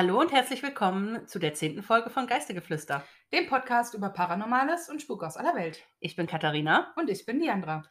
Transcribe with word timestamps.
Hallo 0.00 0.18
und 0.18 0.32
herzlich 0.32 0.62
willkommen 0.62 1.26
zu 1.26 1.38
der 1.38 1.52
zehnten 1.52 1.82
Folge 1.82 2.08
von 2.08 2.26
Geistegeflüster. 2.26 3.04
dem 3.34 3.46
Podcast 3.48 3.92
über 3.92 4.08
Paranormales 4.08 4.88
und 4.88 5.02
Spuk 5.02 5.22
aus 5.22 5.36
aller 5.36 5.54
Welt. 5.54 5.84
Ich 5.98 6.16
bin 6.16 6.26
Katharina 6.26 6.94
Und 6.96 7.10
ich 7.10 7.26
bin 7.26 7.38
Diandra. 7.38 7.82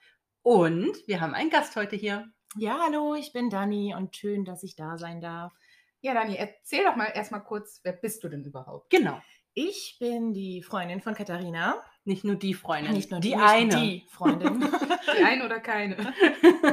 und 0.41 0.97
wir 1.05 1.21
haben 1.21 1.35
einen 1.35 1.51
Gast 1.51 1.75
heute 1.75 1.95
hier. 1.95 2.27
Ja, 2.57 2.79
hallo, 2.83 3.13
ich 3.13 3.31
bin 3.31 3.51
Dani 3.51 3.93
und 3.95 4.15
schön, 4.15 4.43
dass 4.43 4.63
ich 4.63 4.75
da 4.75 4.97
sein 4.97 5.21
darf. 5.21 5.53
Ja, 6.01 6.15
Dani, 6.15 6.35
erzähl 6.35 6.83
doch 6.83 6.95
mal 6.95 7.11
erstmal 7.13 7.43
kurz, 7.43 7.79
wer 7.83 7.93
bist 7.93 8.23
du 8.23 8.29
denn 8.29 8.43
überhaupt? 8.43 8.89
Genau. 8.89 9.21
Ich 9.53 9.97
bin 9.99 10.33
die 10.33 10.63
Freundin 10.63 11.01
von 11.01 11.13
Katharina. 11.13 11.79
Nicht 12.05 12.23
nur 12.23 12.37
die 12.37 12.55
Freundin, 12.55 12.93
Nicht 12.93 13.11
nur 13.11 13.19
die 13.19 13.35
nicht 13.35 13.39
eine. 13.39 13.75
Die 13.75 14.07
Freundin. 14.09 14.61
Die 15.15 15.23
eine 15.23 15.45
oder 15.45 15.59
keine? 15.59 16.11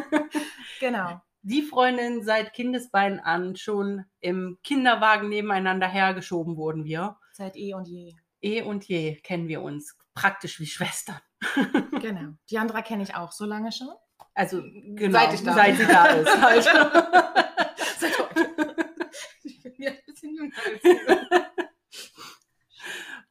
genau. 0.80 1.20
Die 1.48 1.62
Freundin 1.62 2.24
seit 2.24 2.54
Kindesbeinen 2.54 3.20
an 3.20 3.54
schon 3.54 4.04
im 4.18 4.58
Kinderwagen 4.64 5.28
nebeneinander 5.28 5.86
hergeschoben 5.86 6.56
wurden 6.56 6.84
wir. 6.84 7.18
Seit 7.34 7.54
eh 7.54 7.72
und 7.74 7.86
je. 7.86 8.16
Eh 8.42 8.62
und 8.62 8.84
je 8.88 9.14
kennen 9.20 9.46
wir 9.46 9.62
uns 9.62 9.96
praktisch 10.12 10.58
wie 10.58 10.66
Schwestern. 10.66 11.20
Genau. 12.00 12.32
Die 12.50 12.58
andere 12.58 12.82
kenne 12.82 13.04
ich 13.04 13.14
auch 13.14 13.30
so 13.30 13.44
lange 13.44 13.70
schon. 13.70 13.90
Also 14.34 14.60
genau, 14.60 15.20
Seit 15.20 15.34
ich 15.34 15.44
da 15.44 15.54
seit 15.54 15.76
sie 15.76 15.86
da 15.86 16.06
ist. 16.06 16.40
Halt. 16.42 16.64
Seit 17.98 18.18
heute. 18.18 18.86
Ich 19.44 19.62
bin 19.62 19.74
ja 19.78 19.90
ein 19.92 19.98
bisschen 20.04 20.34
jünger 20.34 20.56
als 20.64 20.82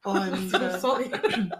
du. 0.02 0.10
Und 0.10 0.54
äh, 0.54 0.78
Sorry. 0.80 1.10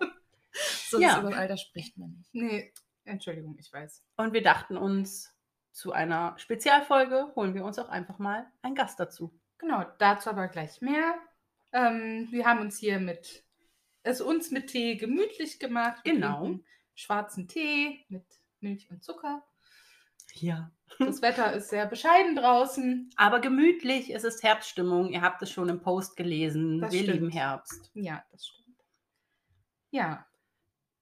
So 0.89 0.99
Ja. 1.01 1.21
über 1.21 1.29
das 1.29 1.39
Alter 1.39 1.57
spricht 1.59 1.99
man 1.99 2.13
nicht. 2.13 2.31
Nee, 2.33 2.73
Entschuldigung, 3.05 3.57
ich 3.59 3.71
weiß. 3.71 4.03
Und 4.17 4.33
wir 4.33 4.43
dachten 4.43 4.79
uns, 4.79 5.36
zu 5.77 5.93
einer 5.93 6.33
Spezialfolge 6.39 7.33
holen 7.37 7.55
wir 7.55 7.63
uns 7.63 7.79
auch 7.79 7.91
einfach 7.91 8.19
mal 8.19 8.51
einen 8.63 8.75
Gast 8.75 8.99
dazu. 8.99 9.39
Genau, 9.59 9.85
dazu 9.99 10.31
aber 10.31 10.49
gleich 10.49 10.81
mehr. 10.81 11.19
Ähm, 11.73 12.29
wir 12.31 12.47
haben 12.47 12.61
uns 12.61 12.79
hier 12.79 12.99
mit, 12.99 13.45
es 14.03 14.23
uns 14.23 14.51
mit 14.51 14.69
Tee 14.69 14.97
gemütlich 14.97 15.59
gemacht. 15.59 16.03
Genau. 16.03 16.59
Schwarzen 16.95 17.47
Tee 17.47 18.07
mit 18.09 18.25
Milch 18.61 18.91
und 18.91 19.05
Zucker. 19.05 19.45
Ja. 20.33 20.71
Das 20.99 21.21
Wetter 21.21 21.53
ist 21.53 21.69
sehr 21.69 21.85
bescheiden 21.85 22.37
draußen. 22.37 23.11
Aber 23.17 23.41
gemütlich, 23.41 24.15
es 24.15 24.25
ist 24.25 24.43
Herbststimmung. 24.43 25.11
Ihr 25.11 25.21
habt 25.21 25.43
es 25.43 25.51
schon 25.51 25.69
im 25.69 25.83
Post 25.83 26.17
gelesen. 26.17 26.81
Das 26.81 26.93
wir 26.93 27.03
stimmt. 27.03 27.15
lieben 27.15 27.31
Herbst. 27.31 27.91
Ja, 27.93 28.25
das 28.33 28.47
stimmt. 28.47 28.79
Ja, 29.91 30.27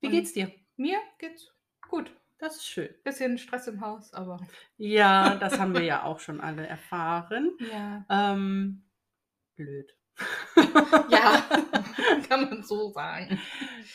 Wie 0.00 0.06
Und- 0.06 0.12
geht's 0.12 0.32
dir? 0.32 0.50
mir 0.76 0.98
geht's 1.18 1.52
gut. 1.88 2.10
Das 2.44 2.56
ist 2.56 2.66
schön. 2.66 2.94
Bisschen 3.04 3.38
Stress 3.38 3.66
im 3.68 3.80
Haus, 3.80 4.12
aber 4.12 4.38
Ja, 4.76 5.34
das 5.40 5.58
haben 5.58 5.72
wir 5.72 5.80
ja 5.82 6.02
auch 6.02 6.20
schon 6.20 6.40
alle 6.42 6.66
erfahren. 6.66 7.56
ja. 7.72 8.04
Ähm, 8.10 8.82
blöd. 9.56 9.96
Ja, 11.08 11.42
kann 12.28 12.44
man 12.48 12.62
so 12.62 12.90
sagen. 12.90 13.40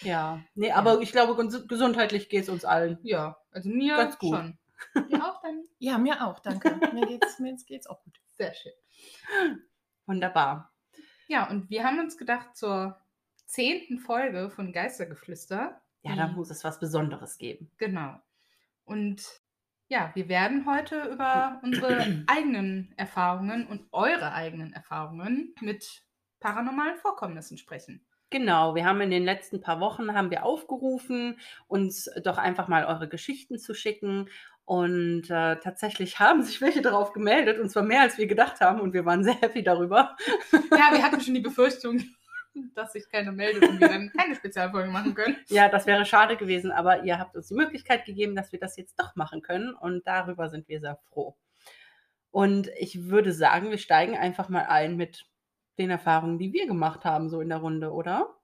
ja. 0.01 0.41
Nee, 0.55 0.71
aber 0.71 0.99
ich 1.01 1.11
glaube, 1.11 1.33
ges- 1.41 1.67
gesundheitlich 1.67 2.27
geht 2.29 2.43
es 2.43 2.49
uns 2.49 2.65
allen. 2.65 2.97
Ja, 3.03 3.37
also 3.51 3.69
mir 3.69 3.95
Ganz 3.97 4.17
gut. 4.17 4.35
schon. 4.35 4.57
Dir 5.09 5.23
auch 5.23 5.41
dann? 5.41 5.63
Ja, 5.77 5.97
mir 5.97 6.25
auch, 6.25 6.39
danke. 6.39 6.75
mir, 6.93 7.05
geht's, 7.05 7.37
mir 7.39 7.55
geht's 7.67 7.85
auch 7.87 8.03
gut. 8.03 8.19
Sehr 8.37 8.53
schön. 8.53 8.73
Wunderbar. 10.07 10.73
Ja, 11.27 11.49
und 11.49 11.69
wir 11.69 11.83
haben 11.83 11.99
uns 11.99 12.17
gedacht, 12.17 12.57
zur 12.57 12.99
zehnten 13.45 13.99
Folge 13.99 14.49
von 14.49 14.73
Geistergeflüster, 14.73 15.79
Ja, 16.01 16.15
da 16.15 16.27
muss 16.27 16.49
es 16.49 16.63
was 16.63 16.79
Besonderes 16.79 17.37
geben. 17.37 17.69
genau. 17.77 18.19
Und 18.89 19.21
ja, 19.87 20.11
wir 20.15 20.27
werden 20.29 20.65
heute 20.65 21.03
über 21.03 21.59
unsere 21.63 22.23
eigenen 22.27 22.91
Erfahrungen 22.97 23.67
und 23.67 23.87
eure 23.91 24.33
eigenen 24.33 24.73
Erfahrungen 24.73 25.53
mit 25.61 26.03
paranormalen 26.39 26.97
Vorkommnissen 26.97 27.57
sprechen. 27.57 28.03
Genau, 28.31 28.75
wir 28.75 28.85
haben 28.85 29.01
in 29.01 29.11
den 29.11 29.23
letzten 29.23 29.61
paar 29.61 29.79
Wochen 29.79 30.13
haben 30.13 30.31
wir 30.31 30.43
aufgerufen, 30.43 31.39
uns 31.67 32.09
doch 32.23 32.37
einfach 32.37 32.67
mal 32.67 32.85
eure 32.85 33.07
Geschichten 33.07 33.59
zu 33.59 33.73
schicken. 33.73 34.29
Und 34.65 35.31
äh, 35.31 35.59
tatsächlich 35.59 36.19
haben 36.19 36.43
sich 36.43 36.61
welche 36.61 36.81
darauf 36.81 37.11
gemeldet, 37.11 37.59
und 37.59 37.69
zwar 37.69 37.81
mehr 37.83 38.01
als 38.01 38.19
wir 38.19 38.27
gedacht 38.27 38.61
haben, 38.61 38.81
und 38.81 38.93
wir 38.93 39.05
waren 39.05 39.23
sehr 39.23 39.33
happy 39.41 39.63
darüber. 39.63 40.15
Ja, 40.51 40.91
wir 40.91 41.03
hatten 41.03 41.21
schon 41.21 41.33
die 41.33 41.39
Befürchtung, 41.39 42.03
dass 42.75 42.93
sich 42.93 43.09
keiner 43.09 43.31
meldet 43.31 43.67
und 43.67 43.79
wir 43.79 43.87
dann 43.87 44.11
keine 44.17 44.35
Spezialfolge 44.35 44.89
machen 44.89 45.13
können. 45.13 45.37
Ja, 45.47 45.69
das 45.69 45.85
wäre 45.85 46.05
schade 46.05 46.37
gewesen, 46.37 46.71
aber 46.71 47.03
ihr 47.03 47.19
habt 47.19 47.35
uns 47.35 47.47
die 47.47 47.55
Möglichkeit 47.55 48.05
gegeben, 48.05 48.35
dass 48.35 48.51
wir 48.51 48.59
das 48.59 48.77
jetzt 48.77 48.99
doch 48.99 49.15
machen 49.15 49.41
können, 49.41 49.73
und 49.73 50.05
darüber 50.07 50.49
sind 50.49 50.67
wir 50.67 50.79
sehr 50.79 50.97
froh. 51.09 51.35
Und 52.31 52.69
ich 52.77 53.09
würde 53.09 53.33
sagen, 53.33 53.71
wir 53.71 53.77
steigen 53.79 54.15
einfach 54.15 54.49
mal 54.49 54.65
ein 54.65 54.97
mit 54.97 55.27
den 55.77 55.89
Erfahrungen, 55.89 56.37
die 56.37 56.53
wir 56.53 56.67
gemacht 56.67 57.05
haben, 57.05 57.29
so 57.29 57.41
in 57.41 57.49
der 57.49 57.59
Runde, 57.59 57.91
oder? 57.91 58.35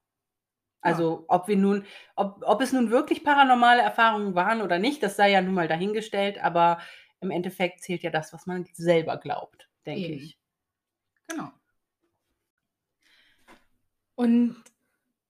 Also, 0.81 1.25
ob 1.29 1.47
wir 1.47 1.57
nun, 1.57 1.83
ob, 2.15 2.43
ob 2.45 2.61
es 2.61 2.71
nun 2.71 2.91
wirklich 2.91 3.23
paranormale 3.23 3.81
Erfahrungen 3.81 4.35
waren 4.35 4.61
oder 4.61 4.77
nicht, 4.77 5.01
das 5.01 5.15
sei 5.15 5.31
ja 5.31 5.41
nun 5.41 5.55
mal 5.55 5.67
dahingestellt, 5.67 6.37
aber 6.43 6.79
im 7.21 7.31
Endeffekt 7.31 7.81
zählt 7.81 8.03
ja 8.03 8.11
das, 8.11 8.33
was 8.33 8.45
man 8.45 8.67
selber 8.73 9.17
glaubt, 9.17 9.67
denke 9.87 10.05
Eben. 10.05 10.13
ich. 10.13 10.39
Genau. 11.27 11.51
Und 14.15 14.55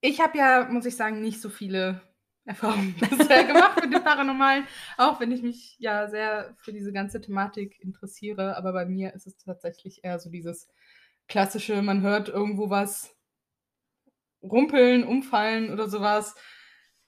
ich 0.02 0.20
habe 0.22 0.38
ja, 0.38 0.68
muss 0.70 0.86
ich 0.86 0.96
sagen, 0.96 1.22
nicht 1.22 1.42
so 1.42 1.50
viele 1.50 2.02
Erfahrungen 2.46 2.96
bisher 3.00 3.44
gemacht 3.44 3.82
mit 3.84 3.94
dem 3.94 4.04
Paranormalen, 4.04 4.66
auch 4.98 5.20
wenn 5.20 5.32
ich 5.32 5.42
mich 5.42 5.76
ja 5.80 6.08
sehr 6.08 6.56
für 6.58 6.72
diese 6.72 6.94
ganze 6.94 7.20
Thematik 7.20 7.80
interessiere. 7.82 8.56
Aber 8.56 8.72
bei 8.72 8.86
mir 8.86 9.14
ist 9.14 9.28
es 9.28 9.38
tatsächlich 9.38 10.04
eher 10.04 10.20
so 10.20 10.30
dieses 10.30 10.68
klassische, 11.28 11.82
man 11.82 12.02
hört 12.02 12.30
irgendwo 12.30 12.70
was 12.70 13.16
rumpeln, 14.44 15.04
umfallen 15.04 15.72
oder 15.72 15.90
sowas 15.90 16.36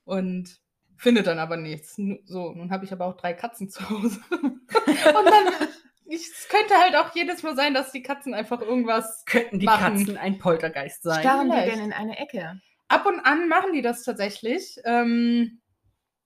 und 0.05 0.59
findet 0.95 1.27
dann 1.27 1.37
aber 1.37 1.57
nichts. 1.57 1.95
So, 2.25 2.51
nun 2.53 2.71
habe 2.71 2.85
ich 2.85 2.91
aber 2.91 3.05
auch 3.05 3.15
drei 3.15 3.33
Katzen 3.33 3.69
zu 3.69 3.87
Hause. 3.89 4.19
und 4.31 4.59
dann, 4.71 5.66
es 6.09 6.47
könnte 6.49 6.73
halt 6.75 6.95
auch 6.95 7.13
jedes 7.15 7.43
Mal 7.43 7.55
sein, 7.55 7.73
dass 7.73 7.91
die 7.91 8.01
Katzen 8.01 8.33
einfach 8.33 8.61
irgendwas 8.61 9.23
Könnten 9.25 9.59
die 9.59 9.65
Machen. 9.65 9.97
Katzen 9.97 10.17
ein 10.17 10.37
Poltergeist 10.37 11.03
sein? 11.03 11.21
Starren 11.21 11.49
die 11.49 11.55
vielleicht. 11.55 11.75
denn 11.75 11.85
in 11.85 11.93
eine 11.93 12.17
Ecke? 12.17 12.59
Ab 12.87 13.05
und 13.05 13.19
an 13.19 13.49
machen 13.49 13.73
die 13.73 13.81
das 13.81 14.03
tatsächlich. 14.03 14.77
Ähm, 14.85 15.61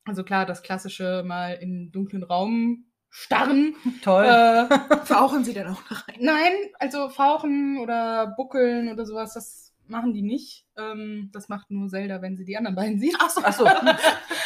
also 0.05 0.23
klar, 0.23 0.45
das 0.45 0.63
klassische 0.63 1.23
mal 1.25 1.53
in 1.53 1.69
einen 1.69 1.91
dunklen 1.91 2.23
Raum 2.23 2.85
starren. 3.09 3.75
Toll. 4.03 4.25
Äh, 4.25 4.95
Fauchen 5.05 5.43
sie 5.43 5.53
denn 5.53 5.67
auch 5.67 5.89
noch 5.89 6.07
rein? 6.07 6.17
nein, 6.19 6.53
also 6.79 7.09
fauchen 7.09 7.79
oder 7.79 8.33
buckeln 8.37 8.89
oder 8.89 9.05
sowas, 9.05 9.33
das 9.33 9.73
machen 9.87 10.13
die 10.13 10.21
nicht. 10.21 10.65
Ähm, 10.77 11.29
das 11.33 11.49
macht 11.49 11.69
nur 11.69 11.89
Zelda, 11.89 12.21
wenn 12.21 12.37
sie 12.37 12.45
die 12.45 12.57
anderen 12.57 12.75
beiden 12.75 12.99
sieht. 12.99 13.15
Ach 13.19 13.29
so. 13.29 13.41
Ach 13.43 13.53
so. 13.53 13.65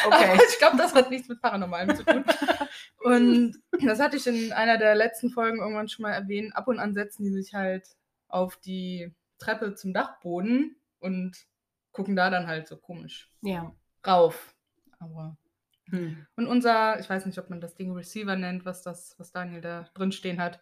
Okay. 0.06 0.30
Aber 0.30 0.34
ich 0.34 0.58
glaube, 0.58 0.76
das 0.76 0.94
hat 0.94 1.10
nichts 1.10 1.28
mit 1.28 1.42
Paranormalem 1.42 1.96
zu 1.96 2.04
tun. 2.04 2.24
Und 3.14 3.56
das 3.84 4.00
hatte 4.00 4.16
ich 4.16 4.26
in 4.26 4.52
einer 4.52 4.78
der 4.78 4.94
letzten 4.94 5.30
Folgen 5.30 5.58
irgendwann 5.58 5.88
schon 5.88 6.02
mal 6.04 6.12
erwähnt. 6.12 6.54
Ab 6.56 6.68
und 6.68 6.78
an 6.78 6.94
setzen 6.94 7.24
die 7.24 7.30
sich 7.32 7.54
halt 7.54 7.84
auf 8.28 8.56
die 8.56 9.12
Treppe 9.38 9.74
zum 9.74 9.92
Dachboden 9.92 10.76
und 10.98 11.36
gucken 11.92 12.16
da 12.16 12.30
dann 12.30 12.46
halt 12.46 12.66
so 12.68 12.76
komisch 12.76 13.30
Ja. 13.42 13.72
rauf. 14.06 14.54
Aber 14.98 15.36
Hm. 15.90 16.26
und 16.34 16.48
unser, 16.48 16.98
ich 16.98 17.08
weiß 17.08 17.26
nicht, 17.26 17.38
ob 17.38 17.48
man 17.48 17.60
das 17.60 17.76
Ding 17.76 17.92
Receiver 17.92 18.34
nennt, 18.34 18.64
was 18.64 18.82
das, 18.82 19.14
was 19.18 19.30
Daniel 19.30 19.60
da 19.60 19.84
drin 19.94 20.10
stehen 20.10 20.40
hat. 20.42 20.58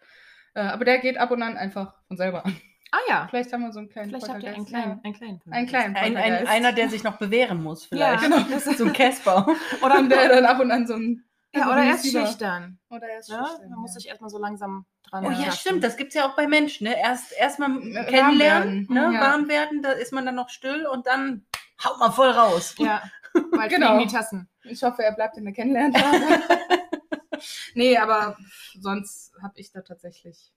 Äh, 0.53 0.61
aber 0.61 0.85
der 0.85 0.99
geht 0.99 1.17
ab 1.17 1.31
und 1.31 1.41
an 1.41 1.57
einfach 1.57 1.95
von 2.07 2.15
selber 2.15 2.45
an. 2.45 2.55
Ah 2.91 2.99
ja. 3.09 3.27
Vielleicht 3.27 3.51
haben 3.51 3.63
wir 3.63 3.71
so 3.73 3.79
einen 3.79 3.89
kleinen 3.89 4.09
Vielleicht 4.09 4.29
habt 4.29 4.43
ihr 4.43 4.53
einen 4.53 4.67
kleinen, 4.67 5.01
einen 5.03 5.13
kleinen. 5.15 5.41
Ja. 5.45 5.51
Einen 5.51 5.67
kleinen 5.67 5.95
Ein, 5.95 6.15
ein, 6.15 6.45
einer, 6.47 6.73
der 6.73 6.89
sich 6.89 7.03
noch 7.03 7.17
bewähren 7.17 7.63
muss, 7.63 7.89
Ja, 7.89 8.17
vielleicht. 8.19 8.23
genau. 8.23 8.49
Das 8.55 8.67
ist 8.67 8.77
So 8.77 8.85
ein 8.85 8.93
Casper. 8.93 9.47
Oder 9.83 10.03
der 10.07 10.29
dann 10.29 10.45
ab 10.45 10.59
und 10.59 10.69
an 10.71 10.85
so 10.85 10.93
ein. 10.93 11.25
Ja, 11.55 11.67
oder 11.71 11.83
er 11.83 11.95
ist 11.95 12.05
Receiver- 12.05 12.25
schüchtern. 12.27 12.79
Oder 12.89 13.07
er 13.07 13.19
ist 13.19 13.29
Ja? 13.29 13.45
schüchtern. 13.45 13.69
Man 13.69 13.79
muss 13.79 13.91
ja. 13.91 13.99
sich 13.99 14.07
erstmal 14.09 14.29
so 14.29 14.37
langsam 14.37 14.85
dran 15.03 15.25
Oh 15.25 15.29
ja, 15.31 15.45
tasten. 15.45 15.59
stimmt, 15.59 15.83
das 15.83 15.97
gibt 15.97 16.09
es 16.09 16.15
ja 16.15 16.27
auch 16.29 16.35
bei 16.35 16.47
Menschen. 16.47 16.85
Ne? 16.87 16.99
Erst 16.99 17.31
erstmal 17.33 17.69
Warm 17.69 18.05
kennenlernen, 18.07 18.87
werden. 18.89 18.93
ne? 18.93 19.13
Ja. 19.13 19.21
warm 19.21 19.47
werden, 19.47 19.81
da 19.81 19.91
ist 19.91 20.11
man 20.13 20.25
dann 20.25 20.35
noch 20.35 20.49
still 20.49 20.85
und 20.87 21.07
dann 21.07 21.45
haut 21.83 21.97
man 21.99 22.11
voll 22.11 22.29
raus. 22.29 22.75
Ja. 22.77 23.03
Bald 23.51 23.69
Genau. 23.71 23.99
die 23.99 24.07
Tassen. 24.07 24.49
Ich 24.63 24.81
hoffe, 24.83 25.03
er 25.03 25.11
bleibt 25.13 25.37
in 25.37 25.43
der 25.45 25.53
Kennenlernphase. 25.53 26.41
nee, 27.75 27.97
aber 27.97 28.37
sonst 28.79 29.33
habe 29.41 29.53
ich 29.59 29.71
da 29.71 29.81
tatsächlich 29.81 30.53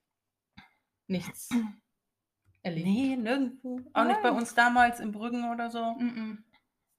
nichts 1.07 1.49
erlebt. 2.61 2.85
Nee, 2.87 3.15
nirgendwo. 3.15 3.81
Auch 3.93 4.05
nicht 4.05 4.21
bei 4.21 4.29
Nein. 4.29 4.39
uns 4.39 4.53
damals 4.55 4.99
in 4.99 5.11
Brüggen 5.11 5.51
oder 5.51 5.69
so. 5.69 5.79
Mm-mm. 5.79 6.37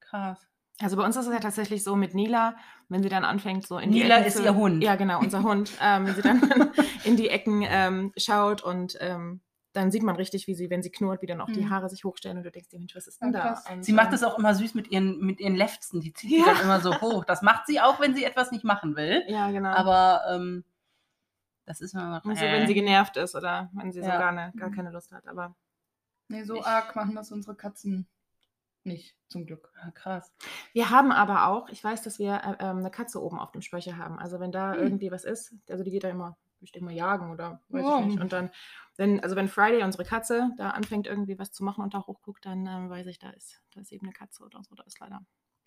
Krass. 0.01 0.47
Also 0.83 0.97
bei 0.97 1.05
uns 1.05 1.17
ist 1.17 1.27
es 1.27 1.33
ja 1.33 1.41
tatsächlich 1.41 1.85
so 1.85 1.95
mit 1.97 2.15
Nila, 2.15 2.57
wenn 2.89 3.03
sie 3.03 3.09
dann 3.09 3.25
anfängt, 3.25 3.67
so 3.67 3.79
in 3.79 3.91
die 3.93 4.01
Nila 4.03 4.17
ist 4.19 4.39
zu, 4.39 4.43
ihr 4.45 4.55
Hund. 4.55 4.83
Ja, 4.83 4.97
genau, 4.97 5.19
unser 5.21 5.43
Hund. 5.43 5.71
Ähm, 5.83 6.07
wenn 6.07 6.15
sie 6.15 6.23
dann 6.23 6.41
in 7.05 7.17
die 7.17 7.29
Ecken 7.29 7.63
ähm, 7.67 8.13
schaut 8.17 8.63
und 8.63 8.97
ähm, 9.01 9.41
dann 9.73 9.91
sieht 9.93 10.03
man 10.03 10.17
richtig, 10.17 10.47
wie 10.49 10.55
sie, 10.55 10.69
wenn 10.71 10.83
sie 10.83 10.91
knurrt, 10.91 11.23
wie 11.23 11.27
dann 11.27 11.41
auch 11.41 11.51
die 11.51 11.61
Mhm. 11.61 11.71
Haare 11.71 11.89
sich 11.89 12.03
hochstellen 12.05 12.39
und 12.39 12.45
du 12.45 12.51
denkst 12.51 12.71
Mensch, 12.73 12.97
was 12.97 13.07
ist 13.07 13.21
denn 13.23 13.33
Ja, 13.33 13.61
da? 13.67 13.73
Und, 13.73 13.85
Sie 13.85 13.93
macht 13.93 14.07
ähm, 14.07 14.13
das 14.13 14.23
auch 14.25 14.37
immer 14.39 14.55
süß 14.55 14.75
mit 14.75 14.91
ihren, 14.91 15.21
mit 15.21 15.39
ihren 15.39 15.55
Lefzen. 15.55 16.01
Die 16.01 16.13
zieht 16.13 16.31
sie 16.31 16.39
Ja. 16.41 16.47
dann 16.47 16.63
immer 16.63 16.81
so 16.81 16.93
hoch. 17.01 17.25
Das 17.25 17.43
macht 17.43 17.67
sie 17.67 17.81
auch, 17.81 18.01
wenn 18.01 18.15
sie 18.17 18.25
etwas 18.25 18.51
nicht 18.51 18.65
machen 18.65 18.97
will. 18.97 19.23
Ja, 19.29 19.51
genau. 19.53 19.71
Aber 19.71 20.23
ähm, 20.35 20.65
Das 21.67 21.81
ist 21.81 21.93
immer 21.95 22.09
noch. 22.19 22.25
Also, 22.25 22.45
äh. 22.45 22.53
wenn 22.53 22.67
sie 22.67 22.75
genervt 22.75 23.17
ist 23.17 23.35
oder 23.37 23.71
wenn 23.75 23.93
sie 23.93 24.01
so 24.01 24.09
Ja. 24.09 24.19
gar, 24.19 24.33
ne, 24.33 24.53
gar 24.57 24.71
keine 24.73 24.91
Lust 24.91 25.13
hat. 25.13 25.29
Aber 25.29 25.55
Nee, 26.29 26.43
so 26.45 26.57
Ich- 26.57 26.65
arg 26.67 26.95
machen 26.97 27.15
das 27.15 27.31
unsere 27.33 27.55
Katzen 27.57 28.07
nicht, 28.85 29.17
zum 29.29 29.47
Glück. 29.47 29.71
Ah, 29.83 29.91
krass. 29.93 30.33
wir 30.73 30.91
haben 30.91 31.13
aber 31.13 31.47
auch, 31.49 31.69
ich 31.69 31.83
weiß, 31.85 32.03
dass 32.03 32.19
wir 32.19 32.35
äh, 32.35 32.57
ähm, 32.65 32.79
eine 32.79 32.91
Katze 32.91 33.23
oben 33.23 33.39
auf 33.39 33.53
dem 33.53 33.63
Speicher 33.63 33.97
haben. 33.99 34.19
Also 34.19 34.41
wenn 34.41 34.53
da 34.53 34.73
Hm. 34.75 34.83
irgendwie 34.83 35.11
was 35.11 35.25
ist, 35.25 35.55
also 35.69 35.85
die 35.85 35.91
geht 35.91 36.05
da 36.05 36.09
immer, 36.09 36.37
bestimmt 36.61 36.85
mal 36.87 36.95
jagen 36.95 37.31
oder 37.31 37.61
weiß 37.69 37.85
Oh. 37.85 37.99
ich 38.01 38.07
nicht. 38.07 38.21
Und 38.21 38.33
dann, 38.33 38.51
wenn, 38.97 39.21
also 39.23 39.37
wenn 39.37 39.49
Friday, 39.49 39.83
unsere 39.83 40.05
Katze, 40.05 40.51
da 40.57 40.71
anfängt 40.71 41.07
irgendwie 41.07 41.39
was 41.39 41.53
zu 41.53 41.65
machen 41.65 41.83
und 41.85 41.95
da 41.95 42.07
hochguckt, 42.07 42.45
dann 42.47 42.67
ähm, 42.67 42.91
weiß 42.91 43.07
ich, 43.07 43.19
da 43.19 43.31
ist, 43.31 43.63
da 43.75 43.81
ist 43.81 43.93
eben 43.93 44.07
eine 44.07 44.13
Katze 44.13 44.45
oder 44.45 44.63
so. 44.63 44.75
Da 44.75 44.83
ist 44.85 44.99
leider 45.01 45.21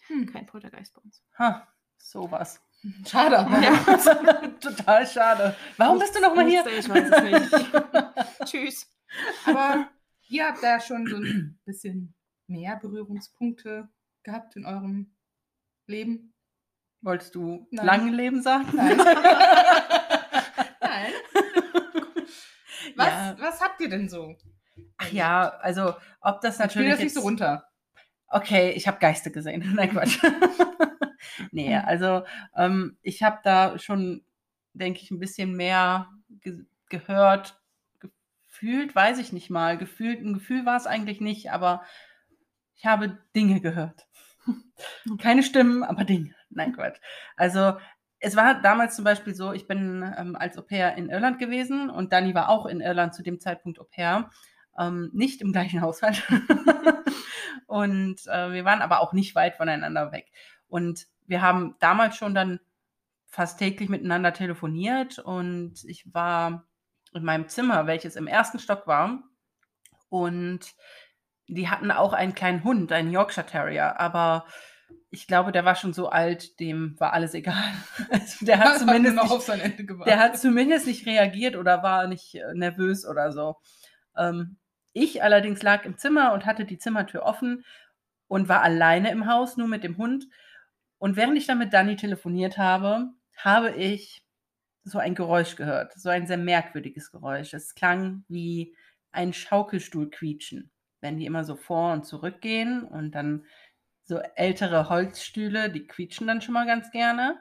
Hm. 0.07 0.25
kein 0.31 0.45
Poltergeist 0.45 0.94
bei 0.94 1.01
uns. 1.01 1.24
Ha, 1.39 1.68
sowas. 1.98 2.62
Schade, 3.07 3.39
aber. 3.39 4.60
Total 4.60 5.07
schade. 5.07 5.56
Warum 5.77 5.98
bist 6.00 6.15
du 6.15 6.19
noch 6.21 6.36
mal 6.36 6.45
hier? 6.45 6.65
Ich 6.68 6.89
weiß 6.89 7.10
es 7.10 7.24
nicht. 7.24 7.71
Tschüss. 8.45 8.92
Aber 9.45 9.88
ihr 10.27 10.45
habt 10.48 10.62
da 10.63 10.80
schon 10.80 11.07
so 11.07 11.15
ein 11.18 11.60
bisschen 11.65 12.13
mehr 12.48 12.75
Berührungspunkte 12.78 13.90
gehabt 14.24 14.56
in 14.56 14.66
eurem 14.66 15.16
Leben. 15.88 16.34
Wolltest 17.01 17.36
du 17.36 17.68
Nein. 17.72 17.86
lang 17.86 18.07
leben 18.13 18.42
sagen? 18.42 18.68
Nein. 18.74 18.98
Nein. 20.81 21.12
Was, 22.95 23.07
Ja. 23.07 23.36
was 23.40 23.62
habt 23.62 23.80
ihr 23.81 23.90
denn 23.90 24.07
so? 24.10 24.36
Ach 24.98 25.12
ja, 25.12 25.50
also 25.60 25.95
ob 26.22 26.42
das 26.42 26.56
Ich 26.56 26.60
natürlich 26.60 26.90
das 26.92 27.00
nicht 27.00 27.06
jetzt, 27.07 27.16
so 27.16 27.22
runter. 27.22 27.68
Okay, 28.28 28.72
ich 28.72 28.88
habe 28.88 29.00
Geister 29.00 29.30
gesehen. 29.31 29.74
Nein, 29.75 29.89
Quatsch. 29.92 30.19
nee, 31.51 31.75
Hm. 31.75 31.86
also 31.86 32.24
ähm, 32.56 32.98
ich 33.01 33.24
habe 33.24 33.39
da 33.44 33.80
schon, 33.80 34.24
denke 34.74 35.00
ich, 35.01 35.12
ein 35.12 35.19
bisschen 35.19 35.56
mehr 35.56 36.10
ge 36.42 36.66
gehört, 36.89 37.60
gefühlt, 38.00 38.94
weiß 38.94 39.18
ich 39.18 39.34
nicht 39.34 39.50
mal. 39.50 39.78
Gefühlt, 39.78 40.19
ein 40.22 40.34
Gefühl 40.36 40.66
war 40.66 40.75
es 40.78 40.86
eigentlich 40.86 41.22
nicht, 41.22 41.51
aber 41.51 41.84
ich 42.75 42.86
habe 42.86 43.18
Dinge 43.36 43.62
gehört. 43.62 44.08
Keine 45.20 45.44
Stimmen, 45.44 45.84
aber 45.84 46.04
Dinge. 46.04 46.36
Nein, 46.50 46.74
Quatsch. 46.74 47.00
Also 47.36 47.74
es 48.20 48.36
war 48.36 48.62
damals 48.62 48.96
zum 48.96 49.04
Beispiel 49.04 49.36
so, 49.36 49.52
ich 49.52 49.68
bin 49.68 50.14
ähm, 50.18 50.36
als 50.36 50.58
Au 50.58 50.62
pair 50.62 50.96
in 50.96 51.10
Irland 51.10 51.40
gewesen 51.40 51.90
und 51.90 52.14
Dani 52.14 52.34
war 52.34 52.50
auch 52.50 52.66
in 52.66 52.80
Irland 52.81 53.14
zu 53.14 53.24
dem 53.24 53.40
Zeitpunkt 53.40 53.80
Au 53.80 53.84
pair. 53.84 54.30
Ähm, 54.78 55.12
nicht 55.14 55.42
im 55.42 55.52
gleichen 55.52 55.81
Haushalt. 55.81 56.24
und 57.68 58.25
äh, 58.28 58.52
wir 58.54 58.66
waren 58.66 58.81
aber 58.81 59.02
auch 59.02 59.14
nicht 59.14 59.36
weit 59.36 59.56
voneinander 59.56 60.12
weg. 60.12 60.31
Und 60.68 61.06
wir 61.28 61.42
haben 61.42 61.75
damals 61.80 62.18
schon 62.18 62.34
dann 62.34 62.60
fast 63.25 63.60
täglich 63.60 63.90
miteinander 63.90 64.34
telefoniert 64.34 65.20
und 65.20 65.84
ich 65.86 66.14
war 66.14 66.68
in 67.14 67.24
meinem 67.24 67.48
Zimmer, 67.48 67.88
welches 67.88 68.16
im 68.16 68.28
ersten 68.28 68.60
Stock 68.60 68.88
war. 68.88 69.24
Und 70.10 70.75
die 71.48 71.69
hatten 71.69 71.92
auch 71.92 72.13
einen 72.13 72.36
kleinen 72.36 72.63
Hund, 72.63 72.92
einen 72.92 73.12
Yorkshire 73.12 73.45
Terrier, 73.45 74.00
aber 74.00 74.45
ich 75.10 75.28
glaube, 75.28 75.51
der 75.51 75.63
war 75.63 75.75
schon 75.75 75.94
so 75.94 76.10
alt, 76.10 76.60
dem 76.60 77.00
war 77.00 77.13
alles 77.13 77.34
egal. 77.34 77.63
Also 78.10 78.45
der 78.45 78.60
hat 78.60 78.80
zumindest 78.80 79.16
nicht, 79.16 80.07
der 80.07 80.19
hat 80.19 80.38
zumindest 80.38 80.88
nicht 80.88 81.06
reagiert 81.06 81.56
oder 81.56 81.84
war 81.84 82.07
nicht 82.07 82.36
äh, 82.36 82.54
nervös 82.54 83.06
oder 83.06 83.31
so. 83.31 83.57
Ähm, 84.18 84.57
ich 84.94 85.24
allerdings 85.24 85.62
lag 85.62 85.86
im 85.86 85.98
Zimmer 85.98 86.34
und 86.34 86.45
hatte 86.45 86.66
die 86.66 86.78
Zimmertür 86.78 87.24
offen 87.24 87.63
und 88.28 88.50
war 88.50 88.62
alleine 88.62 89.12
im 89.12 89.28
Haus, 89.28 89.57
nur 89.57 89.68
mit 89.68 89.84
dem 89.84 89.98
Hund. 89.98 90.25
Und 90.98 91.16
während 91.16 91.38
ich 91.38 91.46
dann 91.46 91.60
mit 91.60 91.74
Dani 91.74 91.96
telefoniert 91.96 92.57
habe, 92.57 93.10
habe 93.38 93.72
ich 93.72 94.25
so 94.84 95.00
ein 95.00 95.16
Geräusch 95.16 95.56
gehört, 95.56 95.94
so 95.94 96.10
ein 96.10 96.28
sehr 96.28 96.38
merkwürdiges 96.38 97.12
Geräusch. 97.12 97.54
Es 97.54 97.75
klang 97.75 98.24
wie 98.28 98.75
ein 99.12 99.34
Schaukelstuhl 99.34 100.10
quietschen, 100.10 100.72
wenn 101.04 101.18
die 101.18 101.26
immer 101.26 101.44
so 101.44 101.56
vor 101.56 101.94
und 101.94 102.06
zurück 102.06 102.42
gehen 102.42 102.84
und 102.84 103.12
dann 103.12 103.46
so 104.06 104.18
ältere 104.18 104.90
Holzstühle, 104.90 105.70
die 105.70 105.86
quietschen 105.86 106.28
dann 106.28 106.42
schon 106.42 106.54
mal 106.54 106.66
ganz 106.66 106.92
gerne. 106.92 107.40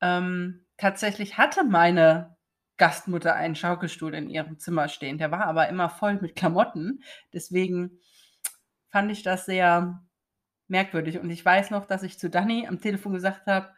Ähm, 0.00 0.64
tatsächlich 0.78 1.36
hatte 1.36 1.64
meine 1.64 2.36
Gastmutter 2.76 3.34
einen 3.34 3.54
Schaukelstuhl 3.54 4.14
in 4.14 4.30
ihrem 4.30 4.58
Zimmer 4.58 4.88
stehen. 4.88 5.18
Der 5.18 5.30
war 5.30 5.46
aber 5.46 5.68
immer 5.68 5.88
voll 5.88 6.14
mit 6.20 6.36
Klamotten. 6.36 7.02
Deswegen 7.32 8.00
fand 8.88 9.10
ich 9.10 9.22
das 9.22 9.46
sehr 9.46 10.02
merkwürdig. 10.68 11.18
Und 11.18 11.30
ich 11.30 11.44
weiß 11.44 11.70
noch, 11.70 11.86
dass 11.86 12.02
ich 12.02 12.18
zu 12.18 12.30
Dani 12.30 12.66
am 12.66 12.80
Telefon 12.80 13.12
gesagt 13.12 13.46
habe, 13.46 13.72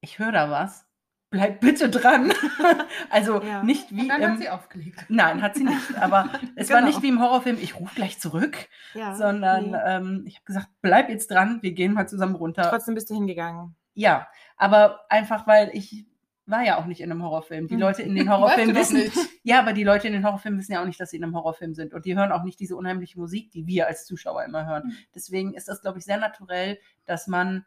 ich 0.00 0.18
höre 0.18 0.32
da 0.32 0.50
was. 0.50 0.86
Bleib 1.32 1.60
bitte 1.60 1.88
dran. 1.90 2.32
also 3.10 3.42
Ja. 3.42 3.64
nicht 3.64 3.90
wie 3.90 4.06
dann 4.06 4.22
im, 4.22 4.30
hat 4.32 4.38
sie 4.38 4.48
aufgelegt. 4.50 5.04
Nein, 5.08 5.42
hat 5.42 5.56
sie 5.56 5.64
nicht. 5.64 5.96
Aber 6.00 6.28
es 6.54 6.70
war 6.70 6.76
Genau. 6.78 6.88
nicht 6.90 7.02
wie 7.02 7.08
im 7.08 7.20
Horrorfilm, 7.20 7.58
ich 7.60 7.80
rufe 7.80 7.94
gleich 7.96 8.20
zurück, 8.20 8.56
Ja, 8.94 9.14
sondern 9.16 9.72
nee. 9.72 9.78
ähm, 9.84 10.24
ich 10.28 10.36
habe 10.36 10.44
gesagt, 10.44 10.68
bleib 10.82 11.08
jetzt 11.08 11.30
dran, 11.30 11.58
wir 11.62 11.72
gehen 11.72 11.94
mal 11.94 12.06
zusammen 12.08 12.36
runter. 12.36 12.62
Trotzdem 12.70 12.94
bist 12.94 13.10
du 13.10 13.14
hingegangen. 13.14 13.74
Ja, 13.94 14.28
aber 14.56 15.00
einfach, 15.10 15.46
weil 15.48 15.70
ich 15.72 16.06
war 16.44 16.62
ja 16.64 16.76
auch 16.78 16.86
nicht 16.86 17.00
in 17.00 17.10
einem 17.10 17.22
Horrorfilm. 17.22 17.68
Die 17.68 17.74
Hm. 17.74 17.80
Leute 17.80 18.02
in 18.02 18.14
den 18.14 18.26
Weißt 18.26 18.36
Horrorfilmen 18.38 18.74
du 18.74 18.80
wissen, 18.80 19.10
ja, 19.42 19.58
aber 19.60 19.72
die 19.72 19.84
Leute 19.84 20.06
in 20.08 20.12
den 20.12 20.24
Horrorfilmen 20.26 20.58
wissen 20.60 20.72
ja 20.72 20.82
auch 20.82 20.86
nicht, 20.86 21.00
dass 21.00 21.10
sie 21.10 21.16
in 21.16 21.24
einem 21.24 21.34
Horrorfilm 21.36 21.74
sind. 21.74 21.94
Und 21.94 22.04
die 22.04 22.16
hören 22.16 22.32
auch 22.32 22.42
nicht 22.42 22.58
diese 22.60 22.76
unheimliche 22.76 23.18
Musik, 23.18 23.50
die 23.52 23.66
wir 23.66 23.86
als 23.86 24.04
Zuschauer 24.06 24.44
immer 24.44 24.66
hören. 24.66 24.88
Mhm. 24.88 24.92
Deswegen 25.14 25.54
ist 25.54 25.68
das, 25.68 25.80
glaube 25.80 25.98
ich, 25.98 26.04
sehr 26.04 26.18
naturell, 26.18 26.78
dass 27.06 27.26
man 27.28 27.64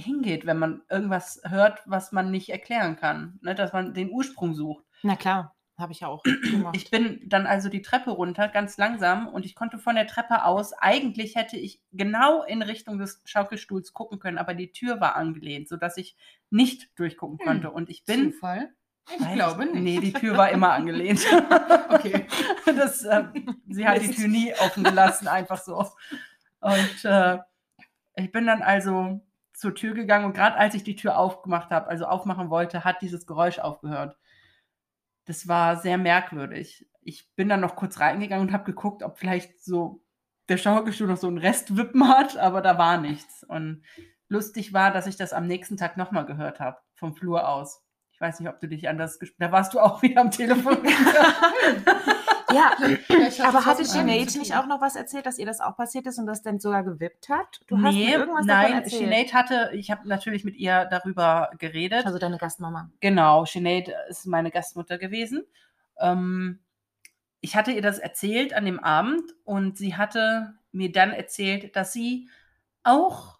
hingeht, 0.00 0.46
wenn 0.46 0.58
man 0.58 0.82
irgendwas 0.90 1.40
hört, 1.44 1.82
was 1.86 2.12
man 2.12 2.30
nicht 2.30 2.48
erklären 2.50 2.96
kann. 2.96 3.38
Ne? 3.42 3.54
Dass 3.54 3.72
man 3.72 3.94
den 3.94 4.10
Ursprung 4.10 4.54
sucht. 4.54 4.84
Na 5.02 5.16
klar, 5.16 5.54
habe 5.78 5.92
ich 5.92 6.00
ja 6.00 6.08
auch 6.08 6.22
gemacht. 6.50 6.76
Ich 6.76 6.90
bin 6.90 7.20
dann 7.26 7.46
also 7.46 7.68
die 7.68 7.82
Treppe 7.82 8.10
runter, 8.10 8.48
ganz 8.48 8.76
langsam, 8.78 9.28
und 9.28 9.44
ich 9.46 9.54
konnte 9.54 9.78
von 9.78 9.94
der 9.94 10.06
Treppe 10.06 10.44
aus, 10.44 10.72
eigentlich 10.74 11.36
hätte 11.36 11.56
ich 11.56 11.80
genau 11.92 12.42
in 12.42 12.62
Richtung 12.62 12.98
des 12.98 13.22
Schaukelstuhls 13.24 13.92
gucken 13.92 14.18
können, 14.18 14.38
aber 14.38 14.54
die 14.54 14.72
Tür 14.72 15.00
war 15.00 15.16
angelehnt, 15.16 15.68
sodass 15.68 15.96
ich 15.96 16.16
nicht 16.50 16.90
durchgucken 16.96 17.38
Hm. 17.38 17.46
konnte. 17.46 17.70
Und 17.70 17.88
ich 17.90 18.04
bin. 18.04 18.32
Zufall? 18.32 18.70
Ich 19.08 19.20
Weiß- 19.24 19.34
glaube 19.34 19.64
nicht. 19.66 19.82
Nee, 19.82 20.00
die 20.00 20.12
Tür 20.12 20.36
war 20.36 20.50
immer 20.50 20.72
angelehnt. 20.72 21.20
Okay. 21.90 22.26
Das, 22.66 23.02
äh, 23.04 23.24
sie 23.68 23.84
hat 23.86 24.00
die 24.00 24.12
Tür 24.12 24.28
nie 24.28 24.52
offen 24.54 24.84
gelassen, 24.84 25.26
einfach 25.26 25.58
so. 25.60 25.86
Und 26.60 27.04
äh, 27.04 27.38
ich 28.14 28.30
bin 28.30 28.46
dann 28.46 28.62
also 28.62 29.20
zur 29.60 29.74
Tür 29.74 29.94
gegangen 29.94 30.24
und 30.24 30.32
gerade 30.32 30.56
als 30.56 30.74
ich 30.74 30.82
die 30.82 30.96
Tür 30.96 31.18
aufgemacht 31.18 31.70
habe, 31.70 31.86
also 31.88 32.06
aufmachen 32.06 32.50
wollte, 32.50 32.82
hat 32.84 33.02
dieses 33.02 33.26
Geräusch 33.26 33.58
aufgehört. 33.58 34.16
Das 35.26 35.46
war 35.46 35.76
sehr 35.76 35.98
merkwürdig. 35.98 36.88
Ich 37.02 37.28
bin 37.36 37.48
dann 37.48 37.60
noch 37.60 37.76
kurz 37.76 38.00
reingegangen 38.00 38.46
und 38.48 38.52
habe 38.52 38.64
geguckt, 38.64 39.02
ob 39.02 39.18
vielleicht 39.18 39.62
so 39.62 40.02
der 40.48 40.56
Schaukelstuhl 40.56 41.06
noch 41.06 41.18
so 41.18 41.28
einen 41.28 41.38
Restwippen 41.38 42.08
hat, 42.08 42.36
aber 42.36 42.62
da 42.62 42.78
war 42.78 42.98
nichts. 42.98 43.44
Und 43.44 43.82
lustig 44.28 44.72
war, 44.72 44.90
dass 44.92 45.06
ich 45.06 45.16
das 45.16 45.32
am 45.32 45.46
nächsten 45.46 45.76
Tag 45.76 45.96
nochmal 45.96 46.26
gehört 46.26 46.58
habe, 46.58 46.78
vom 46.94 47.14
Flur 47.14 47.48
aus. 47.48 47.84
Ich 48.12 48.20
weiß 48.20 48.40
nicht, 48.40 48.48
ob 48.48 48.60
du 48.60 48.66
dich 48.68 48.88
an 48.88 48.98
das 48.98 49.20
ges- 49.20 49.34
Da 49.38 49.52
warst 49.52 49.74
du 49.74 49.80
auch 49.80 50.02
wieder 50.02 50.22
am 50.22 50.30
Telefon. 50.30 50.78
ja, 52.54 52.76
aber 53.44 53.64
hatte 53.64 53.84
Sinead 53.84 54.34
nicht 54.36 54.56
auch 54.56 54.66
noch 54.66 54.80
was 54.80 54.96
erzählt, 54.96 55.26
dass 55.26 55.38
ihr 55.38 55.46
das 55.46 55.60
auch 55.60 55.76
passiert 55.76 56.06
ist 56.06 56.18
und 56.18 56.26
das 56.26 56.42
dann 56.42 56.60
sogar 56.60 56.84
gewippt 56.84 57.28
hat? 57.28 57.60
Du 57.66 57.76
hast 57.76 57.94
nee, 57.94 58.06
mir 58.06 58.18
irgendwas 58.18 58.46
davon 58.46 58.70
nein, 58.70 58.82
erzählt. 58.82 59.02
Sinead 59.02 59.34
hatte, 59.34 59.70
ich 59.74 59.90
habe 59.90 60.08
natürlich 60.08 60.44
mit 60.44 60.56
ihr 60.56 60.86
darüber 60.90 61.50
geredet. 61.58 62.06
Also 62.06 62.18
deine 62.18 62.38
Gastmama. 62.38 62.90
Genau, 63.00 63.44
Sinead 63.44 63.90
ist 64.08 64.26
meine 64.26 64.50
Gastmutter 64.50 64.98
gewesen. 64.98 65.44
Ähm, 65.98 66.60
ich 67.40 67.56
hatte 67.56 67.72
ihr 67.72 67.82
das 67.82 67.98
erzählt 67.98 68.52
an 68.52 68.64
dem 68.64 68.78
Abend 68.78 69.22
und 69.44 69.76
sie 69.76 69.96
hatte 69.96 70.54
mir 70.72 70.92
dann 70.92 71.10
erzählt, 71.10 71.74
dass 71.74 71.92
sie 71.92 72.28
auch 72.82 73.39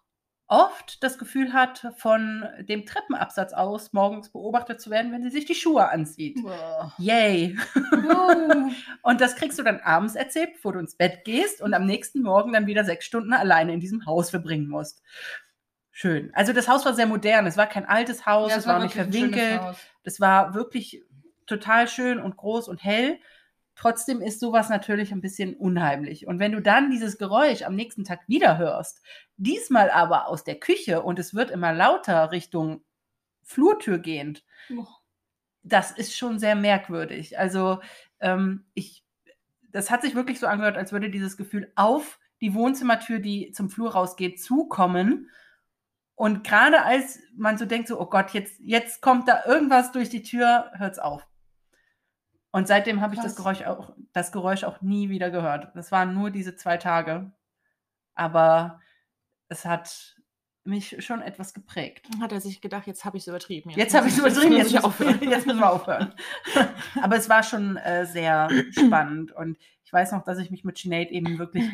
oft 0.51 1.01
das 1.01 1.17
Gefühl 1.17 1.53
hat, 1.53 1.87
von 1.95 2.45
dem 2.59 2.85
Treppenabsatz 2.85 3.53
aus 3.53 3.93
morgens 3.93 4.29
beobachtet 4.29 4.81
zu 4.81 4.89
werden, 4.89 5.13
wenn 5.13 5.23
sie 5.23 5.29
sich 5.29 5.45
die 5.45 5.55
Schuhe 5.55 5.89
anzieht. 5.89 6.43
Boah. 6.43 6.93
Yay! 6.97 7.57
Oh. 7.75 8.69
Und 9.01 9.21
das 9.21 9.37
kriegst 9.37 9.57
du 9.57 9.63
dann 9.63 9.79
abends 9.79 10.15
erzählt, 10.15 10.53
bevor 10.55 10.73
du 10.73 10.79
ins 10.79 10.95
Bett 10.95 11.23
gehst 11.23 11.61
und 11.61 11.73
am 11.73 11.85
nächsten 11.85 12.21
Morgen 12.21 12.51
dann 12.51 12.67
wieder 12.67 12.83
sechs 12.83 13.05
Stunden 13.05 13.33
alleine 13.33 13.73
in 13.73 13.79
diesem 13.79 14.05
Haus 14.05 14.29
verbringen 14.29 14.67
musst. 14.67 15.01
Schön. 15.89 16.31
Also 16.33 16.51
das 16.51 16.67
Haus 16.67 16.85
war 16.85 16.93
sehr 16.93 17.07
modern. 17.07 17.47
Es 17.47 17.55
war 17.55 17.67
kein 17.67 17.85
altes 17.85 18.25
Haus, 18.25 18.51
Ja, 18.51 18.57
es 18.57 18.67
war 18.67 18.83
nicht 18.83 18.97
ein 18.99 19.11
schönes 19.11 19.35
verwinkelt. 19.35 19.61
Das 20.03 20.19
war 20.19 20.53
wirklich 20.53 21.01
total 21.45 21.87
schön 21.87 22.19
und 22.19 22.35
groß 22.35 22.67
und 22.67 22.83
hell. 22.83 23.19
Trotzdem 23.75 24.21
ist 24.21 24.39
sowas 24.39 24.69
natürlich 24.69 25.11
ein 25.11 25.21
bisschen 25.21 25.55
unheimlich. 25.55 26.27
Und 26.27 26.39
wenn 26.39 26.51
du 26.51 26.61
dann 26.61 26.91
dieses 26.91 27.17
Geräusch 27.17 27.63
am 27.63 27.75
nächsten 27.75 28.03
Tag 28.03 28.27
wieder 28.27 28.57
hörst, 28.57 29.01
diesmal 29.37 29.89
aber 29.91 30.27
aus 30.27 30.43
der 30.43 30.59
Küche 30.59 31.01
und 31.01 31.19
es 31.19 31.33
wird 31.33 31.51
immer 31.51 31.73
lauter 31.73 32.31
Richtung 32.31 32.83
Flurtür 33.43 33.99
gehend, 33.99 34.43
Oh. 34.69 34.87
das 35.63 35.91
ist 35.91 36.15
schon 36.17 36.39
sehr 36.39 36.55
merkwürdig. 36.55 37.37
Also 37.39 37.81
ähm, 38.19 38.65
ich, 38.73 39.03
das 39.69 39.91
hat 39.91 40.01
sich 40.01 40.15
wirklich 40.15 40.39
so 40.39 40.47
angehört, 40.47 40.77
als 40.77 40.91
würde 40.91 41.09
dieses 41.09 41.37
Gefühl 41.37 41.71
auf 41.75 42.19
die 42.41 42.53
Wohnzimmertür, 42.53 43.19
die 43.19 43.51
zum 43.51 43.69
Flur 43.69 43.91
rausgeht, 43.93 44.41
zukommen 44.41 45.29
Und 46.15 46.43
gerade 46.43 46.83
als 46.83 47.19
man 47.35 47.57
so 47.57 47.65
denkt, 47.65 47.87
so, 47.87 47.99
oh 47.99 48.05
Gott, 48.07 48.31
jetzt, 48.31 48.59
jetzt 48.59 49.01
kommt 49.01 49.27
da 49.27 49.43
irgendwas 49.45 49.91
durch 49.91 50.09
die 50.09 50.23
Tür, 50.23 50.71
hört's 50.75 50.99
auf. 50.99 51.27
Und 52.51 52.67
seitdem 52.67 53.01
habe 53.01 53.15
ich 53.15 53.21
das. 53.21 53.35
Geräusch, 53.35 53.61
auch, 53.63 53.93
das 54.13 54.31
Geräusch 54.31 54.63
auch 54.63 54.81
nie 54.81 55.09
wieder 55.09 55.29
gehört. 55.31 55.69
Das 55.75 55.91
waren 55.91 56.13
nur 56.13 56.31
diese 56.31 56.55
zwei 56.55 56.77
Tage. 56.77 57.31
Aber 58.13 58.81
es 59.47 59.65
hat 59.65 60.15
mich 60.63 61.03
schon 61.03 61.21
etwas 61.21 61.53
geprägt. 61.53 62.07
Hat 62.19 62.31
er 62.31 62.41
sich 62.41 62.61
gedacht, 62.61 62.85
jetzt 62.87 63.03
habe 63.05 63.17
ich 63.17 63.23
es 63.23 63.27
übertrieben. 63.27 63.71
Jetzt 63.71 63.95
habe 63.95 64.07
ich 64.07 64.13
es 64.13 64.19
übertrieben, 64.19 64.51
jetzt, 64.57 64.65
muss 64.65 64.73
ich 64.73 64.75
muss- 64.75 64.83
aufhören. 64.85 65.19
jetzt 65.29 65.47
müssen 65.47 65.59
wir 65.59 65.71
aufhören. 65.71 66.13
Aber 67.01 67.15
es 67.15 67.29
war 67.29 67.41
schon 67.41 67.77
äh, 67.77 68.05
sehr 68.05 68.49
spannend 68.71 69.31
und 69.31 69.57
ich 69.83 69.91
weiß 69.91 70.11
noch, 70.11 70.23
dass 70.23 70.37
ich 70.37 70.51
mich 70.51 70.63
mit 70.63 70.77
Sinead 70.77 71.09
eben 71.09 71.39
wirklich 71.39 71.65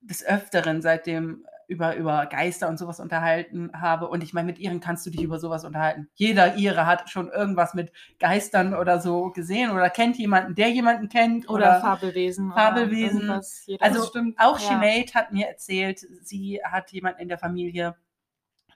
des 0.00 0.24
Öfteren 0.24 0.82
seitdem 0.82 1.46
über, 1.72 1.96
über 1.96 2.26
Geister 2.26 2.68
und 2.68 2.78
sowas 2.78 3.00
unterhalten 3.00 3.70
habe. 3.72 4.08
Und 4.08 4.22
ich 4.22 4.34
meine, 4.34 4.46
mit 4.46 4.58
ihren 4.58 4.80
kannst 4.80 5.04
du 5.06 5.10
dich 5.10 5.22
über 5.22 5.38
sowas 5.38 5.64
unterhalten. 5.64 6.08
Jeder 6.14 6.56
ihre 6.56 6.86
hat 6.86 7.08
schon 7.10 7.30
irgendwas 7.30 7.74
mit 7.74 7.92
Geistern 8.18 8.74
oder 8.74 9.00
so 9.00 9.30
gesehen 9.30 9.70
oder 9.70 9.90
kennt 9.90 10.18
jemanden, 10.18 10.54
der 10.54 10.70
jemanden 10.70 11.08
kennt. 11.08 11.48
Oder, 11.48 11.80
Fabelwesen. 11.80 12.52
Fabelwesen. 12.52 13.30
Oder 13.30 13.42
Also 13.80 14.04
stimmt. 14.04 14.38
auch 14.38 14.60
Ja. 14.60 14.68
Sinead 14.68 15.14
hat 15.14 15.32
mir 15.32 15.48
erzählt, 15.48 16.00
sie 16.22 16.60
hat 16.62 16.92
jemanden 16.92 17.22
in 17.22 17.28
der 17.28 17.38
Familie, 17.38 17.96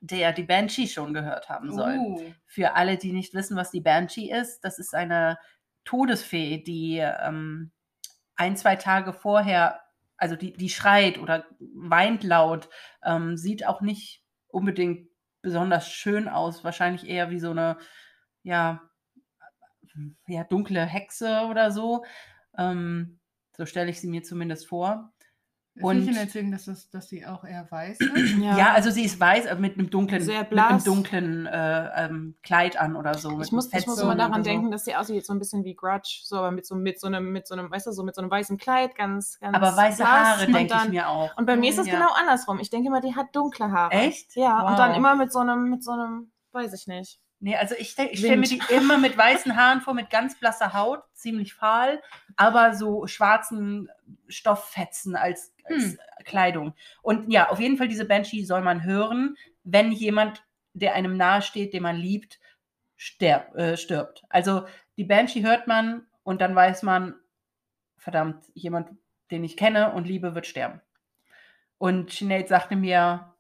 der 0.01 0.33
die 0.33 0.45
Banshee 0.45 0.87
schon 0.87 1.15
gehört 1.15 1.49
haben 1.49 1.73
soll. 1.73 1.99
Uh, 1.99 2.21
Für 2.47 2.75
alle, 2.75 2.97
die 2.97 3.13
nicht 3.13 3.35
wissen, 3.35 3.57
was 3.57 3.71
die 3.71 3.81
Banshee 3.81 4.31
ist, 4.31 4.61
das 4.65 4.79
ist 4.79 4.95
eine 4.95 5.39
Todesfee, 5.85 6.59
die 6.59 6.99
ähm, 6.99 7.71
ein, 8.37 8.57
zwei 8.57 8.77
Tage 8.77 9.13
vorher, 9.13 9.81
also 10.17 10.37
die, 10.37 10.53
die 10.53 10.69
schreit 10.71 11.19
oder 11.19 11.47
weint 11.61 12.23
laut, 12.23 12.69
ähm, 13.05 13.37
sieht 13.37 13.67
auch 13.67 13.81
nicht 13.81 14.23
unbedingt 14.49 15.09
besonders 15.43 15.91
schön 15.91 16.29
aus, 16.29 16.65
wahrscheinlich 16.65 17.09
eher 17.09 17.31
wie 17.31 17.39
so 17.41 17.51
eine, 17.51 17.79
ja, 18.43 18.83
ja 20.27 20.45
dunkle 20.45 20.85
Hexe 20.85 21.47
oder 21.51 21.71
so. 21.71 22.05
Ähm, 22.59 23.21
so 23.57 23.67
stelle 23.67 23.91
ich 23.91 24.01
sie 24.01 24.09
mir 24.09 24.23
zumindest 24.23 24.69
vor. 24.69 25.13
Ist 25.77 25.85
Und- 25.85 25.99
nicht 25.99 26.09
in 26.09 26.17
Erzählung, 26.17 26.51
dass, 26.53 26.65
das, 26.65 26.91
dass 26.91 27.09
sie 27.09 27.25
auch 27.27 27.45
eher 27.45 27.67
weiß 27.71 28.01
ist? 28.01 28.37
Ja, 28.41 28.73
also 28.73 28.91
sie 28.91 29.05
ist 29.05 29.21
weiß, 29.21 29.47
aber 29.47 29.61
mit 29.61 29.79
einem 29.79 29.91
dunklen, 29.91 30.23
Sehr 30.23 30.41
mit 30.49 30.59
einem 30.59 30.83
dunklen 30.83 31.47
äh, 31.47 32.05
ähm, 32.07 32.35
Kleid 32.43 32.77
an 32.79 32.97
oder 32.97 33.15
so. 33.15 33.41
Ich 33.41 33.53
muss, 33.53 33.73
ich 33.73 33.87
muss 33.87 34.01
immer 34.01 34.15
daran 34.17 34.43
so. 34.43 34.51
denken, 34.51 34.71
dass 34.71 34.85
sie 34.85 34.95
aussieht 34.97 35.25
so 35.27 35.33
ein 35.33 35.39
bisschen 35.39 35.65
wie 35.65 35.75
Grudge, 35.75 36.21
so 36.25 36.37
aber 36.39 36.51
mit 36.51 36.67
so, 36.67 36.75
mit 36.75 36.99
so 37.01 37.07
einem, 37.07 37.31
mit 37.33 37.47
so 37.47 37.55
einem, 37.55 37.71
weißt 37.71 37.87
du, 37.87 37.93
so 37.93 38.03
mit 38.03 38.15
so 38.15 38.23
einem 38.23 38.31
weißen 38.31 38.57
Kleid, 38.59 38.95
ganz, 38.95 39.39
ganz. 39.39 39.55
Aber 39.55 39.77
weiße 39.77 39.99
blass 39.99 40.09
Haare, 40.09 40.47
denke 40.53 40.75
ich 40.85 40.89
mir 40.89 41.09
auch. 41.09 41.37
Und 41.37 41.47
bei 41.47 41.57
mir 41.57 41.71
ist 41.71 41.79
es 41.79 41.87
Ja. 41.87 41.95
genau 41.95 42.09
andersrum. 42.19 42.59
Ich 42.59 42.71
denke 42.71 42.89
immer, 42.89 43.01
die 43.01 43.15
hat 43.15 43.35
dunkle 43.37 43.71
Haare. 43.71 43.93
Echt? 43.93 44.35
Ja, 44.37 44.63
Wow. 44.63 44.71
und 44.71 44.79
dann 44.79 44.95
immer 44.95 45.15
mit 45.17 45.33
so 45.33 45.41
einem, 45.41 45.69
mit 45.71 45.85
so 45.85 45.93
einem, 45.93 46.31
weiß 46.53 46.73
ich 46.73 46.87
nicht. 46.87 47.21
Nee, 47.39 47.55
also 47.55 47.75
ich, 47.79 47.99
ich 47.99 48.19
stelle 48.19 48.39
mir 48.39 48.49
die 48.49 48.63
immer 48.71 48.97
mit 48.97 49.17
weißen 49.19 49.55
Haaren 49.57 49.83
vor, 49.83 49.93
mit 49.93 50.09
ganz 50.09 50.39
blasser 50.41 50.73
Haut, 50.73 51.01
ziemlich 51.13 51.53
fahl, 51.53 52.01
aber 52.37 52.75
so 52.75 53.07
schwarzen 53.07 53.91
Stofffetzen 54.27 55.17
als 55.17 55.53
Hm. 55.69 55.99
Kleidung. 56.25 56.75
Und 57.03 57.31
ja, 57.31 57.49
auf 57.51 57.61
jeden 57.61 57.77
Fall 57.77 57.89
diese 57.89 58.05
Banshee 58.05 58.45
soll 58.45 58.61
man 58.63 58.85
hören, 58.85 59.37
wenn 59.65 59.93
jemand, 59.93 60.45
der 60.75 60.95
einem 60.95 61.17
nahesteht, 61.17 61.73
den 61.73 61.83
man 61.83 61.97
liebt, 61.97 62.39
sterb, 62.97 63.55
äh, 63.57 63.77
stirbt. 63.77 64.25
Also 64.29 64.67
die 64.97 65.05
Banshee 65.05 65.43
hört 65.43 65.67
man 65.67 66.07
und 66.23 66.41
dann 66.41 66.55
weiß 66.55 66.83
man, 66.83 67.15
verdammt, 67.97 68.45
jemand, 68.55 68.91
den 69.31 69.45
ich 69.45 69.57
kenne 69.57 69.93
und 69.93 70.07
liebe, 70.07 70.35
wird 70.35 70.47
sterben. 70.47 70.81
Und 71.79 72.11
Sinead 72.13 72.49
sagte 72.49 72.77
mir, 72.77 73.35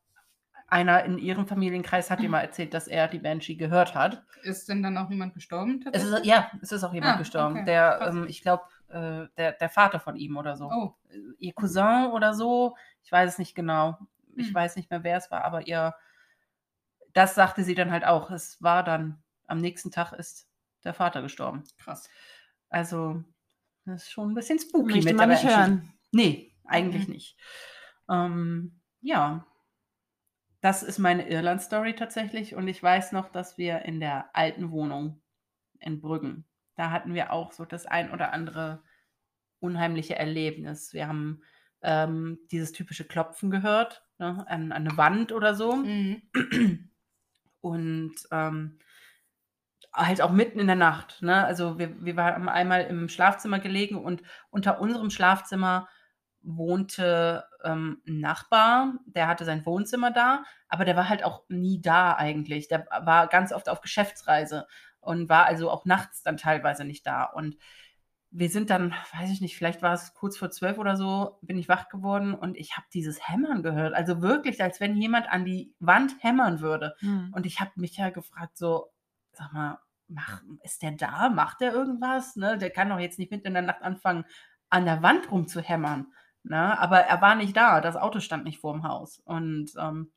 einer 0.68 1.04
in 1.04 1.18
ihrem 1.18 1.46
Familienkreis 1.46 2.10
hat 2.10 2.20
ihr 2.20 2.28
mal 2.28 2.40
erzählt, 2.40 2.74
dass 2.74 2.88
er 2.88 3.06
die 3.08 3.20
Banshee 3.20 3.54
gehört 3.54 3.94
hat. 3.94 4.24
Ist 4.42 4.68
denn 4.68 4.82
dann 4.82 4.98
auch 4.98 5.08
jemand 5.10 5.34
gestorben? 5.34 5.84
Es 5.92 6.02
ist, 6.04 6.24
ja, 6.24 6.50
es 6.60 6.72
ist 6.72 6.82
auch 6.84 6.92
jemand 6.92 7.14
Ah, 7.14 7.18
gestorben. 7.18 7.54
okay. 7.56 7.64
Der, 7.66 8.00
ähm, 8.02 8.26
ich 8.28 8.42
glaube, 8.42 8.64
äh, 8.88 9.26
der, 9.36 9.52
der 9.52 9.68
Vater 9.68 10.00
von 10.00 10.16
ihm 10.16 10.36
oder 10.36 10.56
so. 10.56 10.70
Oh, 10.70 10.94
Ihr 11.38 11.52
Cousin 11.54 12.06
oder 12.12 12.34
so. 12.34 12.76
Ich 13.02 13.12
weiß 13.12 13.32
es 13.32 13.38
nicht 13.38 13.54
genau. 13.54 13.98
Ich 14.36 14.48
Hm. 14.48 14.54
weiß 14.54 14.76
nicht 14.76 14.90
mehr, 14.90 15.02
wer 15.04 15.16
es 15.16 15.30
war, 15.30 15.44
aber 15.44 15.66
ihr, 15.66 15.94
das 17.12 17.34
sagte 17.34 17.64
sie 17.64 17.74
dann 17.74 17.90
halt 17.90 18.04
auch. 18.04 18.30
Es 18.30 18.62
war 18.62 18.82
dann, 18.84 19.22
am 19.46 19.58
nächsten 19.58 19.90
Tag 19.90 20.12
ist 20.12 20.48
der 20.84 20.94
Vater 20.94 21.22
gestorben. 21.22 21.64
krass. 21.78 22.08
Also, 22.68 23.24
das 23.84 24.02
ist 24.04 24.10
schon 24.10 24.32
ein 24.32 24.34
bisschen 24.34 24.58
spooky 24.58 24.96
Möchte 24.96 25.10
mit 25.10 25.16
man 25.16 25.28
nicht 25.30 25.44
hören. 25.44 25.92
Nee, 26.12 26.52
eigentlich 26.64 27.06
Mhm. 27.06 27.14
nicht. 27.14 27.36
Ähm, 28.10 28.80
ja, 29.00 29.46
das 30.60 30.82
ist 30.82 30.98
meine 30.98 31.28
Irland-Story 31.28 31.94
tatsächlich. 31.94 32.54
Und 32.54 32.66
ich 32.68 32.82
weiß 32.82 33.12
noch, 33.12 33.28
dass 33.30 33.56
wir 33.56 33.82
in 33.82 34.00
der 34.00 34.34
alten 34.34 34.70
Wohnung 34.70 35.22
in 35.78 36.00
Brüggen, 36.00 36.44
da 36.76 36.90
hatten 36.90 37.14
wir 37.14 37.32
auch 37.32 37.52
so 37.52 37.64
das 37.64 37.86
ein 37.86 38.10
oder 38.10 38.32
andere 38.32 38.82
unheimliche 39.60 40.16
Erlebnis. 40.16 40.92
Wir 40.92 41.08
haben 41.08 41.42
ähm, 41.82 42.38
dieses 42.50 42.72
typische 42.72 43.04
Klopfen 43.04 43.50
gehört, 43.50 44.04
ne, 44.18 44.44
an, 44.48 44.72
an 44.72 44.86
eine 44.86 44.96
Wand 44.96 45.32
oder 45.32 45.54
so. 45.54 45.76
Mhm. 45.76 46.22
Und 47.60 48.14
ähm, 48.30 48.78
halt 49.92 50.20
auch 50.20 50.30
mitten 50.30 50.60
in 50.60 50.66
der 50.66 50.76
Nacht. 50.76 51.22
Ne? 51.22 51.44
Also 51.44 51.78
wir, 51.78 52.04
wir 52.04 52.16
waren 52.16 52.48
einmal 52.48 52.82
im 52.82 53.08
Schlafzimmer 53.08 53.58
gelegen 53.58 53.96
und 53.96 54.22
unter 54.50 54.80
unserem 54.80 55.10
Schlafzimmer 55.10 55.88
wohnte 56.42 57.44
ähm, 57.64 58.02
ein 58.06 58.20
Nachbar, 58.20 58.94
der 59.06 59.26
hatte 59.26 59.44
sein 59.44 59.66
Wohnzimmer 59.66 60.12
da, 60.12 60.44
aber 60.68 60.84
der 60.84 60.94
war 60.94 61.08
halt 61.08 61.24
auch 61.24 61.42
nie 61.48 61.80
da 61.80 62.14
eigentlich. 62.14 62.68
Der 62.68 62.86
war 63.02 63.26
ganz 63.26 63.52
oft 63.52 63.68
auf 63.68 63.80
Geschäftsreise 63.80 64.66
und 65.06 65.28
war 65.28 65.46
also 65.46 65.70
auch 65.70 65.84
nachts 65.84 66.22
dann 66.22 66.36
teilweise 66.36 66.84
nicht 66.84 67.06
da. 67.06 67.24
Und 67.24 67.56
wir 68.30 68.50
sind 68.50 68.70
dann, 68.70 68.94
weiß 69.18 69.30
ich 69.30 69.40
nicht, 69.40 69.56
vielleicht 69.56 69.82
war 69.82 69.94
es 69.94 70.12
kurz 70.14 70.36
vor 70.36 70.50
zwölf 70.50 70.78
oder 70.78 70.96
so, 70.96 71.38
bin 71.42 71.58
ich 71.58 71.68
wach 71.68 71.88
geworden 71.88 72.34
und 72.34 72.56
ich 72.56 72.76
habe 72.76 72.86
dieses 72.92 73.26
Hämmern 73.26 73.62
gehört. 73.62 73.94
Also 73.94 74.20
wirklich, 74.20 74.62
als 74.62 74.80
wenn 74.80 74.96
jemand 74.96 75.28
an 75.30 75.44
die 75.44 75.74
Wand 75.78 76.14
hämmern 76.20 76.60
würde. 76.60 76.94
Hm. 76.98 77.32
Und 77.34 77.46
ich 77.46 77.60
habe 77.60 77.70
mich 77.76 77.96
ja 77.96 78.10
gefragt, 78.10 78.58
so, 78.58 78.92
sag 79.32 79.52
mal, 79.52 79.78
mach, 80.08 80.42
ist 80.62 80.82
der 80.82 80.92
da? 80.92 81.28
Macht 81.28 81.60
der 81.60 81.72
irgendwas? 81.72 82.36
Ne? 82.36 82.58
Der 82.58 82.70
kann 82.70 82.90
doch 82.90 82.98
jetzt 82.98 83.18
nicht 83.18 83.30
mitten 83.30 83.48
in 83.48 83.54
der 83.54 83.62
Nacht 83.62 83.82
anfangen, 83.82 84.24
an 84.68 84.84
der 84.84 85.02
Wand 85.02 85.30
rumzuhämmern. 85.30 86.12
Ne? 86.42 86.78
Aber 86.78 87.00
er 87.00 87.20
war 87.20 87.34
nicht 87.34 87.56
da. 87.56 87.80
Das 87.80 87.96
Auto 87.96 88.20
stand 88.20 88.44
nicht 88.44 88.60
vorm 88.60 88.82
Haus. 88.82 89.20
Und 89.24 89.72
ähm, 89.78 90.12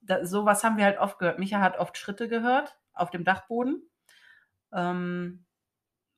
da, 0.00 0.24
sowas 0.24 0.64
haben 0.64 0.76
wir 0.76 0.84
halt 0.84 0.98
oft 0.98 1.18
gehört. 1.18 1.38
Micha 1.38 1.60
hat 1.60 1.78
oft 1.78 1.96
Schritte 1.96 2.28
gehört 2.28 2.78
auf 2.92 3.10
dem 3.10 3.24
Dachboden. 3.24 3.82
Ähm, 4.72 5.44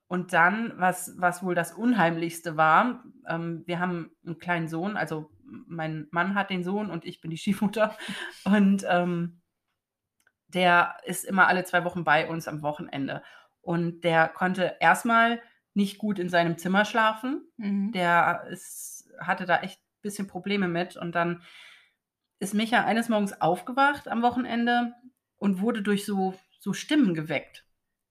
und 0.08 0.32
dann, 0.34 0.74
was, 0.76 1.14
was 1.16 1.42
wohl 1.42 1.54
das 1.54 1.72
Unheimlichste 1.72 2.56
war, 2.56 3.02
ähm, 3.26 3.62
wir 3.66 3.78
haben 3.78 4.10
einen 4.26 4.38
kleinen 4.38 4.68
Sohn, 4.68 4.96
also 4.96 5.30
mein 5.44 6.06
Mann 6.10 6.34
hat 6.34 6.50
den 6.50 6.64
Sohn 6.64 6.90
und 6.90 7.04
ich 7.04 7.20
bin 7.20 7.30
die 7.30 7.36
Stiefmutter. 7.38 7.96
Und 8.44 8.84
ähm, 8.88 9.40
der 10.48 10.96
ist 11.04 11.24
immer 11.24 11.48
alle 11.48 11.64
zwei 11.64 11.84
Wochen 11.84 12.04
bei 12.04 12.28
uns 12.28 12.46
am 12.46 12.62
Wochenende. 12.62 13.22
Und 13.62 14.02
der 14.04 14.28
konnte 14.28 14.76
erstmal 14.80 15.40
nicht 15.74 15.98
gut 15.98 16.18
in 16.18 16.28
seinem 16.28 16.58
Zimmer 16.58 16.84
schlafen. 16.84 17.48
Mhm. 17.56 17.92
Der 17.92 18.44
ist, 18.50 19.08
hatte 19.18 19.46
da 19.46 19.60
echt 19.60 19.78
ein 19.78 20.02
bisschen 20.02 20.26
Probleme 20.26 20.68
mit. 20.68 20.96
Und 20.96 21.14
dann 21.14 21.42
ist 22.38 22.54
Micha 22.54 22.84
eines 22.84 23.08
Morgens 23.08 23.40
aufgewacht 23.40 24.08
am 24.08 24.22
Wochenende 24.22 24.92
und 25.36 25.60
wurde 25.60 25.82
durch 25.82 26.04
so, 26.04 26.34
so 26.58 26.72
Stimmen 26.72 27.14
geweckt. 27.14 27.64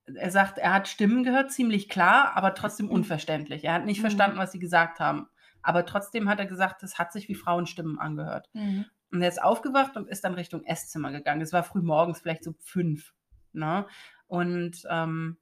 Er 0.05 0.31
sagt, 0.31 0.57
er 0.57 0.73
hat 0.73 0.87
Stimmen 0.87 1.23
gehört, 1.23 1.51
ziemlich 1.51 1.87
klar, 1.89 2.35
aber 2.35 2.53
trotzdem 2.55 2.89
unverständlich. 2.89 3.63
Er 3.63 3.73
hat 3.73 3.85
nicht 3.85 3.99
Mhm. 3.99 4.01
verstanden, 4.01 4.37
was 4.37 4.51
sie 4.51 4.59
gesagt 4.59 4.99
haben. 4.99 5.27
Aber 5.61 5.85
trotzdem 5.85 6.27
hat 6.27 6.39
er 6.39 6.47
gesagt, 6.47 6.81
es 6.83 6.97
hat 6.97 7.13
sich 7.13 7.27
wie 7.29 7.35
Frauenstimmen 7.35 7.99
angehört. 7.99 8.49
Mhm. 8.53 8.85
Und 9.11 9.21
er 9.21 9.29
ist 9.29 9.41
aufgewacht 9.43 9.95
und 9.97 10.07
ist 10.07 10.23
dann 10.23 10.33
Richtung 10.33 10.63
Esszimmer 10.63 11.11
gegangen. 11.11 11.41
Es 11.41 11.53
war 11.53 11.63
früh 11.63 11.81
morgens, 11.81 12.19
vielleicht 12.19 12.43
so 12.43 12.53
fünf. 12.59 13.13
Ne? 13.53 13.85
Und 14.27 14.83
ähm, 14.89 15.37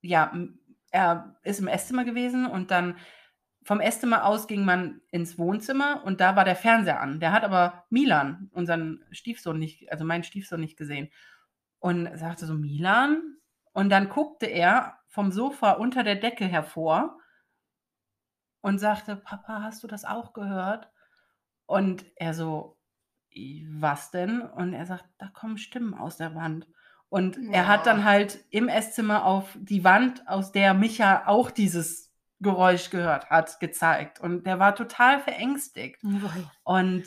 ja, 0.00 0.32
er 0.90 1.36
ist 1.42 1.60
im 1.60 1.68
Esszimmer 1.68 2.04
gewesen 2.04 2.46
und 2.46 2.70
dann 2.70 2.96
vom 3.62 3.80
Esszimmer 3.80 4.24
aus 4.24 4.46
ging 4.46 4.64
man 4.64 5.02
ins 5.10 5.38
Wohnzimmer 5.38 6.02
und 6.04 6.20
da 6.22 6.36
war 6.36 6.44
der 6.46 6.56
Fernseher 6.56 7.00
an. 7.00 7.20
Der 7.20 7.32
hat 7.32 7.44
aber 7.44 7.84
Milan, 7.90 8.48
unseren 8.52 9.04
Stiefsohn, 9.10 9.58
nicht, 9.58 9.92
also 9.92 10.06
meinen 10.06 10.24
Stiefsohn 10.24 10.60
nicht 10.60 10.78
gesehen. 10.78 11.10
Und 11.78 12.16
sagte 12.18 12.46
so, 12.46 12.54
Milan? 12.54 13.36
Und 13.72 13.90
dann 13.90 14.08
guckte 14.08 14.46
er 14.46 14.98
vom 15.08 15.30
Sofa 15.32 15.72
unter 15.72 16.02
der 16.02 16.16
Decke 16.16 16.44
hervor 16.44 17.18
und 18.60 18.78
sagte, 18.78 19.16
Papa, 19.16 19.62
hast 19.62 19.82
du 19.82 19.86
das 19.86 20.04
auch 20.04 20.32
gehört? 20.32 20.90
Und 21.66 22.04
er 22.16 22.34
so, 22.34 22.78
"I- 23.30 23.66
was 23.70 24.10
denn? 24.10 24.40
Und 24.42 24.72
er 24.74 24.86
sagt, 24.86 25.04
da 25.18 25.28
kommen 25.28 25.58
Stimmen 25.58 25.94
aus 25.94 26.16
der 26.16 26.34
Wand. 26.34 26.66
Und 27.08 27.38
er 27.52 27.66
hat 27.68 27.86
dann 27.86 28.04
halt 28.04 28.44
im 28.50 28.68
Esszimmer 28.68 29.24
auf 29.24 29.56
die 29.58 29.84
Wand, 29.84 30.26
aus 30.28 30.52
der 30.52 30.74
Micha 30.74 31.26
auch 31.26 31.50
dieses 31.50 32.12
Geräusch 32.40 32.90
gehört 32.90 33.30
hat, 33.30 33.60
gezeigt. 33.60 34.20
Und 34.20 34.44
der 34.46 34.58
war 34.58 34.74
total 34.74 35.20
verängstigt. 35.20 36.02
Und 36.64 37.04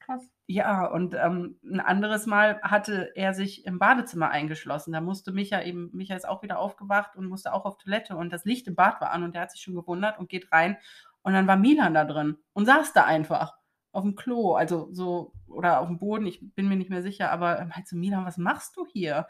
Krass. 0.00 0.22
Ja, 0.46 0.84
und 0.86 1.14
ähm, 1.14 1.58
ein 1.64 1.80
anderes 1.80 2.26
Mal 2.26 2.60
hatte 2.60 3.12
er 3.14 3.32
sich 3.32 3.64
im 3.64 3.78
Badezimmer 3.78 4.28
eingeschlossen. 4.30 4.92
Da 4.92 5.00
musste 5.00 5.32
Micha 5.32 5.62
eben, 5.62 5.90
Micha 5.94 6.14
ist 6.14 6.28
auch 6.28 6.42
wieder 6.42 6.58
aufgewacht 6.58 7.16
und 7.16 7.26
musste 7.28 7.54
auch 7.54 7.64
auf 7.64 7.78
Toilette 7.78 8.14
und 8.16 8.30
das 8.30 8.44
Licht 8.44 8.66
im 8.66 8.74
Bad 8.74 9.00
war 9.00 9.10
an 9.10 9.22
und 9.22 9.34
der 9.34 9.42
hat 9.42 9.52
sich 9.52 9.62
schon 9.62 9.74
gewundert 9.74 10.18
und 10.18 10.28
geht 10.28 10.52
rein. 10.52 10.76
Und 11.22 11.32
dann 11.32 11.46
war 11.46 11.56
Milan 11.56 11.94
da 11.94 12.04
drin 12.04 12.36
und 12.52 12.66
saß 12.66 12.92
da 12.92 13.04
einfach 13.04 13.54
auf 13.92 14.02
dem 14.02 14.16
Klo, 14.16 14.54
also 14.54 14.88
so, 14.92 15.32
oder 15.46 15.80
auf 15.80 15.86
dem 15.86 15.98
Boden, 15.98 16.26
ich 16.26 16.40
bin 16.54 16.68
mir 16.68 16.76
nicht 16.76 16.90
mehr 16.90 17.02
sicher, 17.02 17.30
aber 17.30 17.52
er 17.52 17.66
meinte 17.66 17.88
so, 17.88 17.96
Milan, 17.96 18.26
was 18.26 18.36
machst 18.36 18.76
du 18.76 18.84
hier? 18.86 19.26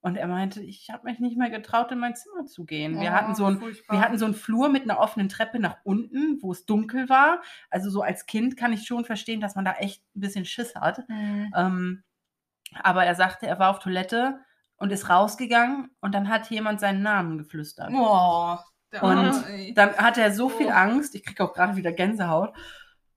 Und 0.00 0.16
er 0.16 0.28
meinte, 0.28 0.62
ich 0.62 0.90
habe 0.90 1.04
mich 1.04 1.18
nicht 1.18 1.36
mehr 1.36 1.50
getraut, 1.50 1.90
in 1.90 1.98
mein 1.98 2.14
Zimmer 2.14 2.46
zu 2.46 2.64
gehen. 2.64 3.00
Wir, 3.00 3.10
Oh, 3.10 3.12
hatten 3.14 3.34
so 3.34 3.46
ein, 3.46 3.58
furchtbar. 3.58 3.96
wir 3.96 4.00
hatten 4.00 4.16
so 4.16 4.24
einen 4.26 4.34
Flur 4.34 4.68
mit 4.68 4.84
einer 4.84 5.00
offenen 5.00 5.28
Treppe 5.28 5.58
nach 5.58 5.78
unten, 5.82 6.38
wo 6.40 6.52
es 6.52 6.66
dunkel 6.66 7.08
war. 7.08 7.42
Also 7.68 7.90
so 7.90 8.02
als 8.02 8.26
Kind 8.26 8.56
kann 8.56 8.72
ich 8.72 8.86
schon 8.86 9.04
verstehen, 9.04 9.40
dass 9.40 9.56
man 9.56 9.64
da 9.64 9.72
echt 9.72 10.02
ein 10.14 10.20
bisschen 10.20 10.44
Schiss 10.44 10.74
hat. 10.76 11.08
Mhm. 11.08 11.52
Ähm, 11.56 12.02
aber 12.82 13.04
er 13.04 13.14
sagte, 13.16 13.46
er 13.46 13.58
war 13.58 13.70
auf 13.70 13.80
Toilette 13.80 14.38
und 14.76 14.92
ist 14.92 15.08
rausgegangen 15.08 15.90
und 16.00 16.14
dann 16.14 16.28
hat 16.28 16.48
jemand 16.50 16.78
seinen 16.80 17.02
Namen 17.02 17.36
geflüstert. 17.38 17.90
Oh, 17.92 18.56
der 18.92 19.02
Und. 19.02 19.44
Dann 19.74 19.96
hatte 19.96 20.20
er 20.22 20.32
so 20.32 20.48
viel 20.48 20.68
Oh. 20.68 20.70
Angst, 20.70 21.14
ich 21.16 21.24
kriege 21.24 21.42
auch 21.42 21.52
gerade 21.54 21.74
wieder 21.76 21.90
Gänsehaut. 21.92 22.54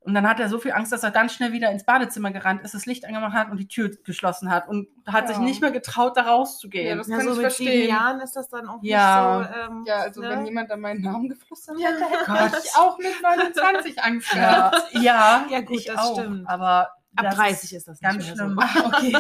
Und 0.04 0.16
dann 0.16 0.28
hat 0.28 0.40
er 0.40 0.50
so 0.50 0.58
viel 0.58 0.72
Angst, 0.72 0.92
dass 0.92 1.04
er 1.04 1.12
ganz 1.12 1.32
schnell 1.34 1.52
wieder 1.54 1.70
ins 1.72 1.84
Badezimmer 1.86 2.32
gerannt 2.32 2.64
ist, 2.64 2.74
das 2.74 2.88
Licht 2.88 3.06
angemacht 3.06 3.34
hat 3.34 3.52
und 3.52 3.58
die 3.60 3.68
Tür 3.68 3.92
geschlossen 4.04 4.50
hat 4.50 4.68
und 4.68 4.88
hat 5.06 5.28
sich 5.28 5.38
Ja. 5.38 5.44
nicht 5.44 5.62
mehr 5.62 5.70
getraut, 5.70 6.18
da 6.18 6.24
rauszugehen. 6.24 6.88
Ja, 6.88 6.96
das 6.96 7.08
Ja, 7.08 7.18
kann 7.18 7.26
so 7.28 7.32
ich 7.34 7.38
mit 7.38 7.46
verstehen. 7.54 7.88
Jahren 7.90 8.20
ist 8.20 8.36
das 8.36 8.50
dann 8.50 8.68
auch 8.68 8.80
Ja. 8.82 9.38
nicht 9.40 9.50
so. 9.50 9.56
Ähm, 9.60 9.84
Ja, 9.86 9.98
also 9.98 10.22
ne? 10.22 10.30
wenn 10.30 10.46
jemand 10.48 10.72
dann 10.72 10.80
meinen 10.82 11.02
Namen 11.02 11.30
geflüstert 11.30 11.78
Ja, 11.80 11.90
hätte, 11.90 12.58
ich 12.64 12.76
auch 12.76 12.98
mit 12.98 13.22
29 13.22 14.02
Angst 14.04 14.32
gehabt. 14.32 14.90
ja, 14.94 15.02
ja, 15.02 15.46
Ja, 15.52 15.62
gut, 15.62 15.78
ich 15.78 15.86
das 15.86 15.98
auch, 16.00 16.20
stimmt. 16.20 16.50
Aber 16.50 16.90
Ab 17.16 17.26
das 17.26 17.36
30 17.36 17.74
ist 17.76 17.88
das 17.88 18.02
nicht 18.02 18.12
ganz 18.12 18.26
mehr 18.26 18.36
schlimm. 18.36 18.60
so. 18.60 18.82
Okay. 18.88 19.18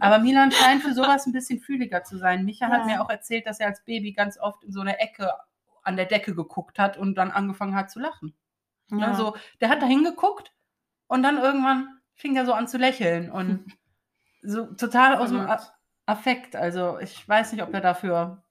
Aber 0.00 0.18
Milan 0.18 0.52
scheint 0.52 0.82
für 0.82 0.92
sowas 0.92 1.24
ein 1.26 1.32
bisschen 1.32 1.60
fühliger 1.60 2.04
zu 2.04 2.18
sein. 2.18 2.44
Micha 2.44 2.66
hat 2.66 2.80
Ja. 2.80 2.84
mir 2.96 3.02
auch 3.02 3.08
erzählt, 3.08 3.46
dass 3.46 3.58
er 3.58 3.68
als 3.68 3.82
Baby 3.84 4.12
ganz 4.12 4.38
oft 4.38 4.62
in 4.64 4.72
so 4.72 4.80
eine 4.82 4.98
Ecke 4.98 5.30
an 5.82 5.96
der 5.96 6.04
Decke 6.04 6.34
geguckt 6.34 6.78
hat 6.78 6.98
und 6.98 7.14
dann 7.14 7.30
angefangen 7.30 7.74
hat 7.74 7.90
zu 7.90 8.00
lachen. 8.00 8.34
Ne, 8.90 9.00
Ja. 9.02 9.14
so, 9.14 9.36
der 9.60 9.68
hat 9.68 9.82
da 9.82 9.86
hingeguckt 9.86 10.52
und 11.06 11.22
dann 11.22 11.38
irgendwann 11.38 12.00
fing 12.14 12.36
er 12.36 12.46
so 12.46 12.52
an 12.52 12.68
zu 12.68 12.78
lächeln 12.78 13.30
und 13.30 13.64
so 14.42 14.66
total 14.74 15.16
aus 15.16 15.30
dem. 15.30 15.46
Affekt. 16.06 16.56
Also 16.56 16.98
ich 16.98 17.28
weiß 17.28 17.52
nicht, 17.52 17.62
ob 17.62 17.72
er 17.72 17.80
dafür 17.80 18.42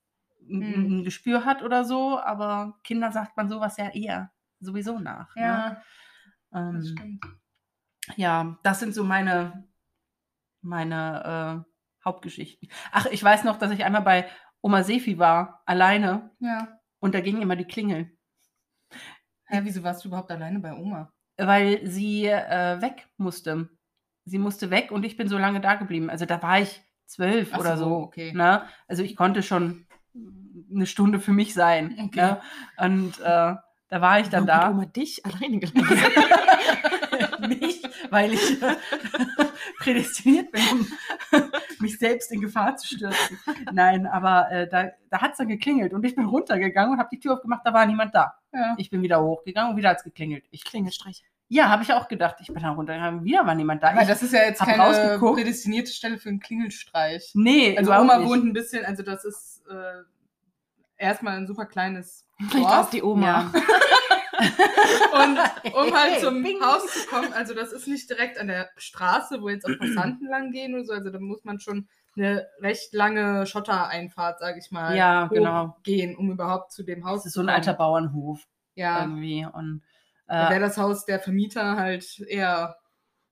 ein, 0.49 0.61
Hm. 0.61 0.99
ein 0.99 1.03
Gespür 1.03 1.43
hat 1.43 1.61
oder 1.61 1.83
so, 1.83 2.17
aber 2.17 2.79
Kinder 2.85 3.11
sagt 3.11 3.35
man 3.35 3.49
sowas 3.49 3.75
ja 3.77 3.89
eher 3.89 4.31
sowieso 4.61 4.97
nach. 4.99 5.35
Ne? 5.35 5.41
Ja, 5.41 5.81
das 6.51 6.61
Ähm, 6.61 6.81
stimmt. 6.97 7.25
ja, 8.15 8.57
das 8.63 8.79
sind 8.79 8.93
so 8.95 9.03
meine, 9.03 9.67
meine 10.61 11.65
äh, 11.65 12.05
Hauptgeschichten. 12.05 12.69
Ach, 12.91 13.05
ich 13.07 13.23
weiß 13.23 13.43
noch, 13.43 13.57
dass 13.57 13.71
ich 13.71 13.83
einmal 13.83 14.01
bei 14.01 14.29
Oma 14.61 14.83
Sefi 14.83 15.19
war, 15.19 15.61
alleine, 15.65 16.31
Ja. 16.39 16.79
und 16.99 17.13
da 17.15 17.21
ging 17.21 17.41
immer 17.41 17.55
die 17.55 17.65
Klingel, 17.67 18.17
Hä, 19.49 19.61
wieso 19.63 19.83
warst 19.83 20.03
du 20.03 20.07
überhaupt 20.07 20.31
alleine 20.31 20.59
bei 20.59 20.73
Oma? 20.73 21.11
weil 21.39 21.85
sie 21.85 22.25
äh, 22.27 22.81
weg 22.81 23.07
musste. 23.17 23.69
Sie 24.25 24.37
musste 24.37 24.69
weg 24.69 24.91
und 24.91 25.05
ich 25.05 25.17
bin 25.17 25.27
so 25.27 25.37
lange 25.37 25.61
da 25.61 25.75
geblieben. 25.75 26.09
Also 26.09 26.25
da 26.25 26.41
war 26.41 26.59
ich 26.59 26.81
zwölf 27.05 27.53
Ach 27.53 27.59
oder 27.59 27.77
so, 27.77 27.85
so. 27.85 27.95
okay. 27.97 28.33
Ne? 28.33 28.63
Also 28.87 29.03
ich 29.03 29.15
konnte 29.15 29.41
schon 29.41 29.85
eine 30.73 30.85
Stunde 30.85 31.19
für 31.19 31.31
mich 31.31 31.53
sein. 31.53 31.97
Okay. 32.05 32.21
Ne? 32.21 32.41
Und 32.77 33.19
äh, 33.21 33.23
da 33.23 34.01
war 34.01 34.19
ich 34.19 34.29
dann 34.29 34.47
Warum 34.47 34.61
hat 34.61 34.67
da. 34.67 34.69
Oma 34.71 34.85
dich 34.85 35.25
alleine 35.25 35.59
gelassen. 35.59 35.87
weil 38.11 38.33
ich 38.33 38.61
äh, 38.61 38.75
prädestiniert 39.79 40.51
bin, 40.51 40.61
um 40.71 40.87
mich 41.79 41.97
selbst 41.99 42.31
in 42.31 42.41
Gefahr 42.41 42.75
zu 42.77 42.87
stürzen. 42.95 43.39
Nein, 43.71 44.07
aber 44.07 44.51
äh, 44.51 44.67
da, 44.69 44.89
da 45.09 45.21
hat 45.21 45.31
es 45.31 45.37
dann 45.37 45.47
geklingelt 45.47 45.93
und 45.93 46.03
ich 46.05 46.15
bin 46.15 46.25
runtergegangen 46.25 46.93
und 46.93 46.99
habe 46.99 47.09
die 47.11 47.19
Tür 47.19 47.33
aufgemacht, 47.33 47.61
da 47.65 47.73
war 47.73 47.85
niemand 47.85 48.13
da. 48.15 48.33
Ja. 48.53 48.75
Ich 48.77 48.89
bin 48.89 49.01
wieder 49.01 49.21
hochgegangen 49.21 49.71
und 49.71 49.77
wieder 49.77 49.89
hat 49.89 49.97
es 49.97 50.03
geklingelt. 50.03 50.45
Ich, 50.51 50.63
Klingelstreich. 50.65 51.23
ja, 51.49 51.69
habe 51.69 51.83
ich 51.83 51.93
auch 51.93 52.07
gedacht. 52.07 52.37
Ich 52.41 52.47
bin 52.47 52.61
dann 52.61 52.73
runtergegangen, 52.75 53.23
wieder 53.23 53.45
war 53.45 53.55
niemand 53.55 53.83
da. 53.83 53.89
Aber 53.91 54.01
Ich, 54.01 54.07
das 54.07 54.21
ist 54.23 54.33
ja 54.33 54.43
jetzt 54.43 54.59
keine 54.61 54.81
rausgeguckt. 54.83 55.37
prädestinierte 55.37 55.91
Stelle 55.91 56.17
für 56.17 56.29
einen 56.29 56.39
Klingelstreich. 56.39 57.31
nee, 57.35 57.77
Also 57.77 57.91
Oma 57.93 58.17
nicht. 58.17 58.29
wohnt 58.29 58.45
ein 58.45 58.53
bisschen, 58.53 58.85
also 58.85 59.03
das 59.03 59.23
ist 59.25 59.61
äh, 59.69 60.03
erstmal 60.97 61.37
ein 61.37 61.47
super 61.47 61.65
kleines 61.65 62.25
Vielleicht 62.49 62.69
Dorf. 62.69 62.89
die 62.89 63.03
Oma. 63.03 63.25
Ja. 63.27 63.51
Und 64.39 65.73
um 65.73 65.93
halt 65.97 66.19
zum 66.21 66.41
Bing. 66.43 66.61
Haus 66.61 66.85
zu 66.87 67.07
kommen, 67.07 67.33
also 67.33 67.53
das 67.53 67.71
ist 67.71 67.87
nicht 67.87 68.09
direkt 68.09 68.39
an 68.39 68.47
der 68.47 68.69
Straße, 68.77 69.41
wo 69.41 69.49
jetzt 69.49 69.65
auch 69.65 69.77
Passanten 69.77 70.27
lang 70.27 70.51
gehen 70.51 70.73
oder 70.73 70.85
so, 70.85 70.93
also 70.93 71.09
da 71.09 71.19
muss 71.19 71.43
man 71.43 71.59
schon 71.59 71.87
eine 72.15 72.47
recht 72.61 72.93
lange 72.93 73.45
Schottereinfahrt, 73.45 74.39
sag 74.39 74.57
ich 74.57 74.71
mal, 74.71 74.95
Ja, 74.95 75.27
genau. 75.27 75.77
gehen, 75.83 76.15
um 76.17 76.31
überhaupt 76.31 76.71
zu 76.71 76.83
dem 76.83 77.05
Haus 77.05 77.19
Das 77.19 77.27
ist 77.27 77.33
zu 77.33 77.39
so 77.39 77.41
ein 77.43 77.47
kommen. 77.47 77.55
alter 77.55 77.73
Bauernhof 77.73 78.45
Ja, 78.75 79.01
irgendwie. 79.01 79.45
Und, 79.51 79.83
da 80.27 80.47
äh, 80.47 80.51
wäre 80.51 80.61
das 80.61 80.77
Haus 80.77 81.05
der 81.05 81.19
Vermieter 81.19 81.75
halt 81.77 82.19
eher 82.27 82.77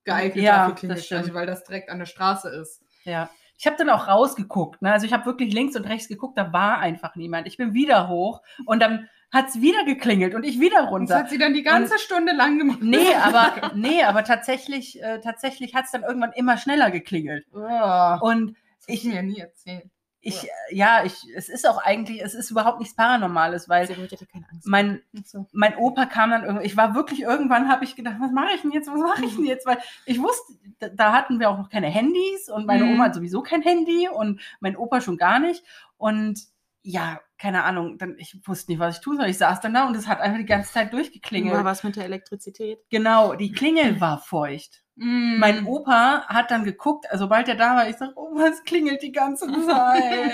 geeignet 0.04 0.44
Ja, 0.44 0.70
für 0.70 0.76
Klingelstreiche, 0.76 1.34
weil 1.34 1.46
das 1.48 1.64
direkt 1.64 1.90
an 1.90 2.00
der 2.00 2.06
Straße 2.06 2.50
ist. 2.50 2.82
Ja. 3.04 3.30
Ich 3.60 3.66
habe 3.66 3.76
dann 3.76 3.90
auch 3.90 4.08
rausgeguckt. 4.08 4.82
Ne? 4.84 4.92
Also 4.92 5.06
ich 5.08 5.14
habe 5.14 5.26
wirklich 5.26 5.52
links 5.54 5.76
und 5.76 5.86
rechts 5.86 6.08
geguckt, 6.08 6.38
da 6.38 6.54
war 6.54 6.78
einfach 6.80 7.16
niemand. 7.16 7.48
Ich 7.48 7.58
bin 7.58 7.74
wieder 7.74 8.08
hoch 8.08 8.42
und 8.66 8.80
dann 8.82 9.10
hat 9.32 9.50
es 9.50 9.60
wieder 9.62 9.84
geklingelt 9.84 10.36
und 10.36 10.44
ich 10.44 10.60
wieder 10.60 10.80
Und 10.80 10.84
das 10.84 10.92
runter. 10.92 11.16
hat 11.20 11.30
sie 11.30 11.38
dann 11.38 11.54
die 11.54 11.64
ganze 11.64 12.00
Stunde 12.00 12.32
lang 12.34 12.58
gemacht. 12.60 12.80
Nee, 12.82 13.14
aber, 13.22 13.72
nee, 13.76 14.04
aber 14.04 14.24
tatsächlich, 14.24 15.02
äh, 15.04 15.20
tatsächlich 15.20 15.76
hat 15.76 15.86
es 15.86 15.92
dann 15.92 16.04
irgendwann 16.04 16.32
immer 16.34 16.58
schneller 16.58 16.92
geklingelt. 16.92 17.46
Oh, 17.54 18.18
Und 18.22 18.56
das 18.80 18.88
ich 18.88 19.04
mir 19.04 19.16
ja 19.16 19.22
nie 19.22 19.40
erzählen. 19.40 19.90
ich, 20.22 20.46
äh, 20.46 20.76
ja, 20.76 21.04
ich, 21.04 21.14
es 21.36 21.50
ist 21.50 21.68
auch 21.68 21.78
eigentlich, 21.78 22.22
es 22.24 22.34
ist 22.36 22.52
überhaupt 22.52 22.80
nichts 22.80 22.96
Paranormales, 22.96 23.68
weil 23.68 23.86
Sie 23.88 23.98
wollte 23.98 24.16
keine 24.32 24.46
Angst. 24.50 24.66
mein, 24.66 25.02
So. 25.26 25.46
mein 25.52 25.76
Opa 25.76 26.06
kam 26.06 26.32
dann 26.32 26.46
irgendwie, 26.46 26.66
ich 26.66 26.78
war 26.78 26.96
wirklich 26.96 27.22
irgendwann, 27.22 27.68
habe 27.70 27.84
ich 27.84 27.96
gedacht, 27.98 28.16
was 28.20 28.32
mache 28.32 28.54
ich 28.56 28.62
denn 28.62 28.72
jetzt, 28.72 28.88
was 28.90 29.00
mache 29.00 29.26
ich 29.26 29.36
denn 29.36 29.46
jetzt? 29.46 29.66
Weil 29.66 29.78
ich 30.06 30.22
wusste, 30.22 30.54
da, 30.80 30.88
da 30.90 31.12
hatten 31.14 31.40
wir 31.42 31.50
auch 31.50 31.58
noch 31.58 31.70
keine 31.70 31.88
Handys 31.88 32.50
und 32.50 32.66
meine 32.66 32.86
Mhm. 32.86 32.92
Oma 32.94 33.04
hat 33.06 33.16
sowieso 33.16 33.42
kein 33.42 33.62
Handy 33.62 34.08
und 34.08 34.40
mein 34.62 34.78
Opa 34.78 35.02
schon 35.02 35.18
gar 35.18 35.40
nicht. 35.40 35.64
Und 35.98 36.40
ja, 36.88 37.20
keine 37.38 37.66
Ahnung, 37.66 37.98
dann, 37.98 38.16
ich 38.18 38.40
wusste 38.46 38.72
nicht, 38.72 38.80
was 38.80 38.96
ich 38.96 39.04
tun 39.04 39.18
soll. 39.18 39.28
Ich 39.28 39.38
saß 39.38 39.60
dann 39.60 39.74
da 39.74 39.88
und 39.88 39.96
es 39.96 40.08
hat 40.08 40.22
einfach 40.22 40.38
die 40.38 40.46
ganze 40.46 40.72
Zeit 40.72 40.94
durchgeklingelt. 40.94 41.54
War 41.54 41.66
was 41.66 41.84
mit 41.84 41.98
der 41.98 42.06
Elektrizität? 42.06 42.80
Genau, 42.90 43.36
die 43.36 43.52
Klingel 43.52 44.00
war 44.00 44.20
feucht. 44.20 44.86
Mm. 45.00 45.38
Mein 45.40 45.66
Opa 45.68 46.24
hat 46.28 46.50
dann 46.50 46.64
geguckt, 46.64 47.06
also 47.12 47.26
sobald 47.26 47.48
er 47.48 47.56
da 47.56 47.76
war, 47.76 47.88
ich 47.88 47.98
sag, 47.98 48.10
oh, 48.16 48.32
was 48.34 48.64
klingelt 48.64 49.02
die 49.04 49.12
ganze 49.12 49.46
Zeit? 49.68 50.32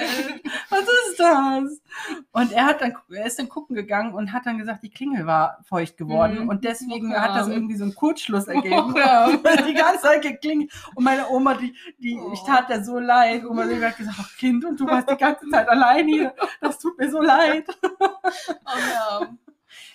was 0.70 0.82
ist 0.82 1.20
das? 1.20 1.82
Und 2.32 2.52
er 2.54 2.66
hat 2.66 2.82
dann, 2.82 2.96
er 3.12 3.26
ist 3.26 3.38
dann 3.40 3.50
gucken 3.50 3.76
gegangen 3.76 4.14
und 4.14 4.32
hat 4.32 4.46
dann 4.46 4.58
gesagt, 4.58 4.84
die 4.84 4.90
Klingel 4.90 5.26
war 5.26 5.58
feucht 5.68 5.98
geworden 5.98 6.44
Mhm. 6.44 6.50
und 6.50 6.64
deswegen 6.64 7.14
Oh, 7.14 7.20
hat 7.20 7.36
das 7.36 7.50
irgendwie 7.50 7.76
so 7.76 7.84
einen 7.84 7.94
Kurzschluss 7.96 8.48
ergeben. 8.48 8.94
Oh, 8.96 8.98
ja. 8.98 9.30
Die 9.68 9.74
ganze 9.74 10.02
Zeit 10.04 10.22
geklingelt. 10.22 10.72
Und 10.96 11.04
meine 11.04 11.28
Oma, 11.30 11.56
die, 11.56 11.76
die, 11.98 12.18
Oh. 12.18 12.32
ich 12.34 12.42
tat 12.44 12.70
der 12.70 12.84
so 12.84 13.00
leid. 13.00 13.44
Oma 13.46 13.64
hat 13.66 13.98
gesagt, 13.98 14.18
ach 14.20 14.38
Kind, 14.38 14.64
und 14.66 14.80
du 14.80 14.86
warst 14.88 15.10
die 15.10 15.18
ganze 15.18 15.48
Zeit 15.50 15.68
allein 15.68 16.08
hier. 16.08 16.34
Das 16.62 16.80
tut 16.80 16.98
mir 16.98 17.10
so 17.12 17.22
leid. 17.22 17.66
Oh, 18.66 19.20
ja. 19.22 19.28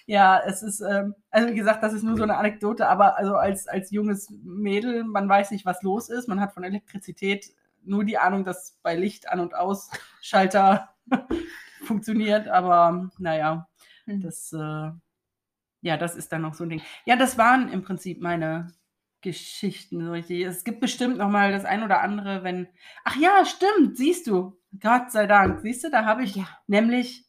Ja, 0.06 0.40
es 0.44 0.62
ist, 0.62 0.80
ähm, 0.80 1.14
also 1.30 1.48
wie 1.50 1.54
gesagt, 1.54 1.82
das 1.82 1.92
ist 1.92 2.02
nur 2.02 2.16
so 2.16 2.22
eine 2.22 2.36
Anekdote, 2.36 2.88
aber 2.88 3.16
also 3.16 3.34
als, 3.36 3.66
als 3.68 3.90
junges 3.90 4.30
Mädel, 4.42 5.04
man 5.04 5.28
weiß 5.28 5.50
nicht, 5.50 5.66
was 5.66 5.82
los 5.82 6.08
ist. 6.08 6.28
Man 6.28 6.40
hat 6.40 6.52
von 6.54 6.64
Elektrizität 6.64 7.46
nur 7.84 8.04
die 8.04 8.18
Ahnung, 8.18 8.44
dass 8.44 8.78
bei 8.82 8.94
Licht 8.96 9.28
an- 9.28 9.40
und 9.40 9.54
Ausschalter 9.54 10.90
funktioniert, 11.84 12.48
aber 12.48 13.10
naja, 13.18 13.68
Hm. 14.06 14.20
das, 14.22 14.52
äh, 14.54 14.90
ja, 15.80 15.96
das 15.96 16.16
ist 16.16 16.32
dann 16.32 16.42
noch 16.42 16.54
so 16.54 16.64
ein 16.64 16.70
Ding. 16.70 16.82
Ja, 17.04 17.16
das 17.16 17.38
waren 17.38 17.68
im 17.72 17.82
Prinzip 17.82 18.20
meine 18.20 18.72
Geschichten. 19.20 20.04
So 20.04 20.12
richtig. 20.12 20.42
Es 20.44 20.64
gibt 20.64 20.80
bestimmt 20.80 21.18
noch 21.18 21.28
mal 21.28 21.52
das 21.52 21.64
ein 21.64 21.82
oder 21.82 22.00
andere, 22.00 22.42
wenn. 22.44 22.68
Ach 23.04 23.16
ja, 23.16 23.44
stimmt, 23.44 23.96
siehst 23.96 24.26
du. 24.26 24.58
Gott 24.80 25.10
sei 25.12 25.26
Dank. 25.26 25.60
Siehst 25.60 25.84
du, 25.84 25.90
da 25.90 26.04
habe 26.04 26.24
ich 26.24 26.34
Ja, 26.36 26.48
nämlich. 26.66 27.27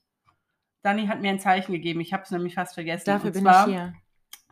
Dani 0.82 1.08
hat 1.08 1.22
mir 1.22 1.30
ein 1.30 1.40
Zeichen 1.40 1.74
gegeben. 1.74 2.00
Ich 2.02 2.14
habe 2.14 2.24
es 2.24 2.32
nämlich 2.32 2.56
fast 2.56 2.74
vergessen. 2.74 3.06
dafür 3.06 3.32
bin 3.32 3.46
ich 3.46 3.66
hier. 3.66 3.94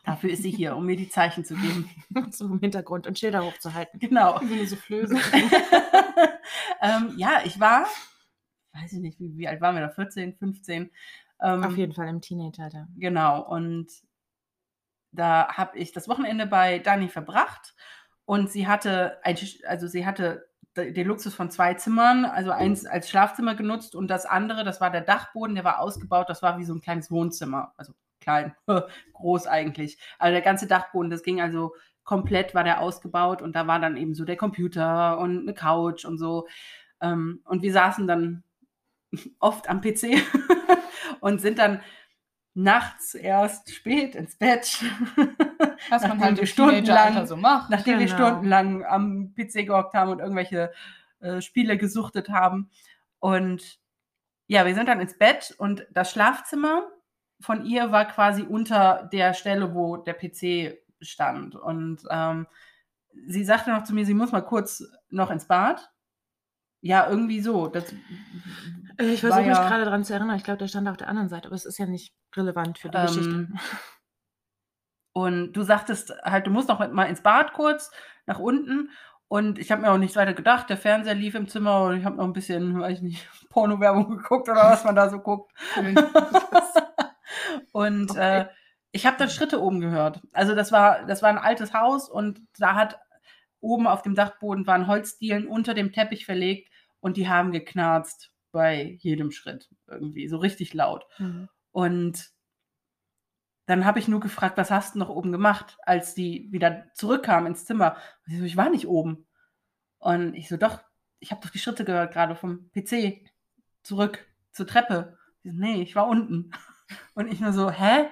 Dafür 0.04 0.30
ist 0.30 0.42
sie 0.42 0.52
hier, 0.52 0.76
um 0.78 0.86
mir 0.86 0.96
die 0.96 1.10
Zeichen 1.10 1.44
zu 1.44 1.56
geben. 1.56 1.90
So 2.32 2.46
im 2.46 2.60
Hintergrund 2.60 3.06
und 3.08 3.20
Schilder 3.20 3.46
hochzuhalten. 3.46 4.00
Genau. 4.00 4.40
Wie 4.42 4.54
eine 4.54 4.66
Soufflöse. 4.66 5.16
ähm, 6.82 7.14
ja, 7.18 7.42
ich 7.46 7.60
war, 7.60 7.86
weiß 8.74 8.94
ich 8.94 9.00
nicht, 9.00 9.20
wie, 9.20 9.38
wie 9.38 9.48
alt 9.48 9.62
waren 9.62 9.76
wir 9.76 9.82
da? 9.82 9.90
14, 9.90 10.36
15. 10.36 10.90
Ähm, 11.42 11.64
Auf 11.64 11.78
jeden 11.78 11.94
Fall 11.94 12.08
im 12.08 12.22
Teenageralter. 12.22 12.88
Genau. 12.96 13.42
Und 13.42 13.88
da 15.12 15.50
habe 15.50 15.78
ich 15.78 15.92
das 15.92 16.08
Wochenende 16.08 16.48
bei 16.48 16.80
Dani 16.80 17.10
verbracht 17.10 17.76
und 18.26 18.52
sie 18.52 18.68
hatte, 18.68 19.20
ein, 19.24 19.38
also 19.68 19.88
sie 19.88 20.06
hatte 20.06 20.47
den 20.78 21.08
Luxus 21.08 21.34
von 21.36 21.50
zwei 21.52 21.74
Zimmern, 21.74 22.26
also 22.26 22.52
eins 22.52 22.86
als 22.86 23.10
Schlafzimmer 23.10 23.56
genutzt 23.56 23.96
und 23.96 24.08
das 24.08 24.26
andere, 24.26 24.64
das 24.64 24.82
war 24.82 24.92
der 24.92 25.02
Dachboden, 25.02 25.56
der 25.56 25.64
war 25.64 25.80
ausgebaut, 25.80 26.30
das 26.30 26.42
war 26.42 26.58
wie 26.58 26.66
so 26.66 26.74
ein 26.74 26.82
kleines 26.82 27.12
Wohnzimmer, 27.12 27.74
also 27.78 27.94
klein, 28.20 28.56
groß 29.14 29.48
eigentlich. 29.48 29.98
Also 30.20 30.34
der 30.34 30.42
ganze 30.42 30.68
Dachboden, 30.68 31.10
das 31.10 31.24
ging 31.24 31.42
also 31.42 31.74
komplett 32.04 32.56
war 32.56 32.64
der 32.64 32.82
ausgebaut 32.82 33.42
und 33.42 33.56
da 33.56 33.68
war 33.68 33.80
dann 33.80 33.98
eben 33.98 34.16
so 34.16 34.24
der 34.24 34.38
Computer 34.38 35.20
und 35.20 35.42
eine 35.42 35.54
Couch 35.54 36.06
und 36.06 36.18
so. 36.18 36.48
Ähm, 37.02 37.42
und 37.44 37.62
wir 37.62 37.74
saßen 37.74 38.08
dann 38.08 38.44
oft 39.40 39.70
am 39.70 39.82
PC 39.82 40.22
und 41.20 41.42
sind 41.42 41.60
dann 41.60 41.82
nachts 42.58 43.14
erst 43.14 43.72
spät 43.72 44.16
ins 44.16 44.36
Bett. 44.36 44.84
Was 45.90 46.02
man 46.02 46.18
Nachdem 46.18 46.22
halt 46.22 46.38
wir 46.40 46.48
stundenlang- 46.48 47.26
so 47.28 47.38
macht. 47.38 47.70
Nachdem 47.70 48.00
wir 48.00 48.08
Genau. 48.08 48.18
stundenlang 48.18 48.84
am 48.84 49.34
PC 49.36 49.66
gehockt 49.68 49.94
haben 49.94 50.12
und 50.12 50.20
irgendwelche 50.20 50.72
äh, 51.20 51.40
Spiele 51.42 51.78
gesuchtet 51.78 52.30
haben. 52.30 52.70
Und 53.20 53.80
ja, 54.48 54.66
wir 54.66 54.74
sind 54.74 54.88
dann 54.90 55.00
ins 55.00 55.18
Bett 55.18 55.54
und 55.60 55.86
das 55.92 56.12
Schlafzimmer 56.12 56.88
von 57.40 57.64
ihr 57.66 57.92
war 57.92 58.06
quasi 58.06 58.42
unter 58.42 59.08
der 59.14 59.36
Stelle, 59.36 59.76
wo 59.76 59.98
der 59.98 60.14
PC 60.16 60.80
stand. 61.02 61.56
Und 61.56 62.02
ähm, 62.10 62.48
sie 63.28 63.44
sagte 63.44 63.70
noch 63.70 63.84
zu 63.84 63.94
mir, 63.94 64.06
sie 64.06 64.16
muss 64.16 64.32
mal 64.32 64.42
kurz 64.42 64.84
noch 65.10 65.30
ins 65.30 65.46
Bad. 65.46 65.92
Ja, 66.88 67.10
irgendwie 67.10 67.42
so. 67.42 67.68
Das 67.68 67.92
Äh, 68.98 69.06
Ich 69.14 69.20
versuche 69.22 69.42
mich 69.42 69.50
ja- 69.58 69.68
gerade 69.68 69.86
daran 69.86 70.04
zu 70.04 70.14
erinnern. 70.14 70.38
Ich 70.38 70.44
glaube, 70.44 70.58
der 70.60 70.68
stand 70.68 70.88
auf 70.88 70.98
der 70.98 71.10
anderen 71.10 71.30
Seite, 71.30 71.48
aber 71.48 71.56
es 71.56 71.66
ist 71.66 71.78
ja 71.78 71.86
nicht 71.86 72.14
relevant 72.36 72.80
für 72.80 72.90
die 72.90 72.98
Ähm, 72.98 73.06
Geschichte. 73.06 73.48
Und 75.14 75.54
du 75.54 75.64
sagtest 75.64 76.14
halt, 76.24 76.48
du 76.48 76.52
musst 76.52 76.68
noch 76.70 76.80
mal 76.92 77.06
ins 77.06 77.22
Bad 77.22 77.54
kurz 77.54 77.92
nach 78.26 78.40
unten. 78.40 78.90
Und 79.28 79.60
ich 79.60 79.72
habe 79.72 79.82
mir 79.82 79.92
auch 79.92 79.98
nichts 79.98 80.16
weiter 80.16 80.34
gedacht. 80.34 80.70
Der 80.70 80.78
Fernseher 80.78 81.16
lief 81.16 81.36
im 81.36 81.48
Zimmer 81.50 81.82
und 81.84 81.98
ich 81.98 82.06
habe 82.06 82.16
noch 82.16 82.24
ein 82.24 82.34
bisschen, 82.34 82.80
weiß 82.80 83.00
ich 83.00 83.04
nicht, 83.04 83.30
Porno-Werbung 83.50 84.10
geguckt 84.18 84.48
oder 84.48 84.64
was 84.72 84.84
man 84.86 84.96
da 84.96 85.10
so 85.10 85.20
guckt. 85.20 85.52
und 87.72 88.12
Okay. 88.12 88.42
äh, 88.42 88.46
ich 88.92 89.06
habe 89.06 89.18
dann 89.18 89.30
Schritte 89.30 89.62
oben 89.62 89.82
gehört. 89.82 90.22
Also 90.32 90.56
das 90.56 90.72
war, 90.72 91.06
das 91.06 91.22
war 91.22 91.30
ein 91.30 91.38
altes 91.38 91.74
Haus 91.74 92.10
und 92.10 92.40
da 92.58 92.76
hat 92.76 93.00
oben 93.60 93.86
auf 93.88 94.02
dem 94.02 94.16
Dachboden 94.16 94.66
waren 94.66 94.88
Holzdielen 94.88 95.48
unter 95.48 95.74
dem 95.74 95.92
Teppich 95.92 96.26
verlegt 96.26 96.70
und 97.00 97.18
die 97.18 97.30
haben 97.30 97.52
geknarzt 97.52 98.32
bei 98.52 98.98
jedem 99.00 99.32
Schritt 99.32 99.70
irgendwie, 99.88 100.28
so 100.28 100.38
richtig 100.38 100.74
laut. 100.74 101.06
Mhm. 101.20 101.50
Und 101.72 102.32
dann 103.68 103.86
habe 103.86 104.00
ich 104.00 104.08
nur 104.08 104.22
gefragt, 104.22 104.58
was 104.58 104.72
hast 104.72 104.96
du 104.96 105.00
noch 105.00 105.10
oben 105.10 105.32
gemacht, 105.32 105.78
als 105.84 106.16
die 106.16 106.48
wieder 106.52 106.86
zurückkam 106.94 107.46
ins 107.46 107.66
Zimmer. 107.66 107.98
Und 108.26 108.32
sie 108.32 108.40
so, 108.40 108.46
ich 108.46 108.58
war 108.58 108.70
nicht 108.70 108.88
oben. 108.88 109.28
Und 110.00 110.34
ich 110.36 110.48
so, 110.48 110.58
doch, 110.58 110.82
ich 111.20 111.32
habe 111.32 111.42
doch 111.42 111.50
die 111.50 111.60
Schritte 111.60 111.84
gehört, 111.84 112.14
gerade 112.14 112.36
vom 112.36 112.72
PC 112.72 113.28
zurück 113.84 114.26
zur 114.52 114.68
Treppe. 114.68 115.18
Sie 115.44 115.50
so, 115.50 115.56
nee, 115.58 115.82
ich 115.82 115.96
war 115.96 116.08
unten. 116.08 116.52
Und 117.14 117.28
ich 117.28 117.42
nur 117.42 117.52
so, 117.52 117.70
hä? 117.70 118.08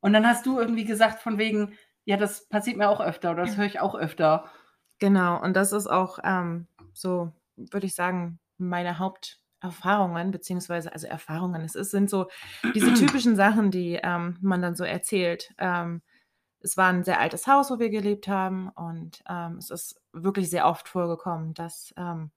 Und 0.00 0.12
dann 0.12 0.26
hast 0.26 0.46
du 0.46 0.58
irgendwie 0.58 0.84
gesagt, 0.84 1.20
von 1.20 1.38
wegen, 1.38 1.76
ja, 2.04 2.16
das 2.16 2.48
passiert 2.48 2.76
mir 2.76 2.88
auch 2.88 3.00
öfter 3.00 3.32
oder 3.32 3.44
das 3.44 3.56
höre 3.56 3.66
ich 3.66 3.80
auch 3.80 3.94
öfter. 3.94 4.50
Genau, 4.98 5.40
und 5.42 5.54
das 5.54 5.72
ist 5.72 5.88
auch 5.88 6.18
ähm, 6.22 6.66
so, 6.92 7.32
würde 7.56 7.86
ich 7.86 7.94
sagen, 7.94 8.38
meine 8.58 8.98
Haupterfahrungen, 8.98 10.30
beziehungsweise, 10.30 10.92
also 10.92 11.06
Erfahrungen, 11.06 11.62
es 11.62 11.74
ist, 11.74 11.90
sind 11.90 12.10
so 12.10 12.28
diese 12.74 12.94
typischen 12.94 13.36
Sachen, 13.36 13.70
die 13.70 13.98
ähm, 14.02 14.38
man 14.40 14.62
dann 14.62 14.76
so 14.76 14.84
erzählt. 14.84 15.52
Ähm, 15.58 16.02
es 16.60 16.76
war 16.76 16.88
ein 16.88 17.04
sehr 17.04 17.20
altes 17.20 17.46
Haus, 17.46 17.70
wo 17.70 17.78
wir 17.78 17.90
gelebt 17.90 18.28
haben 18.28 18.68
und 18.70 19.22
ähm, 19.28 19.56
es 19.58 19.70
ist 19.70 20.00
wirklich 20.12 20.48
sehr 20.50 20.66
oft 20.66 20.88
vorgekommen, 20.88 21.54
dass, 21.54 21.92
ähm, 21.96 22.30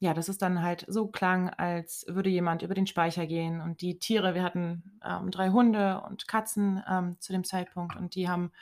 ja, 0.00 0.14
dass 0.14 0.28
es 0.28 0.38
dann 0.38 0.62
halt 0.62 0.84
so 0.88 1.08
klang, 1.08 1.50
als 1.50 2.06
würde 2.08 2.30
jemand 2.30 2.62
über 2.62 2.74
den 2.74 2.86
Speicher 2.86 3.26
gehen 3.26 3.60
und 3.60 3.80
die 3.80 3.98
Tiere, 3.98 4.34
wir 4.34 4.44
hatten 4.44 5.00
ähm, 5.04 5.30
drei 5.32 5.50
Hunde 5.50 6.02
und 6.02 6.28
Katzen 6.28 6.82
ähm, 6.88 7.16
zu 7.18 7.32
dem 7.32 7.42
Zeitpunkt 7.42 7.96
und 7.96 8.14
die 8.14 8.28
haben 8.28 8.52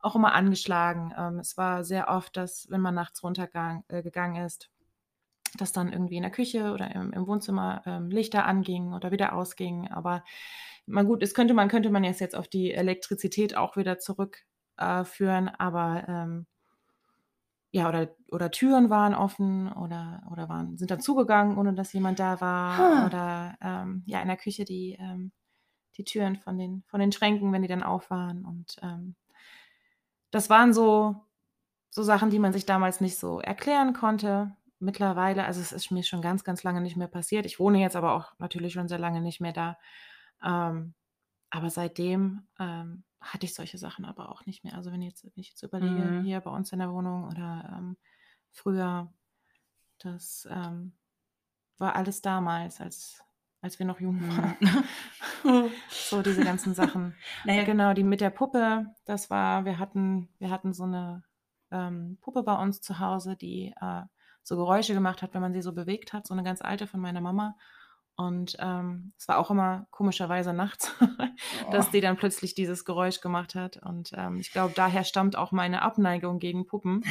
auch 0.00 0.16
immer 0.16 0.34
angeschlagen. 0.34 1.12
Es 1.40 1.56
war 1.56 1.84
sehr 1.84 2.08
oft, 2.08 2.36
dass, 2.36 2.66
wenn 2.68 2.80
man 2.80 2.94
nachts 2.94 3.22
runtergegangen 3.22 3.84
äh, 3.88 4.44
ist, 4.44 4.68
dass 5.58 5.72
dann 5.72 5.92
irgendwie 5.92 6.16
in 6.16 6.22
der 6.22 6.30
Küche 6.30 6.72
oder 6.72 6.94
im, 6.94 7.12
im 7.12 7.26
Wohnzimmer 7.26 7.82
ähm, 7.86 8.10
Lichter 8.10 8.46
angingen 8.46 8.94
oder 8.94 9.10
wieder 9.10 9.34
ausgingen. 9.34 9.88
Aber 9.88 10.24
mal 10.86 11.04
gut, 11.04 11.22
es 11.22 11.34
könnte 11.34 11.54
man, 11.54 11.68
könnte 11.68 11.90
man 11.90 12.04
jetzt, 12.04 12.20
jetzt 12.20 12.36
auf 12.36 12.48
die 12.48 12.72
Elektrizität 12.72 13.56
auch 13.56 13.76
wieder 13.76 13.98
zurückführen, 13.98 15.48
äh, 15.48 15.52
aber 15.58 16.04
ähm, 16.08 16.46
ja, 17.72 17.88
oder, 17.88 18.14
oder 18.30 18.50
Türen 18.50 18.90
waren 18.90 19.14
offen 19.14 19.72
oder, 19.72 20.22
oder 20.30 20.48
waren, 20.48 20.76
sind 20.76 20.90
dann 20.90 21.00
zugegangen, 21.00 21.56
ohne 21.56 21.72
dass 21.72 21.92
jemand 21.94 22.18
da 22.18 22.40
war. 22.40 22.78
Huh. 22.78 23.06
Oder 23.06 23.56
ähm, 23.62 24.02
ja, 24.06 24.20
in 24.20 24.28
der 24.28 24.36
Küche 24.36 24.66
die, 24.66 24.98
ähm, 25.00 25.32
die 25.96 26.04
Türen 26.04 26.36
von 26.36 26.58
den, 26.58 26.84
von 26.86 27.00
den 27.00 27.12
Schränken, 27.12 27.50
wenn 27.50 27.62
die 27.62 27.68
dann 27.68 27.82
auf 27.82 28.10
waren. 28.10 28.44
Und 28.44 28.76
ähm, 28.82 29.16
das 30.30 30.50
waren 30.50 30.74
so, 30.74 31.16
so 31.88 32.02
Sachen, 32.02 32.28
die 32.28 32.38
man 32.38 32.52
sich 32.52 32.66
damals 32.66 33.00
nicht 33.00 33.18
so 33.18 33.40
erklären 33.40 33.94
konnte. 33.94 34.54
Mittlerweile, 34.82 35.44
also 35.44 35.60
es 35.60 35.70
ist 35.72 35.90
mir 35.90 36.02
schon 36.02 36.22
ganz, 36.22 36.42
ganz 36.44 36.62
lange 36.64 36.80
nicht 36.80 36.96
mehr 36.96 37.06
passiert. 37.08 37.46
Ich 37.46 37.60
wohne 37.60 37.78
jetzt 37.80 37.94
aber 37.96 38.12
auch 38.14 38.32
natürlich 38.38 38.72
schon 38.72 38.88
sehr 38.88 38.98
lange 38.98 39.20
nicht 39.20 39.40
mehr 39.40 39.52
da. 39.52 39.78
Ähm, 40.42 40.94
aber 41.50 41.70
seitdem 41.70 42.48
ähm, 42.58 43.04
hatte 43.20 43.46
ich 43.46 43.54
solche 43.54 43.78
Sachen 43.78 44.04
aber 44.04 44.28
auch 44.30 44.44
nicht 44.44 44.64
mehr. 44.64 44.74
Also 44.74 44.90
wenn 44.90 45.00
ich 45.02 45.10
jetzt, 45.10 45.24
wenn 45.24 45.32
ich 45.36 45.50
jetzt 45.50 45.62
überlege, 45.62 46.00
Mhm. 46.00 46.22
hier 46.24 46.40
bei 46.40 46.50
uns 46.50 46.72
in 46.72 46.80
der 46.80 46.90
Wohnung 46.92 47.24
oder 47.28 47.72
ähm, 47.78 47.96
früher, 48.50 49.12
das 49.98 50.48
ähm, 50.50 50.92
war 51.78 51.94
alles 51.94 52.20
damals, 52.20 52.80
als, 52.80 53.22
als 53.60 53.78
wir 53.78 53.86
noch 53.86 54.00
jung 54.00 54.20
waren. 54.20 54.56
so 55.90 56.22
diese 56.22 56.42
ganzen 56.42 56.74
Sachen. 56.74 57.14
Naja, 57.44 57.62
Genau, 57.64 57.92
die 57.94 58.02
mit 58.02 58.20
der 58.20 58.30
Puppe, 58.30 58.86
das 59.04 59.30
war, 59.30 59.64
wir 59.64 59.78
hatten, 59.78 60.28
wir 60.38 60.50
hatten 60.50 60.72
so 60.72 60.84
eine 60.84 61.22
ähm, 61.70 62.18
Puppe 62.20 62.42
bei 62.42 62.54
uns 62.56 62.80
zu 62.80 62.98
Hause, 62.98 63.36
die 63.36 63.72
äh, 63.80 64.02
so 64.42 64.56
Geräusche 64.56 64.94
gemacht 64.94 65.22
hat, 65.22 65.34
wenn 65.34 65.40
man 65.40 65.52
sie 65.52 65.62
so 65.62 65.72
bewegt 65.72 66.12
hat, 66.12 66.26
so 66.26 66.34
eine 66.34 66.42
ganz 66.42 66.62
alte 66.62 66.86
von 66.86 67.00
meiner 67.00 67.20
Mama. 67.20 67.56
Und 68.14 68.56
ähm, 68.60 69.12
es 69.16 69.26
war 69.26 69.38
auch 69.38 69.50
immer 69.50 69.86
komischerweise 69.90 70.52
nachts, 70.52 70.92
dass 71.70 71.90
die 71.90 72.00
dann 72.00 72.16
plötzlich 72.16 72.54
dieses 72.54 72.84
Geräusch 72.84 73.20
gemacht 73.20 73.54
hat. 73.54 73.78
Und 73.78 74.12
ähm, 74.14 74.38
ich 74.38 74.52
glaube, 74.52 74.74
daher 74.76 75.04
stammt 75.04 75.36
auch 75.36 75.50
meine 75.50 75.82
Abneigung 75.82 76.38
gegen 76.38 76.66
Puppen. 76.66 77.04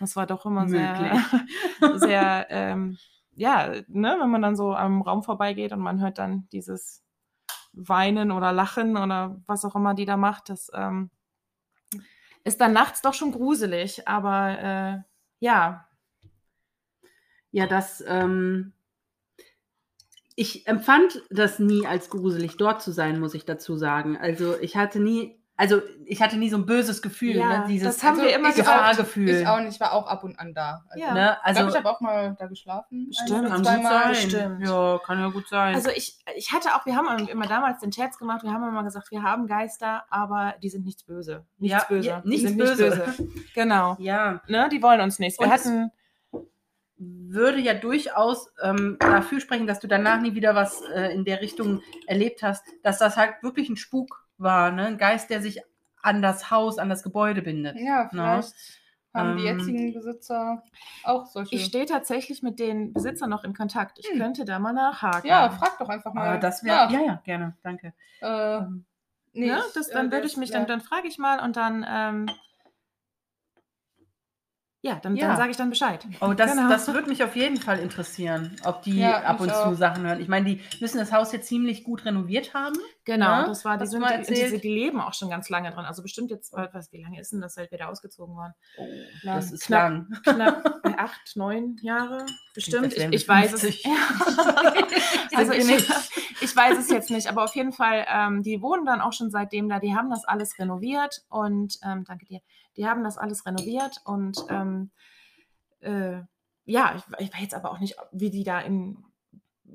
Das 0.00 0.16
war 0.16 0.26
doch 0.26 0.46
immer 0.46 0.68
sehr, 0.68 1.22
sehr, 1.94 2.46
ähm, 2.50 2.98
ja, 3.34 3.68
ne, 3.86 4.16
wenn 4.20 4.30
man 4.30 4.42
dann 4.42 4.56
so 4.56 4.74
am 4.74 5.00
Raum 5.00 5.22
vorbeigeht 5.22 5.72
und 5.72 5.80
man 5.80 6.00
hört 6.00 6.18
dann 6.18 6.48
dieses 6.50 7.04
Weinen 7.72 8.32
oder 8.32 8.52
Lachen 8.52 8.96
oder 8.96 9.40
was 9.46 9.64
auch 9.64 9.76
immer 9.76 9.94
die 9.94 10.06
da 10.06 10.16
macht, 10.16 10.48
das 10.48 10.70
ähm, 10.74 11.10
ist 12.42 12.60
dann 12.60 12.72
nachts 12.72 13.00
doch 13.00 13.14
schon 13.14 13.30
gruselig. 13.30 14.08
Aber 14.08 14.58
äh, 14.58 14.98
ja, 15.38 15.87
Ja, 17.50 17.66
das, 17.66 18.02
ähm, 18.06 18.72
ich 20.36 20.66
empfand 20.68 21.22
das 21.30 21.58
nie 21.58 21.86
als 21.86 22.10
gruselig, 22.10 22.56
dort 22.56 22.80
zu 22.82 22.92
sein, 22.92 23.18
muss 23.18 23.34
ich 23.34 23.44
dazu 23.44 23.76
sagen. 23.76 24.16
Also 24.16 24.56
ich 24.60 24.76
hatte 24.76 25.00
nie, 25.00 25.34
also 25.56 25.82
ich 26.04 26.22
hatte 26.22 26.36
nie 26.36 26.48
so 26.48 26.56
ein 26.56 26.66
böses 26.66 27.02
Gefühl, 27.02 27.34
Ja, 27.34 27.60
ne? 27.60 27.64
dieses 27.66 27.96
das 27.96 28.04
haben 28.04 28.20
wir 28.20 28.32
immer 28.36 28.50
ich 28.50 28.54
Gefahrgefühl. 28.54 29.28
Ich 29.30 29.46
auch 29.48 29.58
nicht, 29.58 29.72
ich 29.74 29.80
war 29.80 29.92
auch 29.94 30.06
ab 30.06 30.22
und 30.22 30.38
an 30.38 30.54
da. 30.54 30.84
Also, 30.90 31.04
Ja. 31.04 31.12
Ne? 31.14 31.36
ich 31.40 31.44
Also 31.44 31.58
glaube, 31.62 31.70
ich 31.72 31.76
habe 31.78 31.90
auch 31.90 32.00
mal 32.00 32.36
da 32.38 32.46
geschlafen. 32.46 33.10
Stimmt, 33.12 33.48
kann 33.48 33.62
gut 33.64 33.82
sein. 33.82 34.14
Stimmt. 34.14 34.64
Ja, 34.68 35.00
kann 35.04 35.18
ja 35.18 35.28
gut 35.30 35.48
sein. 35.48 35.74
Also 35.74 35.90
ich, 35.90 36.16
ich 36.36 36.52
hatte 36.52 36.76
auch, 36.76 36.86
wir 36.86 36.94
haben 36.94 37.26
immer 37.26 37.46
damals 37.48 37.80
den 37.80 37.90
Scherz 37.90 38.16
gemacht, 38.16 38.44
wir 38.44 38.52
haben 38.52 38.62
immer 38.68 38.84
gesagt, 38.84 39.10
wir 39.10 39.24
haben 39.24 39.48
Geister, 39.48 40.04
aber 40.10 40.54
die 40.62 40.68
sind 40.68 40.84
nichts 40.84 41.02
böse. 41.02 41.44
Nichts 41.58 41.82
Ja, 41.82 41.84
böse. 41.88 42.08
ja, 42.08 42.22
nichts 42.24 42.42
sind 42.48 42.58
böse. 42.58 43.02
Genau. 43.56 43.96
ja, 43.98 44.40
Ne, 44.46 44.68
die 44.70 44.80
wollen 44.80 45.00
uns 45.00 45.18
nichts. 45.18 45.40
Wir 45.40 45.46
Und 45.46 45.52
hatten, 45.52 45.90
würde 46.98 47.58
ja 47.60 47.74
durchaus 47.74 48.52
ähm, 48.62 48.96
dafür 49.00 49.40
sprechen, 49.40 49.66
dass 49.66 49.80
du 49.80 49.86
danach 49.86 50.20
nie 50.20 50.34
wieder 50.34 50.54
was 50.54 50.82
äh, 50.94 51.12
in 51.14 51.24
der 51.24 51.40
Richtung 51.40 51.80
erlebt 52.06 52.42
hast, 52.42 52.64
dass 52.82 52.98
das 52.98 53.16
halt 53.16 53.34
wirklich 53.42 53.68
ein 53.68 53.76
Spuk 53.76 54.26
war, 54.36 54.70
ne? 54.72 54.86
Ein 54.86 54.98
Geist, 54.98 55.30
der 55.30 55.40
sich 55.40 55.60
an 56.02 56.22
das 56.22 56.50
Haus, 56.50 56.78
an 56.78 56.88
das 56.88 57.02
Gebäude 57.02 57.42
bindet. 57.42 57.76
Ja, 57.78 58.08
vielleicht 58.08 58.54
haben 59.14 59.36
die 59.36 59.44
Ähm, 59.46 59.58
jetzigen 59.58 59.92
Besitzer 59.94 60.62
auch 61.04 61.26
solche. 61.26 61.54
ich 61.56 61.64
stehe 61.64 61.86
tatsächlich 61.86 62.42
mit 62.42 62.58
den 62.58 62.92
Besitzern 62.92 63.30
noch 63.30 63.44
in 63.44 63.54
Kontakt. 63.54 63.98
Ich 64.00 64.08
Hm. 64.10 64.18
könnte 64.18 64.44
da 64.44 64.58
mal 64.58 64.72
nachhaken. 64.72 65.28
ja, 65.28 65.50
frag 65.50 65.78
doch 65.78 65.88
einfach 65.88 66.12
mal. 66.14 66.26
Aber 66.28 66.38
das 66.38 66.62
wäre, 66.64 66.92
ja, 66.92 67.00
ja, 67.00 67.20
gerne, 67.24 67.56
danke. 67.62 67.94
Äh, 68.20 68.56
Ähm, 68.58 68.84
nee, 69.32 69.46
ne? 69.46 69.60
das, 69.74 69.88
äh, 69.88 69.94
dann 69.94 70.10
würde 70.10 70.22
das- 70.22 70.32
ich 70.32 70.36
mich, 70.36 70.50
ja. 70.50 70.58
dann, 70.58 70.66
dann 70.66 70.80
frage 70.80 71.06
ich 71.08 71.18
mal 71.18 71.40
und 71.40 71.56
dann, 71.56 71.86
ähm, 71.88 72.26
ja, 74.80 74.94
dann, 75.02 75.16
Ja. 75.16 75.28
dann 75.28 75.36
sage 75.36 75.50
ich 75.50 75.56
dann 75.56 75.70
Bescheid. 75.70 76.06
Oh, 76.20 76.32
das, 76.34 76.52
Genau. 76.52 76.68
das 76.68 76.86
würde 76.92 77.08
mich 77.08 77.24
auf 77.24 77.34
jeden 77.34 77.56
Fall 77.56 77.78
interessieren, 77.80 78.54
ob 78.64 78.82
die 78.82 78.98
Ja, 79.00 79.22
ab 79.22 79.40
und 79.40 79.48
zu 79.50 79.66
auch. 79.66 79.74
Sachen 79.74 80.06
hören. 80.06 80.20
Ich 80.20 80.28
meine, 80.28 80.46
die 80.46 80.62
müssen 80.80 80.98
das 80.98 81.12
Haus 81.12 81.32
jetzt 81.32 81.48
ziemlich 81.48 81.82
gut 81.84 82.04
renoviert 82.04 82.54
haben. 82.54 82.76
Genau, 83.04 83.40
Ne? 83.42 83.46
das 83.48 83.64
war, 83.64 83.76
die, 83.78 83.86
sind, 83.86 84.04
die, 84.28 84.58
die 84.60 84.68
leben 84.68 85.00
auch 85.00 85.14
schon 85.14 85.30
ganz 85.30 85.48
lange 85.48 85.70
dran. 85.72 85.84
Also 85.84 86.02
bestimmt 86.02 86.30
jetzt, 86.30 86.52
was, 86.52 86.92
wie 86.92 87.02
lange 87.02 87.20
ist 87.20 87.32
denn 87.32 87.40
das, 87.40 87.54
seit 87.54 87.70
wir 87.70 87.78
da 87.78 87.88
ausgezogen 87.88 88.36
waren? 88.36 88.52
Oh, 88.76 88.86
Lang. 89.22 89.36
das 89.36 89.50
ist 89.52 89.64
Knapp. 89.66 89.90
lang. 89.90 90.08
Knapp 90.22 90.82
acht, 90.98 91.36
neun 91.36 91.76
Jahre 91.82 92.24
bestimmt. 92.54 92.92
Ich, 92.96 93.02
ich 93.04 93.28
weiß 93.28 93.52
es. 93.54 93.60
50. 93.62 93.84
Ja. 93.84 93.92
also 95.36 95.52
ich, 95.52 95.68
ich 96.40 96.56
weiß 96.56 96.78
es 96.78 96.90
jetzt 96.90 97.10
nicht, 97.10 97.28
aber 97.28 97.44
auf 97.44 97.54
jeden 97.56 97.72
Fall, 97.72 98.06
ähm, 98.08 98.42
die 98.42 98.60
wohnen 98.62 98.84
dann 98.84 99.00
auch 99.00 99.12
schon 99.12 99.30
seitdem 99.30 99.68
da. 99.68 99.80
Die 99.80 99.94
haben 99.96 100.10
das 100.10 100.24
alles 100.24 100.58
renoviert 100.58 101.22
und 101.28 101.78
ähm, 101.84 102.04
danke 102.06 102.26
dir. 102.26 102.40
Die 102.78 102.86
haben 102.86 103.04
das 103.04 103.18
alles 103.18 103.44
renoviert 103.44 104.00
und 104.04 104.38
ähm, 104.48 104.90
äh, 105.80 106.20
ja, 106.64 106.94
ich, 106.96 107.26
ich 107.26 107.32
weiß 107.32 107.40
jetzt 107.40 107.54
aber 107.54 107.72
auch 107.72 107.80
nicht, 107.80 107.96
wie 108.12 108.30
die 108.30 108.44
da 108.44 108.60
in 108.60 109.04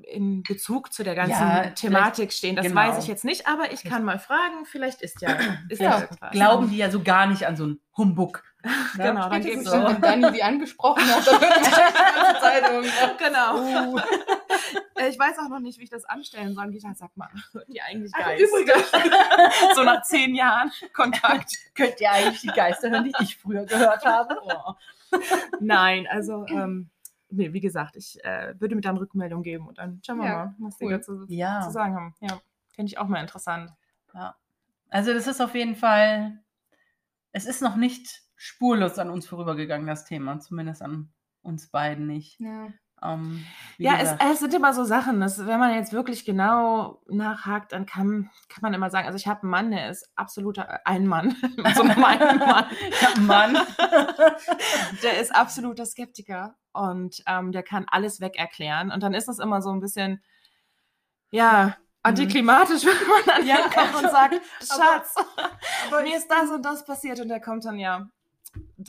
in 0.02 0.42
Bezug 0.42 0.92
zu 0.92 1.04
der 1.04 1.14
ganzen 1.14 1.32
Ja, 1.32 1.70
Thematik 1.70 2.32
stehen. 2.32 2.56
Das 2.56 2.66
genau. 2.66 2.80
weiß 2.80 2.98
ich 3.02 3.06
jetzt 3.08 3.24
nicht, 3.24 3.46
aber 3.46 3.72
ich 3.72 3.84
kann 3.84 4.04
mal 4.04 4.18
fragen. 4.18 4.64
Vielleicht 4.64 5.02
ist 5.02 5.20
ja, 5.22 5.36
ist 5.68 5.80
Ja, 5.80 6.08
ja. 6.20 6.30
Glauben 6.30 6.68
die 6.68 6.76
ja 6.76 6.90
so 6.90 7.02
gar 7.02 7.26
nicht 7.26 7.46
an 7.46 7.56
so 7.56 7.64
einen 7.64 7.80
Humbug. 7.96 8.42
Ne? 8.64 8.70
Genau, 8.96 9.28
dann 9.28 9.42
geht's 9.42 9.64
so. 9.64 9.72
wenn 9.72 10.00
Dani 10.00 10.32
die 10.32 10.42
angesprochen 10.42 11.04
hat, 11.04 11.26
dann 11.26 11.40
wird 11.40 11.56
die 11.56 11.70
ganze 11.70 12.40
Zeit 12.40 12.62
irgendwas. 12.70 13.18
Genau. 13.18 13.58
Uh. 13.92 13.98
Äh, 14.96 15.08
Ich 15.08 15.18
weiß 15.18 15.38
auch 15.40 15.48
noch 15.48 15.60
nicht, 15.60 15.78
wie 15.78 15.84
ich 15.84 15.90
das 15.90 16.04
anstellen 16.04 16.54
soll. 16.54 16.66
Und 16.66 16.72
ich 16.74 16.82
dachte, 16.82 16.96
sag 16.96 17.16
mal, 17.16 17.28
hört 17.52 17.68
die 17.68 17.82
eigentlich 17.82 18.12
Geist? 18.12 18.42
übrigens. 18.42 18.90
so 19.74 19.82
nach 19.82 20.02
zehn 20.02 20.34
Jahren 20.34 20.70
Kontakt. 20.92 21.52
Könnt 21.74 22.00
ihr 22.00 22.10
eigentlich 22.10 22.40
die 22.40 22.46
Geister 22.48 22.90
hören, 22.90 23.04
die 23.04 23.12
ich 23.20 23.36
früher 23.36 23.64
gehört 23.66 24.04
habe? 24.04 24.38
Oh. 24.42 24.72
Nein, 25.60 26.06
also, 26.10 26.46
ähm, 26.48 26.90
nee, 27.28 27.52
wie 27.52 27.60
gesagt, 27.60 27.96
ich 27.96 28.22
äh, 28.24 28.54
würde 28.58 28.74
mir 28.74 28.80
dann 28.80 28.96
Rückmeldung 28.96 29.42
geben 29.42 29.68
und 29.68 29.78
dann 29.78 30.00
schauen 30.04 30.18
wir 30.18 30.26
Ja, 30.26 30.36
mal, 30.36 30.54
was 30.58 30.76
cool. 30.80 30.88
die 30.88 30.94
dazu 30.94 31.24
Ja. 31.28 31.60
zu 31.60 31.70
sagen 31.70 31.94
haben. 31.96 32.14
Ja, 32.20 32.40
finde 32.74 32.88
ich 32.90 32.98
auch 32.98 33.06
mal 33.08 33.20
interessant. 33.20 33.70
Also 34.90 35.12
das 35.12 35.26
ist 35.26 35.40
auf 35.40 35.54
jeden 35.56 35.74
Fall, 35.74 36.38
es 37.32 37.46
ist 37.46 37.60
noch 37.62 37.74
nicht 37.76 38.22
spurlos 38.44 38.98
an 38.98 39.08
uns 39.10 39.26
vorübergegangen, 39.26 39.86
das 39.86 40.04
Thema. 40.04 40.38
Zumindest 40.38 40.82
an 40.82 41.12
uns 41.42 41.68
beiden 41.70 42.06
nicht. 42.06 42.38
Ja. 42.40 42.68
Ähm, 43.02 43.44
wie 43.78 43.84
Ja, 43.84 43.96
es, 43.98 44.14
es 44.32 44.38
sind 44.40 44.52
immer 44.54 44.72
so 44.74 44.84
Sachen, 44.84 45.18
dass, 45.20 45.46
wenn 45.46 45.58
man 45.58 45.74
jetzt 45.74 45.92
wirklich 45.92 46.24
genau 46.24 47.02
nachhakt, 47.08 47.72
dann 47.72 47.86
kann, 47.86 48.30
kann 48.48 48.62
man 48.62 48.72
immer 48.74 48.90
sagen, 48.90 49.06
also 49.06 49.16
ich 49.16 49.26
habe 49.26 49.42
einen 49.42 49.50
Mann, 49.50 49.70
der 49.70 49.88
ist 49.90 50.10
absoluter, 50.14 50.68
äh, 50.70 50.78
ein 50.84 51.06
Mann, 51.06 51.34
so 51.74 51.84
mein 51.84 51.98
Mann, 52.00 52.18
Ja, 53.02 53.20
Mann. 53.20 53.58
der 55.02 55.20
ist 55.20 55.34
absoluter 55.34 55.86
Skeptiker 55.86 56.54
und 56.72 57.22
ähm, 57.26 57.50
der 57.52 57.62
kann 57.62 57.86
alles 57.90 58.20
weg 58.20 58.36
erklären. 58.38 58.90
Und 58.90 59.02
dann 59.02 59.14
ist 59.14 59.26
das 59.28 59.38
immer 59.38 59.60
so 59.62 59.70
ein 59.70 59.80
bisschen, 59.80 60.22
ja, 61.30 61.76
antiklimatisch, 62.02 62.84
wenn 62.84 63.08
man 63.08 63.24
dann 63.26 63.46
Ja, 63.46 63.56
hinkommt 63.56 63.94
und 63.96 64.04
also, 64.04 64.10
sagt, 64.10 64.34
aber- 64.34 64.82
Schatz, 64.82 65.14
aber 65.88 66.02
mir 66.02 66.16
ist 66.16 66.28
das 66.30 66.50
und 66.50 66.62
das 66.64 66.84
passiert 66.84 67.20
und 67.20 67.28
der 67.28 67.40
kommt 67.40 67.64
dann, 67.64 67.78
ja, 67.78 68.06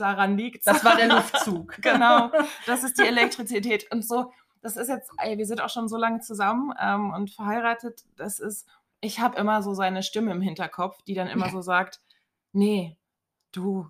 daran 0.00 0.36
liegt 0.36 0.66
Das 0.66 0.84
war 0.84 0.96
der 0.96 1.08
Luftzug. 1.14 1.76
genau, 1.82 2.30
das 2.66 2.84
ist 2.84 2.98
die 2.98 3.06
Elektrizität. 3.06 3.90
Und 3.92 4.06
so, 4.06 4.32
das 4.62 4.76
ist 4.76 4.88
jetzt, 4.88 5.10
ey, 5.18 5.38
wir 5.38 5.46
sind 5.46 5.60
auch 5.60 5.70
schon 5.70 5.88
so 5.88 5.96
lange 5.96 6.20
zusammen 6.20 6.72
ähm, 6.80 7.12
und 7.12 7.30
verheiratet. 7.30 8.04
Das 8.16 8.40
ist, 8.40 8.66
ich 9.00 9.20
habe 9.20 9.36
immer 9.38 9.62
so 9.62 9.74
seine 9.74 10.02
Stimme 10.02 10.32
im 10.32 10.40
Hinterkopf, 10.40 11.02
die 11.02 11.14
dann 11.14 11.28
immer 11.28 11.50
so 11.50 11.60
sagt, 11.62 12.00
nee, 12.52 12.96
du, 13.52 13.88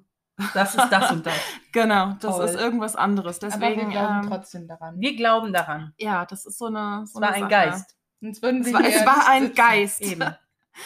Das 0.52 0.74
ist 0.74 0.88
das 0.90 1.10
und 1.12 1.24
das. 1.24 1.34
genau, 1.72 2.14
das 2.20 2.36
Toll. 2.36 2.44
ist 2.46 2.54
irgendwas 2.56 2.94
anderes. 2.96 3.42
Aber 3.42 3.50
Deswegen, 3.50 3.80
wir 3.82 3.88
glauben 3.90 4.20
ähm, 4.24 4.28
trotzdem 4.28 4.68
daran. 4.68 5.00
Wir 5.00 5.16
glauben 5.16 5.52
daran. 5.52 5.94
ja, 5.98 6.26
das 6.26 6.44
ist 6.44 6.58
so 6.58 6.66
eine, 6.66 7.06
so 7.06 7.18
Es 7.18 7.22
war 7.22 7.32
eine 7.32 7.44
ein. 7.46 7.50
Geist. 7.50 7.96
Sonst 8.20 8.42
würden 8.42 8.60
Es 8.60 8.66
wir 8.66 8.74
war, 8.74 8.84
es 8.84 9.06
war 9.06 9.28
ein. 9.28 9.54
Geist, 9.54 10.00
Eben. 10.02 10.34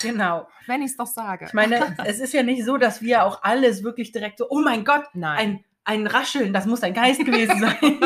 Genau. 0.03 0.49
wenn 0.67 0.83
ich 0.83 0.93
es 0.93 0.97
doch 0.97 1.07
sage. 1.07 1.47
Ich 1.47 1.53
meine, 1.53 1.97
es 2.05 2.21
ist 2.21 2.33
ja 2.33 2.43
nicht 2.43 2.65
so, 2.65 2.77
dass 2.77 3.03
wir 3.03 3.25
auch 3.25 3.43
alles 3.43 3.83
wirklich 3.83 4.13
direkt 4.13 4.39
so, 4.39 4.47
oh 4.49 4.61
mein 4.61 4.85
Gott, 4.85 5.05
Nein. 5.15 5.39
ein, 5.39 5.65
ein 5.85 6.07
Rascheln, 6.07 6.53
das 6.53 6.67
muss 6.67 6.83
ein 6.83 6.95
Geist 6.95 7.25
gewesen 7.25 7.59
sein. 7.61 7.99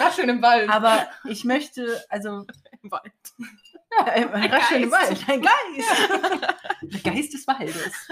Rascheln 0.00 0.28
im 0.28 0.42
Wald. 0.42 0.68
Aber 0.68 1.06
ich 1.28 1.44
möchte, 1.44 2.02
also, 2.08 2.46
Im 2.82 2.90
Wald. 2.90 3.12
ja, 3.38 4.04
ein, 4.12 4.32
ein 4.32 4.50
Rascheln 4.50 4.82
im 4.84 4.90
Geist. 4.90 5.28
Wald, 5.28 5.28
ein 5.28 5.42
Geist. 5.42 6.54
Der 6.82 7.12
Geist 7.12 7.34
des 7.34 7.46
Waldes. 7.46 8.08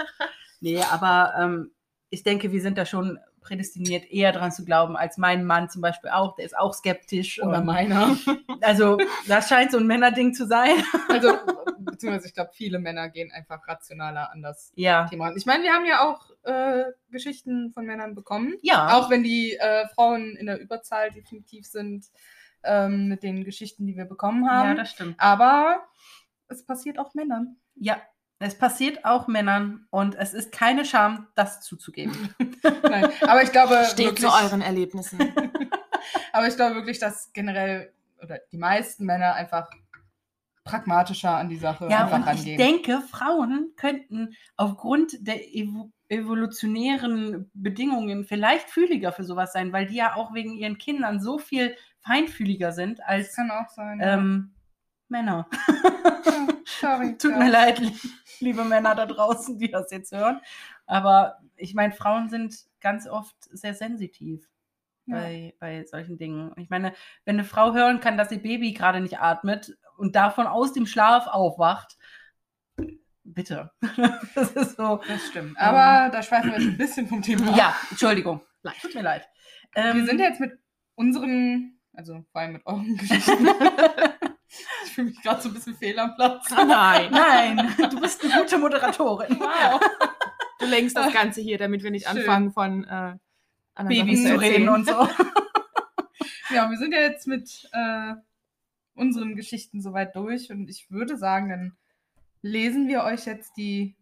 Nee, 0.59 0.81
aber 0.81 1.33
ähm, 1.39 1.71
ich 2.09 2.23
denke, 2.23 2.51
wir 2.51 2.61
sind 2.61 2.77
da 2.77 2.85
schon 2.85 3.19
prädestiniert, 3.43 4.09
eher 4.11 4.31
dran 4.31 4.51
zu 4.51 4.65
glauben, 4.65 4.95
als 4.97 5.17
mein 5.17 5.45
Mann 5.45 5.69
zum 5.69 5.81
Beispiel 5.81 6.09
auch. 6.09 6.35
Der 6.35 6.45
ist 6.45 6.57
auch 6.57 6.73
skeptisch. 6.73 7.41
Oder 7.41 7.59
und- 7.59 7.65
meiner. 7.65 8.15
Also, 8.61 8.97
das 9.27 9.49
scheint 9.49 9.71
so 9.71 9.77
ein 9.77 9.87
Männerding 9.87 10.33
zu 10.33 10.47
sein. 10.47 10.71
Also, 11.09 11.33
beziehungsweise 11.79 12.27
ich 12.27 12.33
glaube, 12.33 12.51
viele 12.53 12.79
Männer 12.79 13.09
gehen 13.09 13.29
einfach 13.33 13.67
rationaler 13.67 14.31
an 14.31 14.41
das 14.41 14.71
Ja. 14.75 15.05
Thema. 15.09 15.27
Und 15.27 15.37
ich 15.37 15.45
meine, 15.45 15.63
wir 15.63 15.73
haben 15.73 15.85
ja 15.85 15.99
auch 16.07 16.29
äh, 16.43 16.85
Geschichten 17.09 17.71
von 17.73 17.85
Männern 17.85 18.15
bekommen. 18.15 18.53
Ja. 18.61 18.97
Auch 18.97 19.09
wenn 19.09 19.21
die 19.23 19.57
äh, 19.57 19.87
Frauen 19.89 20.37
in 20.37 20.45
der 20.45 20.61
Überzahl 20.61 21.11
definitiv 21.11 21.65
sind 21.67 22.05
ähm, 22.63 23.09
mit 23.09 23.21
den 23.23 23.43
Geschichten, 23.43 23.85
die 23.85 23.97
wir 23.97 24.05
bekommen 24.05 24.49
haben. 24.49 24.69
ja, 24.69 24.75
das 24.75 24.91
stimmt. 24.91 25.15
Aber 25.19 25.83
es 26.47 26.65
passiert 26.65 26.99
auch 26.99 27.13
Männern. 27.15 27.57
Ja, 27.75 28.01
es 28.43 28.57
passiert 28.57 29.05
auch 29.05 29.27
Männern 29.27 29.87
und 29.89 30.15
es 30.15 30.33
ist 30.33 30.51
keine 30.51 30.85
Scham, 30.85 31.27
das 31.35 31.61
zuzugeben. 31.61 32.35
Nein, 32.83 33.09
aber 33.21 33.43
ich 33.43 33.51
glaube 33.51 33.83
Steht 33.85 34.07
wirklich, 34.07 34.29
zu 34.29 34.33
euren 34.33 34.61
Erlebnissen. 34.61 35.19
aber 36.33 36.47
ich 36.47 36.55
glaube 36.55 36.75
wirklich, 36.75 36.99
dass 36.99 37.31
generell 37.33 37.91
oder 38.21 38.39
die 38.51 38.57
meisten 38.57 39.05
Männer 39.05 39.33
einfach 39.33 39.69
pragmatischer 40.63 41.35
an 41.35 41.49
die 41.49 41.57
Sache 41.57 41.87
Ja, 41.89 42.05
einfach 42.05 42.17
und 42.17 42.33
ich 42.33 42.39
rangehen. 42.39 42.57
denke, 42.57 43.01
Frauen 43.01 43.73
könnten 43.75 44.35
aufgrund 44.55 45.27
der 45.27 45.53
evo 45.53 45.91
evolutionären 46.09 47.49
Bedingungen 47.55 48.23
vielleicht 48.23 48.69
fühliger 48.69 49.11
für 49.11 49.23
sowas 49.23 49.51
sein, 49.51 49.73
weil 49.73 49.87
die 49.87 49.95
ja 49.95 50.15
auch 50.15 50.31
wegen 50.35 50.53
ihren 50.53 50.77
Kindern 50.77 51.19
so 51.19 51.39
viel 51.39 51.75
feinfühliger 52.01 52.71
sind 52.71 52.99
das 52.99 53.07
als 53.07 53.35
kann 53.35 53.49
auch 53.49 53.69
sein. 53.69 53.99
ja. 53.99 54.13
ähm, 54.13 54.53
Männer. 55.09 55.47
Ja, 56.25 56.47
sorry. 56.65 57.17
Tut 57.19 57.31
ja. 57.31 57.37
mir 57.37 57.49
leid, 57.49 57.81
liebe 58.43 58.63
Männer 58.63 58.93
da 58.95 59.05
draußen, 59.05 59.57
die 59.57 59.71
das 59.71 59.89
jetzt 59.91 60.11
hören. 60.11 60.39
Aber 60.85 61.39
ich 61.55 61.73
meine, 61.73 61.93
Frauen 61.93 62.29
sind 62.29 62.55
ganz 62.81 63.07
oft 63.07 63.35
sehr 63.51 63.73
sensitiv 63.73 64.47
Ja. 65.05 65.17
bei, 65.17 65.53
bei 65.59 65.85
solchen 65.85 66.17
Dingen. 66.17 66.51
Ich 66.57 66.69
meine, 66.69 66.93
wenn 67.25 67.35
eine 67.37 67.45
Frau 67.45 67.73
hören 67.73 67.99
kann, 67.99 68.17
dass 68.17 68.31
ihr 68.31 68.41
Baby 68.41 68.73
gerade 68.73 68.99
nicht 69.01 69.19
atmet 69.19 69.77
und 69.97 70.15
davon 70.15 70.47
aus 70.47 70.73
dem 70.73 70.85
Schlaf 70.85 71.27
aufwacht, 71.27 71.97
bitte. 73.23 73.71
Das 74.35 74.51
ist 74.51 74.75
so. 74.77 74.99
Das 75.07 75.27
stimmt. 75.27 75.57
Aber 75.57 76.09
da 76.11 76.21
schweifen 76.23 76.51
wir 76.51 76.57
jetzt 76.59 76.67
ein 76.67 76.77
bisschen 76.77 77.07
vom 77.07 77.21
Thema 77.21 77.49
ab. 77.51 77.57
Ja, 77.57 77.75
Entschuldigung. 77.89 78.41
Tut 78.81 78.95
mir 78.95 79.01
leid. 79.03 79.27
Ähm, 79.75 79.97
Wir 79.97 80.05
sind 80.05 80.19
ja 80.19 80.27
jetzt 80.27 80.39
mit 80.39 80.57
unseren, 80.95 81.79
also 81.93 82.23
vor 82.31 82.41
allem 82.41 82.53
mit 82.53 82.65
euren 82.65 82.97
Geschichten. 82.97 83.47
ich 84.93 84.95
fühle 84.95 85.09
mich 85.09 85.21
gerade 85.23 85.41
so 85.41 85.49
ein 85.49 85.55
bisschen 85.55 85.75
fehl 85.75 85.97
am 85.97 86.13
Platz. 86.13 86.51
Nein. 86.51 87.09
Nein, 87.11 87.75
du 87.89 87.99
bist 87.99 88.23
eine 88.23 88.43
gute 88.43 88.59
Moderatorin. 88.59 89.39
Wow. 89.39 89.81
Du 90.59 90.67
lenkst 90.67 90.95
das 90.95 91.11
Ganze 91.11 91.41
hier, 91.41 91.57
damit 91.57 91.81
wir 91.81 91.89
nicht 91.89 92.07
Schön. 92.07 92.19
anfangen 92.19 92.51
von 92.51 92.83
äh, 92.83 93.15
Babys 93.75 94.23
zu 94.23 94.39
reden 94.39 94.69
und 94.69 94.87
so. 94.87 95.07
Ja, 96.53 96.69
wir 96.69 96.77
sind 96.77 96.93
ja 96.93 96.99
jetzt 96.99 97.25
mit 97.25 97.67
äh, 97.71 98.13
unseren 98.93 99.35
Geschichten 99.35 99.81
soweit 99.81 100.15
durch 100.15 100.51
und 100.51 100.69
ich 100.69 100.91
würde 100.91 101.17
sagen, 101.17 101.49
dann 101.49 101.77
lesen 102.43 102.87
wir 102.87 103.03
euch 103.03 103.25
jetzt 103.25 103.57
die 103.57 103.95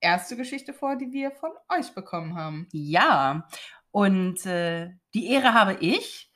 erste 0.00 0.36
Geschichte 0.36 0.72
vor, 0.72 0.96
die 0.96 1.12
wir 1.12 1.30
von 1.30 1.52
euch 1.68 1.94
bekommen 1.94 2.34
haben. 2.34 2.66
Ja, 2.72 3.46
und 3.92 4.44
äh, 4.46 4.90
die 5.14 5.28
Ehre 5.28 5.54
habe 5.54 5.74
ich. 5.74 6.31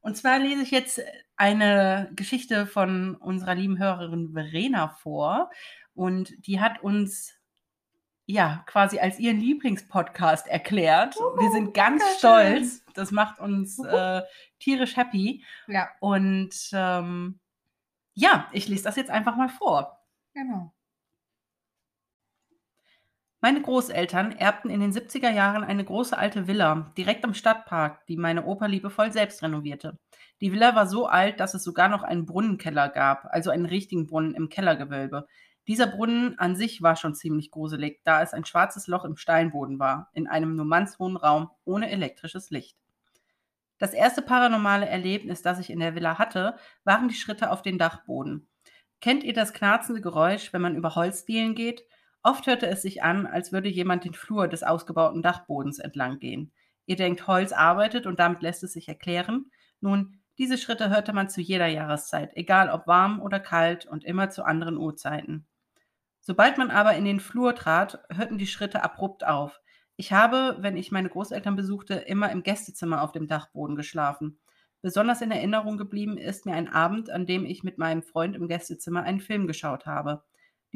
Und 0.00 0.16
zwar 0.16 0.38
lese 0.38 0.62
ich 0.62 0.70
jetzt 0.70 1.00
eine 1.36 2.10
Geschichte 2.14 2.66
von 2.66 3.14
unserer 3.16 3.54
lieben 3.54 3.78
Hörerin 3.78 4.32
Verena 4.32 4.88
vor. 4.88 5.50
Und 5.94 6.46
die 6.46 6.60
hat 6.60 6.82
uns 6.82 7.34
ja 8.26 8.62
quasi 8.66 8.98
als 8.98 9.18
ihren 9.18 9.40
Lieblingspodcast 9.40 10.46
erklärt. 10.46 11.16
Wir 11.16 11.50
sind 11.50 11.74
ganz 11.74 12.02
stolz. 12.18 12.84
Das 12.94 13.10
macht 13.10 13.40
uns 13.40 13.78
äh, 13.78 14.22
tierisch 14.60 14.96
happy. 14.96 15.44
Ja, 15.66 15.88
Und 16.00 16.54
ähm, 16.72 17.40
ja, 18.14 18.48
ich 18.52 18.68
lese 18.68 18.84
das 18.84 18.96
jetzt 18.96 19.10
einfach 19.10 19.36
mal 19.36 19.48
vor. 19.48 20.04
genau. 20.34 20.72
Meine 23.40 23.62
Großeltern 23.62 24.32
erbten 24.32 24.68
in 24.68 24.80
den 24.80 24.92
70er 24.92 25.30
Jahren 25.30 25.62
eine 25.62 25.84
große 25.84 26.18
alte 26.18 26.48
Villa 26.48 26.92
direkt 26.98 27.24
am 27.24 27.34
Stadtpark, 27.34 28.04
die 28.06 28.16
meine 28.16 28.44
Opa 28.44 28.66
liebevoll 28.66 29.12
selbst 29.12 29.44
renovierte. 29.44 29.96
Die 30.40 30.52
Villa 30.52 30.74
war 30.74 30.88
so 30.88 31.06
alt, 31.06 31.38
dass 31.38 31.54
es 31.54 31.62
sogar 31.62 31.88
noch 31.88 32.02
einen 32.02 32.26
Brunnenkeller 32.26 32.88
gab, 32.88 33.26
also 33.30 33.50
einen 33.50 33.66
richtigen 33.66 34.08
Brunnen 34.08 34.34
im 34.34 34.48
Kellergewölbe. 34.48 35.28
Dieser 35.68 35.86
Brunnen 35.86 36.36
an 36.40 36.56
sich 36.56 36.82
war 36.82 36.96
schon 36.96 37.14
ziemlich 37.14 37.52
gruselig, 37.52 38.00
da 38.02 38.22
es 38.22 38.32
ein 38.32 38.44
schwarzes 38.44 38.88
Loch 38.88 39.04
im 39.04 39.16
Steinboden 39.16 39.78
war, 39.78 40.10
in 40.14 40.26
einem 40.26 40.56
nur 40.56 40.64
mannshohen 40.64 41.16
Raum 41.16 41.50
ohne 41.64 41.90
elektrisches 41.90 42.50
Licht. 42.50 42.76
Das 43.78 43.92
erste 43.92 44.20
paranormale 44.20 44.88
Erlebnis, 44.88 45.42
das 45.42 45.60
ich 45.60 45.70
in 45.70 45.78
der 45.78 45.94
Villa 45.94 46.18
hatte, 46.18 46.56
waren 46.82 47.06
die 47.06 47.14
Schritte 47.14 47.52
auf 47.52 47.62
den 47.62 47.78
Dachboden. 47.78 48.48
Kennt 49.00 49.22
ihr 49.22 49.32
das 49.32 49.52
knarzende 49.52 50.00
Geräusch, 50.00 50.52
wenn 50.52 50.62
man 50.62 50.74
über 50.74 50.96
Holzdielen 50.96 51.54
geht? 51.54 51.84
Oft 52.22 52.46
hörte 52.46 52.66
es 52.66 52.82
sich 52.82 53.02
an, 53.02 53.26
als 53.26 53.52
würde 53.52 53.68
jemand 53.68 54.04
den 54.04 54.14
Flur 54.14 54.48
des 54.48 54.62
ausgebauten 54.62 55.22
Dachbodens 55.22 55.78
entlang 55.78 56.18
gehen. 56.18 56.52
Ihr 56.86 56.96
denkt, 56.96 57.26
Holz 57.26 57.52
arbeitet 57.52 58.06
und 58.06 58.18
damit 58.18 58.42
lässt 58.42 58.62
es 58.64 58.72
sich 58.72 58.88
erklären? 58.88 59.50
Nun, 59.80 60.20
diese 60.38 60.56
Schritte 60.56 60.90
hörte 60.90 61.12
man 61.12 61.28
zu 61.28 61.40
jeder 61.40 61.66
Jahreszeit, 61.66 62.30
egal 62.34 62.70
ob 62.70 62.86
warm 62.86 63.20
oder 63.20 63.40
kalt 63.40 63.86
und 63.86 64.04
immer 64.04 64.30
zu 64.30 64.44
anderen 64.44 64.76
Uhrzeiten. 64.76 65.46
Sobald 66.20 66.58
man 66.58 66.70
aber 66.70 66.94
in 66.94 67.04
den 67.04 67.20
Flur 67.20 67.54
trat, 67.54 68.04
hörten 68.10 68.38
die 68.38 68.46
Schritte 68.46 68.82
abrupt 68.82 69.26
auf. 69.26 69.60
Ich 69.96 70.12
habe, 70.12 70.56
wenn 70.60 70.76
ich 70.76 70.92
meine 70.92 71.08
Großeltern 71.08 71.56
besuchte, 71.56 71.94
immer 71.94 72.30
im 72.30 72.42
Gästezimmer 72.42 73.02
auf 73.02 73.12
dem 73.12 73.26
Dachboden 73.26 73.74
geschlafen. 73.74 74.38
Besonders 74.80 75.22
in 75.22 75.32
Erinnerung 75.32 75.76
geblieben 75.76 76.16
ist 76.16 76.46
mir 76.46 76.54
ein 76.54 76.68
Abend, 76.68 77.10
an 77.10 77.26
dem 77.26 77.44
ich 77.44 77.64
mit 77.64 77.78
meinem 77.78 78.02
Freund 78.02 78.36
im 78.36 78.46
Gästezimmer 78.46 79.02
einen 79.02 79.20
Film 79.20 79.48
geschaut 79.48 79.86
habe. 79.86 80.22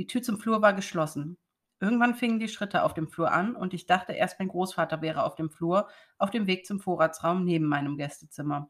Die 0.03 0.09
Tür 0.09 0.21
zum 0.21 0.37
Flur 0.37 0.62
war 0.62 0.73
geschlossen. 0.73 1.38
Irgendwann 1.79 2.17
fingen 2.17 2.41
die 2.41 2.49
Schritte 2.49 2.83
auf 2.83 2.93
dem 2.93 3.07
Flur 3.07 3.31
an 3.31 3.55
und 3.55 3.73
ich 3.73 3.87
dachte 3.87 4.12
erst, 4.12 4.41
mein 4.41 4.49
Großvater 4.49 5.01
wäre 5.01 5.23
auf 5.23 5.37
dem 5.37 5.49
Flur, 5.49 5.87
auf 6.19 6.33
dem 6.33 6.49
Weg 6.49 6.67
zum 6.67 6.81
Vorratsraum 6.81 7.45
neben 7.45 7.67
meinem 7.67 7.97
Gästezimmer. 7.97 8.69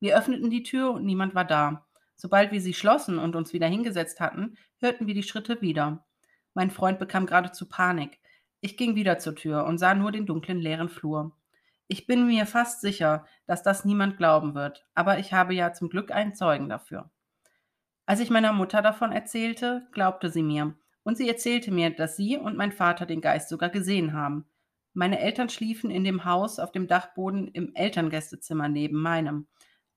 Wir 0.00 0.18
öffneten 0.18 0.50
die 0.50 0.64
Tür 0.64 0.90
und 0.90 1.04
niemand 1.04 1.36
war 1.36 1.44
da. 1.44 1.86
Sobald 2.16 2.50
wir 2.50 2.60
sie 2.60 2.74
schlossen 2.74 3.20
und 3.20 3.36
uns 3.36 3.52
wieder 3.52 3.68
hingesetzt 3.68 4.18
hatten, 4.18 4.56
hörten 4.80 5.06
wir 5.06 5.14
die 5.14 5.22
Schritte 5.22 5.60
wieder. 5.60 6.04
Mein 6.54 6.72
Freund 6.72 6.98
bekam 6.98 7.26
geradezu 7.26 7.68
Panik. 7.68 8.18
Ich 8.60 8.76
ging 8.76 8.96
wieder 8.96 9.20
zur 9.20 9.36
Tür 9.36 9.64
und 9.64 9.78
sah 9.78 9.94
nur 9.94 10.10
den 10.10 10.26
dunklen 10.26 10.58
leeren 10.58 10.88
Flur. 10.88 11.36
Ich 11.86 12.08
bin 12.08 12.26
mir 12.26 12.46
fast 12.46 12.80
sicher, 12.80 13.26
dass 13.46 13.62
das 13.62 13.84
niemand 13.84 14.16
glauben 14.16 14.56
wird, 14.56 14.88
aber 14.96 15.20
ich 15.20 15.32
habe 15.32 15.54
ja 15.54 15.72
zum 15.72 15.88
Glück 15.88 16.10
einen 16.10 16.34
Zeugen 16.34 16.68
dafür. 16.68 17.12
Als 18.06 18.20
ich 18.20 18.30
meiner 18.30 18.52
Mutter 18.52 18.82
davon 18.82 19.10
erzählte, 19.10 19.88
glaubte 19.90 20.30
sie 20.30 20.44
mir, 20.44 20.74
und 21.02 21.18
sie 21.18 21.28
erzählte 21.28 21.72
mir, 21.72 21.90
dass 21.90 22.16
sie 22.16 22.36
und 22.36 22.56
mein 22.56 22.70
Vater 22.70 23.04
den 23.04 23.20
Geist 23.20 23.48
sogar 23.48 23.68
gesehen 23.68 24.12
haben. 24.12 24.46
Meine 24.94 25.18
Eltern 25.18 25.48
schliefen 25.48 25.90
in 25.90 26.04
dem 26.04 26.24
Haus 26.24 26.60
auf 26.60 26.70
dem 26.70 26.86
Dachboden 26.86 27.48
im 27.48 27.74
Elterngästezimmer 27.74 28.68
neben 28.68 29.02
meinem. 29.02 29.48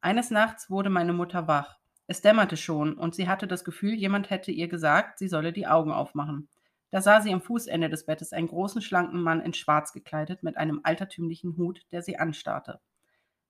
Eines 0.02 0.32
Nachts 0.32 0.72
wurde 0.72 0.90
meine 0.90 1.14
Mutter 1.14 1.48
wach. 1.48 1.78
Es 2.08 2.22
dämmerte 2.22 2.58
schon, 2.58 2.96
und 2.96 3.14
sie 3.14 3.28
hatte 3.28 3.46
das 3.46 3.64
Gefühl, 3.64 3.94
jemand 3.94 4.32
hätte 4.32 4.52
ihr 4.52 4.68
gesagt, 4.68 5.20
sie 5.20 5.28
solle 5.28 5.54
die 5.54 5.68
Augen 5.68 5.92
aufmachen. 5.92 6.50
Da 6.90 7.02
sah 7.02 7.22
sie 7.22 7.32
am 7.32 7.42
Fußende 7.42 7.90
des 7.90 8.08
Bettes 8.08 8.34
einen 8.34 8.48
großen, 8.48 8.82
schlanken 8.82 9.22
Mann 9.22 9.42
in 9.42 9.54
Schwarz 9.54 9.94
gekleidet 9.94 10.42
mit 10.42 10.58
einem 10.58 10.80
altertümlichen 10.82 11.58
Hut, 11.58 11.86
der 11.92 12.02
sie 12.02 12.18
anstarrte. 12.18 12.80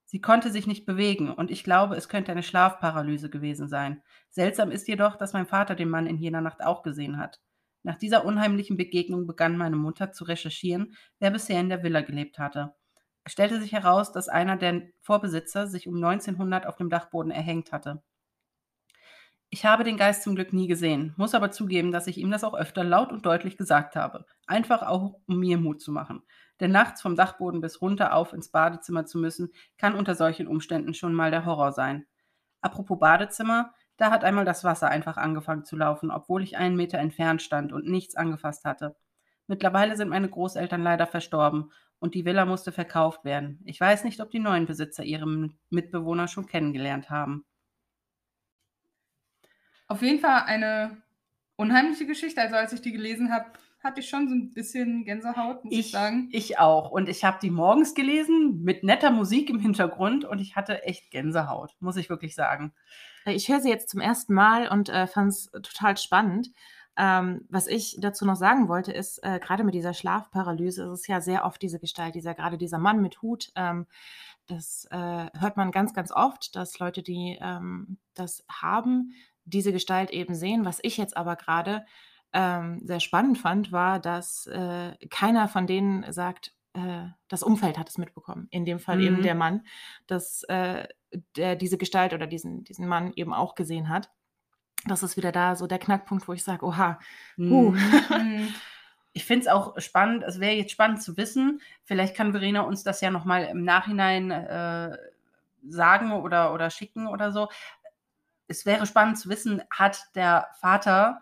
Sie 0.10 0.22
konnte 0.22 0.50
sich 0.50 0.66
nicht 0.66 0.88
bewegen, 0.88 1.30
und 1.30 1.52
ich 1.52 1.64
glaube, 1.64 1.96
es 1.96 2.10
könnte 2.10 2.32
eine 2.32 2.42
Schlafparalyse 2.42 3.30
gewesen 3.30 3.68
sein. 3.68 4.02
Seltsam 4.32 4.72
ist 4.72 4.88
jedoch, 4.88 5.18
dass 5.18 5.34
mein 5.34 5.46
Vater 5.46 5.76
den 5.76 5.92
Mann 5.92 6.08
in 6.08 6.18
jener 6.18 6.42
Nacht 6.42 6.64
auch 6.64 6.82
gesehen 6.82 7.20
hat. 7.20 7.40
Nach 7.84 7.96
dieser 7.96 8.26
unheimlichen 8.26 8.76
Begegnung 8.76 9.28
begann 9.28 9.56
meine 9.56 9.76
Mutter 9.76 10.12
zu 10.12 10.24
recherchieren, 10.24 10.96
wer 11.20 11.30
bisher 11.30 11.60
in 11.60 11.70
der 11.70 11.84
Villa 11.84 12.02
gelebt 12.02 12.40
hatte. 12.40 12.74
Es 13.24 13.34
stellte 13.34 13.62
sich 13.62 13.72
heraus, 13.72 14.12
dass 14.12 14.30
einer 14.30 14.58
der 14.58 14.82
Vorbesitzer 15.02 15.68
sich 15.68 15.88
um 15.88 16.04
1900 16.04 16.66
auf 16.66 16.78
dem 16.78 16.90
Dachboden 16.90 17.32
erhängt 17.32 17.72
hatte. 17.72 18.02
Ich 19.52 19.64
habe 19.64 19.84
den 19.84 19.98
Geist 19.98 20.24
zum 20.24 20.34
Glück 20.34 20.54
nie 20.54 20.66
gesehen, 20.66 21.14
muss 21.18 21.36
aber 21.36 21.52
zugeben, 21.52 21.92
dass 21.92 22.08
ich 22.08 22.18
ihm 22.18 22.32
das 22.32 22.44
auch 22.44 22.56
öfter 22.56 22.84
laut 22.84 23.12
und 23.12 23.28
deutlich 23.28 23.58
gesagt 23.58 23.96
habe. 23.96 24.26
Einfach 24.48 24.82
auch, 24.82 25.20
um 25.28 25.38
mir 25.38 25.60
Mut 25.60 25.84
zu 25.84 25.92
machen. 25.92 26.24
Denn 26.60 26.72
nachts 26.72 27.02
vom 27.02 27.16
Dachboden 27.16 27.62
bis 27.62 27.82
runter 27.82 28.14
auf 28.14 28.34
ins 28.34 28.50
Badezimmer 28.50 29.06
zu 29.06 29.18
müssen, 29.18 29.52
kann 29.78 29.96
unter 29.96 30.16
solchen 30.16 30.48
Umständen 30.48 30.94
schon 30.94 31.14
mal 31.14 31.32
der 31.32 31.46
Horror 31.46 31.72
sein. 31.72 32.06
Apropos 32.62 33.00
Badezimmer, 33.00 33.74
da 33.98 34.12
hat 34.12 34.24
einmal 34.24 34.46
das 34.46 34.64
Wasser 34.64 34.90
einfach 34.90 35.18
angefangen 35.18 35.66
zu 35.66 35.76
laufen, 35.76 36.12
obwohl 36.12 36.44
ich 36.44 36.58
einen 36.58 36.76
Meter 36.76 37.00
entfernt 37.00 37.42
stand 37.42 37.72
und 37.74 37.88
nichts 37.88 38.16
angefasst 38.16 38.66
hatte. 38.66 38.96
Mittlerweile 39.48 39.98
sind 39.98 40.10
meine 40.10 40.30
Großeltern 40.30 40.84
leider 40.84 41.08
verstorben 41.08 41.72
und 42.00 42.16
die 42.16 42.26
Villa 42.26 42.46
musste 42.46 42.72
verkauft 42.72 43.26
werden. 43.26 43.62
Ich 43.66 43.80
weiß 43.80 44.04
nicht, 44.04 44.22
ob 44.22 44.32
die 44.32 44.40
neuen 44.40 44.66
Besitzer 44.66 45.04
ihre 45.04 45.50
Mitbewohner 45.70 46.28
schon 46.28 46.46
kennengelernt 46.46 47.10
haben. 47.10 47.46
Auf 49.88 50.02
jeden 50.02 50.20
Fall 50.20 50.44
eine 50.44 51.02
unheimliche 51.56 52.06
Geschichte. 52.06 52.42
Also 52.42 52.56
als 52.56 52.74
ich 52.74 52.82
die 52.82 52.92
gelesen 52.92 53.34
habe, 53.34 53.52
hatte 53.84 54.02
ich 54.02 54.10
schon 54.10 54.28
so 54.28 54.36
ein 54.36 54.54
bisschen 54.54 55.06
Gänsehaut, 55.06 55.64
muss 55.64 55.74
ich, 55.74 55.80
ich 55.80 55.92
sagen. 55.92 56.30
Ich 56.32 56.60
auch. 56.60 56.92
Und 56.92 57.08
ich 57.08 57.24
habe 57.24 57.40
die 57.42 57.50
morgens 57.50 57.94
gelesen 57.94 58.62
mit 58.64 58.84
netter 58.84 59.12
Musik 59.12 59.50
im 59.50 59.60
Hintergrund 59.60 60.26
und 60.26 60.40
ich 60.40 60.56
hatte 60.56 60.84
echt 60.84 61.12
Gänsehaut, 61.12 61.76
muss 61.80 61.96
ich 61.96 62.10
wirklich 62.10 62.36
sagen. 62.36 62.74
Ich 63.26 63.48
höre 63.50 63.62
sie 63.62 63.70
jetzt 63.70 63.90
zum 63.90 64.02
ersten 64.02 64.34
Mal 64.34 64.68
und 64.68 64.90
äh, 64.90 65.08
fand 65.08 65.30
es 65.30 65.52
total 65.52 65.98
spannend. 65.98 66.52
Ähm, 66.98 67.46
was 67.50 67.68
ich 67.68 67.96
dazu 68.02 68.26
noch 68.26 68.36
sagen 68.36 68.68
wollte, 68.68 68.92
ist, 68.92 69.24
äh, 69.24 69.40
gerade 69.40 69.64
mit 69.64 69.74
dieser 69.74 69.94
Schlafparalyse 69.94 70.84
ist 70.84 71.00
es 71.00 71.08
ja 71.08 71.22
sehr 71.22 71.46
oft 71.46 71.62
diese 71.62 71.80
Gestalt, 71.80 72.16
dieser, 72.16 72.34
gerade 72.34 72.58
dieser 72.58 72.78
Mann 72.78 73.02
mit 73.02 73.22
Hut. 73.22 73.52
Ähm, 73.56 73.88
das 74.48 74.86
äh, 74.92 74.98
hört 74.98 75.56
man 75.56 75.72
ganz, 75.72 75.94
ganz 75.94 76.12
oft, 76.12 76.56
dass 76.58 76.78
Leute, 76.80 77.02
die 77.02 77.38
ähm, 77.40 78.00
das 78.16 78.44
haben, 78.50 79.14
diese 79.46 79.72
Gestalt 79.72 80.12
eben 80.12 80.36
sehen. 80.36 80.66
Was 80.66 80.80
ich 80.82 80.98
jetzt 80.98 81.16
aber 81.16 81.38
gerade 81.38 81.86
ähm, 82.34 82.82
sehr 82.84 83.00
spannend 83.00 83.38
fand, 83.38 83.72
war, 83.72 84.00
dass 84.00 84.48
äh, 84.48 84.96
keiner 85.10 85.48
von 85.48 85.68
denen 85.68 86.12
sagt, 86.12 86.54
äh, 86.74 87.06
das 87.28 87.44
Umfeld 87.44 87.78
hat 87.78 87.90
es 87.90 87.98
mitbekommen. 87.98 88.48
In 88.52 88.66
dem 88.66 88.80
Fall 88.80 88.98
mhm. 88.98 89.04
eben 89.04 89.22
der 89.24 89.36
Mann, 89.36 89.66
dass 90.08 90.44
äh, 90.44 90.88
der 91.36 91.56
diese 91.56 91.78
Gestalt 91.78 92.14
oder 92.14 92.28
diesen, 92.28 92.64
diesen 92.64 92.88
Mann 92.88 93.14
eben 93.16 93.34
auch 93.34 93.56
gesehen 93.56 93.90
hat 93.90 94.12
das 94.86 95.04
ist 95.04 95.18
wieder 95.18 95.32
da 95.32 95.56
so 95.56 95.68
der 95.68 95.80
Knackpunkt, 95.80 96.28
wo 96.28 96.34
ich 96.34 96.44
sage, 96.44 96.66
oha, 96.66 97.00
uh. 97.38 97.72
Mhm. 97.72 98.54
Ich 99.12 99.26
finde 99.26 99.42
es 99.42 99.52
auch 99.52 99.78
spannend, 99.82 100.24
es 100.24 100.40
wäre 100.40 100.54
jetzt 100.54 100.72
spannend 100.72 101.02
zu 101.02 101.18
wissen, 101.18 101.62
vielleicht 101.84 102.16
kann 102.16 102.32
Verena 102.32 102.62
uns 102.62 102.84
das 102.84 103.02
ja 103.02 103.10
nochmal 103.10 103.46
im 103.46 103.64
Nachhinein 103.64 104.30
äh, 104.30 104.96
sagen 105.68 106.12
oder, 106.12 106.54
oder 106.54 106.70
schicken 106.70 107.08
oder 107.08 107.32
so. 107.32 107.50
Es 108.48 108.68
wäre 108.68 108.86
spannend 108.86 109.18
zu 109.18 109.28
wissen, 109.28 109.64
hat 109.72 110.06
der 110.14 110.48
Vater 110.62 111.22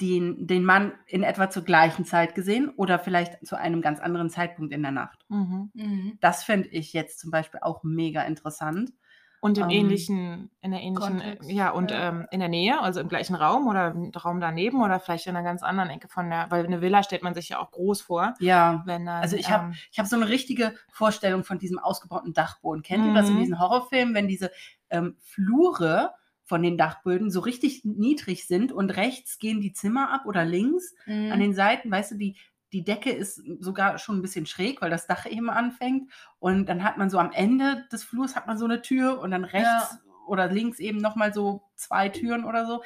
den, 0.00 0.46
den 0.46 0.64
Mann 0.64 0.92
in 1.06 1.22
etwa 1.22 1.50
zur 1.50 1.64
gleichen 1.64 2.04
Zeit 2.04 2.34
gesehen 2.34 2.70
oder 2.76 2.98
vielleicht 2.98 3.44
zu 3.46 3.56
einem 3.56 3.82
ganz 3.82 4.00
anderen 4.00 4.30
Zeitpunkt 4.30 4.72
in 4.72 4.82
der 4.82 4.92
Nacht? 4.92 5.24
Mhm. 5.28 5.70
Mhm. 5.74 6.18
Das 6.20 6.44
fände 6.44 6.68
ich 6.68 6.92
jetzt 6.92 7.18
zum 7.18 7.30
Beispiel 7.30 7.60
auch 7.62 7.82
mega 7.82 8.22
interessant. 8.22 8.92
Und 9.40 9.56
im 9.56 9.64
ähm, 9.64 9.70
ähnlichen, 9.70 10.50
in 10.62 10.72
der 10.72 10.80
ähnlichen, 10.80 11.20
äh, 11.20 11.24
Kontext, 11.24 11.50
ja, 11.50 11.70
und 11.70 11.92
ja. 11.92 12.08
Ähm, 12.08 12.26
in 12.32 12.40
der 12.40 12.48
Nähe, 12.48 12.80
also 12.80 12.98
im 12.98 13.08
gleichen 13.08 13.36
Raum 13.36 13.68
oder 13.68 13.92
im 13.92 14.10
Raum 14.10 14.40
daneben 14.40 14.82
oder 14.82 14.98
vielleicht 14.98 15.28
in 15.28 15.36
einer 15.36 15.44
ganz 15.44 15.62
anderen 15.62 15.90
Ecke 15.90 16.08
von 16.08 16.28
der, 16.28 16.50
weil 16.50 16.66
eine 16.66 16.80
Villa 16.80 17.04
stellt 17.04 17.22
man 17.22 17.34
sich 17.34 17.50
ja 17.50 17.60
auch 17.60 17.70
groß 17.70 18.00
vor. 18.00 18.34
Ja. 18.40 18.82
Wenn 18.84 19.06
dann, 19.06 19.22
also 19.22 19.36
ich 19.36 19.48
habe 19.48 19.66
ähm, 19.66 19.74
ich 19.92 19.98
hab 19.98 20.06
so 20.06 20.16
eine 20.16 20.28
richtige 20.28 20.74
Vorstellung 20.90 21.44
von 21.44 21.58
diesem 21.58 21.78
ausgebauten 21.78 22.32
Dachboden. 22.32 22.82
Kennt 22.82 23.06
ihr 23.06 23.14
das 23.14 23.28
in 23.28 23.36
mhm. 23.36 23.40
diesen 23.40 23.60
Horrorfilmen, 23.60 24.14
wenn 24.14 24.26
diese 24.26 24.50
ähm, 24.90 25.16
Flure 25.20 26.10
von 26.48 26.62
den 26.62 26.78
Dachböden 26.78 27.30
so 27.30 27.40
richtig 27.40 27.84
niedrig 27.84 28.46
sind 28.46 28.72
und 28.72 28.96
rechts 28.96 29.38
gehen 29.38 29.60
die 29.60 29.74
Zimmer 29.74 30.10
ab 30.10 30.22
oder 30.24 30.46
links 30.46 30.94
mhm. 31.04 31.30
an 31.30 31.40
den 31.40 31.54
Seiten, 31.54 31.90
weißt 31.90 32.12
du, 32.12 32.14
die, 32.16 32.36
die 32.72 32.84
Decke 32.84 33.10
ist 33.10 33.42
sogar 33.60 33.98
schon 33.98 34.16
ein 34.16 34.22
bisschen 34.22 34.46
schräg, 34.46 34.80
weil 34.80 34.88
das 34.88 35.06
Dach 35.06 35.26
eben 35.26 35.50
anfängt. 35.50 36.10
Und 36.38 36.66
dann 36.66 36.84
hat 36.84 36.96
man 36.96 37.10
so 37.10 37.18
am 37.18 37.32
Ende 37.32 37.86
des 37.92 38.02
Flurs 38.02 38.34
hat 38.34 38.46
man 38.46 38.56
so 38.56 38.64
eine 38.64 38.80
Tür 38.80 39.20
und 39.20 39.30
dann 39.30 39.44
rechts 39.44 39.66
ja. 39.92 39.98
oder 40.26 40.50
links 40.50 40.78
eben 40.78 40.98
nochmal 40.98 41.34
so 41.34 41.62
zwei 41.76 42.08
Türen 42.08 42.44
oder 42.44 42.66
so. 42.66 42.82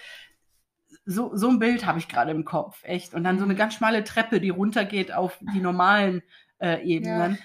So, 1.05 1.35
so 1.37 1.49
ein 1.49 1.61
Bild 1.61 1.87
habe 1.87 2.01
ich 2.01 2.09
gerade 2.09 2.33
im 2.33 2.45
Kopf, 2.45 2.83
echt. 2.83 3.15
Und 3.15 3.23
dann 3.23 3.39
so 3.39 3.45
eine 3.45 3.55
mhm. 3.55 3.59
ganz 3.59 3.75
schmale 3.75 4.03
Treppe, 4.03 4.41
die 4.41 4.51
runtergeht 4.51 5.13
auf 5.13 5.39
die 5.55 5.61
normalen 5.61 6.23
äh, 6.59 6.85
Ebenen. 6.85 7.35
Ja. 7.35 7.39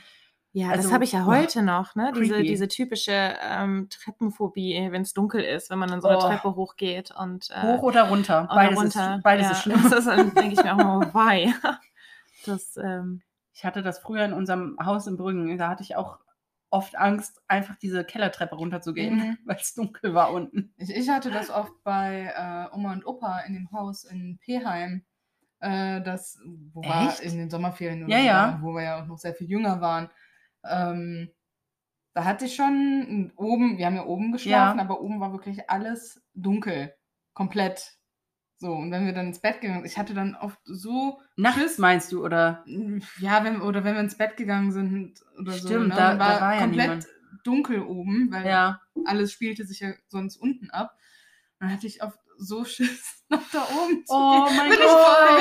Ja, 0.58 0.70
also, 0.70 0.82
das 0.82 0.92
habe 0.92 1.04
ich 1.04 1.12
ja 1.12 1.26
heute 1.26 1.60
oh, 1.60 1.62
noch, 1.62 1.94
ne? 1.94 2.12
Diese, 2.16 2.42
diese 2.42 2.68
typische 2.68 3.36
ähm, 3.48 3.90
Treppenphobie, 3.92 4.88
wenn 4.90 5.04
es 5.04 5.14
dunkel 5.14 5.44
ist, 5.44 5.70
wenn 5.70 5.78
man 5.78 5.88
dann 5.88 6.02
so 6.02 6.08
eine 6.08 6.18
oh. 6.18 6.22
Treppe 6.22 6.56
hochgeht 6.56 7.12
und 7.12 7.52
äh, 7.52 7.62
hoch 7.62 7.84
oder 7.84 8.10
runter, 8.10 8.48
beides, 8.52 8.80
runter. 8.80 9.18
Ist, 9.18 9.24
beides 9.24 9.46
ja, 9.46 9.52
ist 9.52 9.62
schlimm. 9.62 9.88
Das 9.88 10.06
denke 10.06 10.54
ich 10.54 10.64
mir 10.64 10.74
auch 10.74 10.78
mal, 10.78 11.14
why? 11.14 11.54
Das, 12.48 12.78
ähm, 12.78 13.22
ich 13.54 13.66
hatte 13.66 13.84
das 13.84 14.00
früher 14.00 14.26
in 14.26 14.34
unserem 14.34 14.78
Haus 14.82 15.06
in 15.06 15.18
Brüggen. 15.18 15.58
Da 15.58 15.70
hatte 15.70 15.84
ich 15.84 15.96
auch 15.96 16.18
oft 16.72 16.98
Angst, 16.98 17.42
einfach 17.48 17.76
diese 17.76 18.04
Kellertreppe 18.04 18.56
runterzugehen, 18.56 19.16
mhm. 19.16 19.38
weil 19.46 19.58
es 19.58 19.76
dunkel 19.76 20.16
war 20.16 20.32
unten. 20.32 20.74
Ich, 20.78 20.90
ich 20.90 21.10
hatte 21.10 21.30
das 21.30 21.52
oft 21.52 21.74
bei 21.84 22.34
äh, 22.36 22.76
Oma 22.76 22.94
und 22.94 23.06
Opa 23.06 23.42
in 23.42 23.54
dem 23.54 23.72
Haus 23.72 24.06
in 24.06 24.40
Peheim. 24.40 25.04
Äh, 25.60 26.02
das, 26.02 26.40
wo 26.74 26.82
Echt? 26.82 26.90
war 26.90 27.22
in 27.22 27.38
den 27.38 27.50
Sommerferien, 27.50 28.08
ja, 28.10 28.20
ja. 28.20 28.60
wo 28.62 28.74
wir 28.74 28.84
ja 28.84 29.02
auch 29.02 29.06
noch 29.06 29.20
sehr 29.20 29.36
viel 29.36 29.50
jünger 29.50 29.82
waren. 29.82 30.10
Ähm, 30.64 31.30
da 32.14 32.26
hatte 32.26 32.46
ich 32.46 32.56
schon 32.56 33.32
oben, 33.36 33.78
wir 33.78 33.86
haben 33.86 33.96
ja 33.96 34.06
oben 34.06 34.32
geschlafen, 34.32 34.80
ja. 34.80 34.84
aber 34.84 35.02
oben 35.02 35.20
war 35.20 35.32
wirklich 35.34 35.70
alles 35.70 36.22
dunkel. 36.34 36.94
Komplett. 37.34 37.94
So, 38.60 38.72
und 38.74 38.90
wenn 38.92 39.06
wir 39.06 39.14
dann 39.14 39.28
ins 39.28 39.40
Bett 39.40 39.62
gegangen 39.62 39.82
sind, 39.84 39.92
ich 39.92 40.00
hatte 40.00 40.16
dann 40.16 40.36
oft 40.36 40.60
so. 40.64 41.20
Nachts 41.36 41.62
Schiss, 41.62 41.78
meinst 41.78 42.12
du, 42.12 42.26
oder? 42.26 42.66
Ja, 43.20 43.44
wenn, 43.44 43.62
oder 43.62 43.84
wenn 43.84 43.94
wir 43.94 44.02
ins 44.02 44.18
Bett 44.18 44.36
gegangen 44.36 44.72
sind 44.72 45.24
oder 45.38 45.52
Stimmt, 45.52 45.70
so. 45.72 45.80
Ne? 45.80 45.90
da, 45.90 46.18
war, 46.18 46.18
da 46.18 46.42
war 46.42 46.54
ja 46.56 46.62
komplett 46.62 46.88
niemand. 46.88 47.08
dunkel 47.44 47.82
oben, 47.82 48.32
weil 48.32 48.48
Ja. 48.48 48.82
alles 49.06 49.32
spielte 49.32 49.64
sich 49.64 49.82
ja 49.82 49.94
sonst 50.08 50.38
unten 50.38 50.72
ab. 50.72 50.98
Dann 51.60 51.72
hatte 51.72 51.86
ich 51.86 52.02
auf 52.02 52.18
so 52.38 52.64
Schiss 52.66 53.24
nach 53.30 53.42
da 53.52 53.68
oben 53.78 54.06
zu 54.06 54.14
Oh 54.14 54.46
gehen. 54.46 54.56
mein 54.58 54.70
Bin 54.70 54.80
ich 54.80 54.86
Gott. 54.86 55.06
voll, 55.06 55.38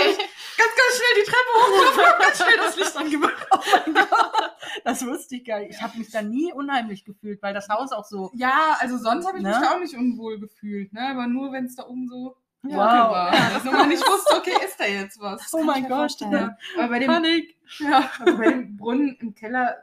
ganz, 0.56 0.72
ganz 0.76 0.92
schnell 0.96 1.14
die 1.16 1.30
Treppe 1.30 2.06
hab 2.10 2.18
ganz 2.26 2.36
schnell 2.38 2.56
das 2.56 2.76
Licht 2.76 2.96
angemacht. 2.96 3.46
Oh 3.52 3.58
mein 3.72 3.94
Gott. 3.94 4.52
Das 4.84 5.06
wusste 5.06 5.36
ich 5.36 5.44
gar 5.44 5.60
nicht. 5.60 5.70
Ich 5.72 5.82
habe 5.82 5.98
mich 5.98 6.10
da 6.10 6.22
nie 6.22 6.52
unheimlich 6.52 7.04
gefühlt, 7.04 7.40
weil 7.42 7.54
das 7.54 7.68
Haus 7.68 7.92
auch 7.92 8.04
so. 8.04 8.30
Ja, 8.34 8.76
also 8.80 8.98
sonst 8.98 9.26
habe 9.26 9.38
ich 9.38 9.44
mich 9.44 9.54
Ne? 9.54 9.60
da 9.62 9.74
auch 9.74 9.80
nicht 9.80 9.94
unwohl 9.96 10.38
gefühlt, 10.40 10.92
ne? 10.92 11.08
aber 11.10 11.26
nur 11.26 11.52
wenn 11.52 11.66
es 11.66 11.76
da 11.76 11.84
oben 11.86 12.08
so 12.08 12.36
Ja. 12.62 12.76
Wow. 12.76 13.12
war. 13.12 13.30
Dass 13.30 13.64
man 13.64 13.88
nicht 13.88 14.06
wusste, 14.06 14.34
okay, 14.36 14.54
ist 14.64 14.78
da 14.80 14.84
jetzt 14.86 15.20
was. 15.20 15.52
Oh 15.54 15.62
mein 15.62 15.86
Gott. 15.88 16.16
Aber 16.22 16.88
bei 16.88 16.98
dem, 16.98 17.06
Panik. 17.08 17.56
ja, 17.78 18.10
also 18.18 18.36
bei 18.36 18.50
dem 18.50 18.76
Brunnen 18.76 19.16
im 19.20 19.34
Keller 19.34 19.76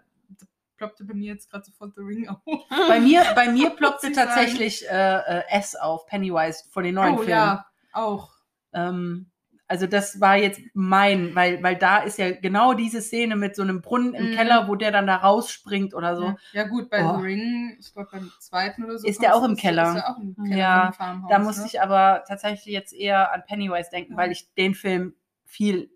ploppte 0.83 1.05
bei 1.05 1.13
mir 1.13 1.33
jetzt 1.33 1.49
gerade 1.49 1.63
sofort 1.65 1.93
The 1.95 2.01
Ring 2.01 2.27
auf. 2.27 2.39
Bei 2.87 2.99
mir, 2.99 3.23
bei 3.35 3.49
mir 3.51 3.69
ploppte 3.75 4.11
tatsächlich 4.11 4.85
äh, 4.89 5.17
äh, 5.17 5.43
S 5.49 5.75
auf, 5.75 6.05
Pennywise 6.07 6.63
von 6.69 6.83
den 6.83 6.95
neuen 6.95 7.13
oh 7.13 7.17
Filmen. 7.17 7.29
ja, 7.31 7.65
auch. 7.93 8.31
Ähm, 8.73 9.29
also 9.67 9.87
das 9.87 10.19
war 10.19 10.35
jetzt 10.35 10.59
mein, 10.73 11.33
weil, 11.35 11.63
weil 11.63 11.77
da 11.77 11.99
ist 11.99 12.17
ja 12.19 12.31
genau 12.31 12.73
diese 12.73 13.01
Szene 13.01 13.35
mit 13.37 13.55
so 13.55 13.61
einem 13.63 13.81
Brunnen 13.81 14.13
im 14.13 14.31
Mhm. 14.31 14.35
Keller, 14.35 14.67
wo 14.67 14.75
der 14.75 14.91
dann 14.91 15.07
da 15.07 15.15
rausspringt 15.15 15.93
oder 15.95 16.15
so. 16.17 16.35
Ja, 16.51 16.65
gut, 16.67 16.89
bei 16.89 17.03
Oh. 17.03 17.17
The 17.17 17.23
Ring, 17.23 17.77
ich 17.79 17.93
glaube 17.93 18.09
beim 18.11 18.29
zweiten 18.39 18.83
oder 18.83 18.97
so. 18.99 19.07
Ist 19.07 19.21
der 19.21 19.35
auch 19.35 19.43
im 19.43 19.55
Keller? 19.55 19.87
Ist 19.87 19.95
der 19.95 20.09
auch 20.09 20.19
im 20.19 20.35
Keller 20.35 20.57
Ja, 20.57 20.91
Da 21.29 21.39
musste 21.39 21.61
ne? 21.61 21.67
ich 21.67 21.81
aber 21.81 22.23
tatsächlich 22.27 22.73
jetzt 22.73 22.93
eher 22.93 23.31
an 23.33 23.43
Pennywise 23.47 23.89
denken, 23.89 24.11
Ja. 24.11 24.17
weil 24.17 24.31
ich 24.31 24.53
den 24.53 24.75
Film 24.75 25.15
viel, 25.45 25.89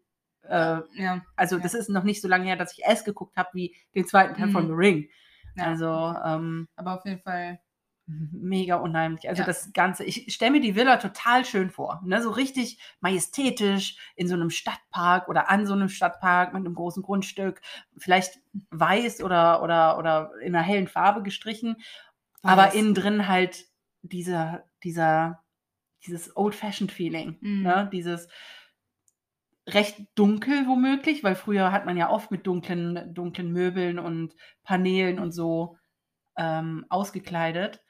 äh, 0.50 0.82
Ja, 1.02 1.22
also 1.36 1.58
Ja. 1.58 1.64
das 1.64 1.74
ist 1.74 1.90
noch 1.90 2.04
nicht 2.04 2.22
so 2.22 2.28
lange 2.28 2.46
her, 2.46 2.56
dass 2.58 2.78
ich 2.78 2.86
S 2.86 3.04
geguckt 3.04 3.36
habe 3.38 3.50
wie 3.54 3.76
den 3.96 4.06
zweiten 4.08 4.36
Teil 4.36 4.48
Mhm. 4.48 4.52
von 4.52 4.68
The 4.68 4.74
Ring. 4.74 5.10
ja. 5.56 5.66
Also 5.66 5.88
ähm, 6.26 6.68
aber 6.76 6.94
auf 6.96 7.06
jeden 7.06 7.22
Fall. 7.22 7.60
mega 8.10 8.76
unheimlich. 8.78 9.28
Also 9.28 9.42
Ja. 9.42 9.46
das 9.46 9.74
Ganze, 9.74 10.06
ich 10.06 10.34
stelle 10.34 10.52
mir 10.52 10.62
die 10.62 10.76
Villa 10.78 10.96
total 10.96 11.44
schön 11.44 11.70
vor. 11.72 12.02
Ne? 12.06 12.22
So 12.22 12.30
richtig 12.32 12.80
majestätisch 13.02 13.98
in 14.16 14.30
so 14.30 14.36
einem 14.36 14.50
Stadtpark 14.50 15.28
oder 15.28 15.50
an 15.50 15.66
so 15.66 15.74
einem 15.74 15.90
Stadtpark 15.90 16.54
mit 16.54 16.66
einem 16.66 16.74
großen 16.74 17.04
Grundstück. 17.04 17.60
Vielleicht 17.98 18.40
weiß 18.72 19.22
oder, 19.22 19.62
oder, 19.62 19.98
oder 19.98 20.32
in 20.42 20.56
einer 20.56 20.64
hellen 20.64 20.88
Farbe 20.88 21.22
gestrichen. 21.22 21.76
Aber 22.44 22.68
Weiß. 22.68 22.76
innen 22.76 22.94
drin 22.94 23.28
halt 23.28 23.66
dieser, 24.04 24.64
dieser, 24.84 25.44
dieses 26.06 26.34
Old-Fashioned-Feeling. 26.38 27.38
Mhm. 27.42 27.62
Ne? 27.64 27.90
Dieses 27.92 28.30
recht 29.68 30.08
dunkel 30.16 30.66
womöglich, 30.68 31.24
weil 31.24 31.36
früher 31.36 31.72
hat 31.72 31.86
man 31.86 31.98
ja 31.98 32.10
oft 32.10 32.32
mit 32.32 32.48
dunklen, 32.48 33.14
dunklen 33.14 33.52
Möbeln 33.52 34.00
und 34.00 34.34
Paneelen 34.64 35.20
und 35.20 35.32
so 35.34 35.78
ähm, 36.38 36.86
ausgekleidet. 36.90 37.82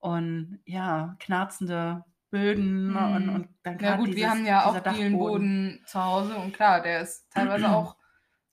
Und 0.00 0.60
ja, 0.64 1.14
knarzende 1.20 2.04
Böden 2.30 2.88
Mhm. 2.88 2.96
und, 2.96 3.28
und 3.28 3.48
dann 3.62 3.78
Ja 3.78 3.96
gut, 3.96 4.08
wir 4.08 4.14
dieses- 4.14 4.30
haben 4.30 4.46
ja 4.46 4.64
auch 4.66 4.76
dieser 4.78 4.92
Dielenboden 4.94 5.82
zu 5.86 6.02
Hause 6.04 6.34
und 6.36 6.52
klar, 6.54 6.80
der 6.82 7.00
ist 7.02 7.30
teilweise 7.30 7.68
auch 7.76 7.96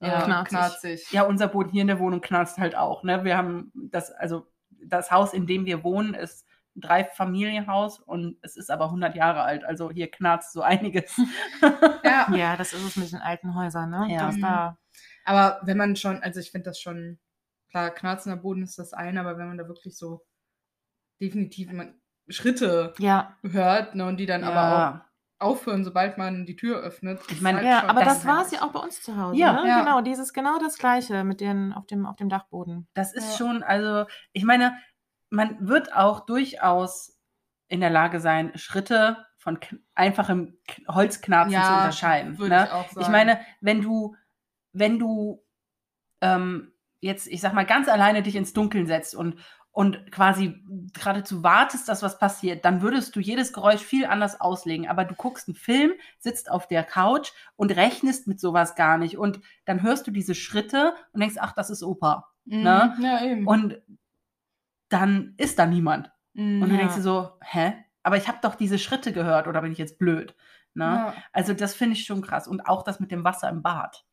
Ja. 0.01 0.21
äh, 0.21 0.25
Knarzig. 0.25 0.49
knarzig. 0.49 1.11
Ja, 1.11 1.23
unser 1.23 1.47
Boden 1.47 1.71
hier 1.71 1.81
in 1.81 1.87
der 1.87 1.99
Wohnung 1.99 2.21
knarzt 2.21 2.57
halt 2.59 2.75
auch. 2.75 3.03
Ne? 3.03 3.23
Wir 3.23 3.35
haben 3.37 3.71
das, 3.73 4.11
also 4.11 4.47
das 4.85 5.11
Haus, 5.11 5.33
in 5.33 5.47
dem 5.47 5.65
wir 5.65 5.83
wohnen, 5.83 6.13
ist 6.13 6.45
Dreifamilienhaus 6.75 7.99
und 7.99 8.37
es 8.41 8.55
ist 8.55 8.69
aber 8.71 8.85
100 8.85 9.15
Jahre 9.15 9.41
alt. 9.41 9.63
Also 9.63 9.91
hier 9.91 10.09
knarzt 10.09 10.53
so 10.53 10.61
einiges. 10.61 11.15
Ja, 12.03 12.31
Ja, 12.33 12.57
das 12.57 12.73
ist 12.73 12.83
es 12.83 12.95
mit 12.95 13.11
den 13.11 13.19
alten 13.21 13.55
Häusern, 13.55 13.89
ne? 13.89 14.07
Ja. 14.09 14.27
Dass 14.27 14.39
da, 14.39 14.77
aber 15.25 15.59
wenn 15.63 15.77
man 15.77 15.95
schon, 15.95 16.21
also 16.23 16.39
ich 16.39 16.51
finde 16.51 16.69
das 16.69 16.79
schon, 16.79 17.19
klar, 17.69 17.89
knarzender 17.91 18.37
Boden 18.37 18.63
ist 18.63 18.79
das 18.79 18.93
eine, 18.93 19.19
aber 19.19 19.37
wenn 19.37 19.47
man 19.47 19.57
da 19.57 19.67
wirklich 19.67 19.97
so 19.97 20.25
definitiv 21.21 21.71
man, 21.71 21.99
Schritte 22.29 22.93
ja, 22.99 23.35
hört 23.43 23.95
ne, 23.95 24.05
und 24.05 24.17
die 24.17 24.25
dann 24.25 24.43
aber 24.43 25.03
auch 25.41 25.49
aufhören, 25.51 25.83
sobald 25.85 26.17
man 26.17 26.45
die 26.45 26.55
Tür 26.55 26.79
öffnet. 26.81 27.21
Ich 27.31 27.41
meine, 27.41 27.59
halt 27.59 27.67
ja, 27.67 27.87
aber 27.87 28.01
das 28.03 28.19
das 28.23 28.25
war 28.25 28.41
es 28.41 28.51
ja 28.51 28.61
auch 28.61 28.71
bei 28.73 28.79
uns 28.79 29.01
zu 29.01 29.15
Hause, 29.17 29.39
Ja. 29.39 29.53
ne? 29.53 29.67
Ja. 29.69 29.79
Genau, 29.79 30.01
dieses 30.01 30.33
genau 30.33 30.59
das 30.59 30.77
Gleiche 30.77 31.23
mit 31.23 31.39
den 31.41 31.71
auf 31.73 31.85
dem 31.87 32.05
auf 32.05 32.17
dem 32.17 32.27
Dachboden. 32.29 32.87
Das 32.93 33.13
ist 33.13 33.31
Ja. 33.31 33.37
schon, 33.37 33.63
also 33.63 34.05
ich 34.33 34.43
meine, 34.43 34.77
man 35.29 35.67
wird 35.67 35.93
auch 35.93 36.25
durchaus 36.25 37.19
in 37.67 37.81
der 37.81 37.89
Lage 37.89 38.19
sein, 38.19 38.51
Schritte 38.55 39.25
von 39.37 39.59
einfachem 39.95 40.57
Holzknarzen 40.87 41.51
zu 41.51 41.57
Ja, 41.57 41.77
unterscheiden. 41.77 42.37
würde 42.37 42.55
ne? 42.55 42.69
ich. 42.91 42.97
Ich 42.97 43.07
meine, 43.07 43.39
wenn 43.61 43.81
du, 43.81 44.15
wenn 44.73 44.99
du 44.99 45.43
ähm, 46.21 46.73
jetzt, 46.99 47.27
ich 47.27 47.41
sag 47.41 47.53
mal, 47.53 47.65
ganz 47.65 47.87
alleine 47.87 48.21
dich 48.21 48.35
ins 48.35 48.53
Dunkeln 48.53 48.85
setzt 48.85 49.15
und, 49.15 49.35
und 49.71 50.11
quasi 50.11 50.61
geradezu 50.93 51.43
wartest, 51.43 51.87
dass 51.87 52.03
was 52.03 52.19
passiert, 52.19 52.65
dann 52.65 52.81
würdest 52.81 53.15
du 53.15 53.21
jedes 53.21 53.53
Geräusch 53.53 53.81
viel 53.81 54.05
anders 54.05 54.41
auslegen. 54.41 54.89
Aber 54.89 55.05
du 55.05 55.15
guckst 55.15 55.47
einen 55.47 55.55
Film, 55.55 55.93
sitzt 56.17 56.51
auf 56.51 56.67
der 56.67 56.83
Couch 56.83 57.31
und 57.55 57.73
rechnest 57.75 58.27
mit 58.27 58.41
sowas 58.41 58.75
gar 58.75 58.97
nicht. 58.97 59.17
Und 59.17 59.39
dann 59.65 59.81
hörst 59.81 60.05
du 60.07 60.11
diese 60.11 60.35
Schritte 60.35 60.93
und 61.13 61.21
denkst, 61.21 61.37
ach, 61.39 61.53
das 61.53 61.69
ist 61.69 61.83
Opa. 61.83 62.27
Mhm, 62.45 62.63
ne? 62.63 62.97
Ja, 62.99 63.23
eben. 63.23 63.47
Und 63.47 63.79
dann 64.89 65.33
ist 65.37 65.59
da 65.59 65.65
niemand. 65.65 66.11
Mhm. 66.33 66.61
Und 66.61 66.69
du 66.69 66.77
denkst 66.77 66.95
dir 66.95 67.01
so, 67.01 67.31
hä? 67.41 67.73
Aber 68.03 68.17
ich 68.17 68.27
habe 68.27 68.39
doch 68.41 68.55
diese 68.55 68.79
Schritte 68.79 69.13
gehört 69.13 69.47
oder 69.47 69.61
bin 69.61 69.71
ich 69.71 69.77
jetzt 69.77 69.99
blöd? 69.99 70.35
Ne? 70.73 70.85
ja. 70.85 71.13
Also 71.33 71.53
das 71.53 71.73
finde 71.73 71.95
ich 71.95 72.05
schon 72.05 72.21
krass. 72.21 72.47
Und 72.47 72.61
auch 72.61 72.83
das 72.83 72.99
mit 72.99 73.11
dem 73.11 73.23
Wasser 73.23 73.49
im 73.49 73.61
Bad. 73.61 74.05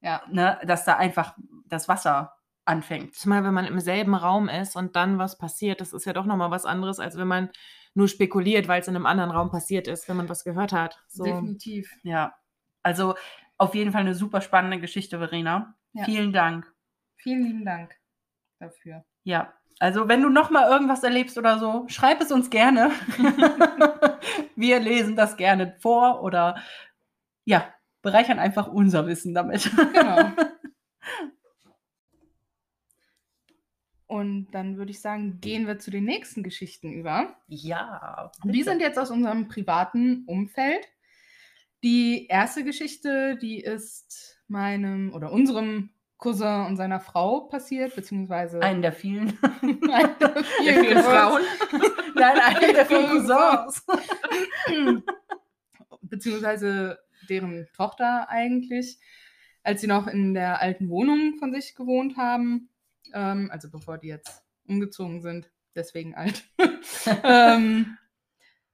Ja. 0.00 0.22
Ne? 0.30 0.58
Dass 0.64 0.84
da 0.84 0.96
einfach 0.96 1.36
das 1.66 1.88
Wasser 1.88 2.36
anfängt. 2.64 3.14
Zumal 3.14 3.44
wenn 3.44 3.54
man 3.54 3.64
im 3.64 3.80
selben 3.80 4.14
Raum 4.14 4.48
ist 4.48 4.76
und 4.76 4.94
dann 4.94 5.18
was 5.18 5.38
passiert, 5.38 5.80
das 5.80 5.92
ist 5.92 6.04
ja 6.04 6.12
doch 6.12 6.26
nochmal 6.26 6.50
was 6.50 6.64
anderes, 6.64 7.00
als 7.00 7.16
wenn 7.16 7.26
man 7.26 7.50
nur 7.94 8.08
spekuliert, 8.08 8.68
weil 8.68 8.80
es 8.80 8.88
in 8.88 8.96
einem 8.96 9.06
anderen 9.06 9.30
Raum 9.30 9.50
passiert 9.50 9.88
ist, 9.88 10.08
wenn 10.08 10.16
man 10.16 10.28
was 10.28 10.44
gehört 10.44 10.72
hat. 10.72 11.02
So. 11.08 11.24
Definitiv. 11.24 11.92
Ja. 12.02 12.34
Also 12.82 13.14
auf 13.58 13.74
jeden 13.74 13.92
Fall 13.92 14.02
eine 14.02 14.14
super 14.14 14.40
spannende 14.40 14.80
Geschichte, 14.80 15.18
Verena. 15.18 15.76
Ja. 15.92 16.04
Vielen 16.04 16.32
Dank. 16.32 16.72
Vielen 17.16 17.44
lieben 17.44 17.64
Dank 17.64 17.94
dafür. 18.58 19.04
Ja. 19.24 19.52
Also 19.82 20.06
wenn 20.06 20.22
du 20.22 20.28
noch 20.28 20.50
mal 20.50 20.70
irgendwas 20.70 21.02
erlebst 21.02 21.36
oder 21.36 21.58
so, 21.58 21.86
schreib 21.88 22.20
es 22.20 22.30
uns 22.30 22.50
gerne. 22.50 22.92
Wir 24.54 24.78
lesen 24.78 25.16
das 25.16 25.36
gerne 25.36 25.74
vor 25.80 26.22
oder 26.22 26.62
ja, 27.44 27.74
bereichern 28.00 28.38
einfach 28.38 28.68
unser 28.68 29.08
Wissen 29.08 29.34
damit. 29.34 29.68
Genau. 29.92 30.30
Und 34.06 34.52
dann 34.52 34.76
würde 34.76 34.92
ich 34.92 35.00
sagen, 35.00 35.40
gehen 35.40 35.66
wir 35.66 35.80
zu 35.80 35.90
den 35.90 36.04
nächsten 36.04 36.44
Geschichten 36.44 36.92
über. 36.92 37.34
Ja. 37.48 38.30
Die 38.44 38.62
sind 38.62 38.80
jetzt 38.80 39.00
aus 39.00 39.10
unserem 39.10 39.48
privaten 39.48 40.24
Umfeld. 40.26 40.86
Die 41.82 42.28
erste 42.28 42.62
Geschichte, 42.62 43.36
die 43.36 43.58
ist 43.58 44.38
meinem 44.46 45.12
oder 45.12 45.32
unserem 45.32 45.90
Cousin 46.22 46.66
und 46.66 46.76
seiner 46.76 47.00
Frau 47.00 47.40
passiert, 47.40 47.96
beziehungsweise 47.96 48.62
einen 48.62 48.80
der 48.80 48.92
vielen. 48.92 49.36
einer 49.62 50.14
der 50.14 50.44
vielen 50.44 50.84
vielen 50.84 51.02
Frauen. 51.02 51.42
Nein, 52.14 52.38
einen 52.38 52.74
der 52.74 52.86
vielen 52.86 53.08
Cousins. 53.08 53.84
beziehungsweise 56.02 57.00
deren 57.28 57.66
Tochter 57.76 58.28
eigentlich, 58.28 59.00
als 59.64 59.80
sie 59.80 59.88
noch 59.88 60.06
in 60.06 60.32
der 60.32 60.62
alten 60.62 60.88
Wohnung 60.88 61.38
von 61.40 61.52
sich 61.52 61.74
gewohnt 61.74 62.16
haben, 62.16 62.68
ähm, 63.12 63.50
also 63.50 63.68
bevor 63.68 63.98
die 63.98 64.08
jetzt 64.08 64.44
umgezogen 64.68 65.22
sind, 65.22 65.50
deswegen 65.74 66.14
alt, 66.14 66.44
ähm, 67.24 67.98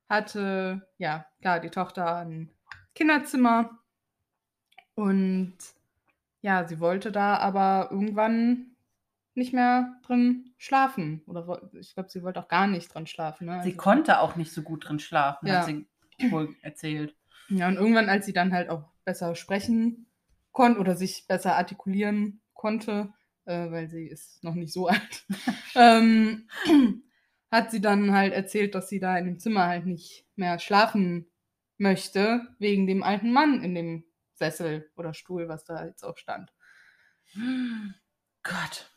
hatte, 0.07 0.87
ja, 0.99 1.25
klar, 1.41 1.61
die 1.61 1.71
Tochter 1.71 2.17
ein 2.17 2.51
Kinderzimmer 2.95 3.71
und 4.95 5.57
ja, 6.41 6.67
sie 6.67 6.81
wollte 6.81 7.13
da 7.13 7.37
aber 7.37 7.89
irgendwann 7.91 8.73
nicht 9.35 9.53
mehr 9.53 9.95
drin 10.07 10.53
schlafen. 10.57 11.23
Oder 11.27 11.71
ich 11.79 11.95
glaube, 11.95 12.09
sie 12.11 12.23
wollte 12.23 12.41
auch 12.41 12.49
gar 12.49 12.67
nicht 12.67 12.93
drin 12.93 13.07
schlafen. 13.07 13.47
Ne? 13.47 13.61
Sie 13.63 13.71
Also- 13.71 13.77
konnte 13.83 14.21
auch 14.21 14.37
nicht 14.37 14.53
so 14.53 14.63
gut 14.63 14.89
drin 14.89 14.99
schlafen, 14.99 15.47
Ja. 15.47 15.59
hat 15.61 15.67
sie 15.67 15.87
wohl 16.31 16.55
erzählt. 16.63 17.15
Ja, 17.49 17.69
und 17.69 17.77
irgendwann, 17.77 18.09
als 18.09 18.27
sie 18.27 18.33
dann 18.33 18.53
halt 18.53 18.69
auch 18.69 18.91
besser 19.05 19.35
sprechen 19.35 20.07
konnte 20.53 20.81
oder 20.81 20.97
sich 20.97 21.27
besser 21.29 21.57
artikulieren 21.57 22.41
konnte, 22.53 23.13
äh, 23.47 23.71
weil 23.71 23.89
sie 23.89 24.07
ist 24.07 24.43
noch 24.45 24.55
nicht 24.55 24.73
so 24.73 24.89
alt, 24.89 25.25
ähm, 25.77 26.49
hat 27.51 27.71
sie 27.71 27.81
dann 27.81 28.13
halt 28.13 28.35
erzählt, 28.35 28.75
dass 28.75 28.89
sie 28.89 28.99
da 29.01 29.17
in 29.17 29.25
dem 29.25 29.39
Zimmer 29.39 29.67
halt 29.67 29.87
nicht 29.87 30.27
mehr 30.37 30.59
schlafen 30.59 31.31
möchte, 31.79 32.47
wegen 32.59 32.87
dem 32.87 33.03
alten 33.03 33.33
Mann 33.33 33.63
in 33.63 33.75
dem 33.75 34.05
Sessel 34.39 34.91
oder 34.97 35.13
Stuhl, 35.15 35.49
was 35.49 35.65
da 35.65 35.85
jetzt 35.85 36.05
auch 36.05 36.17
stand. 36.17 36.53
Gott. 38.43 38.91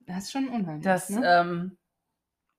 Das 0.00 0.24
ist 0.24 0.32
schon 0.32 0.48
unheimlich. 0.48 0.84
Das, 0.84 1.08
ne? 1.10 1.22
ähm, 1.24 1.78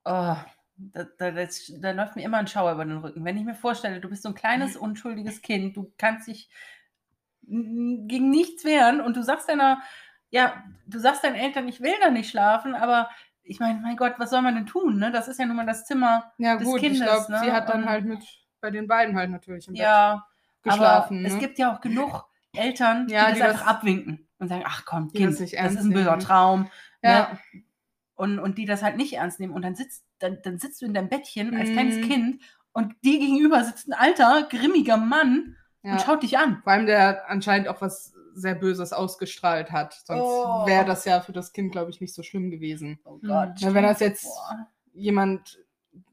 oh, 0.05 0.35
da, 0.75 1.03
da, 1.17 1.31
das, 1.31 1.71
da 1.79 1.91
läuft 1.91 2.15
mir 2.15 2.23
immer 2.23 2.37
ein 2.37 2.47
Schauer 2.47 2.71
über 2.73 2.85
den 2.85 2.97
Rücken. 2.97 3.25
Wenn 3.25 3.37
ich 3.37 3.43
mir 3.43 3.55
vorstelle, 3.55 3.99
du 3.99 4.09
bist 4.09 4.23
so 4.23 4.29
ein 4.29 4.35
kleines, 4.35 4.77
unschuldiges 4.77 5.41
Kind, 5.41 5.75
du 5.75 5.93
kannst 5.97 6.27
dich 6.27 6.49
gegen 7.45 8.29
nichts 8.29 8.63
wehren 8.63 9.01
und 9.01 9.17
du 9.17 9.23
sagst 9.23 9.49
deiner, 9.49 9.81
ja, 10.29 10.63
du 10.87 10.99
sagst 10.99 11.23
deinen 11.23 11.35
Eltern, 11.35 11.67
ich 11.67 11.81
will 11.81 11.93
da 12.01 12.09
nicht 12.09 12.29
schlafen, 12.29 12.73
aber 12.73 13.09
ich 13.43 13.59
meine, 13.59 13.81
mein 13.81 13.97
Gott, 13.97 14.13
was 14.17 14.29
soll 14.29 14.41
man 14.41 14.55
denn 14.55 14.65
tun? 14.65 14.97
Ne? 14.97 15.11
Das 15.11 15.27
ist 15.27 15.37
ja 15.37 15.45
nun 15.45 15.57
mal 15.57 15.65
das 15.65 15.85
Zimmer 15.85 16.31
Ja, 16.37 16.55
des 16.55 16.65
gut, 16.65 16.79
Kindes. 16.79 17.01
ich 17.01 17.05
glaube, 17.05 17.29
ne? 17.31 17.39
sie 17.43 17.51
hat 17.51 17.67
dann 17.67 17.83
Und- 17.83 17.89
halt 17.89 18.05
mit 18.05 18.23
bei 18.61 18.71
den 18.71 18.87
beiden 18.87 19.17
halt 19.17 19.29
natürlich 19.29 19.67
im 19.67 19.73
Bett 19.73 19.81
ja, 19.83 20.25
geschlafen. 20.63 21.19
aber 21.19 21.27
es 21.27 21.33
ne? 21.33 21.39
gibt 21.39 21.59
ja 21.59 21.73
auch 21.75 21.81
genug 21.81 22.25
Eltern, 22.55 23.07
Ja, 23.09 23.27
die, 23.27 23.33
die 23.35 23.39
das 23.39 23.51
einfach 23.51 23.67
abwinken 23.67 24.27
und 24.39 24.47
sagen, 24.47 24.63
ach 24.65 24.85
komm, 24.85 25.11
Kind, 25.11 25.39
das 25.39 25.51
das, 25.51 25.73
ist 25.73 25.79
ein 25.81 25.89
böser. 25.93 26.19
Traum. 26.19 26.69
ja, 27.01 27.29
Ne? 27.51 27.61
Und, 28.15 28.37
und 28.39 28.57
die 28.59 28.65
das 28.65 28.83
halt 28.83 28.95
nicht 28.97 29.13
ernst 29.13 29.39
nehmen. 29.39 29.53
Und 29.53 29.63
dann 29.63 29.75
sitzt, 29.75 30.05
dann, 30.19 30.37
dann 30.43 30.59
sitzt 30.59 30.81
du 30.81 30.85
in 30.85 30.93
deinem 30.93 31.09
Bettchen 31.09 31.55
als 31.57 31.69
Mhm. 31.69 31.73
kleines 31.73 32.07
Kind 32.07 32.41
und 32.71 32.93
dir 33.03 33.19
gegenüber 33.19 33.63
sitzt 33.63 33.87
ein 33.89 33.93
alter, 33.93 34.43
grimmiger 34.49 34.97
Mann 34.97 35.57
ja. 35.81 35.93
und 35.93 36.01
schaut 36.01 36.21
dich 36.21 36.37
an. 36.37 36.61
Vor 36.63 36.73
allem, 36.73 36.85
der 36.85 37.27
anscheinend 37.29 37.67
auch 37.67 37.81
was 37.81 38.13
sehr 38.35 38.53
Böses 38.55 38.93
ausgestrahlt 38.93 39.71
hat. 39.71 39.93
Sonst 40.05 40.21
Oh. 40.23 40.65
wäre 40.67 40.85
das 40.85 41.05
ja 41.05 41.21
für 41.21 41.33
das 41.33 41.53
Kind, 41.53 41.71
glaube 41.71 41.89
ich, 41.91 42.01
nicht 42.01 42.13
so 42.13 42.21
schlimm 42.23 42.51
gewesen. 42.51 42.99
Oh 43.03 43.17
Gott. 43.17 43.59
Ja, 43.59 43.73
wenn 43.73 43.83
das 43.83 43.99
jetzt 43.99 44.23
Boah. 44.25 44.67
jemand 44.93 45.59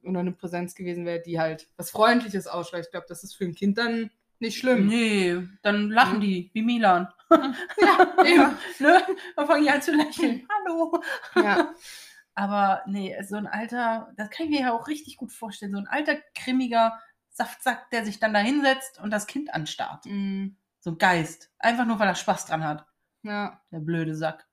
oder 0.02 0.20
eine 0.20 0.32
Präsenz 0.32 0.74
gewesen 0.74 1.04
wäre, 1.06 1.20
die 1.20 1.38
halt 1.38 1.68
was 1.76 1.90
Freundliches 1.90 2.46
ausstrahlt, 2.46 2.86
ich 2.86 2.90
glaube, 2.90 3.06
das 3.08 3.24
ist 3.24 3.34
für 3.34 3.44
ein 3.44 3.54
Kind 3.54 3.76
dann 3.78 4.10
nicht 4.40 4.58
schlimm. 4.58 4.86
Nee, 4.86 5.46
dann 5.62 5.90
lachen 5.90 6.16
Mhm. 6.18 6.20
die, 6.22 6.50
wie 6.54 6.62
Milan. 6.62 7.08
Ja, 7.30 8.24
eben. 8.24 8.56
ne? 8.80 9.02
Dann 9.36 9.46
fangen 9.46 9.62
die 9.62 9.70
an 9.70 9.82
zu 9.82 9.92
lächeln. 9.94 10.46
Hallo. 10.50 11.00
Ja. 11.36 11.74
Aber 12.34 12.82
nee, 12.86 13.16
so 13.22 13.36
ein 13.36 13.46
alter, 13.46 14.12
das 14.16 14.30
kann 14.30 14.46
ich 14.46 14.50
mir 14.50 14.60
ja 14.62 14.72
auch 14.72 14.88
richtig 14.88 15.16
gut 15.16 15.32
vorstellen, 15.32 15.72
so 15.72 15.78
ein 15.78 15.86
alter, 15.88 16.16
grimmiger 16.34 16.98
Saftsack, 17.28 17.90
der 17.90 18.04
sich 18.04 18.18
dann 18.18 18.32
da 18.32 18.40
hinsetzt 18.40 18.98
und 19.00 19.10
das 19.10 19.26
Kind 19.26 19.52
anstarrt. 19.54 20.04
Mm, 20.06 20.48
So 20.80 20.90
ein 20.92 20.98
Geist. 20.98 21.50
Einfach 21.58 21.84
nur, 21.86 21.98
weil 21.98 22.08
er 22.08 22.14
Spaß 22.14 22.46
dran 22.46 22.64
hat. 22.64 22.86
ja. 23.22 23.60
Der 23.70 23.80
blöde 23.80 24.14
Sack. 24.14 24.46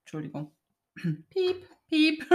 Entschuldigung. 0.00 0.52
Piep. 1.30 1.66
Piep. 1.88 2.26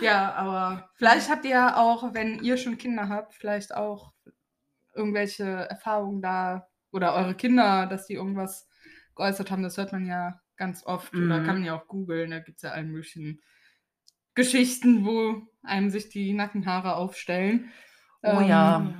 Ja, 0.00 0.32
aber 0.34 0.90
vielleicht 0.94 1.28
habt 1.30 1.44
ihr 1.44 1.50
ja 1.52 1.76
auch, 1.76 2.14
wenn 2.14 2.42
ihr 2.42 2.56
schon 2.56 2.78
Kinder 2.78 3.08
habt, 3.08 3.34
vielleicht 3.34 3.74
auch 3.74 4.12
irgendwelche 4.98 5.44
Erfahrungen 5.46 6.22
da 6.22 6.68
oder 6.92 7.14
eure 7.14 7.34
Kinder, 7.34 7.86
dass 7.86 8.06
die 8.06 8.14
irgendwas 8.14 8.68
geäußert 9.16 9.50
haben. 9.50 9.62
Das 9.62 9.78
hört 9.78 9.92
man 9.92 10.06
ja 10.06 10.40
ganz 10.56 10.84
oft 10.84 11.14
oder 11.14 11.40
Mhm. 11.40 11.44
kann 11.44 11.56
man 11.56 11.64
ja 11.64 11.74
auch 11.78 11.86
googeln. 11.88 12.32
Da 12.32 12.40
gibt 12.40 12.58
es 12.58 12.62
ja 12.62 12.72
allen 12.72 12.90
möglichen 12.90 13.40
Geschichten, 14.34 15.04
wo 15.04 15.42
einem 15.62 15.90
sich 15.90 16.10
die 16.10 16.32
Nackenhaare 16.32 16.96
aufstellen. 16.96 17.70
Oh 18.22 18.40
ja. 18.40 18.92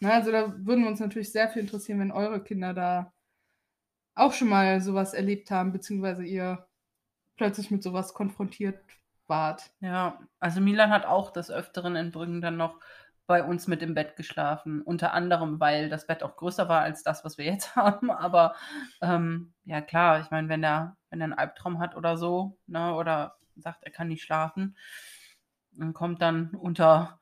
Na, 0.00 0.10
also 0.12 0.30
da 0.30 0.54
würden 0.58 0.82
wir 0.82 0.90
uns 0.90 1.00
natürlich 1.00 1.32
sehr 1.32 1.48
viel 1.48 1.62
interessieren, 1.62 2.00
wenn 2.00 2.12
eure 2.12 2.42
Kinder 2.42 2.74
da 2.74 3.12
auch 4.14 4.32
schon 4.32 4.48
mal 4.48 4.80
sowas 4.80 5.14
erlebt 5.14 5.50
haben, 5.50 5.72
beziehungsweise 5.72 6.24
ihr 6.24 6.66
plötzlich 7.36 7.70
mit 7.70 7.82
sowas 7.82 8.14
konfrontiert 8.14 8.80
wart. 9.26 9.70
Ja, 9.80 10.20
also 10.38 10.60
Milan 10.60 10.90
hat 10.90 11.04
auch 11.04 11.30
des 11.30 11.50
Öfteren 11.50 11.96
in 11.96 12.12
Brüggen 12.12 12.40
dann 12.40 12.56
noch 12.56 12.80
bei 13.26 13.42
uns 13.42 13.66
mit 13.66 13.82
im 13.82 13.94
Bett 13.94 14.16
geschlafen. 14.16 14.82
Unter 14.82 15.12
anderem, 15.12 15.58
weil 15.60 15.88
das 15.88 16.06
Bett 16.06 16.22
auch 16.22 16.36
größer 16.36 16.68
war 16.68 16.82
als 16.82 17.02
das, 17.02 17.24
was 17.24 17.38
wir 17.38 17.44
jetzt 17.52 17.76
haben. 17.76 18.10
Aber 18.10 18.54
ähm, 19.02 19.52
ja, 19.64 19.80
klar, 19.80 20.20
ich 20.20 20.30
meine, 20.30 20.48
wenn 20.48 20.62
er, 20.62 20.96
wenn 21.10 21.20
er 21.20 21.24
einen 21.24 21.32
Albtraum 21.34 21.78
hat 21.78 21.96
oder 21.96 22.16
so, 22.16 22.58
ne, 22.66 22.94
oder 22.94 23.36
sagt, 23.56 23.84
er 23.84 23.90
kann 23.90 24.08
nicht 24.08 24.22
schlafen, 24.22 24.76
dann 25.72 25.92
kommt 25.92 26.22
dann 26.22 26.50
unter, 26.50 27.20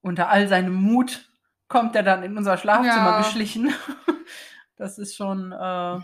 unter 0.00 0.28
all 0.28 0.48
seinem 0.48 0.74
Mut, 0.74 1.28
kommt 1.68 1.96
er 1.96 2.02
dann 2.02 2.22
in 2.22 2.36
unser 2.36 2.56
Schlafzimmer 2.58 3.10
Ja. 3.12 3.18
geschlichen. 3.18 3.72
Das 4.76 4.98
ist 4.98 5.14
schon, 5.14 5.52
äh, 5.52 6.00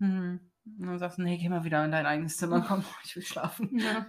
hm. 0.00 0.50
Und 0.78 0.86
dann 0.86 0.98
sagst 0.98 1.18
du, 1.18 1.22
nee, 1.22 1.38
geh 1.38 1.48
mal 1.48 1.64
wieder 1.64 1.84
in 1.84 1.90
dein 1.90 2.06
eigenes 2.06 2.36
Zimmer, 2.36 2.60
komm, 2.66 2.84
ich 3.04 3.16
will 3.16 3.22
schlafen. 3.24 3.78
Ja. 3.78 4.06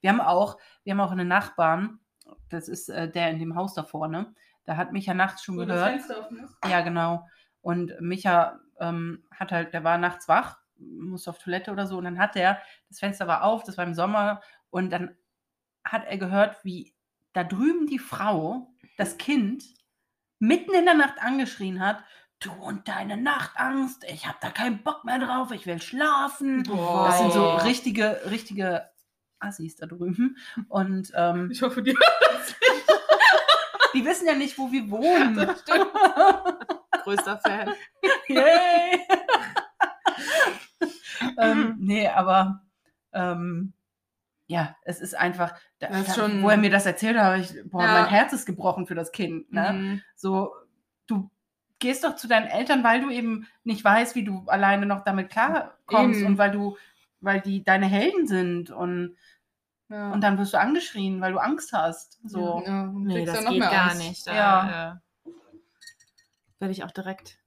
Wir 0.00 0.10
haben 0.10 0.20
auch, 0.20 0.58
wir 0.84 0.92
haben 0.92 1.00
auch 1.00 1.10
einen 1.12 1.28
Nachbarn, 1.28 2.00
das 2.48 2.68
ist 2.68 2.88
äh, 2.88 3.10
der 3.10 3.30
in 3.30 3.38
dem 3.38 3.54
Haus 3.54 3.74
da 3.74 3.82
vorne. 3.82 4.34
Da 4.64 4.76
hat 4.76 4.92
Micha 4.92 5.14
nachts 5.14 5.44
schon 5.44 5.56
gehört. 5.56 6.00
Ja, 6.68 6.80
genau. 6.80 7.26
Und 7.60 8.00
Micha 8.00 8.60
ähm, 8.80 9.24
hat 9.30 9.52
halt, 9.52 9.72
der 9.72 9.84
war 9.84 9.98
nachts 9.98 10.28
wach, 10.28 10.58
musste 10.78 11.30
auf 11.30 11.38
Toilette 11.38 11.72
oder 11.72 11.86
so, 11.86 11.98
und 11.98 12.04
dann 12.04 12.18
hat 12.18 12.36
er, 12.36 12.60
das 12.88 12.98
Fenster 12.98 13.26
war 13.26 13.44
auf, 13.44 13.64
das 13.64 13.78
war 13.78 13.84
im 13.84 13.94
Sommer, 13.94 14.40
und 14.70 14.90
dann 14.90 15.16
hat 15.84 16.04
er 16.06 16.18
gehört, 16.18 16.64
wie 16.64 16.94
da 17.32 17.44
drüben 17.44 17.86
die 17.86 17.98
Frau 17.98 18.72
das 18.96 19.18
Kind 19.18 19.64
mitten 20.38 20.74
in 20.74 20.84
der 20.84 20.94
Nacht 20.94 21.22
angeschrien 21.22 21.80
hat, 21.80 22.02
du 22.40 22.52
und 22.52 22.88
deine 22.88 23.16
Nachtangst, 23.16 24.04
ich 24.04 24.26
habe 24.26 24.38
da 24.40 24.50
keinen 24.50 24.82
Bock 24.82 25.04
mehr 25.04 25.18
drauf, 25.18 25.50
ich 25.52 25.66
will 25.66 25.80
schlafen. 25.80 26.64
Boah. 26.64 27.06
Das 27.06 27.18
sind 27.18 27.32
so 27.32 27.54
richtige, 27.56 28.20
richtige 28.30 28.88
Assis 29.38 29.76
da 29.76 29.86
drüben. 29.86 30.36
Und 30.68 31.12
ähm, 31.14 31.50
Ich 31.50 31.62
hoffe, 31.62 31.82
die 31.82 31.96
die 33.94 34.04
wissen 34.04 34.26
ja 34.26 34.34
nicht, 34.34 34.58
wo 34.58 34.70
wir 34.70 34.90
wohnen. 34.90 35.36
Größter 37.04 37.38
Fan. 37.38 37.72
Yay! 38.28 39.00
ähm, 41.38 41.76
nee, 41.78 42.08
aber 42.08 42.62
ähm, 43.12 43.72
ja, 44.48 44.76
es 44.82 45.00
ist 45.00 45.14
einfach, 45.16 45.54
da, 45.78 45.88
Das 45.88 46.08
ist 46.08 46.16
schon- 46.16 46.42
wo 46.42 46.48
er 46.50 46.56
mir 46.56 46.70
das 46.70 46.86
erzählt 46.86 47.16
hat, 47.16 47.24
habe 47.24 47.38
ich, 47.38 47.54
boah, 47.66 47.82
Ja. 47.82 47.92
mein 48.02 48.08
Herz 48.08 48.32
ist 48.32 48.46
gebrochen 48.46 48.86
für 48.86 48.94
das 48.94 49.12
Kind. 49.12 49.52
Ne? 49.52 49.72
Mhm. 49.72 50.02
So, 50.14 50.52
du 51.06 51.30
gehst 51.78 52.04
doch 52.04 52.16
zu 52.16 52.28
deinen 52.28 52.46
Eltern, 52.46 52.84
weil 52.84 53.00
du 53.00 53.10
eben 53.10 53.46
nicht 53.64 53.82
weißt, 53.84 54.14
wie 54.14 54.24
du 54.24 54.44
alleine 54.46 54.86
noch 54.86 55.02
damit 55.04 55.30
klarkommst 55.30 56.20
Eben. 56.20 56.26
und 56.32 56.38
weil 56.38 56.50
du, 56.52 56.76
weil 57.20 57.40
die 57.40 57.64
deine 57.64 57.86
Helden 57.86 58.26
sind 58.26 58.70
und, 58.70 59.16
Ja. 59.88 60.12
und 60.12 60.20
dann 60.20 60.38
wirst 60.38 60.52
du 60.54 60.60
angeschrien, 60.60 61.20
weil 61.20 61.32
du 61.32 61.38
Angst 61.38 61.72
hast. 61.72 62.20
So. 62.24 62.62
Ja, 62.64 62.86
Nee, 62.86 63.24
das 63.24 63.40
geht 63.44 63.58
mehr 63.58 63.70
gar 63.70 63.90
Angst 63.90 63.98
nicht. 63.98 64.26
Da, 64.26 64.34
Ja. 64.34 64.92
äh, 65.26 65.30
werde 66.58 66.72
ich 66.72 66.84
auch 66.84 66.90
direkt. 66.90 67.38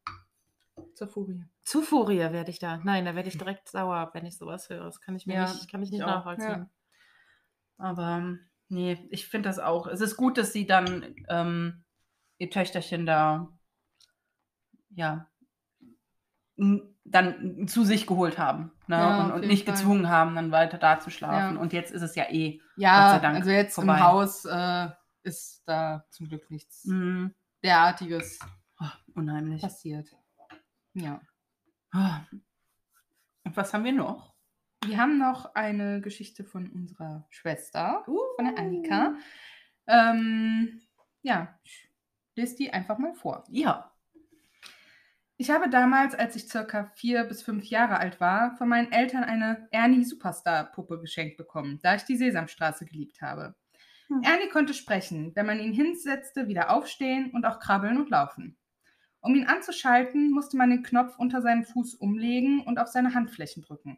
Zur 0.93 1.07
Furie. 1.07 1.43
Zu 1.63 1.81
Furie 1.81 2.17
werde 2.19 2.49
ich 2.51 2.59
da. 2.59 2.77
Nein, 2.77 3.05
da 3.05 3.15
werde 3.15 3.29
ich 3.29 3.37
direkt 3.37 3.69
sauer, 3.69 4.09
wenn 4.13 4.25
ich 4.25 4.37
sowas 4.37 4.69
höre. 4.69 4.83
Das 4.83 5.01
kann 5.01 5.15
ich 5.15 5.25
mir 5.27 5.35
Ja, 5.35 5.41
nicht, 5.53 5.69
kann 5.71 5.81
ich 5.81 5.89
ich 5.89 5.93
nicht 5.93 6.03
auch. 6.03 6.07
nachvollziehen. 6.07 6.69
Aber 7.77 8.37
nee, 8.67 9.07
ich 9.09 9.27
finde 9.27 9.49
das 9.49 9.59
auch. 9.59 9.87
Es 9.87 10.01
ist 10.01 10.17
gut, 10.17 10.37
dass 10.37 10.51
sie 10.51 10.65
dann 10.65 11.15
ähm, 11.29 11.83
ihr 12.37 12.49
Töchterchen 12.49 13.05
da 13.05 13.47
ja 14.89 15.29
dann 17.11 17.67
zu 17.67 17.83
sich 17.83 18.05
geholt 18.07 18.37
haben 18.37 18.71
ne? 18.87 18.97
Ja, 18.97 19.23
und, 19.25 19.31
und 19.31 19.47
nicht 19.47 19.65
Fall. 19.65 19.75
gezwungen 19.75 20.09
haben, 20.09 20.35
dann 20.35 20.51
weiter 20.51 20.77
da 20.77 20.99
zu 20.99 21.09
schlafen. 21.09 21.55
Ja. 21.55 21.61
Und 21.61 21.73
jetzt 21.73 21.91
ist 21.91 22.01
es 22.01 22.15
ja 22.15 22.25
eh. 22.29 22.57
Gott 22.57 22.67
Ja, 22.77 23.11
sei 23.15 23.19
Dank 23.19 23.35
also 23.37 23.49
jetzt 23.49 23.75
vorbei. 23.75 23.97
im 23.97 24.03
Haus 24.03 24.45
äh, 24.45 24.89
ist 25.23 25.63
da 25.65 26.05
zum 26.09 26.27
Glück 26.27 26.49
nichts 26.49 26.85
Mm, 26.85 27.27
derartiges 27.63 28.39
oh, 28.79 28.85
unheimlich. 29.15 29.61
passiert. 29.61 30.07
Ja. 30.93 31.21
Ah. 31.91 32.21
Und 33.43 33.55
was 33.57 33.73
haben 33.73 33.83
wir 33.83 33.93
noch? 33.93 34.33
Wir 34.85 34.97
haben 34.97 35.17
noch 35.17 35.55
eine 35.55 36.01
Geschichte 36.01 36.43
von 36.43 36.69
unserer 36.69 37.25
Schwester, 37.29 38.03
von 38.05 38.45
der 38.45 38.57
Annika. 38.57 39.09
Uh. 39.09 39.15
Ähm, 39.87 40.81
ja, 41.21 41.59
lese 42.35 42.55
die 42.55 42.71
einfach 42.71 42.97
mal 42.97 43.13
vor. 43.13 43.43
Ja. 43.49 43.88
Ich 45.41 45.49
habe 45.49 45.69
damals, 45.69 46.15
als 46.15 46.35
ich 46.35 46.49
circa 46.49 46.91
vier 46.95 47.23
bis 47.23 47.41
fünf 47.41 47.63
Jahre 47.63 47.97
alt 47.97 48.19
war, 48.19 48.57
von 48.57 48.67
meinen 48.67 48.91
Eltern 48.91 49.23
eine 49.23 49.69
Ernie 49.71 50.03
Superstar 50.03 50.65
Puppe 50.65 50.99
geschenkt 50.99 51.37
bekommen, 51.37 51.79
da 51.81 51.95
ich 51.95 52.03
die 52.03 52.17
Sesamstraße 52.17 52.83
geliebt 52.83 53.21
habe. 53.21 53.55
Hm. 54.07 54.21
Ernie 54.21 54.49
konnte 54.49 54.73
sprechen, 54.73 55.31
wenn 55.35 55.45
man 55.45 55.61
ihn 55.61 55.71
hinsetzte, 55.71 56.49
wieder 56.49 56.71
aufstehen 56.71 57.31
und 57.31 57.45
auch 57.45 57.59
krabbeln 57.61 57.95
und 57.95 58.09
laufen. 58.09 58.57
Um 59.21 59.33
ihn 59.33 59.47
anzuschalten, 59.47 60.29
musste 60.29 60.57
man 60.57 60.71
den 60.71 60.83
Knopf 60.83 61.17
unter 61.17 61.41
seinem 61.41 61.63
Fuß 61.63 61.95
umlegen 61.95 62.59
und 62.65 62.77
auf 62.77 62.89
seine 62.89 63.13
Handflächen 63.13 63.63
drücken. 63.63 63.97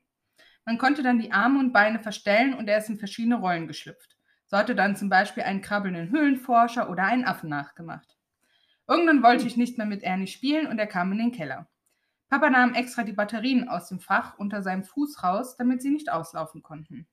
Man 0.64 0.78
konnte 0.78 1.02
dann 1.02 1.18
die 1.18 1.32
Arme 1.32 1.58
und 1.58 1.74
Beine 1.74 1.98
verstellen 1.98 2.54
und 2.54 2.68
er 2.68 2.78
ist 2.78 2.89
in 2.89 3.00
verschiedene 3.00 3.39
Rollen 3.39 3.66
geschlüpft. 3.66 4.16
So 4.46 4.58
hatte 4.58 4.76
dann 4.76 4.96
zum 4.96 5.10
Beispiel 5.10 5.42
einen 5.42 5.64
krabbelnden 5.64 6.12
Höhlenforscher 6.12 6.88
oder 6.88 7.06
einen 7.06 7.26
Affen 7.26 7.50
nachgemacht. 7.50 8.20
Irgendwann 8.88 9.24
wollte 9.24 9.48
ich 9.48 9.58
nicht 9.58 9.78
mehr 9.78 9.88
mit 9.88 10.04
Ernie 10.04 10.28
spielen 10.28 10.68
und 10.68 10.80
er 10.80 10.88
kam 10.88 11.12
in 11.12 11.18
den 11.18 11.32
Keller. 11.32 11.70
Papa 12.30 12.50
nahm 12.50 12.74
extra 12.74 13.04
die 13.04 13.14
Batterien 13.14 13.68
aus 13.68 13.90
dem 13.90 14.00
Fach 14.00 14.38
unter 14.38 14.62
seinem 14.64 14.84
Fuß 14.84 15.24
raus, 15.24 15.58
damit 15.58 15.82
sie 15.82 15.90
nicht 15.90 16.12
auslaufen 16.12 16.62
konnten. 16.62 17.08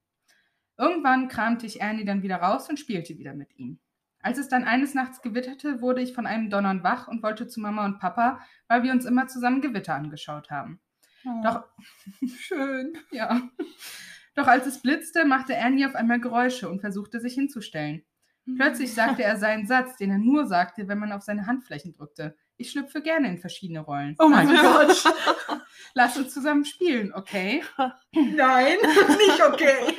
Irgendwann 0.77 1.29
kramte 1.29 1.67
ich 1.67 1.81
Ernie 1.81 2.05
dann 2.05 2.23
wieder 2.23 2.37
raus 2.37 2.69
und 2.69 2.79
spielte 2.79 3.19
wieder 3.19 3.35
mit 3.35 3.59
ihm. 3.59 3.81
Als 4.21 4.39
es 4.39 4.49
dann 4.49 4.65
eines 4.65 4.95
Nachts 4.95 5.23
gewitterte, 5.23 5.81
wurde 5.81 6.03
ich 6.03 6.13
von 6.13 6.27
einem 6.27 6.51
Donnern 6.51 6.83
wach 6.83 7.09
und 7.09 7.23
wollte 7.23 7.49
zu 7.49 7.61
Mama 7.61 7.85
und 7.85 7.99
Papa, 7.99 8.41
weil 8.69 8.83
wir 8.83 8.93
uns 8.93 9.05
immer 9.05 9.27
zusammen 9.27 9.61
Gewitter 9.61 9.95
angeschaut 9.95 10.51
haben. 10.51 10.81
Doch, 11.43 11.65
schön, 12.39 12.97
ja. 13.11 13.43
Doch 14.35 14.47
als 14.47 14.67
es 14.67 14.81
blitzte, 14.81 15.25
machte 15.25 15.55
Ernie 15.55 15.87
auf 15.87 15.95
einmal 15.95 16.21
Geräusche 16.21 16.69
und 16.69 16.81
versuchte 16.81 17.21
sich 17.21 17.35
hinzustellen. 17.35 18.05
Plötzlich 18.57 18.95
sagte 18.95 19.23
er 19.23 19.37
seinen 19.37 19.67
Satz, 19.67 19.97
den 19.97 20.11
er 20.11 20.19
nur 20.19 20.47
sagte, 20.47 20.89
wenn 20.89 20.99
man 20.99 21.13
auf 21.13 21.23
seine 21.23 21.47
Handflächen 21.47 21.93
drückte. 21.93 22.37
Ich 22.57 22.71
schlüpfe 22.71 23.03
gerne 23.03 23.29
in 23.29 23.39
verschiedene 23.39 23.81
Rollen. 23.81 24.17
Oh 24.19 24.29
mein 24.29 24.49
Lass 24.49 25.05
uns- 25.05 25.15
Lass 25.95 26.17
uns 26.17 26.33
zusammen 26.35 26.65
spielen, 26.65 27.13
okay? 27.15 27.63
Nein, 28.13 28.77
nicht 28.83 29.43
okay. 29.47 29.97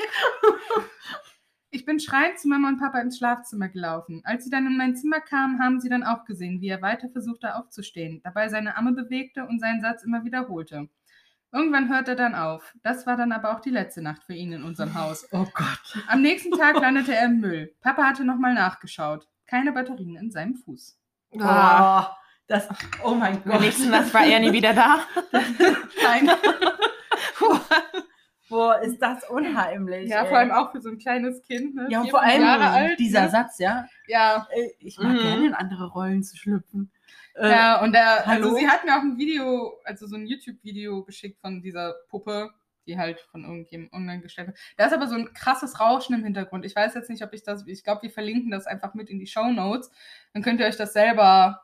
Ich 1.71 1.85
bin 1.85 1.99
schreiend 1.99 2.39
zu 2.39 2.47
Mama 2.47 2.67
und 2.69 2.79
Papa 2.79 2.99
ins 2.99 3.17
Schlafzimmer 3.19 3.69
gelaufen. 3.69 4.21
Als 4.25 4.43
sie 4.43 4.49
dann 4.49 4.65
in 4.65 4.75
mein 4.77 4.95
Zimmer 4.95 5.19
kamen, 5.21 5.59
haben 5.61 5.79
sie 5.79 5.89
dann 5.89 6.03
auch 6.03 6.25
gesehen, 6.25 6.61
wie 6.61 6.67
er 6.69 6.81
weiter 6.81 7.09
versuchte 7.09 7.55
aufzustehen, 7.55 8.21
dabei 8.23 8.49
seine 8.49 8.75
Arme 8.75 8.93
bewegte 8.93 9.45
und 9.45 9.59
seinen 9.59 9.79
Satz 9.81 10.03
immer 10.03 10.23
wiederholte. 10.23 10.89
Irgendwann 11.51 11.89
hört 11.89 12.07
er 12.07 12.15
dann 12.15 12.35
auf. 12.35 12.73
Das 12.83 13.07
war 13.07 13.17
dann 13.17 13.31
aber 13.31 13.55
auch 13.55 13.59
die 13.59 13.71
letzte 13.71 14.01
Nacht 14.03 14.23
für 14.23 14.33
ihn 14.33 14.51
in 14.51 14.63
unserem 14.63 14.93
Haus. 14.93 15.27
Oh 15.31 15.45
Gott. 15.53 16.03
Am 16.07 16.21
nächsten 16.21 16.51
Tag 16.51 16.79
landete 16.79 17.15
er 17.15 17.25
im 17.25 17.39
Müll. 17.39 17.73
Papa 17.81 18.03
hatte 18.03 18.23
nochmal 18.23 18.53
nachgeschaut. 18.53 19.27
Keine 19.47 19.71
Batterien 19.71 20.15
in 20.17 20.31
seinem 20.31 20.55
Fuß. 20.55 20.97
Ah. 21.39 22.01
Oh, 22.03 22.15
das, 22.47 22.67
oh 23.03 23.15
mein 23.15 23.43
Gott. 23.43 23.61
nächsten 23.61 23.89
Nacht 23.89 24.13
war 24.13 24.23
er 24.25 24.39
nie 24.39 24.51
wieder 24.53 24.73
da. 24.73 24.99
Nein. 26.03 26.29
Boah, 28.49 28.79
ist 28.81 28.99
das 28.99 29.29
unheimlich. 29.29 30.09
Ja, 30.09 30.23
ey. 30.23 30.27
vor 30.29 30.37
allem 30.39 30.51
auch 30.51 30.71
für 30.71 30.81
so 30.81 30.89
ein 30.89 30.97
kleines 30.97 31.41
Kind. 31.43 31.75
Ne? 31.75 31.87
Ja, 31.89 32.03
vor 32.05 32.21
allem 32.21 32.41
Jahre 32.41 32.67
alt, 32.69 32.97
dieser 32.99 33.23
ne? 33.23 33.29
Satz, 33.29 33.59
ja. 33.59 33.85
Ja, 34.07 34.47
Ey, 34.51 34.73
Ich 34.79 34.97
mag 34.97 35.13
Mhm. 35.13 35.19
gerne 35.19 35.45
in 35.47 35.53
andere 35.53 35.87
Rollen 35.91 36.23
zu 36.23 36.35
schlüpfen. 36.35 36.91
Äh, 37.39 37.51
ja, 37.51 37.81
und 37.81 37.93
er, 37.93 38.27
also 38.27 38.49
hallo? 38.49 38.55
sie 38.55 38.67
hat 38.67 38.83
mir 38.83 38.95
auch 38.97 39.01
ein 39.01 39.17
Video, 39.17 39.79
also 39.85 40.07
so 40.07 40.15
ein 40.15 40.27
YouTube-Video 40.27 41.03
geschickt 41.03 41.39
von 41.39 41.61
dieser 41.61 41.93
Puppe, 42.09 42.49
die 42.85 42.97
halt 42.97 43.21
von 43.31 43.43
irgendjemandem 43.43 43.97
online 43.97 44.21
gestellt 44.21 44.47
wird. 44.47 44.57
Da 44.77 44.85
ist 44.87 44.93
aber 44.93 45.07
so 45.07 45.15
ein 45.15 45.33
krasses 45.33 45.79
Rauschen 45.79 46.15
im 46.15 46.23
Hintergrund. 46.23 46.65
Ich 46.65 46.75
weiß 46.75 46.95
jetzt 46.95 47.09
nicht, 47.09 47.23
ob 47.23 47.33
ich 47.33 47.43
das, 47.43 47.65
ich 47.65 47.83
glaube, 47.83 48.01
wir 48.03 48.09
verlinken 48.09 48.51
das 48.51 48.67
einfach 48.67 48.93
mit 48.93 49.09
in 49.09 49.19
die 49.19 49.27
Show 49.27 49.51
Notes. 49.51 49.89
Dann 50.33 50.43
könnt 50.43 50.59
ihr 50.59 50.65
euch 50.65 50.75
das 50.75 50.93
selber 50.93 51.61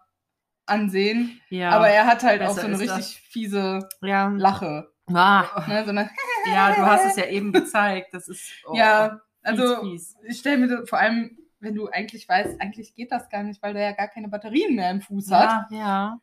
ansehen. 0.66 1.42
ja. 1.50 1.72
aber 1.72 1.90
er 1.90 2.06
hat 2.08 2.24
halt 2.24 2.42
auch 2.42 2.56
so 2.56 2.62
eine 2.62 2.74
ist 2.76 2.88
das. 2.88 2.98
richtig 2.98 3.22
fiese 3.30 3.88
Ja. 4.02 4.30
Lache. 4.30 4.92
Ah. 5.14 5.64
Ne? 5.68 5.84
So 5.84 5.92
eine, 5.92 6.10
ja, 6.48 6.74
du 6.74 6.82
hast 6.82 7.06
es 7.06 7.16
ja 7.18 7.26
eben 7.26 7.52
gezeigt. 7.52 8.14
Das 8.14 8.28
ist. 8.28 8.52
Oh, 8.66 8.76
ja, 8.76 9.20
also 9.44 9.82
fies, 9.82 10.16
fies. 10.22 10.30
ich 10.30 10.40
stelle 10.40 10.58
mir 10.58 10.88
vor 10.88 11.00
allem, 11.00 11.38
wenn 11.60 11.76
du 11.76 11.88
eigentlich 11.88 12.28
weißt, 12.28 12.60
eigentlich 12.62 12.96
geht 12.96 13.12
das 13.12 13.30
gar 13.30 13.44
nicht, 13.44 13.62
weil 13.64 13.74
der 13.74 13.84
ja 13.84 13.92
gar 13.94 14.08
keine 14.08 14.28
Batterien 14.30 14.76
mehr 14.76 14.92
im 14.92 15.02
Fuß 15.02 15.32
hat. 15.32 15.72
Ja. 15.72 15.78
Ja. 15.78 16.20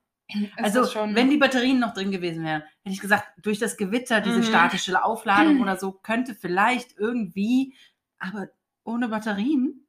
Also, 0.57 0.83
wenn 1.15 1.29
die 1.29 1.37
Batterien 1.37 1.79
noch 1.79 1.93
drin 1.93 2.11
gewesen 2.11 2.45
wären, 2.45 2.63
hätte 2.83 2.95
ich 2.95 3.01
gesagt, 3.01 3.33
durch 3.43 3.59
das 3.59 3.77
Gewitter, 3.77 4.21
diese 4.23 4.39
Mhm. 4.39 4.45
statische 4.45 5.05
Aufladung 5.05 5.61
oder 5.63 5.77
so, 5.77 5.93
könnte 5.93 6.35
vielleicht 6.35 6.97
irgendwie, 6.97 7.75
aber 8.19 8.49
ohne 8.85 9.09
Batterien? 9.09 9.87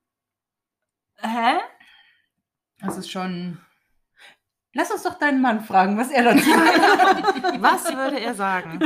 Hä? 1.17 1.59
das 2.79 2.97
ist 2.97 3.09
schon. 3.11 3.59
Lass 4.75 4.89
uns 4.91 5.03
doch 5.03 5.19
deinen 5.19 5.39
Mann 5.41 5.61
fragen, 5.61 5.97
was 5.97 6.09
er 6.09 6.23
dazu 6.23 6.49
Was 7.59 7.85
würde 7.95 8.19
er 8.19 8.33
sagen? 8.33 8.79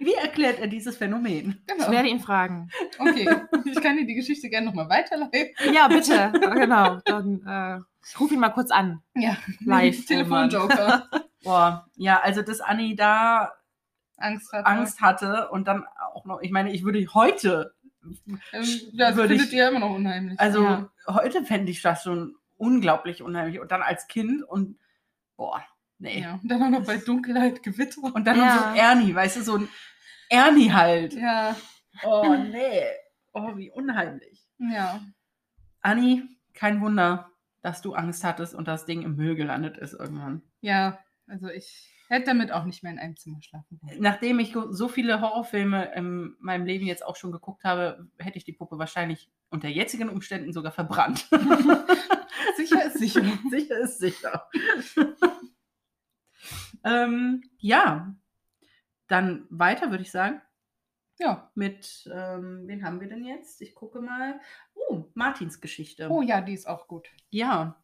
Wie 0.00 0.14
erklärt 0.14 0.60
er 0.60 0.68
dieses 0.68 0.96
Phänomen? 0.96 1.62
Ich 1.66 1.74
Genau. 1.74 1.90
werde 1.90 2.08
ihn 2.08 2.20
fragen. 2.20 2.68
Okay, 2.98 3.28
ich 3.64 3.80
kann 3.80 3.96
dir 3.96 4.06
die 4.06 4.14
Geschichte 4.14 4.48
gerne 4.48 4.66
nochmal 4.66 4.88
weiterleiten. 4.88 5.48
Ja, 5.72 5.88
bitte. 5.88 6.32
Genau. 6.54 6.98
Dann 7.04 7.44
äh, 7.46 7.80
ich 8.08 8.18
ruf 8.20 8.30
ihn 8.30 8.38
mal 8.40 8.50
kurz 8.50 8.70
an. 8.70 9.02
Ja, 9.14 9.36
Live. 9.64 10.06
Telefonjoker. 10.06 11.08
Boah, 11.42 11.86
ja, 11.96 12.20
also 12.20 12.42
dass 12.42 12.60
Anni 12.60 12.94
da 12.94 13.52
Angst 14.16 14.52
hat. 14.52 14.64
Angst 14.66 15.00
hatte 15.00 15.48
und 15.50 15.66
dann 15.66 15.84
auch 16.14 16.24
noch, 16.24 16.40
ich 16.40 16.52
meine, 16.52 16.72
ich 16.72 16.84
würde 16.84 17.04
heute, 17.14 17.74
Ähm, 18.04 18.40
das 18.92 19.16
würde 19.16 19.30
findet 19.30 19.48
ich- 19.48 19.52
ihr 19.54 19.68
immer 19.68 19.80
noch 19.80 19.90
unheimlich. 19.90 20.38
also 20.38 20.62
Ja. 20.64 20.88
heute 21.08 21.42
fände 21.44 21.72
ich 21.72 21.82
das 21.82 22.04
schon 22.04 22.36
unglaublich 22.56 23.22
unheimlich 23.24 23.58
und 23.60 23.72
dann 23.72 23.82
als 23.82 24.06
Kind 24.06 24.44
und 24.44 24.78
boah, 25.42 25.64
nee. 25.98 26.20
ja, 26.20 26.34
und 26.40 26.48
dann 26.48 26.62
auch 26.62 26.68
noch 26.80 26.86
bei 26.86 26.98
Dunkelheit, 26.98 27.62
Gewitter. 27.64 28.02
Und 28.02 28.24
dann 28.26 28.36
Ja. 28.36 28.46
noch 28.46 28.74
so 28.74 28.78
Ernie, 28.80 29.12
weißt 29.14 29.36
du, 29.38 29.42
so 29.42 29.56
ein 29.58 29.68
Ernie 30.30 30.72
halt. 30.72 31.14
ja, 31.14 31.56
Oh 32.04 32.34
nee, 32.36 32.84
oh 33.32 33.56
wie 33.56 33.70
unheimlich. 33.72 34.46
ja. 34.58 35.00
Anni, 35.80 36.22
kein 36.54 36.80
Wunder, 36.80 37.28
dass 37.60 37.82
du 37.82 37.94
Angst 37.94 38.22
hattest 38.22 38.54
und 38.54 38.68
das 38.68 38.84
Ding 38.86 39.02
im 39.02 39.16
Müll 39.16 39.34
gelandet 39.34 39.76
ist 39.78 39.94
irgendwann. 39.94 40.42
Ja, 40.60 40.98
also 41.26 41.48
ich 41.48 41.91
hätte 42.12 42.26
damit 42.26 42.52
auch 42.52 42.64
nicht 42.64 42.82
mehr 42.82 42.92
in 42.92 42.98
einem 42.98 43.16
Zimmer 43.16 43.42
schlafen 43.42 43.80
wollen. 43.82 44.00
Nachdem 44.00 44.38
ich 44.38 44.54
so 44.70 44.88
viele 44.88 45.20
Horrorfilme 45.20 45.94
in 45.94 46.36
meinem 46.40 46.66
Leben 46.66 46.86
jetzt 46.86 47.04
auch 47.04 47.16
schon 47.16 47.32
geguckt 47.32 47.64
habe, 47.64 48.08
hätte 48.18 48.38
ich 48.38 48.44
die 48.44 48.52
Puppe 48.52 48.78
wahrscheinlich 48.78 49.30
unter 49.50 49.68
jetzigen 49.68 50.08
Umständen 50.08 50.52
sogar 50.52 50.72
verbrannt. 50.72 51.28
Sicher 52.56 52.84
ist 52.84 52.98
sicher. 52.98 53.22
sicher 53.50 53.78
ist 53.78 53.98
sicher. 53.98 54.48
ähm, 56.84 57.42
ja, 57.58 58.14
dann 59.08 59.46
weiter 59.50 59.90
würde 59.90 60.02
ich 60.02 60.10
sagen. 60.10 60.40
Ja. 61.18 61.50
Mit, 61.54 62.10
ähm, 62.12 62.64
wen 62.66 62.84
haben 62.84 63.00
wir 63.00 63.08
denn 63.08 63.24
jetzt? 63.24 63.60
Ich 63.62 63.74
gucke 63.74 64.00
mal. 64.00 64.40
Oh, 64.74 65.04
Martins 65.14 65.60
Geschichte. 65.60 66.08
Oh 66.10 66.22
ja, 66.22 66.40
die 66.40 66.54
ist 66.54 66.66
auch 66.66 66.88
gut. 66.88 67.08
Ja. 67.30 67.82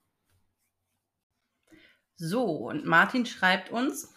So, 2.17 2.69
und 2.69 2.85
Martin 2.85 3.27
schreibt 3.27 3.71
uns: 3.71 4.15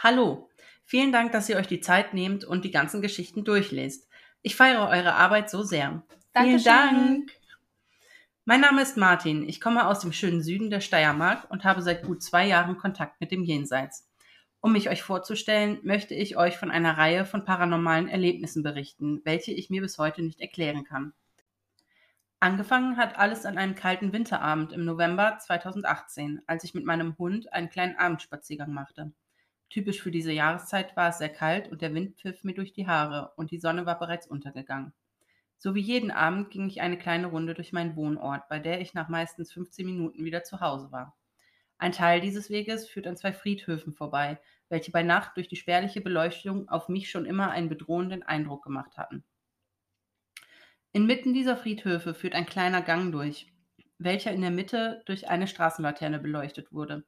Hallo, 0.00 0.48
vielen 0.84 1.10
Dank, 1.10 1.32
dass 1.32 1.48
ihr 1.48 1.56
euch 1.56 1.66
die 1.66 1.80
Zeit 1.80 2.14
nehmt 2.14 2.44
und 2.44 2.64
die 2.64 2.70
ganzen 2.70 3.02
Geschichten 3.02 3.42
durchlest. 3.42 4.08
Ich 4.42 4.54
feiere 4.54 4.88
eure 4.88 5.14
Arbeit 5.14 5.50
so 5.50 5.64
sehr. 5.64 6.04
Vielen 6.36 6.62
Dankeschön. 6.62 6.62
Dank. 6.64 7.32
Mein 8.44 8.60
Name 8.60 8.80
ist 8.80 8.96
Martin. 8.96 9.48
Ich 9.48 9.60
komme 9.60 9.88
aus 9.88 9.98
dem 9.98 10.12
schönen 10.12 10.40
Süden 10.40 10.70
der 10.70 10.80
Steiermark 10.80 11.50
und 11.50 11.64
habe 11.64 11.82
seit 11.82 12.04
gut 12.04 12.22
zwei 12.22 12.46
Jahren 12.46 12.76
Kontakt 12.76 13.20
mit 13.20 13.32
dem 13.32 13.42
Jenseits. 13.42 14.08
Um 14.60 14.72
mich 14.72 14.88
euch 14.88 15.02
vorzustellen, 15.02 15.80
möchte 15.82 16.14
ich 16.14 16.36
euch 16.36 16.56
von 16.56 16.70
einer 16.70 16.96
Reihe 16.96 17.24
von 17.24 17.44
paranormalen 17.44 18.08
Erlebnissen 18.08 18.62
berichten, 18.62 19.20
welche 19.24 19.50
ich 19.50 19.68
mir 19.68 19.82
bis 19.82 19.98
heute 19.98 20.22
nicht 20.22 20.40
erklären 20.40 20.84
kann. 20.84 21.12
Angefangen 22.38 22.98
hat 22.98 23.18
alles 23.18 23.44
an 23.44 23.58
einem 23.58 23.74
kalten 23.74 24.12
Winterabend 24.12 24.72
im 24.72 24.84
November 24.84 25.38
2018, 25.40 26.40
als 26.46 26.62
ich 26.62 26.72
mit 26.72 26.84
meinem 26.84 27.18
Hund 27.18 27.52
einen 27.52 27.68
kleinen 27.68 27.96
Abendspaziergang 27.96 28.72
machte. 28.72 29.10
Typisch 29.70 30.00
für 30.00 30.10
diese 30.10 30.32
Jahreszeit 30.32 30.96
war 30.96 31.10
es 31.10 31.18
sehr 31.18 31.28
kalt 31.28 31.70
und 31.70 31.82
der 31.82 31.92
Wind 31.92 32.16
pfiff 32.16 32.42
mir 32.44 32.54
durch 32.54 32.72
die 32.72 32.86
Haare 32.86 33.32
und 33.36 33.50
die 33.50 33.58
Sonne 33.58 33.84
war 33.84 33.98
bereits 33.98 34.26
untergegangen. 34.26 34.92
So 35.58 35.74
wie 35.74 35.80
jeden 35.80 36.10
Abend 36.10 36.50
ging 36.50 36.68
ich 36.68 36.80
eine 36.80 36.96
kleine 36.96 37.26
Runde 37.26 37.54
durch 37.54 37.72
meinen 37.72 37.96
Wohnort, 37.96 38.48
bei 38.48 38.60
der 38.60 38.80
ich 38.80 38.94
nach 38.94 39.08
meistens 39.08 39.52
15 39.52 39.84
Minuten 39.84 40.24
wieder 40.24 40.44
zu 40.44 40.60
Hause 40.60 40.92
war. 40.92 41.16
Ein 41.78 41.92
Teil 41.92 42.20
dieses 42.20 42.48
Weges 42.48 42.88
führt 42.88 43.06
an 43.06 43.16
zwei 43.16 43.32
Friedhöfen 43.32 43.92
vorbei, 43.92 44.40
welche 44.68 44.90
bei 44.90 45.02
Nacht 45.02 45.36
durch 45.36 45.48
die 45.48 45.56
spärliche 45.56 46.00
Beleuchtung 46.00 46.68
auf 46.68 46.88
mich 46.88 47.10
schon 47.10 47.26
immer 47.26 47.50
einen 47.50 47.68
bedrohenden 47.68 48.22
Eindruck 48.22 48.64
gemacht 48.64 48.96
hatten. 48.96 49.24
Inmitten 50.92 51.34
dieser 51.34 51.56
Friedhöfe 51.56 52.14
führt 52.14 52.34
ein 52.34 52.46
kleiner 52.46 52.82
Gang 52.82 53.12
durch, 53.12 53.52
welcher 53.98 54.32
in 54.32 54.40
der 54.40 54.50
Mitte 54.50 55.02
durch 55.06 55.28
eine 55.28 55.46
Straßenlaterne 55.46 56.18
beleuchtet 56.18 56.72
wurde. 56.72 57.04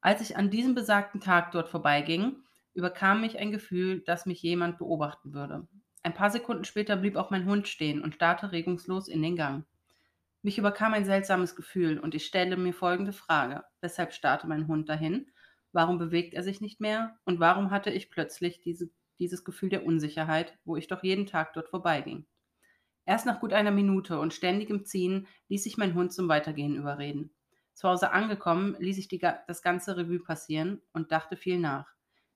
Als 0.00 0.20
ich 0.20 0.36
an 0.36 0.50
diesem 0.50 0.74
besagten 0.74 1.20
Tag 1.20 1.50
dort 1.52 1.68
vorbeiging, 1.68 2.36
überkam 2.72 3.20
mich 3.20 3.38
ein 3.38 3.50
Gefühl, 3.50 4.00
dass 4.00 4.26
mich 4.26 4.42
jemand 4.42 4.78
beobachten 4.78 5.34
würde. 5.34 5.66
Ein 6.02 6.14
paar 6.14 6.30
Sekunden 6.30 6.64
später 6.64 6.96
blieb 6.96 7.16
auch 7.16 7.30
mein 7.30 7.46
Hund 7.46 7.66
stehen 7.66 8.02
und 8.02 8.14
starrte 8.14 8.52
regungslos 8.52 9.08
in 9.08 9.20
den 9.22 9.36
Gang. 9.36 9.64
Mich 10.42 10.56
überkam 10.56 10.94
ein 10.94 11.04
seltsames 11.04 11.56
Gefühl 11.56 11.98
und 11.98 12.14
ich 12.14 12.24
stelle 12.24 12.56
mir 12.56 12.72
folgende 12.72 13.12
Frage. 13.12 13.64
Weshalb 13.80 14.12
starrte 14.12 14.46
mein 14.46 14.68
Hund 14.68 14.88
dahin? 14.88 15.26
Warum 15.72 15.98
bewegt 15.98 16.32
er 16.34 16.44
sich 16.44 16.60
nicht 16.60 16.80
mehr? 16.80 17.18
Und 17.24 17.40
warum 17.40 17.70
hatte 17.72 17.90
ich 17.90 18.08
plötzlich 18.08 18.60
diese, 18.60 18.90
dieses 19.18 19.44
Gefühl 19.44 19.68
der 19.68 19.84
Unsicherheit, 19.84 20.56
wo 20.64 20.76
ich 20.76 20.86
doch 20.86 21.02
jeden 21.02 21.26
Tag 21.26 21.52
dort 21.54 21.68
vorbeiging? 21.68 22.26
Erst 23.04 23.26
nach 23.26 23.40
gut 23.40 23.52
einer 23.52 23.72
Minute 23.72 24.20
und 24.20 24.32
ständigem 24.32 24.84
Ziehen 24.84 25.26
ließ 25.48 25.66
ich 25.66 25.76
mein 25.76 25.94
Hund 25.94 26.12
zum 26.12 26.28
Weitergehen 26.28 26.76
überreden. 26.76 27.34
Zu 27.78 27.88
Hause 27.88 28.10
angekommen, 28.10 28.74
ließ 28.80 28.98
ich 28.98 29.06
die, 29.06 29.20
das 29.20 29.62
ganze 29.62 29.96
Revue 29.96 30.18
passieren 30.18 30.82
und 30.92 31.12
dachte 31.12 31.36
viel 31.36 31.60
nach. 31.60 31.86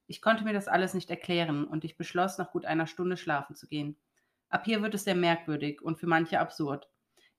Ich 0.07 0.23
konnte 0.23 0.45
mir 0.45 0.53
das 0.53 0.69
alles 0.69 0.95
nicht 0.95 1.11
erklären 1.11 1.65
und 1.65 1.83
ich 1.83 1.97
beschloss, 1.97 2.39
nach 2.39 2.53
gut 2.53 2.65
einer 2.65 2.87
Stunde 2.87 3.17
schlafen 3.17 3.57
zu 3.57 3.67
gehen. 3.67 3.97
Ab 4.51 4.67
hier 4.67 4.83
wird 4.83 4.95
es 4.95 5.03
sehr 5.03 5.17
merkwürdig 5.17 5.83
und 5.83 5.99
für 5.99 6.07
manche 6.07 6.39
absurd. 6.39 6.89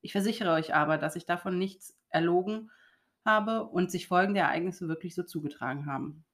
Ich 0.02 0.12
versichere 0.12 0.52
euch 0.52 0.74
aber, 0.74 0.98
dass 0.98 1.16
ich 1.16 1.24
davon 1.24 1.58
nichts 1.58 1.98
erlogen 2.10 2.70
habe 3.24 3.64
und 3.64 3.90
sich 3.90 4.06
folgende 4.06 4.40
Ereignisse 4.40 4.86
wirklich 4.86 5.14
so 5.14 5.22
zugetragen 5.22 5.86
haben. 5.86 6.26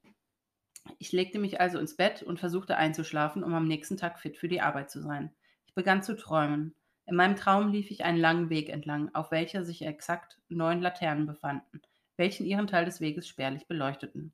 Ich 0.99 1.13
legte 1.13 1.39
mich 1.39 1.61
also 1.61 1.79
ins 1.79 1.95
Bett 1.95 2.25
und 2.25 2.41
versuchte 2.41 2.79
einzuschlafen, 2.79 3.45
um 3.45 3.55
am 3.55 3.69
nächsten 3.69 3.97
Tag 3.97 4.19
fit 4.19 4.37
für 4.37 4.49
die 4.49 4.61
Arbeit 4.61 4.91
zu 4.91 5.01
sein. 5.01 5.33
Ich 5.67 5.75
begann 5.75 6.03
zu 6.03 6.17
träumen. 6.17 6.75
In 7.11 7.17
meinem 7.17 7.35
Traum 7.35 7.73
lief 7.73 7.91
ich 7.91 8.05
einen 8.05 8.19
langen 8.19 8.51
Weg 8.51 8.69
entlang, 8.69 9.13
auf 9.17 9.33
welcher 9.33 9.65
sich 9.65 9.83
exakt 9.83 10.39
neun 10.49 10.81
Laternen 10.81 11.27
befanden, 11.27 11.83
welchen 12.17 12.47
ihren 12.47 12.69
Teil 12.69 12.85
des 12.85 13.01
Weges 13.01 13.27
spärlich 13.27 13.67
beleuchteten. 13.67 14.33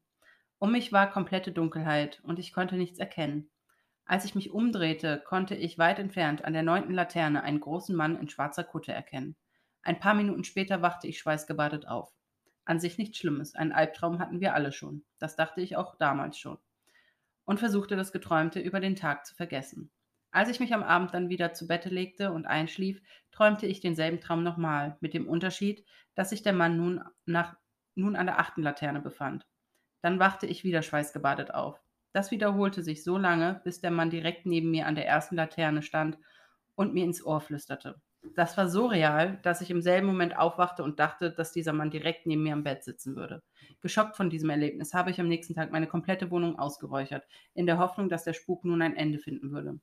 Um 0.58 0.72
mich 0.72 0.92
war 0.92 1.10
komplette 1.10 1.52
Dunkelheit 1.52 2.20
und 2.22 2.38
ich 2.38 2.52
konnte 2.52 2.76
nichts 2.76 2.98
erkennen. 2.98 3.48
Als 4.04 4.26
ich 4.26 4.34
mich 4.34 4.50
umdrehte, 4.50 5.22
konnte 5.24 5.54
ich 5.54 5.78
weit 5.78 5.98
entfernt 5.98 6.44
an 6.44 6.52
der 6.52 6.62
neunten 6.62 6.92
Laterne 6.92 7.42
einen 7.42 7.60
großen 7.60 7.96
Mann 7.96 8.20
in 8.20 8.28
schwarzer 8.28 8.62
Kutte 8.62 8.92
erkennen. 8.92 9.36
Ein 9.80 9.98
paar 9.98 10.12
Minuten 10.12 10.44
später 10.44 10.82
wachte 10.82 11.06
ich 11.06 11.18
schweißgebadet 11.18 11.88
auf. 11.88 12.12
An 12.66 12.78
sich 12.78 12.98
nichts 12.98 13.16
Schlimmes. 13.16 13.54
Einen 13.54 13.72
Albtraum 13.72 14.18
hatten 14.18 14.42
wir 14.42 14.52
alle 14.52 14.70
schon. 14.70 15.02
Das 15.18 15.34
dachte 15.34 15.62
ich 15.62 15.76
auch 15.76 15.96
damals 15.96 16.38
schon. 16.38 16.58
Und 17.46 17.58
versuchte 17.58 17.96
das 17.96 18.12
Geträumte 18.12 18.60
über 18.60 18.80
den 18.80 18.96
Tag 18.96 19.24
zu 19.24 19.34
vergessen. 19.34 19.90
Als 20.30 20.48
ich 20.48 20.60
mich 20.60 20.74
am 20.74 20.82
Abend 20.82 21.14
dann 21.14 21.28
wieder 21.28 21.52
zu 21.52 21.66
Bette 21.66 21.88
legte 21.88 22.32
und 22.32 22.46
einschlief, 22.46 23.00
träumte 23.32 23.66
ich 23.66 23.80
denselben 23.80 24.20
Traum 24.20 24.42
nochmal, 24.42 24.96
mit 25.00 25.14
dem 25.14 25.28
Unterschied, 25.28 25.84
dass 26.14 26.30
sich 26.30 26.42
der 26.42 26.52
Mann 26.52 26.76
nun, 26.76 27.02
nach, 27.24 27.56
nun 27.94 28.16
an 28.16 28.26
der 28.26 28.38
achten 28.38 28.62
Laterne 28.62 29.00
befand. 29.00 29.46
Dann 30.02 30.18
wachte 30.18 30.46
ich 30.46 30.64
wieder 30.64 30.82
schweißgebadet 30.82 31.54
auf. 31.54 31.80
Das 32.12 32.30
wiederholte 32.30 32.82
sich 32.82 33.04
so 33.04 33.18
lange, 33.18 33.60
bis 33.64 33.80
der 33.80 33.90
Mann 33.90 34.10
direkt 34.10 34.46
neben 34.46 34.70
mir 34.70 34.86
an 34.86 34.94
der 34.94 35.06
ersten 35.06 35.36
Laterne 35.36 35.82
stand 35.82 36.18
und 36.74 36.94
mir 36.94 37.04
ins 37.04 37.24
Ohr 37.24 37.40
flüsterte. 37.40 38.00
Das 38.34 38.56
war 38.56 38.68
so 38.68 38.86
real, 38.86 39.38
dass 39.42 39.60
ich 39.60 39.70
im 39.70 39.82
selben 39.82 40.06
Moment 40.06 40.36
aufwachte 40.36 40.82
und 40.82 40.98
dachte, 40.98 41.30
dass 41.30 41.52
dieser 41.52 41.72
Mann 41.72 41.90
direkt 41.90 42.26
neben 42.26 42.42
mir 42.42 42.54
am 42.54 42.64
Bett 42.64 42.84
sitzen 42.84 43.16
würde. 43.16 43.42
Geschockt 43.80 44.16
von 44.16 44.30
diesem 44.30 44.50
Erlebnis 44.50 44.94
habe 44.94 45.10
ich 45.10 45.20
am 45.20 45.28
nächsten 45.28 45.54
Tag 45.54 45.70
meine 45.70 45.86
komplette 45.86 46.30
Wohnung 46.30 46.58
ausgeräuchert, 46.58 47.26
in 47.54 47.66
der 47.66 47.78
Hoffnung, 47.78 48.08
dass 48.08 48.24
der 48.24 48.32
Spuk 48.32 48.64
nun 48.64 48.82
ein 48.82 48.96
Ende 48.96 49.18
finden 49.18 49.52
würde. 49.52 49.78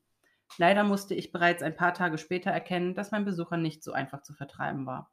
Leider 0.57 0.83
musste 0.83 1.15
ich 1.15 1.31
bereits 1.31 1.63
ein 1.63 1.75
paar 1.75 1.93
Tage 1.93 2.17
später 2.17 2.51
erkennen, 2.51 2.95
dass 2.95 3.11
mein 3.11 3.25
Besucher 3.25 3.57
nicht 3.57 3.83
so 3.83 3.91
einfach 3.93 4.21
zu 4.21 4.33
vertreiben 4.33 4.85
war. 4.85 5.11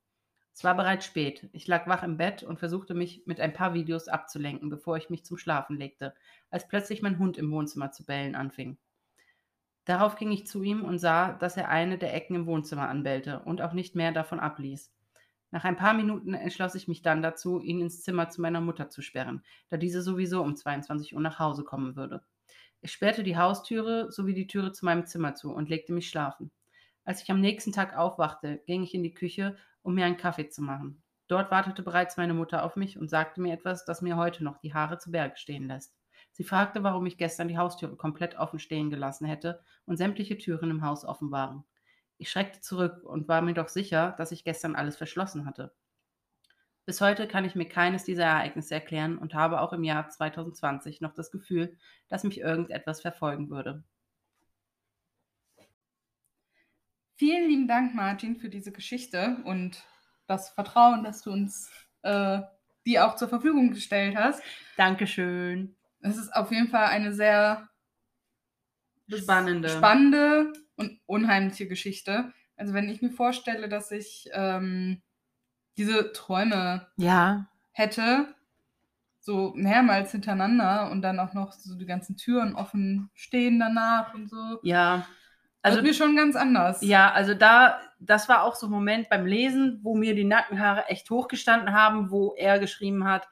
Es 0.52 0.64
war 0.64 0.76
bereits 0.76 1.06
spät. 1.06 1.48
Ich 1.52 1.66
lag 1.66 1.86
wach 1.86 2.02
im 2.02 2.18
Bett 2.18 2.42
und 2.42 2.58
versuchte 2.58 2.94
mich 2.94 3.22
mit 3.26 3.40
ein 3.40 3.52
paar 3.52 3.72
Videos 3.72 4.08
abzulenken, 4.08 4.68
bevor 4.68 4.96
ich 4.96 5.08
mich 5.08 5.24
zum 5.24 5.38
Schlafen 5.38 5.76
legte, 5.76 6.14
als 6.50 6.68
plötzlich 6.68 7.00
mein 7.00 7.18
Hund 7.18 7.38
im 7.38 7.50
Wohnzimmer 7.50 7.92
zu 7.92 8.04
bellen 8.04 8.34
anfing. 8.34 8.76
Darauf 9.86 10.16
ging 10.16 10.30
ich 10.30 10.46
zu 10.46 10.62
ihm 10.62 10.84
und 10.84 10.98
sah, 10.98 11.32
dass 11.32 11.56
er 11.56 11.68
eine 11.68 11.96
der 11.96 12.14
Ecken 12.14 12.36
im 12.36 12.46
Wohnzimmer 12.46 12.88
anbellte 12.88 13.40
und 13.40 13.62
auch 13.62 13.72
nicht 13.72 13.96
mehr 13.96 14.12
davon 14.12 14.38
abließ. 14.38 14.92
Nach 15.50 15.64
ein 15.64 15.76
paar 15.76 15.94
Minuten 15.94 16.34
entschloss 16.34 16.74
ich 16.74 16.86
mich 16.86 17.02
dann 17.02 17.22
dazu, 17.22 17.60
ihn 17.60 17.80
ins 17.80 18.02
Zimmer 18.02 18.28
zu 18.28 18.40
meiner 18.40 18.60
Mutter 18.60 18.88
zu 18.88 19.02
sperren, 19.02 19.42
da 19.68 19.78
diese 19.78 20.02
sowieso 20.02 20.42
um 20.42 20.54
22 20.54 21.14
Uhr 21.14 21.20
nach 21.20 21.38
Hause 21.38 21.64
kommen 21.64 21.96
würde. 21.96 22.22
Ich 22.82 22.92
sperrte 22.92 23.22
die 23.22 23.38
Haustüre 23.38 24.12
sowie 24.12 24.34
die 24.34 24.46
Türe 24.46 24.72
zu 24.72 24.84
meinem 24.84 25.06
Zimmer 25.06 25.34
zu 25.34 25.52
und 25.52 25.70
legte 25.70 25.92
mich 25.94 26.08
schlafen. 26.10 26.50
Als 27.04 27.22
ich 27.22 27.30
am 27.30 27.40
nächsten 27.40 27.72
Tag 27.72 27.96
aufwachte, 27.96 28.58
ging 28.66 28.82
ich 28.82 28.94
in 28.94 29.02
die 29.02 29.14
Küche, 29.14 29.56
um 29.82 29.94
mir 29.94 30.04
einen 30.04 30.16
Kaffee 30.18 30.48
zu 30.48 30.62
machen. 30.62 31.02
Dort 31.26 31.50
wartete 31.50 31.82
bereits 31.82 32.16
meine 32.16 32.34
Mutter 32.34 32.64
auf 32.64 32.76
mich 32.76 32.98
und 32.98 33.08
sagte 33.08 33.40
mir 33.40 33.54
etwas, 33.54 33.84
das 33.84 34.02
mir 34.02 34.16
heute 34.16 34.44
noch 34.44 34.58
die 34.58 34.74
Haare 34.74 34.98
zu 34.98 35.10
Berge 35.10 35.36
stehen 35.36 35.68
lässt. 35.68 35.96
Sie 36.32 36.44
fragte, 36.44 36.82
warum 36.82 37.06
ich 37.06 37.18
gestern 37.18 37.48
die 37.48 37.58
Haustüre 37.58 37.96
komplett 37.96 38.36
offen 38.36 38.58
stehen 38.58 38.90
gelassen 38.90 39.26
hätte 39.26 39.62
und 39.86 39.96
sämtliche 39.96 40.36
Türen 40.38 40.70
im 40.70 40.84
Haus 40.84 41.04
offen 41.04 41.30
waren. 41.30 41.64
Ich 42.18 42.30
schreckte 42.30 42.60
zurück 42.60 43.02
und 43.04 43.28
war 43.28 43.42
mir 43.42 43.54
doch 43.54 43.68
sicher, 43.68 44.14
dass 44.18 44.32
ich 44.32 44.44
gestern 44.44 44.76
alles 44.76 44.96
verschlossen 44.96 45.46
hatte. 45.46 45.74
Bis 46.90 47.00
heute 47.00 47.28
kann 47.28 47.44
ich 47.44 47.54
mir 47.54 47.68
keines 47.68 48.02
dieser 48.02 48.24
Ereignisse 48.24 48.74
erklären 48.74 49.16
und 49.16 49.32
habe 49.32 49.60
auch 49.60 49.72
im 49.72 49.84
Jahr 49.84 50.08
2020 50.08 51.00
noch 51.00 51.14
das 51.14 51.30
Gefühl, 51.30 51.78
dass 52.08 52.24
mich 52.24 52.40
irgendetwas 52.40 53.00
verfolgen 53.00 53.48
würde. 53.48 53.84
Vielen 57.14 57.48
lieben 57.48 57.68
Dank, 57.68 57.94
Martin, 57.94 58.34
für 58.34 58.48
diese 58.48 58.72
Geschichte 58.72 59.36
und 59.44 59.84
das 60.26 60.50
Vertrauen, 60.50 61.04
dass 61.04 61.22
du 61.22 61.30
uns 61.30 61.70
äh, 62.02 62.40
die 62.84 62.98
auch 62.98 63.14
zur 63.14 63.28
Verfügung 63.28 63.70
gestellt 63.70 64.16
hast. 64.16 64.42
Dankeschön. 64.76 65.76
Es 66.00 66.16
ist 66.16 66.34
auf 66.34 66.50
jeden 66.50 66.70
Fall 66.70 66.86
eine 66.86 67.12
sehr 67.12 67.68
Spannende. 69.08 69.68
spannende 69.68 70.52
und 70.74 70.98
unheimliche 71.06 71.68
Geschichte. 71.68 72.32
Also 72.56 72.74
wenn 72.74 72.88
ich 72.88 73.00
mir 73.00 73.12
vorstelle, 73.12 73.68
dass 73.68 73.92
ich 73.92 74.28
ähm, 74.32 75.02
diese 75.76 76.12
Träume 76.12 76.86
Ja, 76.96 77.46
hätte, 77.72 78.34
so 79.20 79.52
mehrmals 79.54 80.12
hintereinander 80.12 80.90
und 80.90 81.02
dann 81.02 81.18
auch 81.20 81.34
noch 81.34 81.52
so 81.52 81.74
die 81.76 81.86
ganzen 81.86 82.16
Türen 82.16 82.54
offen 82.54 83.10
stehen 83.14 83.60
danach 83.60 84.14
und 84.14 84.28
so. 84.30 84.58
Ja, 84.62 85.06
Also 85.62 85.78
also 85.78 85.82
mir 85.82 85.94
schon 85.94 86.16
ganz 86.16 86.36
anders. 86.36 86.80
Ja, 86.82 87.12
also 87.12 87.34
da, 87.34 87.80
das 87.98 88.28
war 88.28 88.44
auch 88.44 88.54
so 88.56 88.66
ein 88.66 88.70
Moment 88.72 89.08
beim 89.10 89.26
Lesen, 89.26 89.80
wo 89.82 89.94
mir 89.94 90.14
die 90.14 90.24
Nackenhaare 90.24 90.86
echt 90.88 91.10
hochgestanden 91.10 91.74
haben, 91.74 92.10
wo 92.10 92.34
er 92.34 92.58
geschrieben 92.58 93.04
hat, 93.04 93.28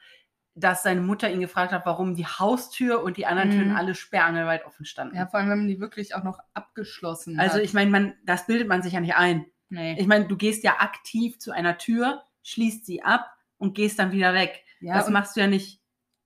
dass 0.55 0.83
seine 0.83 1.01
Mutter 1.01 1.31
ihn 1.31 1.41
gefragt 1.41 1.73
hat, 1.73 1.87
warum 1.87 2.17
die 2.17 2.27
Haustür 2.27 3.03
und 3.03 3.17
die 3.17 3.27
anderen 3.27 3.49
Mhm. 3.49 3.53
Türen 3.55 3.77
alle 3.77 3.95
sperrangelweit 3.95 4.67
offen 4.67 4.85
standen. 4.85 5.17
Ja, 5.17 5.27
vor 5.27 5.41
allem, 5.41 5.49
wenn 5.51 5.59
man 5.59 5.69
die 5.69 5.81
wirklich 5.81 6.15
auch 6.15 6.25
noch 6.25 6.39
abgeschlossen 6.53 7.39
also 7.41 7.57
hat. 7.57 7.63
ich 7.65 7.73
meine, 7.75 7.91
man, 7.91 8.15
das 8.25 8.47
bildet 8.47 8.69
man 8.69 8.83
sich 8.83 8.93
ja 8.93 9.01
nicht 9.01 9.15
ein. 9.15 9.47
nee. 9.71 9.97
Ich 9.99 10.07
meine, 10.07 10.27
du 10.27 10.37
gehst 10.37 10.65
ja 10.65 10.81
aktiv 10.81 11.39
zu 11.39 11.53
einer 11.53 11.79
Tür, 11.79 12.25
schließt 12.49 12.87
sie 12.87 13.03
ab 13.03 13.31
und 13.59 13.75
gehst 13.75 13.99
dann 13.99 14.13
wieder 14.13 14.35
weg. 14.35 14.65
ja, 14.81 14.95
das 14.95 15.09
machst 15.11 15.37
du 15.37 15.41
ja 15.41 15.47
nicht. 15.47 15.81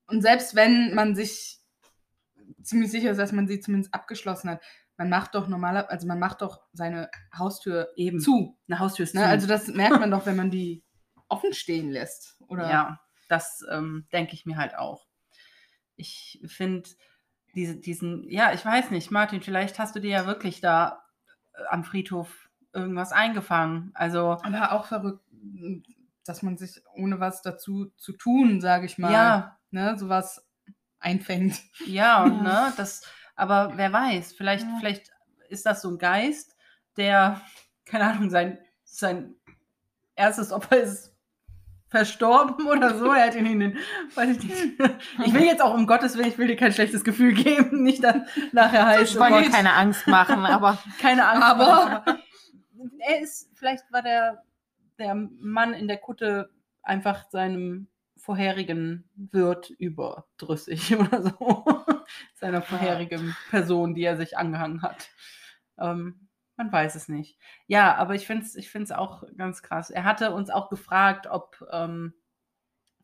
und 0.06 0.22
selbst 0.22 0.54
wenn 0.54 0.94
man 0.94 1.14
sich 1.14 1.58
ziemlich 2.62 2.90
sicher 2.90 3.10
ist, 3.10 3.16
dass 3.18 3.32
man 3.32 3.46
sie 3.48 3.60
zumindest 3.60 3.92
abgeschlossen 3.94 4.50
hat, 4.50 4.62
man 4.96 5.08
macht 5.08 5.34
doch 5.34 5.48
normaler, 5.48 5.90
also 5.90 6.06
man 6.06 6.18
macht 6.18 6.42
doch 6.42 6.60
seine 6.72 7.10
Haustür 7.36 7.88
Eben. 7.96 8.20
zu. 8.20 8.58
Eine 8.68 8.78
Haustür 8.78 9.04
ist 9.04 9.14
Ne? 9.14 9.22
zu. 9.22 9.26
Also 9.26 9.46
das 9.48 9.66
merkt 9.68 9.98
man 9.98 10.10
doch, 10.10 10.26
wenn 10.26 10.36
man 10.36 10.50
die 10.50 10.84
offen 11.28 11.54
stehen 11.54 11.90
lässt. 11.90 12.36
Oder? 12.46 12.68
Ja, 12.70 13.00
das 13.28 13.64
ähm, 13.70 14.06
denke 14.12 14.34
ich 14.34 14.44
mir 14.46 14.58
halt 14.58 14.76
auch. 14.76 15.06
Ich 15.96 16.40
finde 16.46 16.88
diese, 17.54 17.76
diesen, 17.76 18.28
ja, 18.30 18.52
ich 18.52 18.64
weiß 18.64 18.90
nicht, 18.90 19.10
Martin, 19.10 19.40
vielleicht 19.40 19.78
hast 19.78 19.96
du 19.96 20.00
dir 20.00 20.10
ja 20.10 20.26
wirklich 20.26 20.60
da 20.60 21.02
äh, 21.54 21.62
am 21.70 21.84
Friedhof 21.84 22.50
irgendwas 22.72 23.12
eingefangen. 23.12 23.90
Also, 23.94 24.38
Aber 24.42 24.72
auch 24.72 24.86
verrückt, 24.86 25.24
dass 26.24 26.42
man 26.42 26.56
sich 26.56 26.80
ohne 26.94 27.20
was 27.20 27.42
dazu 27.42 27.86
zu 27.96 28.12
tun, 28.12 28.60
sage 28.60 28.86
ich 28.86 28.98
mal, 28.98 29.12
ja, 29.12 29.58
ne, 29.70 29.98
sowas 29.98 30.46
einfängt. 31.00 31.58
ja, 31.86 32.24
Ja. 32.26 32.28
ne, 32.28 32.72
das, 32.76 33.02
aber 33.34 33.72
wer 33.76 33.92
weiß, 33.92 34.32
vielleicht, 34.34 34.64
Ja. 34.66 34.76
vielleicht 34.78 35.10
ist 35.48 35.66
das 35.66 35.82
so 35.82 35.90
ein 35.90 35.98
Geist, 35.98 36.56
der, 36.96 37.40
keine 37.84 38.04
Ahnung, 38.04 38.30
sein, 38.30 38.58
sein 38.84 39.34
erstes 40.14 40.52
Opfer 40.52 40.76
ist 40.78 41.10
verstorben 41.88 42.66
oder 42.68 42.96
so. 42.96 43.12
Er 43.12 43.26
hat 43.26 43.34
ihn 43.34 43.44
in 43.44 43.60
den, 43.60 43.78
ich 44.08 44.16
nicht. 44.42 44.80
Ich 45.26 45.34
will 45.34 45.42
jetzt 45.44 45.60
auch 45.60 45.74
um 45.74 45.86
Gottes 45.86 46.16
Willen, 46.16 46.28
ich 46.28 46.38
will 46.38 46.46
dir 46.46 46.56
kein 46.56 46.72
schlechtes 46.72 47.04
Gefühl 47.04 47.34
geben, 47.34 47.82
nicht 47.82 48.02
dann 48.02 48.26
nachher 48.52 48.86
heißt, 48.86 49.12
ich 49.12 49.16
oh 49.18 49.20
wollte 49.20 49.50
keine 49.50 49.72
Angst 49.74 50.06
machen, 50.06 50.46
aber 50.46 50.78
keine 51.00 51.26
Angst. 51.28 51.42
Aber- 51.42 51.90
aber 52.06 52.18
er 53.00 53.20
ist, 53.20 53.50
vielleicht 53.54 53.90
war 53.92 54.00
der, 54.02 54.42
der 55.02 55.14
Mann 55.14 55.74
in 55.74 55.88
der 55.88 55.98
Kutte 55.98 56.50
einfach 56.82 57.28
seinem 57.30 57.88
vorherigen 58.16 59.10
Wirt 59.16 59.70
überdrüssig 59.70 60.96
oder 60.98 61.22
so. 61.22 61.64
Seiner 62.34 62.62
vorherigen 62.62 63.34
Person, 63.50 63.94
die 63.94 64.04
er 64.04 64.16
sich 64.16 64.38
angehangen 64.38 64.82
hat. 64.82 65.10
Ähm, 65.78 66.28
man 66.56 66.70
weiß 66.70 66.94
es 66.94 67.08
nicht. 67.08 67.38
Ja, 67.66 67.96
aber 67.96 68.14
ich 68.14 68.26
finde 68.26 68.44
es 68.44 68.54
ich 68.54 68.70
find's 68.70 68.92
auch 68.92 69.24
ganz 69.36 69.62
krass. 69.62 69.90
Er 69.90 70.04
hatte 70.04 70.32
uns 70.32 70.50
auch 70.50 70.68
gefragt, 70.68 71.26
ob 71.26 71.64
ähm, 71.72 72.14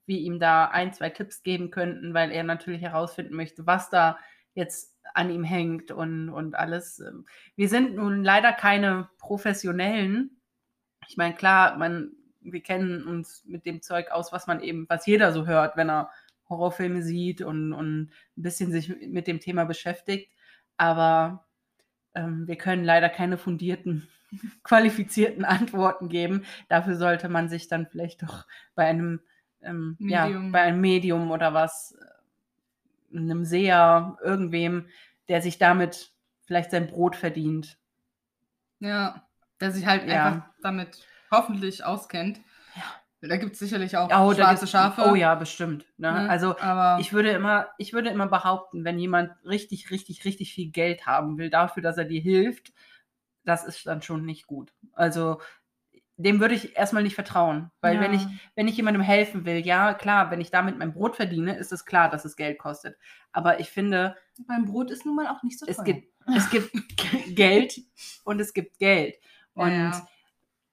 wir 0.07 0.19
ihm 0.19 0.39
da 0.39 0.67
ein, 0.67 0.93
zwei 0.93 1.11
Tipps 1.11 1.43
geben 1.43 1.71
könnten, 1.71 2.15
weil 2.15 2.31
er 2.31 2.45
natürlich 2.45 2.83
herausfinden 2.83 3.35
möchte, 3.35 3.67
was 3.67 3.91
da 3.91 4.19
jetzt 4.55 4.97
an 5.15 5.31
ihm 5.31 5.45
hängt 5.45 5.91
und, 5.91 6.29
und 6.29 6.55
alles. 6.55 7.01
Ähm, 7.01 7.27
Wir 7.57 7.69
sind 7.69 7.97
nun 7.97 8.23
leider 8.23 8.53
keine 8.53 9.09
Professionellen. 9.19 10.38
Ich 11.09 11.17
meine, 11.17 11.35
klar, 11.35 11.77
man, 11.79 12.13
wir 12.41 12.63
kennen 12.63 13.05
uns 13.05 13.43
mit 13.47 13.65
dem 13.65 13.81
Zeug 13.81 14.11
aus, 14.11 14.31
was 14.31 14.47
man 14.47 14.61
eben, 14.61 14.87
was 14.91 15.07
jeder 15.07 15.33
so 15.33 15.47
hört, 15.47 15.77
wenn 15.77 15.89
er 15.89 16.11
Horrorfilme 16.51 17.03
sieht 17.03 17.41
und, 17.41 17.73
und 17.73 18.11
ein 18.37 18.43
bisschen 18.43 18.71
sich 18.71 18.95
mit 19.07 19.27
dem 19.27 19.41
Thema 19.41 19.65
beschäftigt. 19.65 20.31
Aber 20.77 21.47
ähm, 22.15 22.47
wir 22.47 22.57
können 22.57 22.85
leider 22.85 23.09
keine 23.09 23.39
fundierten, 23.39 24.07
qualifizierten 24.63 25.47
Antworten 25.47 26.11
geben. 26.11 26.45
Dafür 26.69 26.97
sollte 26.97 27.31
man 27.31 27.49
sich 27.49 27.69
dann 27.69 27.87
vielleicht 27.87 28.23
doch 28.23 28.47
bei 28.75 28.85
einem, 28.85 29.21
ähm, 29.63 29.97
ja, 29.99 30.27
Medium. 30.27 30.53
bei 30.53 30.61
einem 30.61 30.81
Medium 30.83 31.31
oder 31.31 31.55
was, 31.55 31.97
äh, 33.13 33.17
einem 33.17 33.47
Seher, 33.47 34.19
irgendwem, 34.23 34.89
der 35.29 35.41
sich 35.41 35.57
damit 35.57 36.13
vielleicht 36.43 36.71
sein 36.71 36.87
Brot 36.87 37.17
verdient. 37.17 37.79
Ja, 38.81 39.28
der 39.61 39.71
sich 39.73 39.87
halt 39.87 40.09
Ja. 40.09 40.25
einfach 40.27 40.49
damit 40.63 40.99
hoffentlich 41.31 41.85
auskennt. 41.85 42.39
Ja. 42.77 42.83
Da 43.21 43.37
gibt 43.37 43.55
es 43.55 43.59
sicherlich 43.59 43.97
auch 43.97 44.09
Oh, 44.11 44.33
schwarze 44.33 44.69
Schafe. 44.69 45.03
Oh 45.11 45.15
ja, 45.17 45.35
bestimmt. 45.35 45.85
Ne? 45.97 46.13
ne? 46.13 46.31
Also 46.31 46.57
aber 46.61 47.01
ich 47.01 47.13
würde 47.13 47.31
immer, 47.31 47.67
ich 47.77 47.93
würde 47.93 48.11
immer 48.11 48.29
behaupten, 48.29 48.85
wenn 48.85 48.99
jemand 48.99 49.33
richtig, 49.45 49.91
richtig, 49.91 50.25
richtig 50.25 50.55
viel 50.55 50.71
Geld 50.71 51.05
haben 51.07 51.37
will 51.37 51.51
dafür, 51.51 51.83
dass 51.83 51.99
er 51.99 52.05
dir 52.05 52.21
hilft, 52.21 52.73
das 53.45 53.65
ist 53.65 53.85
dann 53.87 54.03
schon 54.03 54.25
nicht 54.25 54.47
gut. 54.47 54.73
Also 54.93 55.41
dem 56.17 56.39
würde 56.41 56.55
ich 56.55 56.77
erstmal 56.77 57.03
nicht 57.03 57.15
vertrauen, 57.17 57.71
weil 57.81 58.01
wenn 58.01 58.13
Ja. 58.13 58.19
ich, 58.21 58.27
wenn 58.55 58.69
ich 58.69 58.77
jemandem 58.77 59.03
helfen 59.03 59.45
will, 59.45 59.65
ja 59.67 59.95
klar, 59.95 60.31
wenn 60.31 60.41
ich 60.41 60.51
damit 60.53 60.79
mein 60.79 60.93
Brot 60.93 61.17
verdiene, 61.17 61.57
ist 61.57 61.73
es 61.73 61.85
klar, 61.85 62.09
dass 62.11 62.25
es 62.25 62.37
Geld 62.37 62.59
kostet. 62.59 62.97
Aber 63.33 63.59
ich 63.61 63.69
finde, 63.71 64.17
beim 64.47 64.65
Brot 64.65 64.91
ist 64.93 65.07
nun 65.07 65.17
mal 65.17 65.27
auch 65.29 65.43
nicht 65.43 65.59
so 65.59 65.67
es 65.67 65.77
teuer. 65.77 65.85
gibt, 65.85 66.13
es 66.37 66.51
gibt 66.51 66.71
Geld 67.37 67.81
und 68.25 68.41
es 68.41 68.53
gibt 68.53 68.79
Geld. 68.79 69.17
Und 69.59 69.73
ja. 69.73 70.07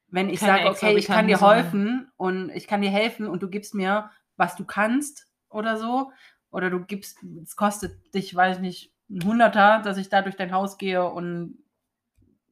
wenn 0.07 0.29
ich 0.29 0.39
Keine 0.39 0.59
sage, 0.59 0.69
okay, 0.69 0.97
ich 0.97 1.07
kann 1.07 1.27
dir 1.27 1.41
helfen 1.41 2.11
und 2.17 2.49
ich 2.51 2.67
kann 2.67 2.81
dir 2.81 2.91
helfen 2.91 3.27
und 3.27 3.41
du 3.43 3.49
gibst 3.49 3.73
mir 3.73 4.09
was 4.37 4.55
du 4.55 4.65
kannst 4.65 5.27
oder 5.49 5.77
so. 5.77 6.11
Oder 6.51 6.69
du 6.69 6.79
gibst, 6.85 7.19
es 7.43 7.55
kostet 7.55 8.13
dich, 8.13 8.33
weiß 8.33 8.57
ich 8.57 8.61
nicht, 8.61 8.93
ein 9.09 9.23
Hunderter, 9.23 9.81
dass 9.81 9.97
ich 9.97 10.09
da 10.09 10.21
durch 10.21 10.35
dein 10.35 10.51
Haus 10.53 10.77
gehe 10.77 11.03
und 11.05 11.57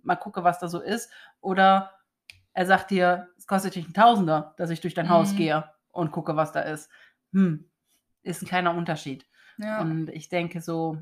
mal 0.01 0.15
gucke, 0.15 0.43
was 0.43 0.59
da 0.59 0.67
so 0.67 0.81
ist. 0.81 1.09
Oder 1.39 1.91
er 2.53 2.65
sagt 2.65 2.91
dir, 2.91 3.29
es 3.37 3.47
kostet 3.47 3.75
dich 3.75 3.87
ein 3.87 3.93
Tausender, 3.93 4.53
dass 4.57 4.69
ich 4.69 4.81
durch 4.81 4.93
dein 4.93 5.09
Haus 5.09 5.33
Mhm. 5.33 5.37
gehe 5.37 5.69
und 5.91 6.11
gucke, 6.11 6.35
was 6.35 6.51
da 6.51 6.61
ist. 6.61 6.89
Hm, 7.31 7.69
ist 8.23 8.41
ein 8.41 8.47
kleiner 8.47 8.75
Unterschied. 8.75 9.25
Ja. 9.57 9.81
Und 9.81 10.09
ich 10.09 10.29
denke 10.29 10.61
so, 10.61 10.97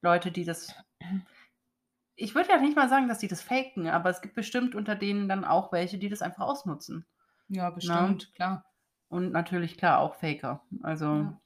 Leute, 0.00 0.30
die 0.30 0.44
das. 0.44 0.74
Ich 2.16 2.34
würde 2.34 2.50
ja 2.50 2.60
nicht 2.60 2.76
mal 2.76 2.88
sagen, 2.88 3.08
dass 3.08 3.18
die 3.18 3.28
das 3.28 3.42
faken, 3.42 3.88
aber 3.88 4.10
es 4.10 4.20
gibt 4.20 4.34
bestimmt 4.34 4.74
unter 4.74 4.94
denen 4.94 5.28
dann 5.28 5.44
auch 5.44 5.72
welche, 5.72 5.98
die 5.98 6.08
das 6.08 6.22
einfach 6.22 6.44
ausnutzen. 6.44 7.06
ja, 7.48 7.70
bestimmt, 7.70 8.32
klar. 8.34 8.64
Und 9.08 9.32
natürlich, 9.32 9.76
klar, 9.76 10.00
auch 10.00 10.14
Faker. 10.16 10.62
Also, 10.82 11.06
Ja. 11.06 11.40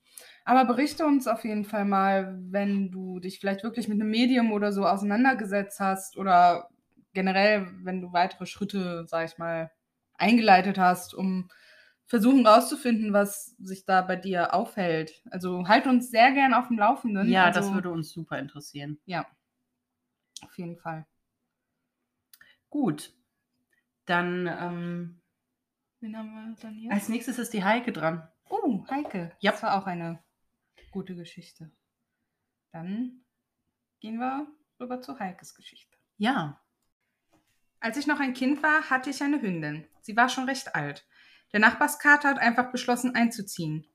Aber 0.45 0.65
berichte 0.65 1.07
uns 1.07 1.29
auf 1.29 1.45
jeden 1.45 1.65
Fall 1.65 1.85
mal, 1.85 2.39
wenn 2.41 2.91
du 2.91 3.21
dich 3.21 3.39
vielleicht 3.41 3.65
wirklich 3.65 3.89
mit 3.89 4.01
einem 4.01 4.11
Medium 4.11 4.53
oder 4.53 4.73
so 4.73 4.87
auseinandergesetzt 4.87 5.81
hast 5.81 6.17
oder 6.17 6.69
generell, 7.15 7.69
wenn 7.85 8.01
du 8.01 8.13
weitere 8.13 8.47
Schritte, 8.47 9.05
sag 9.07 9.31
ich 9.31 9.39
mal, 9.39 9.71
eingeleitet 10.15 10.79
hast, 10.79 11.15
um 11.15 11.51
versuchen 12.07 12.47
rauszufinden, 12.47 13.13
was 13.13 13.57
sich 13.59 13.85
da 13.85 14.03
bei 14.03 14.17
dir 14.17 14.55
aufhält. 14.55 15.23
Also 15.31 15.69
halt 15.69 15.87
uns 15.87 16.11
sehr 16.11 16.33
gern 16.33 16.55
auf 16.55 16.69
dem 16.69 16.79
Laufenden. 16.79 17.29
ja, 17.29 17.47
also, 17.47 17.61
das 17.61 17.73
würde 17.75 17.91
uns 17.91 18.11
super 18.11 18.39
interessieren. 18.39 18.99
Ja, 19.07 19.27
auf 20.45 20.57
jeden 20.59 20.77
Fall. 20.77 21.07
Gut. 22.71 23.15
Dann 24.05 24.47
ähm, 24.47 25.21
Wen 26.01 26.17
haben 26.17 26.31
wir 26.33 26.57
dann 26.61 26.75
hier? 26.75 26.93
als 26.93 27.09
nächstes 27.09 27.39
ist 27.39 27.53
die 27.53 27.65
Heike 27.65 27.93
dran. 27.93 28.29
Oh, 28.49 28.85
Heike. 28.89 29.37
Ja. 29.41 29.53
Das 29.53 29.63
war 29.63 29.81
auch 29.81 29.87
eine 29.87 30.23
gute 30.91 31.15
Geschichte. 31.15 31.71
Dann 32.73 33.25
gehen 34.01 34.19
wir 34.19 34.47
rüber 34.81 35.01
zu 35.01 35.19
Heikes 35.19 35.55
Geschichte. 35.55 35.97
Ja. 36.17 36.61
Als 37.81 37.97
ich 37.97 38.07
noch 38.07 38.21
ein 38.21 38.35
Kind 38.35 38.63
war, 38.63 38.91
hatte 38.91 39.11
ich 39.11 39.23
eine 39.23 39.41
Hündin. 39.41 39.87
Sie 40.01 40.17
war 40.17 40.29
schon 40.29 40.45
recht 40.45 40.75
alt. 40.75 41.07
Der 41.53 41.61
Nachbarskater 41.61 42.29
hat 42.29 42.39
einfach 42.39 42.71
beschlossen 42.73 43.15
einzuziehen. 43.15 43.87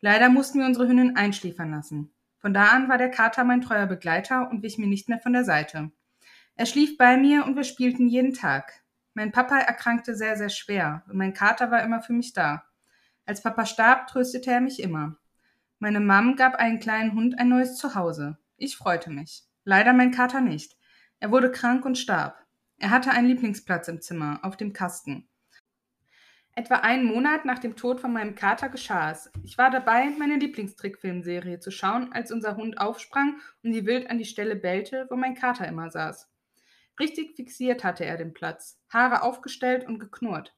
Leider 0.00 0.28
mussten 0.28 0.58
wir 0.58 0.66
unsere 0.66 0.88
Hündin 0.88 1.16
einschläfern 1.16 1.70
lassen. 1.70 2.12
Von 2.40 2.54
da 2.54 2.68
an 2.68 2.88
war 2.88 2.98
der 2.98 3.10
Kater 3.10 3.44
mein 3.44 3.60
treuer 3.60 3.86
Begleiter 3.86 4.50
und 4.50 4.62
wich 4.62 4.78
mir 4.78 4.86
nicht 4.86 5.08
mehr 5.08 5.18
von 5.18 5.32
der 5.32 5.44
Seite. 5.44 5.92
Er 6.56 6.66
schlief 6.66 6.98
bei 6.98 7.16
mir 7.16 7.44
und 7.44 7.56
wir 7.56 7.64
spielten 7.64 8.08
jeden 8.08 8.34
Tag. 8.34 8.82
Mein 9.14 9.32
Papa 9.32 9.58
erkrankte 9.58 10.14
sehr, 10.14 10.36
sehr 10.36 10.48
schwer 10.48 11.04
und 11.08 11.16
mein 11.16 11.34
Kater 11.34 11.70
war 11.70 11.82
immer 11.82 12.02
für 12.02 12.12
mich 12.12 12.32
da. 12.32 12.64
Als 13.26 13.42
Papa 13.42 13.64
starb, 13.66 14.08
tröstete 14.08 14.50
er 14.50 14.60
mich 14.60 14.82
immer. 14.82 15.16
Meine 15.78 16.00
Mom 16.00 16.36
gab 16.36 16.56
einen 16.56 16.80
kleinen 16.80 17.14
Hund 17.14 17.38
ein 17.38 17.48
neues 17.48 17.76
Zuhause. 17.76 18.38
Ich 18.56 18.76
freute 18.76 19.10
mich. 19.10 19.44
Leider 19.64 19.92
mein 19.92 20.10
Kater 20.10 20.40
nicht. 20.40 20.76
Er 21.20 21.30
wurde 21.30 21.50
krank 21.50 21.84
und 21.84 21.96
starb. 21.96 22.44
Er 22.76 22.90
hatte 22.90 23.10
einen 23.10 23.28
Lieblingsplatz 23.28 23.88
im 23.88 24.00
Zimmer, 24.02 24.40
auf 24.42 24.56
dem 24.56 24.72
Kasten. 24.72 25.29
Etwa 26.56 26.76
einen 26.76 27.04
Monat 27.04 27.44
nach 27.44 27.60
dem 27.60 27.76
Tod 27.76 28.00
von 28.00 28.12
meinem 28.12 28.34
Kater 28.34 28.68
geschah 28.68 29.12
es. 29.12 29.30
Ich 29.44 29.56
war 29.56 29.70
dabei, 29.70 30.10
meine 30.18 30.36
Lieblingstrickfilmserie 30.36 31.60
zu 31.60 31.70
schauen, 31.70 32.12
als 32.12 32.32
unser 32.32 32.56
Hund 32.56 32.80
aufsprang 32.80 33.40
und 33.62 33.72
sie 33.72 33.86
wild 33.86 34.10
an 34.10 34.18
die 34.18 34.24
Stelle 34.24 34.56
bellte, 34.56 35.06
wo 35.10 35.16
mein 35.16 35.34
Kater 35.34 35.68
immer 35.68 35.90
saß. 35.90 36.28
Richtig 36.98 37.36
fixiert 37.36 37.84
hatte 37.84 38.04
er 38.04 38.16
den 38.16 38.34
Platz, 38.34 38.78
Haare 38.88 39.22
aufgestellt 39.22 39.86
und 39.86 40.00
geknurrt. 40.00 40.54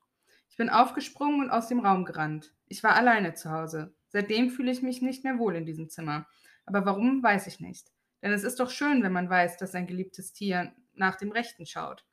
Ich 0.49 0.57
bin 0.57 0.70
aufgesprungen 0.70 1.40
und 1.40 1.51
aus 1.51 1.68
dem 1.68 1.80
Raum 1.80 2.05
gerannt. 2.05 2.53
Ich 2.66 2.82
war 2.82 2.97
alleine 2.97 3.34
zu 3.34 3.51
Hause. 3.51 3.95
Seitdem 4.09 4.51
fühle 4.51 4.72
ich 4.72 4.82
mich 4.82 5.03
nicht 5.03 5.24
mehr 5.24 5.38
wohl 5.38 5.55
in 5.55 5.66
diesem 5.66 5.88
Zimmer. 5.88 6.26
Aber 6.66 6.84
warum, 6.84 7.22
weiß 7.22 7.47
ich 7.47 7.61
nicht. 7.61 7.88
Denn 8.22 8.32
es 8.32 8.45
ist 8.45 8.61
doch 8.61 8.70
schön, 8.70 9.03
wenn 9.03 9.12
man 9.12 9.30
weiß, 9.30 9.57
dass 9.57 9.74
ein 9.74 9.86
geliebtes 9.86 10.32
Tier 10.32 10.72
nach 10.95 11.16
dem 11.16 11.32
Rechten 11.32 11.66
schaut. 11.66 12.05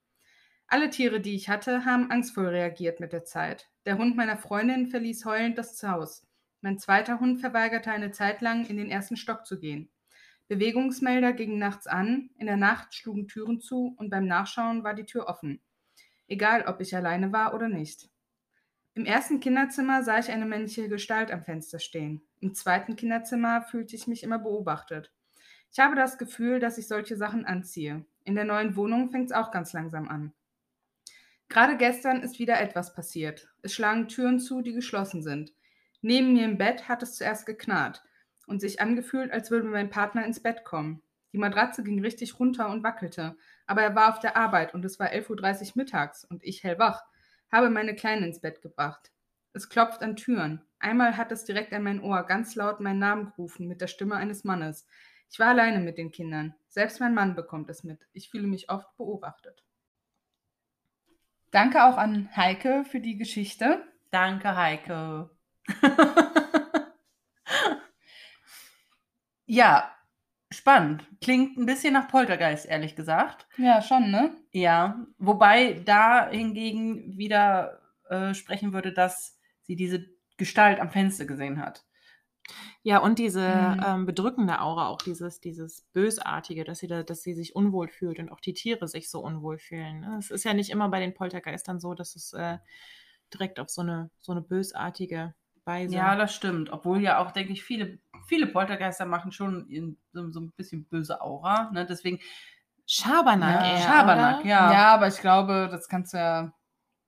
Alle 0.71 0.91
Tiere, 0.91 1.19
die 1.19 1.33
ich 1.33 1.49
hatte, 1.49 1.83
haben 1.83 2.11
angstvoll 2.11 2.45
reagiert 2.45 2.99
mit 2.99 3.11
der 3.11 3.25
Zeit. 3.25 3.67
Der 3.87 3.97
Hund 3.97 4.15
meiner 4.15 4.37
Freundin 4.37 4.85
verließ 4.85 5.25
heulend 5.25 5.57
das 5.57 5.81
Haus. 5.81 6.27
Mein 6.61 6.77
zweiter 6.77 7.19
Hund 7.19 7.41
verweigerte 7.41 7.91
eine 7.91 8.11
Zeit 8.11 8.41
lang, 8.41 8.67
in 8.67 8.77
den 8.77 8.91
ersten 8.91 9.17
Stock 9.17 9.47
zu 9.47 9.59
gehen. 9.59 9.89
Bewegungsmelder 10.47 11.33
gingen 11.33 11.57
nachts 11.57 11.87
an, 11.87 12.29
in 12.37 12.45
der 12.45 12.55
Nacht 12.55 12.93
schlugen 12.93 13.27
Türen 13.27 13.59
zu 13.59 13.95
und 13.97 14.11
beim 14.11 14.27
Nachschauen 14.27 14.83
war 14.83 14.93
die 14.93 15.05
Tür 15.05 15.25
offen. 15.27 15.59
Egal, 16.27 16.65
ob 16.67 16.81
ich 16.81 16.95
alleine 16.95 17.33
war 17.33 17.55
oder 17.55 17.67
nicht. 17.67 18.07
Im 18.93 19.05
ersten 19.05 19.39
Kinderzimmer 19.39 20.03
sah 20.03 20.19
ich 20.19 20.29
eine 20.29 20.45
männliche 20.45 20.87
Gestalt 20.87 21.31
am 21.31 21.43
Fenster 21.43 21.79
stehen. 21.79 22.21
Im 22.41 22.53
zweiten 22.53 22.95
Kinderzimmer 22.95 23.63
fühlte 23.63 23.95
ich 23.95 24.05
mich 24.05 24.21
immer 24.21 24.37
beobachtet. 24.37 25.11
Ich 25.71 25.79
habe 25.79 25.95
das 25.95 26.19
Gefühl, 26.19 26.59
dass 26.59 26.77
ich 26.77 26.87
solche 26.87 27.17
Sachen 27.17 27.45
anziehe. 27.45 28.05
In 28.23 28.35
der 28.35 28.45
neuen 28.45 28.75
Wohnung 28.75 29.09
fängt 29.09 29.31
es 29.31 29.35
auch 29.35 29.49
ganz 29.49 29.73
langsam 29.73 30.07
an. 30.07 30.31
Gerade 31.49 31.77
gestern 31.77 32.21
ist 32.21 32.37
wieder 32.37 32.61
etwas 32.61 32.93
passiert. 32.93 33.49
Es 33.63 33.73
schlagen 33.73 34.07
Türen 34.07 34.39
zu, 34.39 34.61
die 34.61 34.73
geschlossen 34.73 35.23
sind. 35.23 35.51
Neben 36.01 36.33
mir 36.33 36.45
im 36.45 36.59
Bett 36.59 36.87
hat 36.87 37.01
es 37.01 37.15
zuerst 37.15 37.47
geknarrt 37.47 38.03
und 38.45 38.61
sich 38.61 38.79
angefühlt, 38.79 39.31
als 39.31 39.49
würde 39.49 39.67
mein 39.67 39.89
Partner 39.89 40.25
ins 40.25 40.41
Bett 40.41 40.63
kommen. 40.63 41.01
Die 41.33 41.39
Matratze 41.39 41.83
ging 41.83 42.01
richtig 42.01 42.39
runter 42.39 42.69
und 42.69 42.83
wackelte, 42.83 43.35
aber 43.65 43.81
er 43.81 43.95
war 43.95 44.09
auf 44.09 44.19
der 44.19 44.37
Arbeit 44.37 44.73
und 44.73 44.85
es 44.85 44.99
war 44.99 45.07
11.30 45.07 45.69
Uhr 45.69 45.71
mittags 45.75 46.23
und 46.23 46.43
ich 46.43 46.63
hellwach, 46.63 47.03
habe 47.51 47.69
meine 47.69 47.95
Kleine 47.95 48.27
ins 48.27 48.41
Bett 48.41 48.61
gebracht. 48.61 49.11
Es 49.53 49.69
klopft 49.69 50.03
an 50.03 50.15
Türen. 50.15 50.61
Einmal 50.77 51.17
hat 51.17 51.31
es 51.31 51.45
direkt 51.45 51.73
an 51.73 51.83
mein 51.83 52.01
Ohr 52.01 52.23
ganz 52.23 52.55
laut 52.55 52.79
meinen 52.79 52.99
Namen 52.99 53.25
gerufen 53.25 53.67
mit 53.67 53.81
der 53.81 53.87
Stimme 53.87 54.15
eines 54.15 54.43
Mannes. 54.43 54.85
Ich 55.31 55.39
war 55.39 55.47
alleine 55.47 55.79
mit 55.79 55.97
den 55.97 56.11
Kindern. 56.11 56.55
Selbst 56.67 56.99
mein 56.99 57.15
Mann 57.15 57.35
bekommt 57.35 57.69
es 57.69 57.83
mit. 57.83 58.07
Ich 58.13 58.29
fühle 58.29 58.47
mich 58.47 58.69
oft 58.69 58.95
beobachtet. 58.97 59.63
Danke 61.51 61.83
auch 61.83 61.97
an 61.97 62.29
Heike 62.35 62.85
für 62.85 62.99
die 62.99 63.17
Geschichte. 63.17 63.83
Danke, 64.11 64.55
Heike. 64.55 65.31
ja, 69.45 69.91
spannend. 70.51 71.07
Klingt 71.21 71.57
ein 71.57 71.65
bisschen 71.65 71.93
nach 71.93 72.07
Poltergeist, 72.07 72.67
ehrlich 72.67 72.95
gesagt. 72.95 73.47
Ja, 73.57 73.81
schon, 73.81 74.11
ne? 74.11 74.35
Ja, 74.51 75.05
wobei 75.17 75.81
da 75.85 76.29
hingegen 76.29 77.17
wieder 77.17 77.81
äh, 78.09 78.33
sprechen 78.33 78.73
würde, 78.73 78.93
dass 78.93 79.39
sie 79.61 79.75
diese 79.75 80.05
Gestalt 80.37 80.79
am 80.79 80.89
Fenster 80.89 81.25
gesehen 81.25 81.59
hat. 81.63 81.85
Ja, 82.83 82.99
und 82.99 83.19
diese 83.19 83.41
Mhm. 83.47 83.81
ähm, 83.85 84.05
bedrückende 84.05 84.61
Aura, 84.61 84.87
auch 84.87 85.01
dieses, 85.01 85.39
dieses 85.39 85.81
Bösartige, 85.93 86.63
dass 86.63 86.79
sie, 86.79 86.87
da, 86.87 87.03
dass 87.03 87.21
sie 87.21 87.33
sich 87.33 87.55
unwohl 87.55 87.87
fühlt 87.89 88.19
und 88.19 88.31
auch 88.31 88.39
die 88.39 88.53
Tiere 88.53 88.87
sich 88.87 89.09
so 89.09 89.19
unwohl 89.21 89.57
fühlen. 89.59 90.01
ne? 90.01 90.17
Es 90.19 90.31
ist 90.31 90.43
ja 90.45 90.53
nicht 90.53 90.69
immer 90.69 90.89
bei 90.89 90.99
den 90.99 91.13
Poltergeistern 91.13 91.79
so, 91.79 91.93
dass 91.93 92.15
es 92.15 92.33
äh, 92.33 92.57
direkt 93.33 93.59
auf 93.59 93.69
so 93.69 93.81
eine, 93.81 94.09
so 94.19 94.31
eine 94.31 94.41
bösartige 94.41 95.33
Weise. 95.65 95.95
Ja, 95.95 96.15
das 96.15 96.33
stimmt. 96.33 96.71
Obwohl 96.71 97.01
ja 97.01 97.19
auch, 97.19 97.31
denke 97.31 97.53
ich, 97.53 97.63
viele, 97.63 97.99
viele 98.27 98.47
Poltergeister 98.47 99.05
machen 99.05 99.31
schon 99.31 99.67
in, 99.69 99.97
so, 100.13 100.29
so 100.31 100.39
ein 100.41 100.51
bisschen 100.51 100.85
böse 100.85 101.21
Aura. 101.21 101.69
Ne? 101.71 101.85
Deswegen, 101.85 102.19
Schabernack 102.87 103.61
Ja, 103.61 103.65
eher, 103.65 103.85
Schabernack, 103.85 104.39
oder? 104.39 104.49
ja. 104.49 104.73
Ja, 104.73 104.93
aber 104.95 105.07
ich 105.07 105.19
glaube, 105.19 105.67
das 105.71 105.87
kannst 105.87 106.13
du 106.13 106.17
ja. 106.17 106.53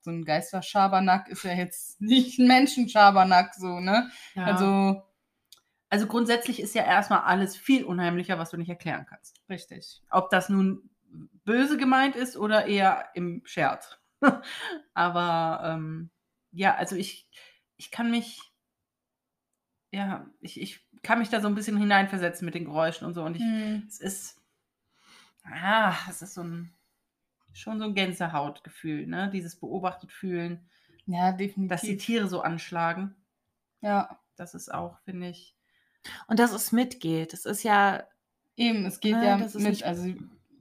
So 0.03 0.09
ein 0.11 0.25
Geisterschabernack 0.25 1.27
ist 1.29 1.43
ja 1.43 1.53
jetzt 1.53 2.01
nicht 2.01 2.39
ein 2.39 2.47
Menschenschabernack, 2.47 3.53
so, 3.55 3.79
ne? 3.79 4.09
ja. 4.35 4.45
Also, 4.45 5.01
also 5.91 6.07
grundsätzlich 6.07 6.59
ist 6.59 6.73
ja 6.73 6.83
erstmal 6.83 7.19
alles 7.21 7.55
viel 7.55 7.83
unheimlicher, 7.83 8.39
was 8.39 8.49
du 8.49 8.57
nicht 8.57 8.69
erklären 8.69 9.05
kannst. 9.07 9.39
richtig. 9.49 10.01
Ob 10.09 10.29
das 10.31 10.49
nun 10.49 10.89
böse 11.43 11.77
gemeint 11.77 12.15
ist 12.15 12.35
oder 12.37 12.65
eher 12.65 13.09
im 13.13 13.41
Scherz. 13.45 13.99
Aber 14.93 15.61
ähm, 15.65 16.09
ja, 16.51 16.73
also 16.75 16.95
ich, 16.95 17.27
ich 17.77 17.91
kann 17.91 18.09
mich, 18.09 18.41
ja, 19.91 20.25
ich, 20.39 20.59
ich 20.61 20.87
kann 21.03 21.19
mich 21.19 21.29
da 21.29 21.41
so 21.41 21.47
ein 21.47 21.55
bisschen 21.55 21.77
hineinversetzen 21.77 22.45
mit 22.45 22.55
den 22.55 22.65
Geräuschen 22.65 23.05
und 23.05 23.13
so. 23.13 23.23
Und 23.23 23.35
ich, 23.35 23.41
Hm. 23.43 23.83
es 23.87 23.99
ist, 23.99 24.41
ah, 25.43 25.93
es 26.09 26.21
ist 26.21 26.33
so 26.35 26.43
ein, 26.43 26.73
schon 27.53 27.79
so 27.79 27.85
ein 27.85 27.95
Gänsehautgefühl, 27.95 29.07
ne? 29.07 29.29
Dieses 29.33 29.59
beobachtet 29.59 30.11
fühlen, 30.11 30.69
Ja, 31.05 31.31
definitiv. 31.33 31.69
dass 31.69 31.81
die 31.81 31.97
Tiere 31.97 32.27
so 32.27 32.41
anschlagen. 32.41 33.15
ja, 33.81 34.17
Das 34.37 34.53
ist 34.55 34.73
auch, 34.73 34.97
finde 34.99 35.29
ich, 35.29 35.57
Und 36.27 36.39
dass 36.39 36.51
es 36.51 36.71
mitgeht. 36.71 37.33
Es 37.33 37.45
ist 37.45 37.63
ja, 37.63 38.03
eben, 38.57 38.85
es 38.85 38.99
geht 38.99 39.15
Ne, 39.15 39.25
ja 39.25 39.37
mit, 39.37 39.53
nicht- 39.55 39.83
also, 39.83 40.13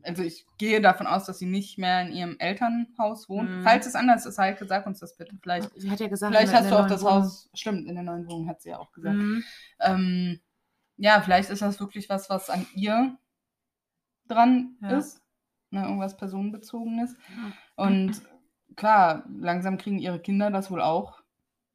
also 0.02 0.22
ich 0.22 0.46
gehe 0.58 0.80
davon 0.80 1.06
aus, 1.06 1.24
dass 1.26 1.38
sie 1.38 1.46
nicht 1.46 1.76
mehr 1.78 2.02
in 2.02 2.12
ihrem 2.12 2.36
Elternhaus 2.38 3.28
wohnt. 3.28 3.50
Mhm. 3.50 3.62
Falls 3.62 3.86
es 3.86 3.94
anders 3.94 4.24
ist, 4.26 4.38
Heike, 4.38 4.66
sag 4.66 4.86
uns 4.86 5.00
das 5.00 5.16
bitte. 5.16 5.36
Vielleicht, 5.42 5.70
sie 5.78 5.90
hat 5.90 6.00
ja 6.00 6.08
gesagt, 6.08 6.34
vielleicht 6.34 6.52
hast 6.54 6.70
du 6.70 6.78
auch 6.78 6.86
das 6.86 7.02
Wohnung- 7.02 7.22
Haus, 7.24 7.50
stimmt, 7.54 7.88
in 7.88 7.94
der 7.94 8.04
neuen 8.04 8.26
Wohnung 8.26 8.48
hat 8.48 8.62
sie 8.62 8.70
ja 8.70 8.78
auch 8.78 8.92
gesagt. 8.92 9.16
Mhm. 9.16 9.44
Ähm, 9.80 10.40
ja, 10.96 11.20
vielleicht 11.22 11.50
ist 11.50 11.62
das 11.62 11.80
wirklich 11.80 12.08
was, 12.08 12.28
was 12.30 12.50
an 12.50 12.66
ihr 12.74 13.16
dran 14.26 14.76
Ja. 14.82 14.98
ist. 14.98 15.20
Ne, 15.70 15.82
irgendwas 15.84 16.16
personenbezogenes. 16.16 17.14
Ja. 17.76 17.84
Und 17.84 18.22
klar, 18.76 19.24
langsam 19.38 19.78
kriegen 19.78 19.98
ihre 19.98 20.18
Kinder 20.20 20.50
das 20.50 20.70
wohl 20.70 20.80
auch 20.82 21.19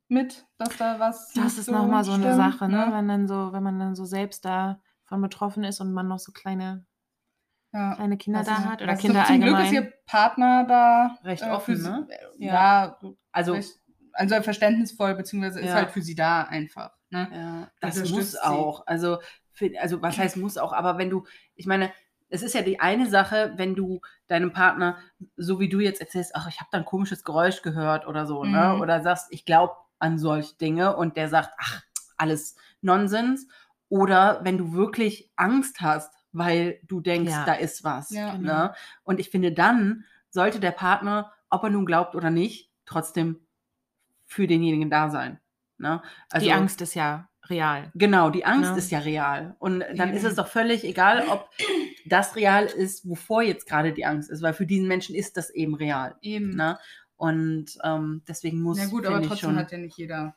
mit, 0.07 0.45
dass 0.57 0.77
da 0.77 0.99
was. 0.99 1.33
Das 1.33 1.57
ist 1.57 1.69
noch 1.71 1.87
mal 1.87 2.03
so 2.03 2.11
eine 2.13 2.23
stimmt, 2.33 2.35
Sache, 2.37 2.69
ne? 2.69 2.87
Wenn 2.91 3.07
dann 3.07 3.27
so 3.27 3.51
wenn 3.53 3.63
man 3.63 3.79
dann 3.79 3.95
so 3.95 4.05
selbst 4.05 4.45
davon 4.45 5.21
betroffen 5.21 5.63
ist 5.63 5.79
und 5.81 5.91
man 5.93 6.07
noch 6.07 6.19
so 6.19 6.31
kleine 6.31 6.85
Ja. 7.73 7.95
kleine 7.95 8.17
Kinder 8.17 8.39
Was 8.39 8.47
da 8.47 8.53
ist- 8.55 8.65
hat 8.65 8.81
oder 8.81 8.93
ist- 8.93 8.99
Kinder 9.01 9.25
Zum 9.25 9.41
Glück 9.41 9.55
allgemein. 9.55 9.65
ist 9.65 9.71
ihr 9.73 9.93
Partner 10.05 10.65
da 10.67 11.17
Recht 11.23 11.43
äh, 11.43 11.49
offen, 11.49 11.75
für 11.77 11.81
ne? 11.83 12.07
Ja, 12.37 12.97
Also, 13.31 13.53
recht- 13.53 13.79
also 14.13 14.41
verständnisvoll, 14.41 15.15
beziehungsweise 15.15 15.59
ist 15.59 15.67
Ja. 15.67 15.73
halt 15.75 15.91
für 15.91 16.01
sie 16.01 16.15
da 16.15 16.43
einfach. 16.43 16.91
Ne? 17.09 17.27
Ja, 17.33 17.71
das 17.81 17.95
unterstützt 17.97 18.11
muss 18.17 18.31
sie. 18.31 18.43
auch. 18.43 18.87
Also, 18.87 19.17
für, 19.51 19.69
also 19.81 20.01
was 20.01 20.17
heißt 20.17 20.37
muss 20.37 20.57
auch, 20.57 20.71
aber 20.73 20.97
wenn 20.97 21.09
du, 21.09 21.25
ich 21.55 21.65
meine, 21.65 21.91
es 22.29 22.41
ist 22.43 22.55
ja 22.55 22.61
die 22.61 22.79
eine 22.79 23.07
Sache, 23.07 23.53
wenn 23.57 23.75
du 23.75 24.01
deinem 24.27 24.51
Partner, 24.51 24.97
so 25.37 25.59
wie 25.59 25.69
du 25.69 25.79
jetzt 25.79 26.01
erzählst, 26.01 26.35
ach, 26.35 26.47
ich 26.49 26.59
habe 26.59 26.69
da 26.71 26.77
ein 26.79 26.85
komisches 26.85 27.23
Geräusch 27.23 27.61
gehört 27.61 28.07
oder 28.07 28.25
so, 28.25 28.43
ne? 28.43 28.73
Mhm. 28.75 28.81
Oder 28.81 29.01
sagst, 29.01 29.27
ich 29.31 29.45
glaube 29.45 29.73
an 29.99 30.17
solche 30.17 30.55
Dinge 30.55 30.95
und 30.95 31.17
der 31.17 31.29
sagt, 31.29 31.49
ach, 31.57 31.81
alles 32.17 32.55
Nonsens. 32.81 33.47
Oder 33.89 34.39
wenn 34.43 34.57
du 34.57 34.73
wirklich 34.73 35.31
Angst 35.35 35.81
hast, 35.81 36.13
weil 36.31 36.79
du 36.83 36.99
denkst, 37.01 37.31
Ja. 37.31 37.45
da 37.45 37.53
ist 37.53 37.83
was. 37.83 38.09
Ja. 38.09 38.31
Genau. 38.35 38.53
Ne? 38.53 38.73
Und 39.03 39.19
ich 39.19 39.29
finde, 39.29 39.51
dann 39.51 40.03
sollte 40.29 40.59
der 40.59 40.71
Partner, 40.71 41.31
ob 41.49 41.63
er 41.63 41.69
nun 41.69 41.85
glaubt 41.85 42.15
oder 42.15 42.29
nicht, 42.29 42.71
trotzdem 42.85 43.39
für 44.25 44.47
denjenigen 44.47 44.89
da 44.89 45.09
sein. 45.09 45.39
Ne? 45.77 46.01
die 46.41 46.51
Angst 46.53 46.81
ist 46.81 46.93
ja 46.93 47.29
real. 47.49 47.91
Genau, 47.95 48.29
die 48.29 48.45
Angst 48.45 48.71
Ja. 48.71 48.77
ist 48.77 48.91
ja 48.91 48.99
real. 48.99 49.55
Und 49.59 49.81
dann 49.81 50.09
Eben. 50.09 50.17
ist 50.17 50.23
es 50.23 50.35
doch 50.35 50.47
völlig 50.47 50.83
egal, 50.83 51.25
ob 51.29 51.49
das 52.05 52.35
real 52.35 52.65
ist, 52.65 53.07
wovor 53.07 53.41
jetzt 53.43 53.67
gerade 53.67 53.93
die 53.93 54.05
Angst 54.05 54.29
ist, 54.29 54.41
weil 54.41 54.53
für 54.53 54.65
diesen 54.65 54.87
Menschen 54.87 55.15
ist 55.15 55.37
das 55.37 55.49
eben 55.49 55.75
real. 55.75 56.15
Eben. 56.21 56.55
Ne? 56.55 56.79
Und 57.25 57.65
ähm, 57.83 58.21
deswegen 58.27 58.61
muss 58.61 58.77
Ja 58.79 58.85
gut, 58.87 59.05
aber 59.05 59.21
trotzdem 59.21 59.49
schon. 59.51 59.57
hat 59.57 59.71
ja 59.71 59.77
nicht 59.77 59.97
jeder 59.97 60.35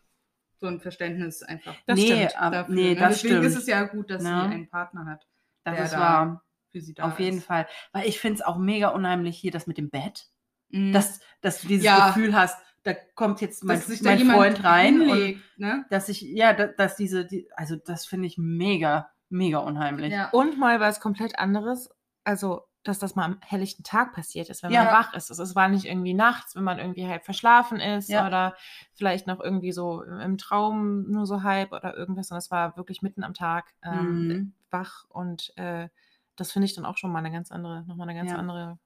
so 0.60 0.66
ein 0.66 0.80
Verständnis 0.80 1.42
einfach 1.42 1.74
Das 1.86 1.96
nee, 1.98 2.06
stimmt. 2.06 2.34
dafür. 2.40 2.74
nee, 2.74 2.94
ne? 2.94 2.96
das 2.96 3.14
Deswegen 3.14 3.34
stimmt. 3.36 3.46
ist 3.46 3.56
es 3.56 3.66
ja 3.66 3.82
gut, 3.84 4.10
dass 4.10 4.24
Ja. 4.24 4.44
sie 4.48 4.54
einen 4.54 4.68
Partner 4.68 5.06
hat, 5.06 5.26
das 5.64 5.74
der 5.76 5.84
ist 5.84 5.92
da 5.94 5.98
wahr. 6.00 6.44
für 6.72 6.80
sie 6.80 6.94
da 6.94 7.04
Auf 7.04 7.20
jeden 7.20 7.38
ist. 7.38 7.44
Fall. 7.46 7.66
Weil 7.92 8.06
ich 8.08 8.18
finde 8.18 8.36
es 8.36 8.42
auch 8.42 8.58
mega 8.58 8.88
unheimlich 8.88 9.38
hier, 9.38 9.52
das 9.52 9.66
mit 9.66 9.78
dem 9.78 9.90
Bett. 9.90 10.26
Mhm. 10.70 10.92
Dass, 10.92 11.20
dass 11.40 11.60
du 11.62 11.68
dieses 11.68 11.84
Ja. 11.84 12.08
Gefühl 12.08 12.34
hast, 12.34 12.58
da 12.82 12.94
kommt 13.14 13.40
jetzt 13.40 13.64
mein, 13.64 13.76
dass 13.76 13.86
sich 13.86 14.00
da 14.00 14.10
mein 14.10 14.18
jemand 14.18 14.38
Freund 14.38 14.64
rein 14.64 15.00
und 15.00 15.08
hinlegt, 15.08 15.40
ne? 15.58 15.84
dass 15.90 16.08
ich, 16.08 16.22
ja, 16.22 16.52
da- 16.54 16.66
dass 16.68 16.96
diese, 16.96 17.24
die, 17.26 17.48
also 17.54 17.76
das 17.76 18.06
finde 18.06 18.26
ich 18.26 18.36
mega, 18.38 19.10
mega 19.28 19.58
unheimlich. 19.58 20.12
Ja. 20.12 20.30
Und 20.30 20.58
mal 20.58 20.80
was 20.80 21.00
komplett 21.00 21.38
anderes, 21.38 21.90
also 22.24 22.67
dass 22.88 22.98
das 22.98 23.14
mal 23.14 23.24
am 23.24 23.38
helllichten 23.44 23.84
Tag 23.84 24.12
passiert 24.14 24.48
ist, 24.48 24.62
wenn 24.62 24.70
Ja. 24.72 24.84
man 24.84 24.92
wach 24.94 25.14
ist. 25.14 25.30
Es 25.30 25.54
war 25.54 25.68
nicht 25.68 25.84
irgendwie 25.84 26.14
nachts, 26.14 26.56
wenn 26.56 26.64
man 26.64 26.78
irgendwie 26.78 27.06
halb 27.06 27.24
verschlafen 27.24 27.78
ist 27.80 28.08
Ja. 28.08 28.26
oder 28.26 28.56
vielleicht 28.94 29.26
noch 29.26 29.40
irgendwie 29.40 29.72
so 29.72 30.02
im 30.02 30.38
Traum 30.38 31.10
nur 31.10 31.26
so 31.26 31.42
halb 31.42 31.72
oder 31.72 31.96
irgendwas, 31.96 32.28
sondern 32.28 32.38
es 32.40 32.50
war 32.50 32.76
wirklich 32.76 33.02
mitten 33.02 33.22
am 33.24 33.34
Tag 33.34 33.72
ähm, 33.82 34.28
Mhm. 34.28 34.52
wach 34.70 35.04
und 35.10 35.56
äh, 35.56 35.88
das 36.36 36.52
finde 36.52 36.66
ich 36.66 36.74
dann 36.74 36.84
auch 36.86 36.96
schon 36.96 37.10
mal 37.12 37.18
eine 37.18 37.30
ganz 37.32 37.50
andere, 37.52 37.84
nochmal 37.86 38.08
eine 38.08 38.18
ganz 38.18 38.30
Ja. 38.32 38.38
andere, 38.38 38.78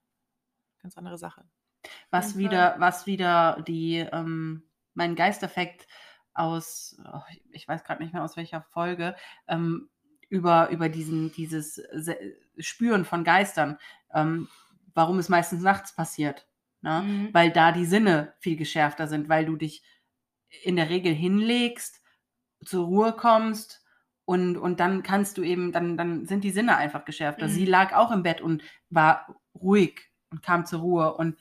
ganz 0.82 0.96
andere 0.98 1.18
Sache. 1.18 1.44
was 2.11 2.36
wieder, 2.38 2.76
was 2.78 3.07
wieder 3.07 3.61
die, 3.66 3.96
ähm, 3.98 4.62
mein 4.94 5.16
Geisteffekt 5.16 5.86
aus, 6.34 6.96
oh, 7.12 7.20
ich- 7.50 7.66
weiß 7.66 7.82
gerade 7.84 8.03
nicht 8.03 8.12
mehr 8.14 8.22
aus 8.22 8.36
welcher 8.36 8.62
Folge, 8.62 9.16
ähm, 9.48 9.88
über, 10.28 10.70
über 10.70 10.88
diesen, 10.88 11.32
dieses 11.32 11.74
Se- 11.74 12.18
Spüren 12.59 13.05
von 13.05 13.24
Geistern, 13.24 13.78
ähm, 14.14 14.48
warum 14.94 15.18
es 15.18 15.28
meistens 15.28 15.62
nachts 15.62 15.94
passiert. 15.94 16.46
Ne? 16.82 17.03
Mhm. 17.03 17.28
Weil 17.32 17.50
da 17.50 17.72
die 17.72 17.86
Sinne 17.86 18.34
viel 18.40 18.57
geschärfter 18.57 19.07
sind, 19.07 19.28
weil 19.28 19.46
du 19.46 19.57
dich 19.57 19.82
in 20.62 20.76
der 20.76 20.90
Regel 20.90 21.14
hinlegst, 21.14 22.03
zur 22.64 22.86
Ruhe 22.86 23.12
kommst 23.12 23.84
und, 24.24 24.57
und 24.57 24.80
dann 24.80 25.03
kannst 25.03 25.38
du 25.38 25.42
eben, 25.42 25.72
dann, 25.72 25.96
dann 25.96 26.26
sind 26.26 26.44
die 26.44 26.50
Sinne 26.50 26.76
einfach 26.76 27.05
geschärfter. 27.05 27.46
Mhm. 27.46 27.53
Sie 27.53 27.64
lag 27.64 27.92
auch 27.94 28.11
im 28.12 28.22
Bett 28.22 28.40
und 28.40 28.62
war 28.90 29.34
ruhig 29.55 30.11
und 30.30 30.42
kam 30.42 30.66
zur 30.66 30.80
Ruhe 30.80 31.14
und 31.14 31.36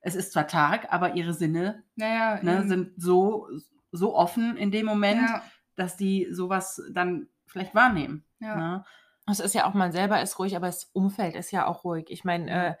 es 0.00 0.14
ist 0.14 0.32
zwar 0.32 0.46
Tag, 0.46 0.92
aber 0.92 1.16
ihre 1.16 1.34
Sinne 1.34 1.84
Naja, 1.96 2.42
ne, 2.42 2.66
sind 2.66 2.92
so, 2.96 3.48
so 3.90 4.14
offen 4.14 4.56
in 4.56 4.70
dem 4.70 4.86
Moment, 4.86 5.28
ja, 5.28 5.42
dass 5.74 5.96
die 5.96 6.28
sowas 6.30 6.82
dann 6.92 7.28
vielleicht 7.46 7.74
wahrnehmen. 7.74 8.24
ja. 8.40 8.56
Ne? 8.56 8.84
Es 9.30 9.40
ist 9.40 9.54
ja 9.54 9.66
auch, 9.68 9.74
man 9.74 9.92
selber 9.92 10.20
ist 10.22 10.38
ruhig, 10.38 10.56
aber 10.56 10.66
das 10.66 10.84
Umfeld 10.92 11.36
ist 11.36 11.50
ja 11.50 11.66
auch 11.66 11.84
ruhig. 11.84 12.06
Ich 12.10 12.24
meine, 12.24 12.50
Ja. 12.50 12.72
äh, 12.72 12.76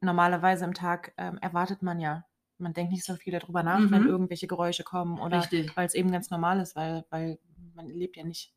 normalerweise 0.00 0.64
im 0.64 0.74
Tag 0.74 1.12
ähm, 1.18 1.38
erwartet 1.38 1.82
man 1.82 2.00
ja, 2.00 2.26
man 2.58 2.72
denkt 2.74 2.92
nicht 2.92 3.04
so 3.04 3.14
viel 3.16 3.32
darüber 3.38 3.62
nach, 3.62 3.90
wenn 3.90 4.02
Mhm. 4.02 4.06
irgendwelche 4.06 4.46
Geräusche 4.46 4.84
kommen 4.84 5.18
oder 5.18 5.48
weil 5.74 5.86
es 5.86 5.94
eben 5.94 6.12
ganz 6.12 6.30
normal 6.30 6.60
ist, 6.60 6.76
weil, 6.76 7.04
weil 7.10 7.38
man 7.74 7.88
lebt 7.88 8.16
ja 8.16 8.24
nicht, 8.24 8.54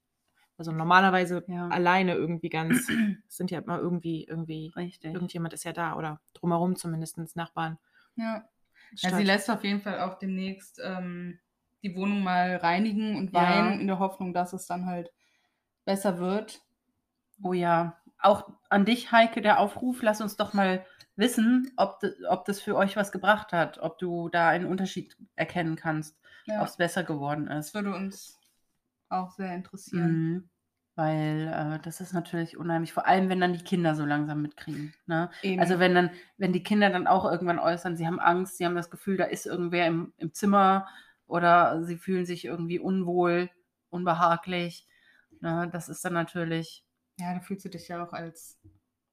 also 0.58 0.72
normalerweise 0.72 1.48
Ja. 1.48 1.70
alleine 1.70 2.16
irgendwie 2.16 2.50
ganz, 2.50 2.90
es 2.90 2.90
sind 3.38 3.52
ja 3.52 3.60
immer 3.60 3.80
irgendwie, 3.80 4.26
irgendwie, 4.26 4.74
Richtig. 4.76 5.14
irgendjemand 5.14 5.54
ist 5.54 5.64
ja 5.66 5.74
da 5.74 5.96
oder 5.98 6.22
drumherum 6.34 6.76
zumindest 6.76 7.18
Nachbarn. 7.36 7.80
ja. 8.16 8.50
Ja, 9.02 9.12
sie 9.12 9.24
lässt 9.24 9.50
auf 9.50 9.64
jeden 9.64 9.82
Fall 9.82 10.00
auch 10.02 10.20
demnächst 10.20 10.80
ähm, 10.84 11.40
die 11.84 11.96
Wohnung 11.96 12.24
mal 12.24 12.56
reinigen 12.58 13.18
und 13.18 13.34
Ja. 13.34 13.44
weihen, 13.48 13.80
in 13.82 13.88
der 13.88 14.00
Hoffnung, 14.00 14.34
dass 14.34 14.54
es 14.54 14.68
dann 14.68 14.86
halt 14.86 15.12
besser 15.86 16.20
wird. 16.20 16.63
Oh 17.44 17.54
ja. 17.54 17.98
Auch 18.20 18.50
an 18.70 18.86
dich, 18.86 19.12
Heike, 19.12 19.42
der 19.42 19.60
Aufruf, 19.60 20.02
lass 20.02 20.22
uns 20.22 20.38
doch 20.38 20.54
mal 20.54 20.86
wissen, 21.16 21.72
ob, 21.78 22.00
de, 22.00 22.14
ob 22.30 22.46
das 22.46 22.60
für 22.62 22.76
euch 22.76 22.96
was 22.96 23.12
gebracht 23.12 23.52
hat, 23.54 23.78
ob 23.80 24.00
du 24.00 24.30
da 24.30 24.48
einen 24.50 24.66
Unterschied 24.66 25.16
erkennen 25.36 25.76
kannst, 25.76 26.18
Ja, 26.46 26.62
ob 26.62 26.68
es 26.68 26.78
besser 26.78 27.04
geworden 27.04 27.48
das 27.48 27.68
ist. 27.68 27.74
würde 27.76 27.94
uns 27.94 28.40
auch 29.10 29.32
sehr 29.32 29.54
interessieren. 29.54 30.12
Mhm. 30.12 30.50
Weil 30.96 31.48
äh, 31.54 31.80
das 31.84 32.02
ist 32.02 32.14
natürlich 32.14 32.56
unheimlich, 32.58 32.94
vor 32.94 33.08
allem 33.08 33.28
wenn 33.28 33.42
dann 33.42 33.54
die 33.54 33.64
Kinder 33.64 33.96
so 33.96 34.06
langsam 34.06 34.42
mitkriegen. 34.44 34.94
Ne? 35.08 35.30
Eben. 35.42 35.60
Also 35.60 35.80
wenn 35.80 35.96
dann, 35.96 36.12
wenn 36.38 36.54
die 36.54 36.64
Kinder 36.64 36.90
dann 36.92 37.08
auch 37.08 37.26
irgendwann 37.30 37.60
äußern, 37.60 37.98
sie 37.98 38.06
haben 38.08 38.20
Angst, 38.20 38.58
sie 38.58 38.66
haben 38.66 38.76
das 38.76 38.92
Gefühl, 38.92 39.18
da 39.18 39.26
ist 39.26 39.46
irgendwer 39.48 39.88
im, 39.88 40.14
im 40.18 40.34
Zimmer 40.34 40.88
oder 41.26 41.84
sie 41.84 41.98
fühlen 41.98 42.26
sich 42.26 42.46
irgendwie 42.46 42.80
unwohl, 42.80 43.50
unbehaglich. 43.90 44.88
Ne? 45.42 45.68
Das 45.72 45.90
ist 45.90 46.06
dann 46.06 46.14
natürlich 46.14 46.86
ja, 47.20 47.34
da 47.34 47.40
fühlst 47.40 47.66
du 47.66 47.70
dich 47.70 47.88
ja 47.88 48.04
auch 48.04 48.14
als 48.14 48.60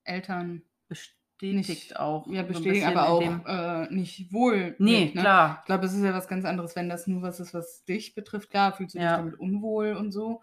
Eltern 0.04 0.62
bestätigt 0.88 1.68
Nicht- 1.68 1.98
auch. 1.98 2.26
ja, 2.26 2.42
so 2.42 2.48
bestätigen, 2.48 2.74
bisschen 2.86 2.96
aber 2.96 3.08
auch 3.08 3.46
äh, 3.46 3.94
nicht 3.94 4.32
wohl. 4.32 4.74
Nee, 4.78 5.06
mit, 5.06 5.14
ne? 5.16 5.20
klar. 5.22 5.58
Ich 5.60 5.66
glaube, 5.66 5.86
es 5.86 5.94
ist 5.94 6.02
ja 6.04 6.14
was 6.14 6.28
ganz 6.28 6.44
anderes, 6.44 6.76
wenn 6.76 6.88
das 6.88 7.06
nur 7.06 7.22
was 7.22 7.40
ist, 7.40 7.54
was 7.54 7.84
dich 7.84 8.14
betrifft. 8.14 8.50
Klar, 8.50 8.72
fühlst 8.72 8.94
du 8.94 8.98
Ja. 8.98 9.16
dich 9.16 9.16
damit 9.24 9.38
unwohl 9.40 9.92
und 9.94 10.12
so. 10.12 10.42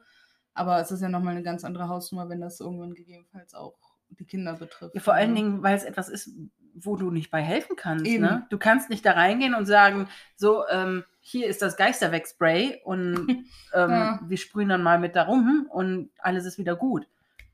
Aber 0.53 0.79
es 0.79 0.89
ist 0.91 1.01
ja 1.01 1.09
nochmal 1.09 1.33
eine 1.35 1.43
ganz 1.43 1.63
andere 1.63 1.87
Hausnummer, 1.87 2.29
wenn 2.29 2.41
das 2.41 2.59
irgendwann 2.59 2.95
gegebenenfalls 2.95 3.53
auch 3.53 3.77
die 4.09 4.25
Kinder 4.25 4.53
betrifft. 4.55 4.95
Ja, 4.95 5.01
vor 5.01 5.13
allen 5.13 5.31
ne? 5.31 5.35
Dingen, 5.35 5.63
weil 5.63 5.75
es 5.75 5.83
etwas 5.83 6.09
ist, 6.09 6.31
wo 6.73 6.95
du 6.95 7.11
nicht 7.11 7.29
bei 7.29 7.41
helfen 7.43 7.75
kannst. 7.75 8.05
Eben. 8.07 8.23
Ne? 8.23 8.47
Du 8.49 8.57
kannst 8.57 8.89
nicht 8.89 9.05
da 9.05 9.11
reingehen 9.11 9.53
und 9.53 9.65
sagen, 9.65 10.07
so, 10.35 10.65
ähm, 10.69 11.03
hier 11.19 11.47
ist 11.47 11.61
das 11.61 11.75
Geisterwegspray 11.77 12.81
und 12.85 13.15
ähm, 13.73 13.89
Ja. 13.91 14.19
wir 14.25 14.37
sprühen 14.37 14.69
dann 14.69 14.81
mal 14.81 14.97
mit 14.97 15.15
da 15.15 15.23
rum 15.23 15.67
und 15.69 16.09
alles 16.19 16.45
ist 16.45 16.57
wieder 16.57 16.75
gut. 16.75 17.07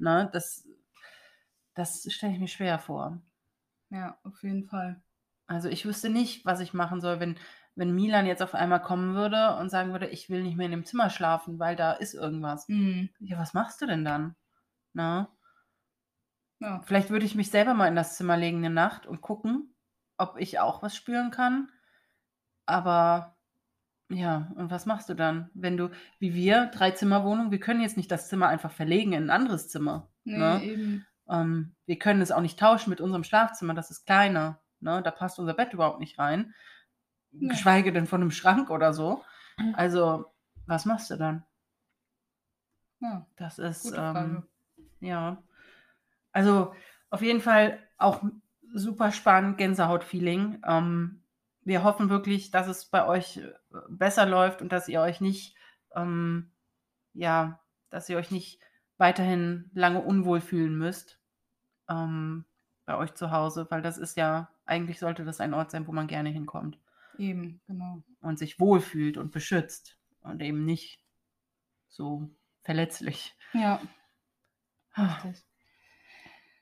Ne? 0.04 0.30
Das, 0.34 0.68
das 1.76 2.06
stelle 2.12 2.34
ich 2.34 2.40
mir 2.40 2.50
schwer 2.50 2.78
vor. 2.78 3.22
Ja, 3.90 4.18
auf 4.24 4.44
jeden 4.44 4.66
Fall. 4.66 5.02
Also 5.48 5.70
ich 5.70 5.86
wüsste 5.86 6.10
nicht, 6.10 6.46
was 6.46 6.60
ich 6.60 6.74
machen 6.74 7.00
soll, 7.00 7.22
wenn, 7.22 7.38
wenn 7.76 7.96
Milan 7.96 8.26
jetzt 8.26 8.44
auf 8.44 8.54
einmal 8.54 8.82
kommen 8.82 9.16
würde 9.16 9.56
und 9.56 9.70
sagen 9.70 9.94
würde, 9.94 10.08
ich 10.08 10.30
will 10.30 10.44
nicht 10.44 10.58
mehr 10.58 10.66
in 10.66 10.74
dem 10.74 10.86
Zimmer 10.86 11.10
schlafen, 11.10 11.58
weil 11.58 11.78
da 11.78 11.94
ist 11.94 12.14
irgendwas. 12.14 12.68
Mhm. 12.68 13.10
Ja, 13.20 13.40
was 13.40 13.54
machst 13.54 13.82
du 13.82 13.86
denn 13.86 14.04
dann? 14.04 14.36
Na? 14.92 15.34
Ja. 16.60 16.82
Vielleicht 16.82 17.10
würde 17.10 17.26
ich 17.26 17.36
mich 17.36 17.50
selber 17.50 17.74
mal 17.74 17.88
in 17.88 17.96
das 17.96 18.18
Zimmer 18.18 18.36
legen 18.36 18.58
eine 18.58 18.70
Nacht 18.70 19.06
und 19.06 19.22
gucken, 19.22 19.74
ob 20.18 20.38
ich 20.38 20.60
auch 20.60 20.84
was 20.84 20.96
spüren 20.98 21.32
kann. 21.32 21.72
Aber 22.66 23.38
ja, 24.14 24.52
und 24.56 24.70
was 24.72 24.86
machst 24.86 25.10
du 25.10 25.14
dann? 25.16 25.50
Wenn 25.54 25.78
du, 25.78 25.90
wie 26.20 26.34
wir, 26.34 26.68
drei 26.68 26.92
Zimmerwohnung, 26.92 27.52
wir 27.52 27.60
können 27.60 27.82
jetzt 27.82 27.98
nicht 27.98 28.12
das 28.12 28.30
Zimmer 28.30 28.48
einfach 28.48 28.72
verlegen 28.72 29.14
in 29.14 29.26
ein 29.26 29.30
anderes 29.30 29.70
Zimmer. 29.70 30.10
Nee, 30.24 30.38
Ne? 30.38 30.64
eben. 30.64 31.06
Ähm, 31.30 31.76
wir 31.86 31.98
können 32.00 32.22
es 32.22 32.32
auch 32.32 32.42
nicht 32.42 32.60
tauschen 32.60 32.90
mit 32.90 33.02
unserem 33.02 33.24
Schlafzimmer, 33.24 33.74
das 33.74 33.92
ist 33.92 34.06
kleiner. 34.06 34.60
Ne? 34.82 35.02
Da 35.02 35.12
passt 35.12 35.40
unser 35.40 35.54
Bett 35.54 35.74
überhaupt 35.74 36.00
nicht 36.00 36.20
rein. 36.20 36.54
Nee. 37.32 37.48
Geschweige 37.48 37.92
denn 37.92 38.06
von 38.06 38.22
einem 38.22 38.32
Schrank 38.32 38.70
oder 38.70 38.94
so. 38.94 39.24
Also, 39.74 40.26
was 40.68 40.86
machst 40.86 41.10
du 41.10 41.18
dann? 41.18 41.44
Ja, 43.00 43.26
Das 43.38 43.60
ist, 43.60 43.94
ähm, 43.98 44.44
ja. 45.00 45.42
Also 46.32 46.74
auf 47.10 47.22
jeden 47.22 47.42
Fall 47.42 47.80
auch 47.98 48.24
super 48.74 49.12
spannend, 49.12 49.58
Gänsehaut-Feeling. 49.58 50.62
Ähm, 50.66 51.24
wir 51.62 51.84
hoffen 51.84 52.10
wirklich, 52.10 52.52
dass 52.52 52.68
es 52.68 52.86
bei 52.86 53.06
euch 53.06 53.40
besser 53.90 54.26
läuft 54.26 54.62
und 54.62 54.72
dass 54.72 54.88
ihr 54.88 55.02
euch 55.02 55.22
nicht, 55.22 55.56
ähm, 55.96 56.52
ja, 57.14 57.60
dass 57.90 58.10
ihr 58.10 58.18
euch 58.18 58.32
nicht 58.32 58.60
weiterhin 58.98 59.70
lange 59.74 60.02
unwohl 60.02 60.42
fühlen 60.42 60.78
müsst 60.78 61.20
ähm, 61.90 62.46
bei 62.86 62.96
euch 62.98 63.14
zu 63.14 63.32
Hause, 63.32 63.68
weil 63.70 63.82
das 63.82 63.98
ist 63.98 64.18
ja, 64.18 64.50
eigentlich 64.66 65.00
sollte 65.00 65.26
das 65.26 65.40
ein 65.42 65.54
Ort 65.54 65.72
sein, 65.72 65.88
wo 65.88 65.92
man 65.92 66.08
gerne 66.08 66.30
hinkommt. 66.30 66.78
Eben, 67.18 67.62
genau. 67.68 68.02
und 68.22 68.40
sich 68.40 68.60
wohlfühlt 68.60 69.18
und 69.18 69.32
beschützt 69.32 69.98
und 70.22 70.42
eben 70.42 70.66
nicht 70.66 71.00
so 71.90 72.30
verletzlich. 72.64 73.36
Ja, 73.54 73.80
richtig. 74.98 75.44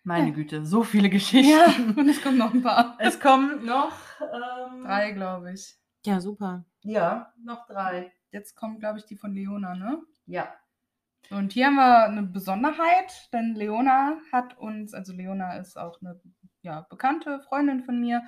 Meine 0.04 0.30
Ja. 0.30 0.34
Güte, 0.34 0.66
so 0.66 0.84
viele 0.84 1.08
Ja, 1.08 1.12
Geschichten. 1.14 1.92
und 1.98 2.10
es 2.10 2.22
kommen 2.22 2.38
noch 2.38 2.54
ein 2.54 2.64
paar. 2.64 2.96
Es 3.00 3.20
kommen 3.20 3.64
noch 3.66 3.94
ähm, 4.20 4.84
Drei, 4.84 5.12
glaube 5.12 5.54
ich. 5.54 5.76
Ja, 6.06 6.20
super. 6.20 6.66
Ja, 6.84 7.34
noch 7.38 7.68
drei. 7.68 8.12
Jetzt 8.32 8.56
kommt, 8.56 8.80
glaube 8.80 9.00
ich, 9.00 9.06
die 9.06 9.16
von 9.16 9.34
Leona, 9.34 9.76
ne? 9.76 10.02
Ja. 10.26 10.56
Und 11.30 11.54
hier 11.54 11.68
haben 11.68 11.76
wir 11.76 12.06
eine 12.06 12.24
Besonderheit, 12.24 13.30
denn 13.32 13.56
Leona 13.56 14.20
hat 14.32 14.58
uns, 14.58 14.94
also 14.94 15.14
Leona 15.14 15.58
ist 15.58 15.78
auch 15.78 16.02
eine 16.02 16.20
ja, 16.62 16.82
bekannte 16.82 17.40
Freundin 17.40 17.84
von 17.84 18.00
mir, 18.00 18.24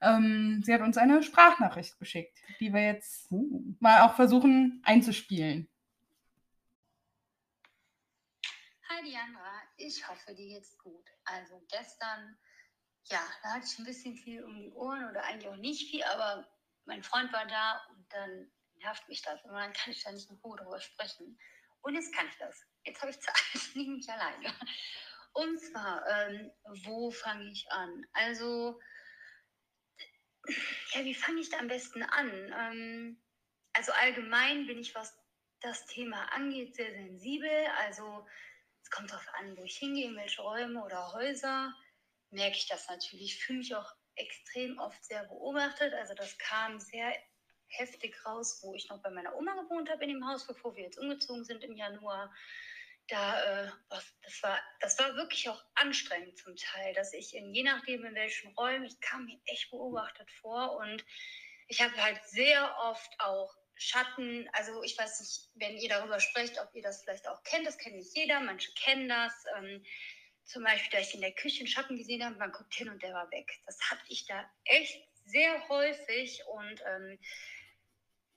ähm, 0.00 0.62
sie 0.64 0.74
hat 0.74 0.80
uns 0.80 0.96
eine 0.98 1.22
Sprachnachricht 1.22 1.98
geschickt, 1.98 2.38
die 2.58 2.72
wir 2.72 2.84
jetzt 2.84 3.30
Uh. 3.30 3.76
mal 3.78 4.02
auch 4.02 4.14
versuchen 4.14 4.82
einzuspielen. 4.84 5.68
Hi 8.88 9.02
Diandra, 9.04 9.62
ich 9.76 10.06
hoffe, 10.08 10.34
dir 10.34 10.48
geht's 10.48 10.76
gut. 10.78 11.08
Also 11.24 11.62
gestern, 11.70 12.36
ja, 13.04 13.20
da 13.42 13.54
hatte 13.54 13.66
ich 13.66 13.78
ein 13.78 13.84
bisschen 13.84 14.16
viel 14.16 14.42
um 14.44 14.58
die 14.58 14.72
Ohren 14.72 15.08
oder 15.08 15.24
eigentlich 15.24 15.48
auch 15.48 15.56
nicht 15.56 15.90
viel, 15.90 16.02
aber 16.04 16.46
mein 16.84 17.02
Freund 17.02 17.32
war 17.32 17.46
da 17.46 17.80
und 17.90 17.91
dann 18.12 18.52
nervt 18.76 19.08
mich 19.08 19.22
das 19.22 19.42
und 19.44 19.52
dann 19.52 19.72
kann 19.72 19.92
ich 19.92 20.02
da 20.02 20.12
nicht 20.12 20.30
in 20.30 20.36
Ruhe 20.36 20.56
drüber 20.56 20.80
sprechen. 20.80 21.38
Und 21.82 21.94
jetzt 21.94 22.14
kann 22.14 22.28
ich 22.28 22.36
das. 22.38 22.64
Jetzt 22.84 23.00
habe 23.00 23.10
ich 23.10 23.20
Zeit, 23.20 23.34
ich 23.54 23.74
liege 23.74 23.92
nicht 23.92 24.08
alleine. 24.08 24.54
Und 25.34 25.58
zwar, 25.58 26.06
ähm, 26.08 26.52
wo 26.84 27.10
fange 27.10 27.50
ich 27.50 27.70
an? 27.70 28.06
Also, 28.12 28.78
ja, 30.92 31.04
wie 31.04 31.14
fange 31.14 31.40
ich 31.40 31.48
da 31.50 31.58
am 31.58 31.68
besten 31.68 32.02
an? 32.02 32.52
Ähm, 32.54 33.22
also 33.72 33.92
allgemein 33.92 34.66
bin 34.66 34.78
ich, 34.78 34.94
was 34.94 35.16
das 35.60 35.86
Thema 35.86 36.24
angeht, 36.32 36.74
sehr 36.74 36.90
sensibel. 36.90 37.66
Also 37.78 38.26
es 38.82 38.90
kommt 38.90 39.10
darauf 39.10 39.26
an, 39.34 39.56
wo 39.56 39.64
ich 39.64 39.76
hingehe, 39.78 40.08
in 40.08 40.16
welche 40.16 40.42
Räume 40.42 40.84
oder 40.84 41.12
Häuser, 41.12 41.72
merke 42.30 42.56
ich 42.56 42.66
das 42.66 42.88
natürlich. 42.88 43.36
Ich 43.36 43.44
fühle 43.44 43.58
mich 43.60 43.74
auch 43.74 43.90
extrem 44.16 44.78
oft 44.78 45.02
sehr 45.04 45.24
beobachtet. 45.24 45.94
Also 45.94 46.14
das 46.14 46.36
kam 46.38 46.78
sehr 46.78 47.14
heftig 47.78 48.24
raus, 48.24 48.60
wo 48.62 48.74
ich 48.74 48.88
noch 48.88 49.02
bei 49.02 49.10
meiner 49.10 49.34
Oma 49.34 49.54
gewohnt 49.54 49.90
habe 49.90 50.04
in 50.04 50.10
dem 50.10 50.26
Haus, 50.26 50.46
bevor 50.46 50.74
wir 50.76 50.84
jetzt 50.84 50.98
umgezogen 50.98 51.44
sind 51.44 51.64
im 51.64 51.76
Januar. 51.76 52.32
Da, 53.08 53.64
äh, 53.64 53.70
was, 53.88 54.14
das, 54.22 54.42
war, 54.42 54.60
das 54.80 54.98
war 54.98 55.16
wirklich 55.16 55.48
auch 55.48 55.62
anstrengend 55.74 56.38
zum 56.38 56.54
Teil, 56.56 56.94
dass 56.94 57.12
ich 57.12 57.34
in, 57.34 57.52
je 57.52 57.64
nachdem 57.64 58.04
in 58.04 58.14
welchen 58.14 58.54
Räumen, 58.54 58.84
ich 58.84 59.00
kam 59.00 59.24
mir 59.24 59.40
echt 59.46 59.70
beobachtet 59.70 60.30
vor 60.30 60.76
und 60.76 61.04
ich 61.68 61.82
habe 61.82 61.94
halt 61.96 62.22
sehr 62.26 62.76
oft 62.78 63.10
auch 63.18 63.54
Schatten, 63.74 64.48
also 64.52 64.82
ich 64.82 64.96
weiß 64.96 65.20
nicht, 65.20 65.50
wenn 65.54 65.76
ihr 65.76 65.88
darüber 65.88 66.20
sprecht, 66.20 66.60
ob 66.60 66.72
ihr 66.74 66.82
das 66.82 67.02
vielleicht 67.02 67.26
auch 67.28 67.42
kennt, 67.42 67.66
das 67.66 67.78
kennt 67.78 67.96
nicht 67.96 68.16
jeder, 68.16 68.40
manche 68.40 68.72
kennen 68.74 69.08
das. 69.08 69.32
Ähm, 69.56 69.84
zum 70.44 70.64
Beispiel, 70.64 70.90
da 70.92 70.98
ich 70.98 71.14
in 71.14 71.20
der 71.20 71.32
Küche 71.32 71.60
einen 71.60 71.68
Schatten 71.68 71.96
gesehen 71.96 72.24
habe, 72.24 72.36
man 72.36 72.52
guckt 72.52 72.74
hin 72.74 72.88
und 72.88 73.02
der 73.02 73.14
war 73.14 73.30
weg. 73.30 73.50
Das 73.66 73.78
hatte 73.90 74.02
ich 74.08 74.26
da 74.26 74.48
echt 74.64 75.08
sehr 75.26 75.68
häufig 75.68 76.42
und 76.46 76.82
ähm, 76.86 77.18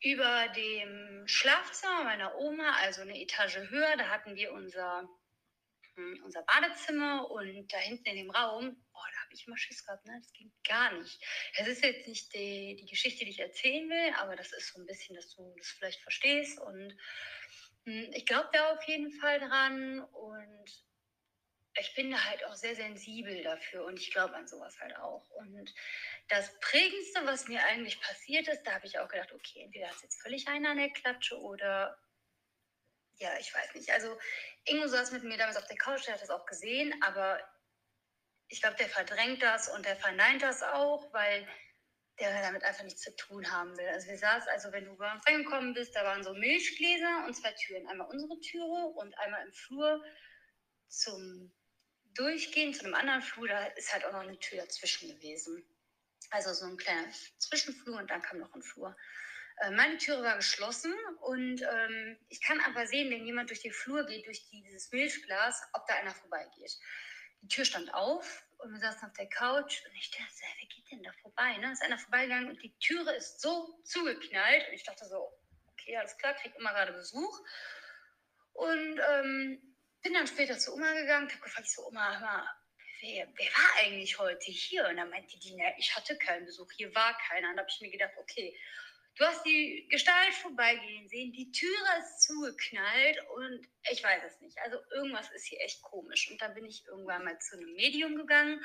über 0.05 0.47
dem 0.49 1.27
Schlafzimmer 1.27 2.03
meiner 2.03 2.37
Oma, 2.37 2.75
also 2.75 3.01
eine 3.01 3.19
Etage 3.19 3.57
höher, 3.69 3.97
da 3.97 4.09
hatten 4.09 4.35
wir 4.35 4.53
unser, 4.53 5.09
hm, 5.95 6.21
unser 6.23 6.43
Badezimmer 6.43 7.31
und 7.31 7.73
da 7.73 7.77
hinten 7.77 8.09
in 8.09 8.17
dem 8.17 8.29
Raum, 8.29 8.85
oh, 8.93 9.05
da 9.13 9.21
habe 9.23 9.33
ich 9.33 9.47
immer 9.47 9.57
Schiss 9.57 9.83
gehabt, 9.83 10.05
ne? 10.05 10.15
das 10.21 10.31
ging 10.33 10.53
gar 10.63 10.93
nicht. 10.93 11.19
Es 11.57 11.67
ist 11.67 11.83
jetzt 11.83 12.07
nicht 12.07 12.31
die, 12.35 12.75
die 12.75 12.85
Geschichte, 12.85 13.25
die 13.25 13.31
ich 13.31 13.39
erzählen 13.39 13.89
will, 13.89 14.13
aber 14.17 14.35
das 14.35 14.53
ist 14.53 14.73
so 14.73 14.79
ein 14.79 14.85
bisschen, 14.85 15.15
dass 15.15 15.35
du 15.35 15.55
das 15.57 15.69
vielleicht 15.69 16.01
verstehst 16.01 16.59
und 16.59 16.95
hm, 17.85 18.11
ich 18.13 18.27
glaube 18.27 18.49
da 18.53 18.73
auf 18.73 18.83
jeden 18.83 19.11
Fall 19.11 19.39
dran 19.39 20.01
und 20.01 20.84
ich 21.77 21.93
bin 21.93 22.11
da 22.11 22.23
halt 22.23 22.43
auch 22.45 22.55
sehr 22.55 22.75
sensibel 22.75 23.43
dafür 23.43 23.85
und 23.85 23.99
ich 23.99 24.11
glaube 24.11 24.33
an 24.35 24.47
sowas 24.47 24.79
halt 24.79 24.95
auch. 24.97 25.29
Und 25.31 25.73
das 26.29 26.57
Prägendste, 26.59 27.25
was 27.25 27.47
mir 27.47 27.63
eigentlich 27.65 27.99
passiert 28.01 28.47
ist, 28.47 28.63
da 28.63 28.73
habe 28.73 28.85
ich 28.87 28.97
auch 28.97 29.09
gedacht, 29.09 29.33
okay, 29.33 29.63
entweder 29.63 29.87
hat 29.87 29.95
es 29.95 30.03
jetzt 30.03 30.21
völlig 30.21 30.47
einer 30.47 30.71
an 30.71 30.77
der 30.77 30.91
Klatsche 30.91 31.37
oder 31.37 31.97
ja, 33.17 33.29
ich 33.39 33.53
weiß 33.53 33.75
nicht. 33.75 33.91
Also 33.91 34.17
Ingo 34.65 34.87
saß 34.87 35.11
mit 35.11 35.23
mir 35.23 35.37
damals 35.37 35.57
auf 35.57 35.67
der 35.67 35.77
Couch, 35.77 36.05
der 36.05 36.15
hat 36.15 36.21
das 36.21 36.29
auch 36.29 36.45
gesehen, 36.45 36.93
aber 37.01 37.39
ich 38.47 38.61
glaube, 38.61 38.77
der 38.77 38.89
verdrängt 38.89 39.41
das 39.41 39.69
und 39.69 39.85
der 39.85 39.95
verneint 39.95 40.43
das 40.43 40.63
auch, 40.63 41.11
weil 41.13 41.47
der 42.19 42.41
damit 42.41 42.63
einfach 42.63 42.83
nichts 42.83 43.01
zu 43.01 43.13
tun 43.15 43.51
haben 43.51 43.77
will. 43.77 43.87
Also 43.89 44.07
wir 44.07 44.17
saßen, 44.17 44.49
also 44.49 44.71
wenn 44.71 44.85
du 44.85 44.93
reingekommen 44.93 45.73
bist, 45.73 45.95
da 45.95 46.05
waren 46.05 46.23
so 46.23 46.33
Milchgläser 46.33 47.25
und 47.25 47.33
zwei 47.33 47.51
Türen. 47.51 47.87
Einmal 47.87 48.07
unsere 48.07 48.39
Türe 48.39 48.87
und 48.95 49.17
einmal 49.19 49.45
im 49.45 49.51
Flur 49.51 50.03
zum 50.87 51.53
Durchgehen 52.15 52.73
zu 52.73 52.85
einem 52.85 52.95
anderen 52.95 53.21
Flur, 53.21 53.47
da 53.47 53.65
ist 53.67 53.93
halt 53.93 54.05
auch 54.05 54.11
noch 54.11 54.21
eine 54.21 54.39
Tür 54.39 54.59
dazwischen 54.59 55.09
gewesen. 55.09 55.63
Also 56.31 56.53
so 56.53 56.65
ein 56.65 56.77
kleiner 56.77 57.07
Zwischenflur 57.37 57.97
und 57.97 58.09
dann 58.09 58.21
kam 58.21 58.39
noch 58.39 58.53
ein 58.55 58.63
Flur. 58.63 58.95
Äh, 59.57 59.71
meine 59.71 59.97
Türe 59.97 60.23
war 60.23 60.35
geschlossen 60.35 60.93
und 61.21 61.61
ähm, 61.61 62.17
ich 62.29 62.41
kann 62.41 62.59
aber 62.61 62.87
sehen, 62.87 63.09
wenn 63.11 63.25
jemand 63.25 63.49
durch 63.49 63.61
den 63.61 63.71
Flur 63.71 64.05
geht, 64.05 64.25
durch 64.25 64.47
dieses 64.49 64.91
Milchglas, 64.91 65.61
ob 65.73 65.85
da 65.87 65.95
einer 65.95 66.13
vorbeigeht. 66.13 66.77
Die 67.41 67.47
Tür 67.47 67.65
stand 67.65 67.93
auf 67.93 68.43
und 68.57 68.71
wir 68.71 68.79
saßen 68.79 69.07
auf 69.07 69.13
der 69.13 69.29
Couch 69.29 69.85
und 69.85 69.95
ich 69.95 70.11
dachte, 70.11 70.41
wer 70.59 70.67
geht 70.67 70.91
denn 70.91 71.03
da 71.03 71.11
vorbei? 71.21 71.57
Ne? 71.57 71.71
Ist 71.71 71.83
einer 71.83 71.99
vorbeigegangen 71.99 72.49
und 72.49 72.61
die 72.61 72.75
Türe 72.79 73.15
ist 73.15 73.39
so 73.41 73.79
zugeknallt 73.83 74.67
und 74.67 74.73
ich 74.73 74.83
dachte 74.83 75.05
so, 75.05 75.31
okay, 75.67 75.95
alles 75.97 76.17
klar, 76.17 76.33
krieg 76.33 76.55
immer 76.55 76.71
gerade 76.73 76.93
Besuch. 76.93 77.41
Und 78.53 78.99
ähm, 79.11 79.74
bin 80.05 80.13
dann 80.13 80.27
später 80.27 80.55
zu 80.57 80.71
Oma 80.73 80.93
gegangen, 80.93 81.27
habe 81.27 81.41
gefragt, 81.41 81.67
so 81.67 81.87
Oma, 81.87 82.19
mal, 82.19 82.47
wer, 83.01 83.27
wer 83.35 83.47
war 83.47 83.83
eigentlich 83.83 84.19
heute 84.19 84.51
hier? 84.51 84.87
Und 84.87 84.97
dann 84.97 85.09
meinte 85.09 85.39
die, 85.39 85.55
ne, 85.55 85.73
ich 85.79 85.95
hatte 85.95 86.15
keinen 86.15 86.45
Besuch, 86.45 86.71
hier 86.77 86.93
war 86.93 87.17
keiner. 87.27 87.49
Und 87.49 87.55
da 87.55 87.61
habe 87.61 87.71
ich 87.71 87.81
mir 87.81 87.89
gedacht, 87.89 88.13
okay, 88.17 88.55
du 89.15 89.25
hast 89.25 89.43
die 89.47 89.87
Gestalt 89.89 90.35
vorbeigehen 90.35 91.09
sehen, 91.09 91.33
die 91.33 91.51
Türe 91.51 91.99
ist 91.99 92.21
zugeknallt 92.21 93.17
und 93.35 93.67
ich 93.91 94.03
weiß 94.03 94.21
es 94.27 94.39
nicht. 94.41 94.55
Also 94.59 94.77
irgendwas 94.91 95.31
ist 95.31 95.47
hier 95.47 95.59
echt 95.61 95.81
komisch. 95.81 96.29
Und 96.29 96.39
dann 96.39 96.53
bin 96.53 96.65
ich 96.65 96.85
irgendwann 96.85 97.25
mal 97.25 97.39
zu 97.39 97.57
einem 97.57 97.73
Medium 97.73 98.15
gegangen. 98.15 98.63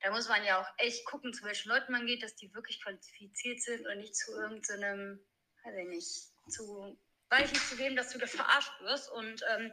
Da 0.00 0.10
muss 0.10 0.28
man 0.28 0.44
ja 0.44 0.60
auch 0.60 0.68
echt 0.78 1.04
gucken, 1.04 1.32
zu 1.32 1.44
welchen 1.44 1.68
Leuten 1.68 1.92
man 1.92 2.06
geht, 2.06 2.24
dass 2.24 2.34
die 2.34 2.52
wirklich 2.52 2.82
qualifiziert 2.82 3.62
sind 3.62 3.86
und 3.86 3.98
nicht 3.98 4.16
zu 4.16 4.32
irgendeinem, 4.32 5.24
weiß 5.62 5.76
ich 5.76 5.86
nicht, 5.86 6.52
zu, 6.52 6.98
nicht, 7.38 7.68
zu 7.68 7.76
dem, 7.76 7.94
dass 7.94 8.10
du 8.10 8.18
da 8.18 8.26
verarscht 8.26 8.80
wirst. 8.80 9.08
Und 9.12 9.44
ähm, 9.54 9.72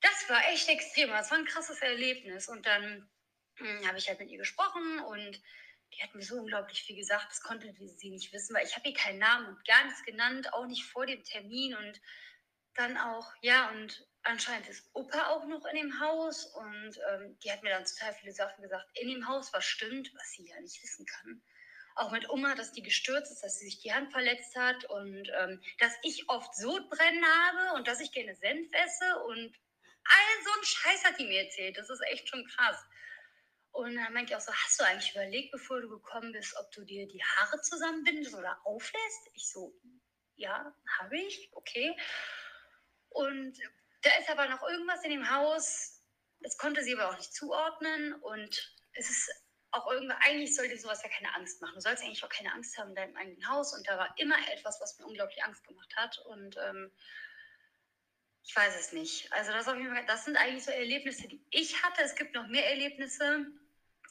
das 0.00 0.28
war 0.28 0.48
echt 0.50 0.68
extrem. 0.68 1.10
Das 1.10 1.30
war 1.30 1.38
ein 1.38 1.44
krasses 1.44 1.80
Erlebnis. 1.80 2.48
Und 2.48 2.66
dann 2.66 3.08
hm, 3.56 3.86
habe 3.86 3.98
ich 3.98 4.08
halt 4.08 4.20
mit 4.20 4.30
ihr 4.30 4.38
gesprochen 4.38 5.00
und 5.00 5.40
die 5.92 6.02
hat 6.02 6.14
mir 6.14 6.22
so 6.22 6.36
unglaublich 6.36 6.82
viel 6.82 6.96
gesagt, 6.96 7.30
das 7.30 7.42
konnte 7.42 7.72
sie 7.72 8.10
nicht 8.10 8.32
wissen, 8.32 8.54
weil 8.54 8.66
ich 8.66 8.76
habe 8.76 8.88
ihr 8.88 8.94
keinen 8.94 9.18
Namen 9.18 9.46
und 9.46 9.66
gar 9.66 9.84
nichts 9.84 10.04
genannt, 10.04 10.52
auch 10.52 10.66
nicht 10.66 10.84
vor 10.84 11.06
dem 11.06 11.24
Termin 11.24 11.74
und 11.74 12.00
dann 12.74 12.96
auch, 12.96 13.32
ja, 13.40 13.70
und 13.70 14.06
anscheinend 14.22 14.68
ist 14.68 14.88
Opa 14.92 15.28
auch 15.28 15.46
noch 15.46 15.64
in 15.66 15.76
dem 15.76 16.00
Haus 16.00 16.44
und 16.44 17.00
ähm, 17.10 17.38
die 17.42 17.50
hat 17.50 17.62
mir 17.62 17.70
dann 17.70 17.84
total 17.84 18.14
viele 18.14 18.32
Sachen 18.32 18.62
gesagt, 18.62 18.86
in 18.94 19.08
dem 19.08 19.26
Haus, 19.26 19.52
was 19.52 19.64
stimmt, 19.64 20.12
was 20.14 20.30
sie 20.32 20.46
ja 20.46 20.60
nicht 20.60 20.80
wissen 20.82 21.06
kann. 21.06 21.42
Auch 21.96 22.12
mit 22.12 22.28
Oma, 22.30 22.54
dass 22.54 22.72
die 22.72 22.82
gestürzt 22.82 23.32
ist, 23.32 23.42
dass 23.42 23.58
sie 23.58 23.64
sich 23.64 23.80
die 23.80 23.92
Hand 23.92 24.12
verletzt 24.12 24.54
hat 24.54 24.84
und 24.84 25.32
ähm, 25.40 25.60
dass 25.78 25.92
ich 26.02 26.28
oft 26.28 26.54
Sodbrennen 26.54 27.24
habe 27.24 27.76
und 27.76 27.88
dass 27.88 28.00
ich 28.00 28.12
gerne 28.12 28.36
Senf 28.36 28.68
esse 28.72 29.18
und 29.24 29.58
all 30.08 30.44
so 30.44 30.50
ein 30.58 30.64
Scheiß 30.64 31.04
hat 31.04 31.18
die 31.18 31.26
mir 31.26 31.44
erzählt. 31.44 31.76
Das 31.76 31.90
ist 31.90 32.02
echt 32.02 32.28
schon 32.28 32.46
krass. 32.46 32.84
Und 33.72 33.96
dann 33.96 34.12
meinte 34.12 34.32
ich 34.32 34.36
auch 34.36 34.40
so, 34.40 34.52
hast 34.52 34.80
du 34.80 34.84
eigentlich 34.84 35.12
überlegt, 35.12 35.52
bevor 35.52 35.80
du 35.80 35.88
gekommen 35.88 36.32
bist, 36.32 36.56
ob 36.56 36.70
du 36.72 36.84
dir 36.84 37.06
die 37.06 37.22
Haare 37.22 37.60
zusammenbindest 37.60 38.34
oder 38.34 38.58
auflässt? 38.64 39.30
Ich 39.34 39.48
so, 39.48 39.72
ja, 40.36 40.74
habe 40.98 41.18
ich, 41.18 41.50
okay. 41.52 41.94
Und 43.10 43.58
da 44.02 44.10
ist 44.18 44.30
aber 44.30 44.48
noch 44.48 44.62
irgendwas 44.62 45.04
in 45.04 45.10
dem 45.10 45.30
Haus, 45.30 46.02
das 46.40 46.56
konnte 46.56 46.82
sie 46.82 46.94
aber 46.94 47.10
auch 47.10 47.16
nicht 47.16 47.34
zuordnen 47.34 48.14
und 48.14 48.74
es 48.92 49.10
ist 49.10 49.30
auch 49.70 49.90
irgendwie, 49.90 50.14
eigentlich 50.20 50.54
sollte 50.54 50.78
sowas 50.78 51.02
ja 51.02 51.08
keine 51.10 51.34
Angst 51.34 51.60
machen. 51.60 51.74
Du 51.74 51.80
sollst 51.80 52.02
eigentlich 52.02 52.24
auch 52.24 52.28
keine 52.28 52.52
Angst 52.52 52.78
haben 52.78 52.90
in 52.90 52.94
deinem 52.94 53.16
eigenen 53.16 53.48
Haus 53.48 53.74
und 53.74 53.86
da 53.86 53.98
war 53.98 54.14
immer 54.16 54.36
etwas, 54.52 54.80
was 54.80 54.98
mir 54.98 55.06
unglaublich 55.06 55.42
Angst 55.44 55.64
gemacht 55.64 55.94
hat 55.96 56.18
und 56.26 56.56
ähm, 56.56 56.90
ich 58.48 58.56
weiß 58.56 58.80
es 58.80 58.92
nicht. 58.92 59.30
Also 59.30 59.52
das, 59.52 59.66
Fall, 59.66 59.76
das 60.06 60.24
sind 60.24 60.38
eigentlich 60.38 60.64
so 60.64 60.70
Erlebnisse, 60.70 61.28
die 61.28 61.44
ich 61.50 61.82
hatte. 61.82 62.02
Es 62.02 62.14
gibt 62.14 62.34
noch 62.34 62.46
mehr 62.48 62.68
Erlebnisse, 62.70 63.46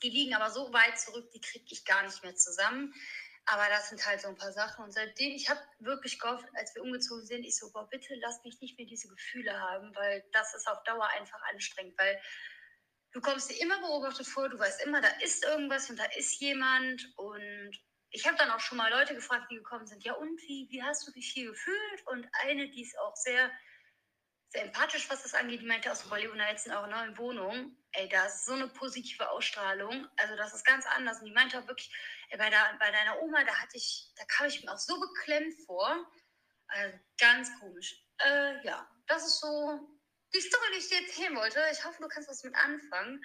die 0.03 0.11
liegen 0.11 0.35
aber 0.35 0.51
so 0.51 0.71
weit 0.71 0.99
zurück, 0.99 1.31
die 1.31 1.41
kriege 1.41 1.65
ich 1.69 1.83
gar 1.85 2.03
nicht 2.03 2.23
mehr 2.23 2.35
zusammen. 2.35 2.93
Aber 3.45 3.67
das 3.69 3.89
sind 3.89 4.05
halt 4.05 4.21
so 4.21 4.27
ein 4.27 4.35
paar 4.35 4.51
Sachen. 4.51 4.85
Und 4.85 4.91
seitdem, 4.91 5.31
ich 5.31 5.49
habe 5.49 5.59
wirklich 5.79 6.19
gehofft, 6.19 6.45
als 6.53 6.75
wir 6.75 6.83
umgezogen 6.83 7.25
sind, 7.25 7.45
ich 7.45 7.57
so, 7.57 7.71
boah, 7.71 7.89
bitte 7.89 8.13
lass 8.15 8.43
mich 8.43 8.61
nicht 8.61 8.77
mehr 8.77 8.85
diese 8.85 9.07
Gefühle 9.07 9.59
haben, 9.59 9.95
weil 9.95 10.23
das 10.33 10.53
ist 10.53 10.67
auf 10.67 10.83
Dauer 10.83 11.09
einfach 11.17 11.41
anstrengend, 11.51 11.97
weil 11.97 12.21
du 13.13 13.21
kommst 13.21 13.49
dir 13.49 13.59
immer 13.59 13.79
beobachtet 13.79 14.27
vor, 14.27 14.49
du 14.49 14.59
weißt 14.59 14.85
immer, 14.85 15.01
da 15.01 15.09
ist 15.23 15.45
irgendwas 15.45 15.89
und 15.89 15.97
da 15.97 16.05
ist 16.15 16.39
jemand 16.39 17.11
und 17.15 17.71
ich 18.11 18.27
habe 18.27 18.37
dann 18.37 18.51
auch 18.51 18.59
schon 18.59 18.77
mal 18.77 18.91
Leute 18.91 19.15
gefragt, 19.15 19.47
die 19.49 19.55
gekommen 19.55 19.87
sind, 19.87 20.03
ja 20.03 20.13
und 20.13 20.39
wie, 20.41 20.67
wie 20.69 20.83
hast 20.83 21.07
du 21.07 21.11
dich 21.11 21.31
hier 21.33 21.49
gefühlt? 21.49 22.05
Und 22.05 22.27
eine, 22.43 22.69
die 22.69 22.83
ist 22.83 22.97
auch 22.99 23.15
sehr, 23.15 23.49
sehr 24.49 24.63
empathisch, 24.63 25.09
was 25.09 25.23
das 25.23 25.33
angeht, 25.33 25.61
die 25.61 25.65
meinte 25.65 25.91
auch 25.91 25.95
so, 25.95 26.09
bei 26.09 26.21
Leona 26.21 26.49
jetzt 26.49 26.67
in 26.67 26.71
eurer 26.73 26.87
neuen 26.87 27.17
Wohnung, 27.17 27.77
ey, 27.91 28.07
da 28.07 28.25
ist 28.25 28.45
so 28.45 28.53
eine 28.53 28.69
positive 28.69 29.29
Ausstrahlung, 29.29 30.07
also 30.17 30.35
das 30.35 30.53
ist 30.53 30.65
ganz 30.65 30.85
anders. 30.85 31.19
Und 31.19 31.25
die 31.25 31.33
meinte 31.33 31.59
auch 31.59 31.67
wirklich, 31.67 31.91
ey, 32.29 32.37
bei, 32.37 32.49
der, 32.49 32.77
bei 32.79 32.91
deiner 32.91 33.21
Oma, 33.21 33.43
da 33.43 33.53
hatte 33.55 33.77
ich, 33.77 34.11
da 34.15 34.23
kam 34.25 34.47
ich 34.47 34.63
mir 34.63 34.71
auch 34.71 34.79
so 34.79 34.99
beklemmt 34.99 35.53
vor. 35.65 36.09
Also 36.69 36.97
ganz 37.17 37.49
komisch. 37.59 38.03
Äh, 38.19 38.65
ja, 38.65 38.89
das 39.07 39.25
ist 39.25 39.39
so 39.39 39.79
die 40.33 40.41
Story, 40.41 40.65
die 40.73 40.79
ich 40.79 40.89
dir 40.89 41.01
erzählen 41.01 41.35
wollte. 41.35 41.61
Ich 41.71 41.83
hoffe, 41.85 42.01
du 42.01 42.07
kannst 42.07 42.29
was 42.29 42.43
mit 42.43 42.55
anfangen. 42.55 43.23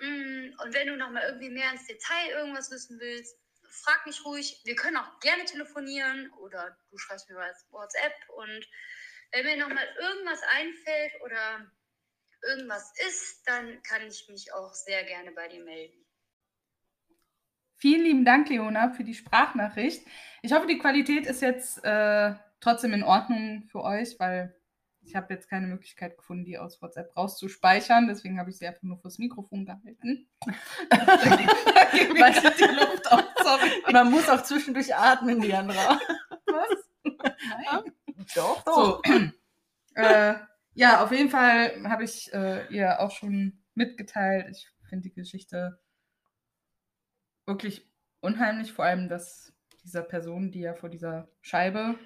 Mm, 0.00 0.54
Und 0.60 0.74
wenn 0.74 0.88
du 0.88 0.96
noch 0.96 1.10
mal 1.10 1.22
irgendwie 1.22 1.50
mehr 1.50 1.70
ins 1.70 1.86
Detail 1.86 2.30
irgendwas 2.30 2.70
wissen 2.70 2.98
willst, 2.98 3.36
frag 3.68 4.06
mich 4.06 4.24
ruhig. 4.24 4.60
Wir 4.64 4.76
können 4.76 4.96
auch 4.96 5.20
gerne 5.20 5.44
telefonieren 5.44 6.32
oder 6.32 6.76
du 6.90 6.98
schreibst 6.98 7.28
mir 7.28 7.36
mal 7.36 7.54
WhatsApp. 7.70 8.14
Und 8.28 8.68
wenn 9.34 9.44
mir 9.44 9.56
noch 9.56 9.68
mal 9.74 9.86
irgendwas 10.00 10.40
einfällt 10.56 11.12
oder 11.24 11.66
irgendwas 12.48 12.92
ist, 13.08 13.42
dann 13.46 13.82
kann 13.82 14.06
ich 14.06 14.28
mich 14.28 14.52
auch 14.52 14.72
sehr 14.72 15.02
gerne 15.04 15.32
bei 15.32 15.48
dir 15.48 15.64
melden. 15.64 16.04
Vielen 17.76 18.02
lieben 18.02 18.24
Dank, 18.24 18.48
Leona, 18.48 18.90
für 18.90 19.04
die 19.04 19.14
Sprachnachricht. 19.14 20.06
Ich 20.42 20.52
hoffe, 20.52 20.66
die 20.66 20.78
Qualität 20.78 21.26
ist 21.26 21.42
jetzt 21.42 21.84
äh, 21.84 22.34
trotzdem 22.60 22.92
in 22.92 23.02
Ordnung 23.02 23.64
für 23.70 23.82
euch, 23.82 24.18
weil 24.18 24.54
ich 25.02 25.14
habe 25.16 25.34
jetzt 25.34 25.50
keine 25.50 25.66
Möglichkeit 25.66 26.16
gefunden, 26.16 26.44
die 26.44 26.56
aus 26.56 26.80
WhatsApp 26.80 27.14
rauszuspeichern. 27.14 28.06
Deswegen 28.06 28.38
habe 28.38 28.50
ich 28.50 28.58
sie 28.58 28.66
einfach 28.66 28.84
nur 28.84 28.98
fürs 28.98 29.18
Mikrofon 29.18 29.66
gehalten. 29.66 30.28
Du, 31.94 32.10
die 32.10 32.74
Luft 32.74 33.10
auf, 33.10 33.24
sorry. 33.42 33.70
Man 33.92 34.10
muss 34.10 34.28
auch 34.28 34.42
zwischendurch 34.42 34.94
atmen, 34.94 35.40
Diandra. 35.40 36.00
Was? 36.46 36.90
Nein. 37.04 37.92
Doch, 38.34 38.64
So. 38.64 39.02
äh, 39.94 40.34
ja, 40.74 41.04
auf 41.04 41.12
jeden 41.12 41.30
Fall 41.30 41.84
habe 41.88 42.04
ich 42.04 42.32
äh, 42.32 42.66
ihr 42.68 43.00
auch 43.00 43.10
schon 43.10 43.62
mitgeteilt. 43.74 44.48
Ich 44.50 44.68
finde 44.88 45.08
die 45.08 45.14
Geschichte 45.14 45.80
wirklich 47.46 47.88
unheimlich, 48.20 48.72
vor 48.72 48.84
allem, 48.84 49.08
dass 49.08 49.52
dieser 49.84 50.02
Person, 50.02 50.50
die 50.50 50.60
ja 50.60 50.74
vor 50.74 50.88
dieser 50.88 51.28
Scheibe 51.42 51.96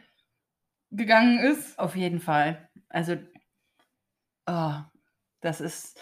gegangen 0.91 1.39
ist. 1.39 1.79
Auf 1.79 1.97
jeden 1.97 2.21
Fall. 2.21 2.69
Also, 2.89 3.17
oh, 4.47 4.75
das 5.41 5.61
ist. 5.61 5.99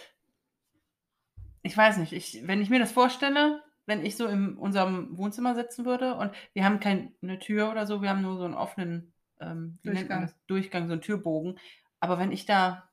Ich 1.63 1.77
weiß 1.77 1.99
nicht, 1.99 2.13
ich, 2.13 2.47
wenn 2.47 2.63
ich 2.63 2.71
mir 2.71 2.79
das 2.79 2.93
vorstelle, 2.93 3.63
wenn 3.87 4.05
ich 4.05 4.17
so 4.17 4.27
in 4.27 4.57
unserem 4.57 5.17
Wohnzimmer 5.17 5.55
sitzen 5.55 5.85
würde 5.85 6.15
und 6.15 6.33
wir 6.53 6.65
haben 6.65 6.81
keine 6.81 7.39
Tür 7.41 7.71
oder 7.71 7.87
so, 7.87 8.03
wir 8.03 8.09
haben 8.11 8.23
nur 8.23 8.39
so 8.39 8.45
einen 8.45 8.55
offenen 8.55 9.13
ähm, 9.41 9.79
wie 9.83 9.91
nennt 9.91 10.11
man 10.11 10.21
Durchgang. 10.21 10.35
Durchgang, 10.47 10.87
so 10.87 10.93
einen 10.93 11.03
Türbogen. 11.03 11.59
Aber 12.01 12.19
wenn 12.19 12.33
ich 12.33 12.47
da 12.47 12.89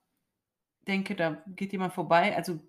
denke, 0.88 1.15
da 1.15 1.44
geht 1.48 1.72
jemand 1.72 1.94
vorbei, 1.94 2.36
also 2.36 2.60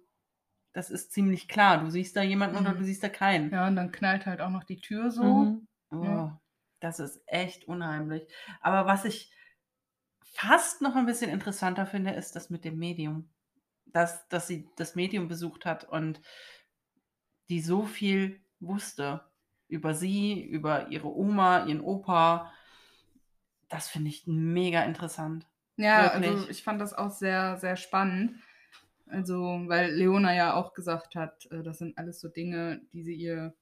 das 0.72 0.90
ist 0.90 1.12
ziemlich 1.12 1.48
klar. 1.48 1.82
Du 1.82 1.90
siehst 1.90 2.16
da 2.16 2.22
jemanden 2.22 2.56
oder 2.56 2.72
Mhm. 2.72 2.78
du 2.78 2.84
siehst 2.84 3.02
da 3.02 3.08
keinen. 3.08 3.52
Ja, 3.52 3.66
und 3.66 3.76
dann 3.76 3.92
knallt 3.92 4.26
halt 4.26 4.40
auch 4.40 4.50
noch 4.50 4.64
die 4.64 4.80
Tür 4.80 5.10
so. 5.10 5.24
Mhm. 5.24 5.68
Oh, 5.90 6.04
Ja. 6.04 6.40
Das 6.80 6.98
ist 7.00 7.22
echt 7.26 7.66
unheimlich. 7.66 8.26
Aber 8.60 8.86
was 8.86 9.04
ich 9.04 9.32
fast 10.22 10.82
noch 10.82 10.96
ein 10.96 11.06
bisschen 11.06 11.30
interessanter 11.30 11.86
finde, 11.86 12.10
ist 12.12 12.36
das 12.36 12.50
mit 12.50 12.64
dem 12.64 12.78
Medium. 12.78 13.30
Dass, 13.86 14.26
dass 14.28 14.48
sie 14.48 14.68
das 14.76 14.96
Medium 14.96 15.28
besucht 15.28 15.64
hat 15.64 15.84
und 15.84 16.20
die 17.48 17.60
so 17.60 17.84
viel 17.84 18.40
wusste 18.60 19.22
über 19.68 19.94
sie, 19.94 20.42
über 20.42 20.88
ihre 20.90 21.14
Oma, 21.14 21.66
ihren 21.66 21.80
Opa. 21.80 22.52
Das 23.74 23.88
finde 23.88 24.08
ich 24.08 24.24
mega 24.28 24.84
interessant. 24.84 25.48
Ja, 25.76 26.14
Wirklich. 26.14 26.30
also 26.30 26.48
ich 26.48 26.62
fand 26.62 26.80
das 26.80 26.94
auch 26.94 27.10
sehr, 27.10 27.56
sehr 27.56 27.74
spannend. 27.74 28.38
Also, 29.08 29.64
weil 29.66 29.90
Leona 29.92 30.32
ja 30.32 30.54
auch 30.54 30.74
gesagt 30.74 31.16
hat, 31.16 31.46
äh, 31.50 31.64
das 31.64 31.78
sind 31.78 31.98
alles 31.98 32.20
so 32.20 32.28
Dinge, 32.28 32.82
die 32.92 33.02
sie 33.02 33.14
ihr 33.16 33.52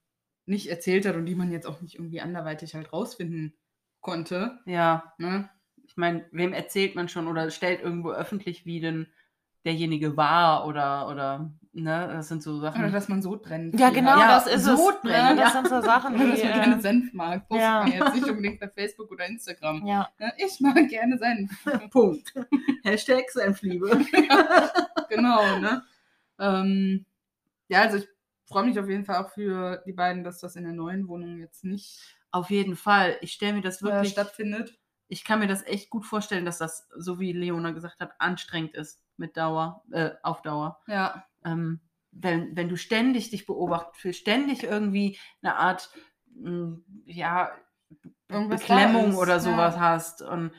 nicht 0.45 0.69
erzählt 0.69 1.07
hat 1.07 1.17
und 1.17 1.25
die 1.25 1.35
man 1.35 1.51
jetzt 1.51 1.67
auch 1.67 1.81
nicht 1.81 1.95
irgendwie 1.95 2.21
anderweitig 2.21 2.75
halt 2.75 2.93
rausfinden 2.93 3.55
konnte. 4.03 4.59
Ja, 4.67 5.15
Ne? 5.17 5.49
ich 5.83 5.97
meine, 5.97 6.27
wem 6.31 6.53
erzählt 6.53 6.95
man 6.95 7.09
schon 7.09 7.27
oder 7.27 7.51
stellt 7.51 7.81
irgendwo 7.81 8.11
öffentlich, 8.11 8.67
wie 8.67 8.81
denn 8.81 9.07
derjenige 9.65 10.17
war 10.17 10.67
oder, 10.67 11.09
oder, 11.09 11.51
ne, 11.73 12.09
das 12.13 12.29
sind 12.29 12.43
so 12.43 12.59
Sachen. 12.61 12.83
Oder 12.83 12.91
dass 12.91 13.09
man 13.09 13.23
Sodbrennen. 13.23 13.77
Ja, 13.79 13.91
genau, 13.91 14.19
Ja, 14.19 14.27
das 14.41 14.47
ist 14.47 14.65
Sodbrennen, 14.65 15.31
es. 15.31 15.35
Ne? 15.37 15.41
Das 15.41 15.53
sind 15.53 15.69
so 15.69 15.81
Sachen, 15.83 16.15
Oder 16.21 16.29
dass 16.29 16.43
man 16.43 16.53
gerne 16.53 16.77
Äh, 16.77 16.81
Senf 16.81 17.13
mag. 17.13 17.49
Postet 17.49 17.63
ja. 17.63 17.83
man 17.83 17.93
jetzt 17.93 18.15
nicht 18.15 18.29
unbedingt 18.29 18.61
bei 18.61 18.69
Facebook 18.69 19.11
oder 19.11 19.27
Instagram. 19.27 19.87
ja. 19.87 20.09
Ja, 20.19 20.33
ich 20.37 20.61
mag 20.61 20.89
gerne 20.89 21.19
Senf. 21.19 21.51
Punkt. 21.91 22.33
Hashtag 22.85 23.31
Senfliebe. 23.31 24.05
genau, 25.09 25.59
ne? 25.59 25.83
Ähm, 26.39 27.05
ja, 27.69 27.83
also 27.83 27.99
ich 27.99 28.09
freue 28.47 28.65
mich 28.65 28.79
auf 28.79 28.89
jeden 28.89 29.05
Fall 29.05 29.25
auch 29.25 29.31
für 29.31 29.83
die 29.87 29.93
beiden, 29.93 30.25
dass 30.25 30.41
das 30.41 30.57
in 30.57 30.65
der 30.65 30.73
neuen 30.73 31.09
Wohnung 31.09 31.39
jetzt 31.39 31.65
nicht 31.65 32.01
Auf 32.33 32.51
jeden 32.51 32.77
Fall. 32.77 33.17
Ich 33.21 33.33
stelle 33.33 33.55
mir 33.55 33.61
das 33.63 33.81
äh, 33.81 33.85
wirklich, 33.85 34.11
stattfindet. 34.13 34.79
ich 35.09 35.25
kann 35.25 35.39
mir 35.39 35.47
das 35.47 35.65
echt 35.67 35.89
gut 35.89 36.05
vorstellen, 36.05 36.45
dass 36.45 36.59
das, 36.59 36.89
so 36.97 37.21
wie 37.21 37.33
Leona 37.33 37.71
gesagt 37.71 38.01
hat, 38.01 38.11
anstrengend 38.19 38.75
ist 38.75 39.01
mit 39.23 39.39
Dauer, 39.39 39.83
äh, 39.91 40.11
auf 40.23 40.43
Dauer. 40.43 40.81
Ja. 40.87 41.25
Ähm, 41.45 41.81
wenn, 42.11 42.55
wenn 42.55 42.69
du 42.69 42.77
ständig 42.77 43.31
dich 43.31 43.47
beobachtet 43.47 43.97
fühlst, 43.97 44.21
ständig 44.21 44.65
irgendwie 44.65 45.19
eine 45.41 45.57
Art, 45.57 45.89
mh, 46.35 46.77
ja, 47.07 47.53
Irgendwas 48.29 48.61
Beklemmung 48.61 49.17
oder 49.17 49.35
ja. 49.35 49.41
sowas 49.41 49.79
hast. 49.79 50.23
Und 50.23 50.53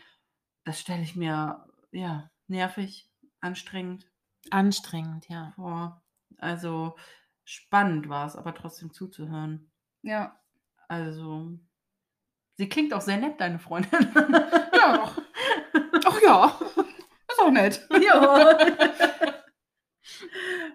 das 0.64 0.80
stelle 0.80 1.02
ich 1.02 1.16
mir, 1.16 1.66
ja, 1.92 2.30
nervig, 2.48 3.10
anstrengend 3.40 4.08
Anstrengend, 4.52 5.28
ja. 5.30 5.54
vor. 5.56 6.04
Also 6.38 6.96
spannend 7.46 8.10
war 8.10 8.26
es, 8.26 8.36
aber 8.36 8.54
trotzdem 8.54 8.92
zuzuhören. 8.94 9.72
Ja. 10.02 10.38
Also, 10.88 11.58
sie 12.58 12.70
klingt 12.70 12.94
auch 12.94 13.02
sehr 13.02 13.18
nett, 13.18 13.40
deine 13.40 13.60
Freundin. 13.60 13.92
Ja, 14.76 14.98
doch. 14.98 15.22
Ach 16.06 16.22
ja. 16.22 16.60
Auch 17.44 17.52
nett. 17.52 17.88
ja. 18.02 18.58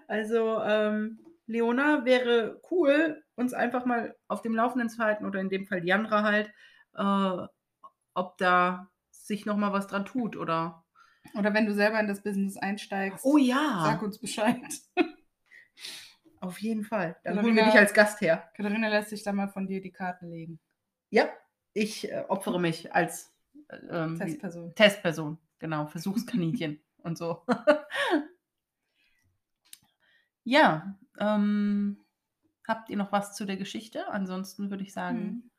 Also, 0.07 0.59
ähm, 0.63 1.19
Leona 1.45 2.03
wäre 2.05 2.61
cool, 2.71 3.23
uns 3.35 3.53
einfach 3.53 3.85
mal 3.85 4.15
auf 4.27 4.41
dem 4.41 4.55
Laufenden 4.55 4.89
zu 4.89 4.97
halten 5.03 5.25
oder 5.25 5.39
in 5.39 5.49
dem 5.49 5.65
Fall 5.67 5.85
Jandra 5.85 6.23
halt, 6.23 6.51
äh, 6.95 7.47
ob 8.15 8.37
da 8.37 8.89
sich 9.11 9.45
noch 9.45 9.55
mal 9.57 9.71
was 9.71 9.87
dran 9.87 10.05
tut 10.05 10.35
oder. 10.35 10.83
Oder 11.37 11.53
wenn 11.53 11.67
du 11.67 11.73
selber 11.75 11.99
in 11.99 12.07
das 12.07 12.23
Business 12.23 12.57
einsteigst, 12.57 13.23
Oh 13.23 13.37
ja, 13.37 13.83
sag 13.85 14.01
uns 14.01 14.19
Bescheid. 14.19 14.57
auf 16.39 16.57
jeden 16.59 16.83
Fall. 16.83 17.15
Dann 17.23 17.35
Katharina- 17.35 17.43
holen 17.43 17.55
wir 17.55 17.65
dich 17.65 17.75
als 17.79 17.93
Gast 17.93 18.21
her. 18.21 18.49
Katharina 18.55 18.87
lässt 18.89 19.09
sich 19.09 19.21
da 19.23 19.31
mal 19.31 19.49
von 19.49 19.67
dir 19.67 19.81
die 19.81 19.91
Karten 19.91 20.29
legen. 20.29 20.59
Ja, 21.11 21.29
ich 21.73 22.11
äh, 22.11 22.23
opfere 22.27 22.59
mich 22.59 22.93
als 22.95 23.31
äh, 23.69 23.75
ähm, 23.91 24.17
Testperson. 24.17 24.73
Testperson, 24.75 25.37
genau, 25.59 25.87
Versuchskaninchen 25.87 26.81
und 26.97 27.17
so. 27.17 27.45
ja, 30.43 30.97
ähm, 31.19 32.03
habt 32.67 32.89
ihr 32.89 32.97
noch 32.97 33.11
was 33.11 33.35
zu 33.35 33.45
der 33.45 33.57
Geschichte? 33.57 34.07
Ansonsten 34.09 34.69
würde 34.69 34.83
ich 34.83 34.93
sagen, 34.93 35.23
Mhm. 35.23 35.51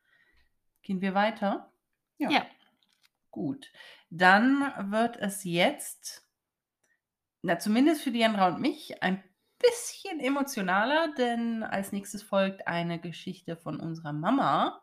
gehen 0.82 1.00
wir 1.00 1.14
weiter. 1.14 1.72
Ja. 2.18 2.30
Ja. 2.30 2.46
Gut, 3.30 3.70
dann 4.10 4.60
wird 4.90 5.16
es 5.16 5.44
jetzt, 5.44 6.26
na 7.42 7.58
zumindest 7.58 8.02
für 8.02 8.10
Diandra 8.10 8.48
und 8.48 8.60
mich, 8.60 9.02
ein 9.02 9.22
bisschen 9.58 10.20
emotionaler, 10.20 11.14
denn 11.16 11.62
als 11.62 11.92
nächstes 11.92 12.22
folgt 12.22 12.66
eine 12.66 12.98
Geschichte 12.98 13.56
von 13.56 13.78
unserer 13.78 14.12
Mama, 14.12 14.82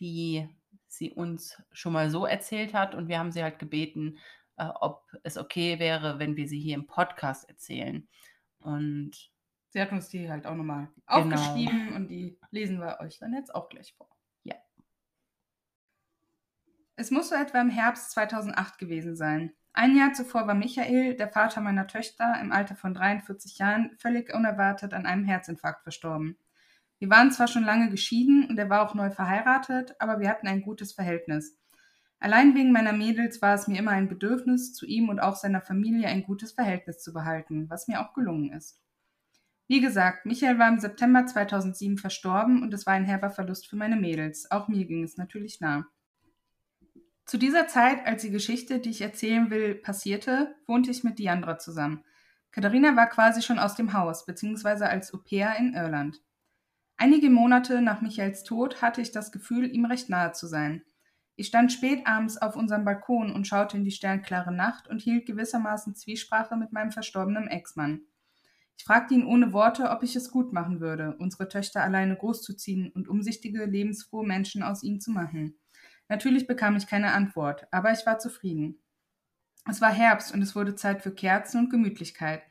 die 0.00 0.48
sie 0.88 1.10
uns 1.12 1.62
schon 1.72 1.92
mal 1.92 2.10
so 2.10 2.26
erzählt 2.26 2.74
hat 2.74 2.94
und 2.94 3.08
wir 3.08 3.18
haben 3.18 3.32
sie 3.32 3.42
halt 3.42 3.58
gebeten, 3.58 4.18
äh, 4.56 4.66
ob 4.80 5.04
es 5.22 5.36
okay 5.36 5.78
wäre, 5.78 6.18
wenn 6.18 6.36
wir 6.36 6.48
sie 6.48 6.60
hier 6.60 6.74
im 6.74 6.86
Podcast 6.86 7.48
erzählen. 7.48 8.08
Und 8.58 9.30
Sie 9.70 9.82
hat 9.82 9.92
uns 9.92 10.08
die 10.08 10.30
halt 10.30 10.46
auch 10.46 10.54
nochmal 10.54 10.88
Genau. 11.06 11.36
aufgeschrieben 11.36 11.92
und 11.94 12.08
die 12.08 12.38
lesen 12.50 12.78
wir 12.80 12.98
euch 13.00 13.18
dann 13.18 13.34
jetzt 13.34 13.54
auch 13.54 13.68
gleich 13.68 13.92
vor. 13.94 14.08
Ja. 14.42 14.54
Es 16.96 17.10
muss 17.10 17.28
so 17.28 17.34
etwa 17.34 17.60
im 17.60 17.68
Herbst 17.68 18.10
2008 18.12 18.78
gewesen 18.78 19.16
sein. 19.16 19.52
Ein 19.74 19.94
Jahr 19.94 20.14
zuvor 20.14 20.46
war 20.46 20.54
Michael, 20.54 21.14
der 21.16 21.28
Vater 21.28 21.60
meiner 21.60 21.86
Töchter, 21.86 22.40
im 22.40 22.52
Alter 22.52 22.74
von 22.76 22.94
43 22.94 23.58
Jahren 23.58 23.90
völlig 23.98 24.32
unerwartet 24.32 24.94
an 24.94 25.04
einem 25.04 25.24
Herzinfarkt 25.24 25.82
verstorben. 25.82 26.38
Wir 26.98 27.10
waren 27.10 27.30
zwar 27.30 27.48
schon 27.48 27.64
lange 27.64 27.90
geschieden 27.90 28.46
und 28.48 28.58
er 28.58 28.70
war 28.70 28.82
auch 28.82 28.94
neu 28.94 29.10
verheiratet, 29.10 29.94
aber 29.98 30.18
wir 30.20 30.28
hatten 30.28 30.48
ein 30.48 30.62
gutes 30.62 30.92
Verhältnis. 30.92 31.58
Allein 32.18 32.54
wegen 32.54 32.72
meiner 32.72 32.94
Mädels 32.94 33.42
war 33.42 33.54
es 33.54 33.68
mir 33.68 33.78
immer 33.78 33.90
ein 33.90 34.08
Bedürfnis, 34.08 34.72
zu 34.72 34.86
ihm 34.86 35.10
und 35.10 35.20
auch 35.20 35.36
seiner 35.36 35.60
Familie 35.60 36.08
ein 36.08 36.22
gutes 36.22 36.52
Verhältnis 36.52 37.00
zu 37.00 37.12
behalten, 37.12 37.68
was 37.68 37.88
mir 37.88 38.00
auch 38.00 38.14
gelungen 38.14 38.52
ist. 38.52 38.80
Wie 39.68 39.80
gesagt, 39.80 40.24
Michael 40.24 40.58
war 40.58 40.68
im 40.68 40.78
September 40.78 41.26
2007 41.26 41.98
verstorben 41.98 42.62
und 42.62 42.72
es 42.72 42.86
war 42.86 42.94
ein 42.94 43.04
herber 43.04 43.30
Verlust 43.30 43.68
für 43.68 43.76
meine 43.76 43.96
Mädels. 43.96 44.50
Auch 44.50 44.68
mir 44.68 44.86
ging 44.86 45.02
es 45.02 45.16
natürlich 45.16 45.60
nah. 45.60 45.86
Zu 47.26 47.36
dieser 47.36 47.66
Zeit, 47.66 48.06
als 48.06 48.22
die 48.22 48.30
Geschichte, 48.30 48.78
die 48.78 48.90
ich 48.90 49.02
erzählen 49.02 49.50
will, 49.50 49.74
passierte, 49.74 50.54
wohnte 50.66 50.92
ich 50.92 51.02
mit 51.02 51.18
Diandra 51.18 51.58
zusammen. 51.58 52.04
Katharina 52.52 52.94
war 52.94 53.08
quasi 53.08 53.42
schon 53.42 53.58
aus 53.58 53.74
dem 53.74 53.92
Haus, 53.92 54.24
beziehungsweise 54.24 54.88
als 54.88 55.12
Au 55.12 55.18
pair 55.18 55.56
in 55.58 55.74
Irland. 55.74 56.22
Einige 56.98 57.28
Monate 57.28 57.82
nach 57.82 58.00
Michaels 58.00 58.42
Tod 58.42 58.80
hatte 58.80 59.02
ich 59.02 59.12
das 59.12 59.30
Gefühl, 59.30 59.70
ihm 59.70 59.84
recht 59.84 60.08
nahe 60.08 60.32
zu 60.32 60.46
sein. 60.46 60.82
Ich 61.34 61.48
stand 61.48 61.70
spät 61.70 62.06
abends 62.06 62.38
auf 62.38 62.56
unserem 62.56 62.86
Balkon 62.86 63.32
und 63.32 63.46
schaute 63.46 63.76
in 63.76 63.84
die 63.84 63.90
sternklare 63.90 64.52
Nacht 64.52 64.88
und 64.88 65.02
hielt 65.02 65.26
gewissermaßen 65.26 65.94
Zwiesprache 65.94 66.56
mit 66.56 66.72
meinem 66.72 66.92
verstorbenen 66.92 67.48
Ex-Mann. 67.48 68.00
Ich 68.78 68.84
fragte 68.84 69.12
ihn 69.12 69.26
ohne 69.26 69.52
Worte, 69.52 69.90
ob 69.90 70.02
ich 70.02 70.16
es 70.16 70.30
gut 70.30 70.54
machen 70.54 70.80
würde, 70.80 71.16
unsere 71.18 71.48
Töchter 71.48 71.82
alleine 71.82 72.16
großzuziehen 72.16 72.90
und 72.92 73.08
umsichtige, 73.08 73.66
lebensfrohe 73.66 74.26
Menschen 74.26 74.62
aus 74.62 74.82
ihnen 74.82 75.00
zu 75.00 75.10
machen. 75.10 75.58
Natürlich 76.08 76.46
bekam 76.46 76.76
ich 76.76 76.86
keine 76.86 77.12
Antwort, 77.12 77.66
aber 77.70 77.92
ich 77.92 78.06
war 78.06 78.18
zufrieden. 78.18 78.82
Es 79.68 79.80
war 79.82 79.92
Herbst 79.92 80.32
und 80.32 80.40
es 80.40 80.54
wurde 80.54 80.74
Zeit 80.74 81.02
für 81.02 81.12
Kerzen 81.12 81.58
und 81.58 81.70
Gemütlichkeit. 81.70 82.42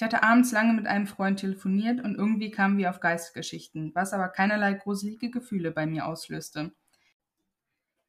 Ich 0.00 0.02
hatte 0.02 0.22
abends 0.22 0.50
lange 0.50 0.72
mit 0.72 0.86
einem 0.86 1.06
Freund 1.06 1.40
telefoniert 1.40 2.02
und 2.02 2.14
irgendwie 2.14 2.50
kamen 2.50 2.78
wir 2.78 2.88
auf 2.88 3.00
Geistgeschichten, 3.00 3.94
was 3.94 4.14
aber 4.14 4.30
keinerlei 4.30 4.72
gruselige 4.72 5.30
Gefühle 5.30 5.72
bei 5.72 5.84
mir 5.84 6.06
auslöste. 6.06 6.72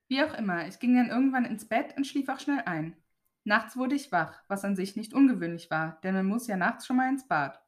Wie 0.07 0.23
auch 0.23 0.33
immer, 0.35 0.69
ich 0.69 0.79
ging 0.79 0.95
dann 0.95 1.09
irgendwann 1.09 1.43
ins 1.43 1.67
Bett 1.67 1.97
und 1.97 2.07
schlief 2.07 2.29
auch 2.29 2.39
schnell 2.39 2.61
ein. 2.65 2.95
Nachts 3.43 3.75
wurde 3.75 3.95
ich 3.95 4.09
wach, 4.09 4.41
was 4.47 4.63
an 4.63 4.77
sich 4.77 4.95
nicht 4.95 5.13
ungewöhnlich 5.13 5.69
war, 5.69 5.99
denn 6.01 6.15
man 6.15 6.27
muss 6.27 6.47
ja 6.47 6.55
nachts 6.55 6.85
schon 6.85 6.95
mal 6.95 7.09
ins 7.09 7.27
Bad. 7.27 7.61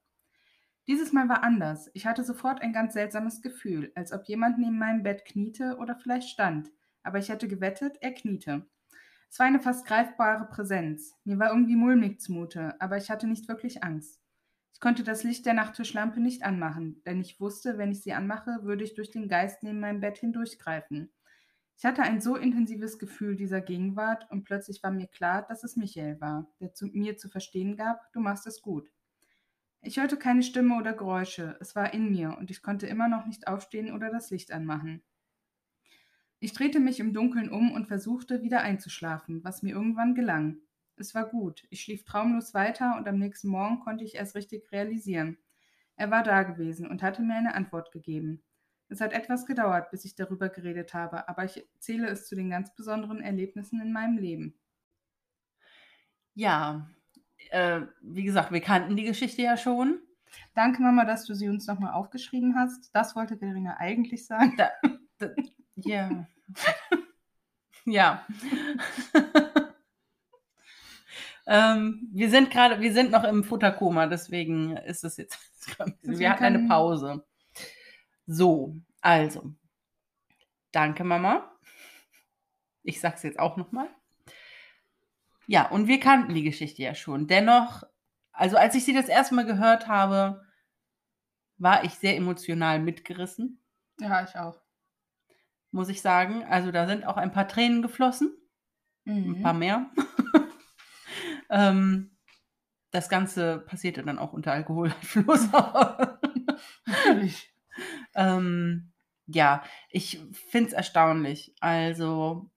Dieses 0.87 1.11
Mal 1.11 1.27
war 1.27 1.43
anders. 1.43 1.91
Ich 1.93 2.05
hatte 2.05 2.23
sofort 2.23 2.61
ein 2.61 2.71
ganz 2.71 2.93
seltsames 2.93 3.41
Gefühl, 3.41 3.91
als 3.93 4.13
ob 4.13 4.23
jemand 4.29 4.57
neben 4.57 4.77
meinem 4.77 5.03
Bett 5.03 5.25
kniete 5.25 5.75
oder 5.75 5.97
vielleicht 5.97 6.29
stand 6.29 6.71
aber 7.03 7.19
ich 7.19 7.29
hätte 7.29 7.47
gewettet, 7.47 7.97
er 8.01 8.13
kniete. 8.13 8.65
Es 9.34 9.39
war 9.39 9.47
eine 9.47 9.60
fast 9.60 9.88
greifbare 9.88 10.45
Präsenz. 10.45 11.15
Mir 11.23 11.39
war 11.39 11.49
irgendwie 11.49 11.76
mulmig 11.76 12.22
zumute, 12.22 12.80
aber 12.80 12.97
ich 12.97 13.10
hatte 13.10 13.26
nicht 13.26 13.47
wirklich 13.47 13.84
Angst. 13.84 14.22
Ich 14.73 14.80
konnte 14.80 15.03
das 15.03 15.23
Licht 15.23 15.47
der 15.47 15.55
Nachttischlampe 15.55 16.19
nicht 16.19 16.43
anmachen, 16.43 17.01
denn 17.07 17.19
ich 17.19 17.39
wusste, 17.39 17.80
wenn 17.80 17.91
ich 17.91 18.03
sie 18.03 18.14
anmache, 18.14 18.60
würde 18.61 18.84
ich 18.84 18.93
durch 18.93 19.10
den 19.10 19.27
Geist 19.27 19.64
neben 19.64 19.80
meinem 19.80 20.01
Bett 20.01 20.19
hindurchgreifen. 20.19 21.11
Ich 21.76 21.84
hatte 21.84 22.03
ein 22.03 22.22
so 22.22 22.35
intensives 22.35 22.99
Gefühl 22.99 23.35
dieser 23.35 23.60
Gegenwart 23.60 24.30
und 24.30 24.43
plötzlich 24.43 24.84
war 24.84 24.91
mir 24.91 25.07
klar, 25.07 25.41
dass 25.41 25.64
es 25.64 25.77
Michael 25.77 26.22
war, 26.22 26.47
der 26.60 26.76
zu 26.76 26.85
mir 26.85 27.18
zu 27.18 27.27
verstehen 27.27 27.76
gab, 27.76 28.14
du 28.14 28.19
machst 28.19 28.45
es 28.45 28.61
gut. 28.61 28.91
Ich 29.81 29.97
hörte 29.97 30.18
keine 30.18 30.43
Stimme 30.43 30.77
oder 30.77 30.93
Geräusche, 30.93 31.57
es 31.60 31.76
war 31.76 31.91
in 31.91 32.11
mir 32.11 32.38
und 32.38 32.51
ich 32.51 32.61
konnte 32.61 32.85
immer 32.85 33.07
noch 33.07 33.26
nicht 33.26 33.47
aufstehen 33.47 33.95
oder 33.95 34.11
das 34.11 34.30
Licht 34.30 34.51
anmachen. 34.51 35.01
Ich 36.44 36.52
drehte 36.52 36.82
mich 36.82 36.99
im 36.99 37.14
Dunkeln 37.14 37.49
um 37.49 37.72
und 37.72 37.88
versuchte, 37.88 38.44
wieder 38.44 38.60
einzuschlafen, 38.60 39.45
was 39.45 39.64
mir 39.64 39.74
irgendwann 39.74 40.14
gelang. 40.14 40.57
Es 40.98 41.15
war 41.15 41.26
gut. 41.26 41.65
Ich 41.70 41.80
schlief 41.80 42.03
traumlos 42.03 42.53
weiter 42.53 42.98
und 42.98 43.07
am 43.07 43.18
nächsten 43.18 43.48
Morgen 43.48 43.80
konnte 43.80 44.03
ich 44.03 44.15
erst 44.15 44.36
richtig 44.36 44.70
realisieren. 44.74 45.38
Er 45.95 46.11
war 46.11 46.22
da 46.22 46.44
gewesen 46.44 46.86
und 46.86 47.02
hatte 47.02 47.22
mir 47.22 47.36
eine 47.36 47.56
Antwort 47.56 47.94
gegeben. 47.94 48.44
Es 48.90 48.99
hat 48.99 49.14
etwas 49.14 49.45
gedauert, 49.45 49.90
bis 49.90 50.03
ich 50.03 50.15
darüber 50.15 50.49
geredet 50.49 50.94
habe, 50.94 51.30
aber 51.30 51.45
ich 51.45 51.65
zähle 51.80 52.10
es 52.10 52.28
zu 52.28 52.36
den 52.36 52.49
ganz 52.49 52.76
besonderen 52.76 53.22
Erlebnissen 53.22 53.80
in 53.80 53.94
meinem 53.94 54.18
Leben. 54.18 54.60
Ja, 56.34 56.90
äh, 57.52 57.84
wie 58.02 58.24
gesagt, 58.24 58.52
wir 58.52 58.60
kannten 58.60 58.98
die 58.98 59.06
Geschichte 59.06 59.44
ja 59.44 59.56
schon. 59.56 60.02
Danke, 60.56 60.82
Mama, 60.82 61.06
dass 61.06 61.24
du 61.24 61.36
sie 61.36 61.48
uns 61.48 61.68
nochmal 61.68 61.94
aufgeschrieben 61.94 62.56
hast. 62.57 62.94
Das 62.94 63.15
wollte 63.15 63.38
Katharina 63.38 63.78
eigentlich 63.78 64.26
sagen. 64.26 64.57
Da, 64.57 64.72
da, 65.20 65.30
ja. 65.76 66.28
ja. 67.86 68.26
ähm, 71.48 72.10
wir 72.11 72.30
sind 72.30 72.52
gerade, 72.52 72.80
wir 72.82 72.94
sind 72.94 73.11
noch 73.11 73.24
im 73.24 73.44
Futterkoma, 73.44 74.07
deswegen 74.07 74.78
ist 74.78 75.03
es 75.03 75.18
jetzt, 75.18 75.38
wir 76.02 76.30
hatten 76.30 76.44
eine 76.44 76.68
Pause. 76.68 77.26
So, 78.26 78.76
also, 79.02 79.53
danke 80.72 81.03
Mama. 81.03 81.49
Ich 82.84 82.99
sag's 82.99 83.24
jetzt 83.24 83.40
auch 83.40 83.57
nochmal. 83.57 83.90
Ja, 85.48 85.70
und 85.70 85.88
wir 85.88 85.99
kannten 85.99 86.34
die 86.34 86.44
Geschichte 86.44 86.82
ja 86.84 86.95
schon. 86.95 87.28
Dennoch, 87.28 87.84
also 88.32 88.57
als 88.57 88.76
ich 88.76 88.86
sie 88.86 88.94
das 88.94 89.10
erste 89.10 89.36
Mal 89.36 89.45
gehört 89.45 89.88
habe, 89.88 90.45
war 91.57 91.84
ich 91.84 91.94
sehr 91.95 92.15
emotional 92.15 92.80
mitgerissen. 92.80 93.61
Ja, 93.99 94.24
ich 94.24 94.36
auch 94.36 94.62
muss 95.73 95.89
ich 95.89 96.01
sagen. 96.01 96.43
Also 96.43 96.71
da 96.71 96.87
sind 96.87 97.05
auch 97.05 97.17
ein 97.17 97.31
paar 97.31 97.47
Tränen 97.47 97.81
geflossen. 97.81 98.37
Mhm. 99.05 99.35
Ein 99.35 99.41
paar 99.41 99.53
mehr. 99.53 99.89
ähm, 101.49 102.15
das 102.91 103.09
Ganze 103.09 103.59
passierte 103.59 104.03
dann 104.03 104.19
auch 104.19 104.33
unter 104.33 104.53
Alkoholeinfluss. 104.53 105.49
Natürlich. 106.85 107.53
ähm, 108.15 108.91
ja, 109.25 109.63
ich 109.89 110.21
finde 110.49 110.69
es 110.69 110.73
erstaunlich. 110.73 111.55
Also, 111.59 112.51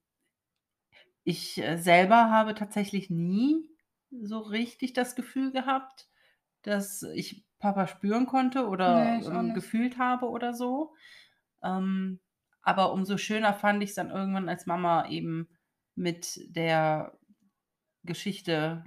ich 1.24 1.58
äh, 1.58 1.78
selber 1.78 2.30
habe 2.30 2.54
tatsächlich 2.54 3.08
nie 3.08 3.68
so 4.10 4.40
richtig 4.40 4.92
das 4.92 5.16
Gefühl 5.16 5.52
gehabt, 5.52 6.08
dass 6.62 7.02
ich 7.02 7.46
Papa 7.58 7.86
spüren 7.86 8.26
konnte 8.26 8.66
oder 8.66 9.18
nee, 9.18 9.26
ähm, 9.26 9.54
gefühlt 9.54 9.98
habe 9.98 10.28
oder 10.28 10.52
so. 10.52 10.94
Ähm, 11.62 12.20
aber 12.66 12.92
umso 12.92 13.16
schöner 13.16 13.54
fand 13.54 13.80
ich 13.84 13.90
es 13.90 13.94
dann 13.94 14.10
irgendwann, 14.10 14.48
als 14.48 14.66
Mama 14.66 15.08
eben 15.08 15.48
mit 15.94 16.40
der 16.52 17.16
Geschichte 18.02 18.84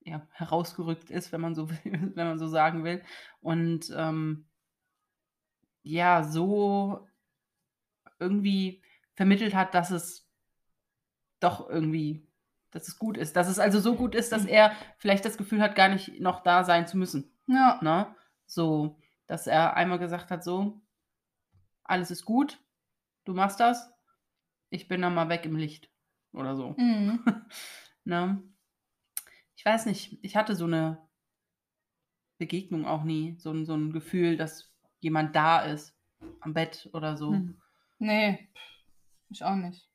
ja, 0.00 0.26
herausgerückt 0.32 1.10
ist, 1.10 1.30
wenn 1.30 1.40
man 1.40 1.54
so 1.54 1.70
will, 1.84 2.12
wenn 2.16 2.26
man 2.26 2.40
so 2.40 2.48
sagen 2.48 2.82
will. 2.82 3.04
Und 3.40 3.88
ähm, 3.96 4.48
ja, 5.84 6.24
so 6.24 7.06
irgendwie 8.18 8.82
vermittelt 9.14 9.54
hat, 9.54 9.74
dass 9.74 9.92
es 9.92 10.28
doch 11.38 11.70
irgendwie, 11.70 12.26
dass 12.72 12.88
es 12.88 12.98
gut 12.98 13.16
ist. 13.16 13.36
Dass 13.36 13.46
es 13.46 13.60
also 13.60 13.78
so 13.78 13.94
gut 13.94 14.16
ist, 14.16 14.32
dass 14.32 14.44
er 14.44 14.72
vielleicht 14.98 15.24
das 15.24 15.36
Gefühl 15.36 15.62
hat, 15.62 15.76
gar 15.76 15.88
nicht 15.88 16.20
noch 16.20 16.42
da 16.42 16.64
sein 16.64 16.88
zu 16.88 16.98
müssen. 16.98 17.32
Ja. 17.46 17.78
Ne? 17.80 18.12
So, 18.44 18.98
dass 19.28 19.46
er 19.46 19.76
einmal 19.76 20.00
gesagt 20.00 20.32
hat, 20.32 20.42
so, 20.42 20.80
alles 21.84 22.10
ist 22.10 22.24
gut, 22.24 22.58
du 23.24 23.34
machst 23.34 23.60
das, 23.60 23.92
ich 24.70 24.88
bin 24.88 25.02
dann 25.02 25.14
mal 25.14 25.28
weg 25.28 25.44
im 25.44 25.56
Licht 25.56 25.90
oder 26.32 26.56
so. 26.56 26.74
Mhm. 26.76 27.24
ne? 28.04 28.42
Ich 29.56 29.64
weiß 29.64 29.86
nicht, 29.86 30.18
ich 30.22 30.36
hatte 30.36 30.56
so 30.56 30.64
eine 30.64 30.98
Begegnung 32.38 32.86
auch 32.86 33.04
nie, 33.04 33.36
so, 33.38 33.50
ein, 33.50 33.64
so 33.64 33.74
ein 33.74 33.92
Gefühl, 33.92 34.36
dass 34.36 34.72
jemand 35.00 35.34
da 35.36 35.60
ist 35.60 35.96
am 36.40 36.54
Bett 36.54 36.88
oder 36.92 37.16
so. 37.16 37.32
Hm. 37.32 37.60
Nee, 37.98 38.48
ich 39.30 39.44
auch 39.44 39.54
nicht. 39.54 39.88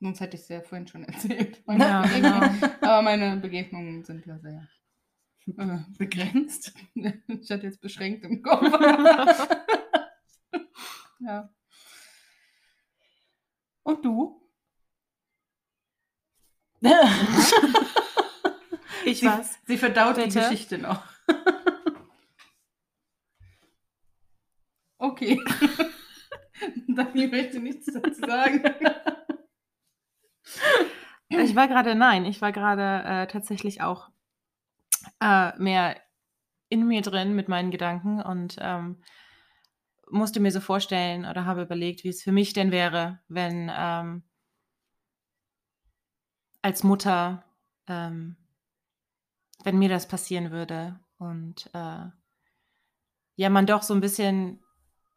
Sonst 0.00 0.20
hätte 0.20 0.36
ich 0.36 0.42
es 0.42 0.48
ja 0.48 0.60
vorhin 0.60 0.86
schon 0.86 1.04
erzählt. 1.04 1.62
Ja, 1.66 2.02
genau. 2.02 2.40
Aber 2.80 3.02
meine 3.02 3.36
Begegnungen 3.36 4.04
sind 4.04 4.26
ja 4.26 4.38
sehr 4.38 4.68
äh, 5.46 5.78
begrenzt. 5.98 6.74
ich 6.94 7.50
hatte 7.50 7.66
jetzt 7.66 7.80
beschränkt 7.80 8.24
im 8.24 8.42
Kopf. 8.42 8.62
ja. 11.20 11.50
Und 13.84 14.04
du? 14.04 14.40
ich 19.04 19.20
sie, 19.20 19.26
was? 19.26 19.58
Sie 19.66 19.78
verdaut 19.78 20.16
Bitte? 20.16 20.28
die 20.28 20.34
Geschichte 20.34 20.78
noch. 20.78 21.02
okay. 24.98 25.40
Dani 26.88 27.26
möchte 27.26 27.60
nichts 27.60 27.92
dazu 27.92 28.20
sagen. 28.20 28.62
Ich 31.28 31.56
war 31.56 31.68
gerade, 31.68 31.94
nein, 31.94 32.24
ich 32.24 32.42
war 32.42 32.52
gerade 32.52 33.04
äh, 33.06 33.26
tatsächlich 33.26 33.82
auch 33.82 34.10
äh, 35.20 35.56
mehr 35.58 36.00
in 36.68 36.86
mir 36.86 37.02
drin 37.02 37.34
mit 37.34 37.48
meinen 37.48 37.70
Gedanken 37.70 38.22
und 38.22 38.56
ähm, 38.60 39.02
musste 40.10 40.40
mir 40.40 40.50
so 40.50 40.60
vorstellen 40.60 41.24
oder 41.24 41.44
habe 41.44 41.62
überlegt, 41.62 42.04
wie 42.04 42.08
es 42.08 42.22
für 42.22 42.32
mich 42.32 42.52
denn 42.52 42.70
wäre, 42.70 43.20
wenn 43.28 43.70
ähm, 43.74 44.22
als 46.62 46.82
Mutter, 46.82 47.44
ähm, 47.86 48.36
wenn 49.64 49.78
mir 49.78 49.88
das 49.88 50.08
passieren 50.08 50.50
würde 50.50 51.00
und 51.18 51.70
äh, 51.74 52.06
ja, 53.36 53.50
man 53.50 53.66
doch 53.66 53.82
so 53.82 53.94
ein 53.94 54.00
bisschen 54.00 54.62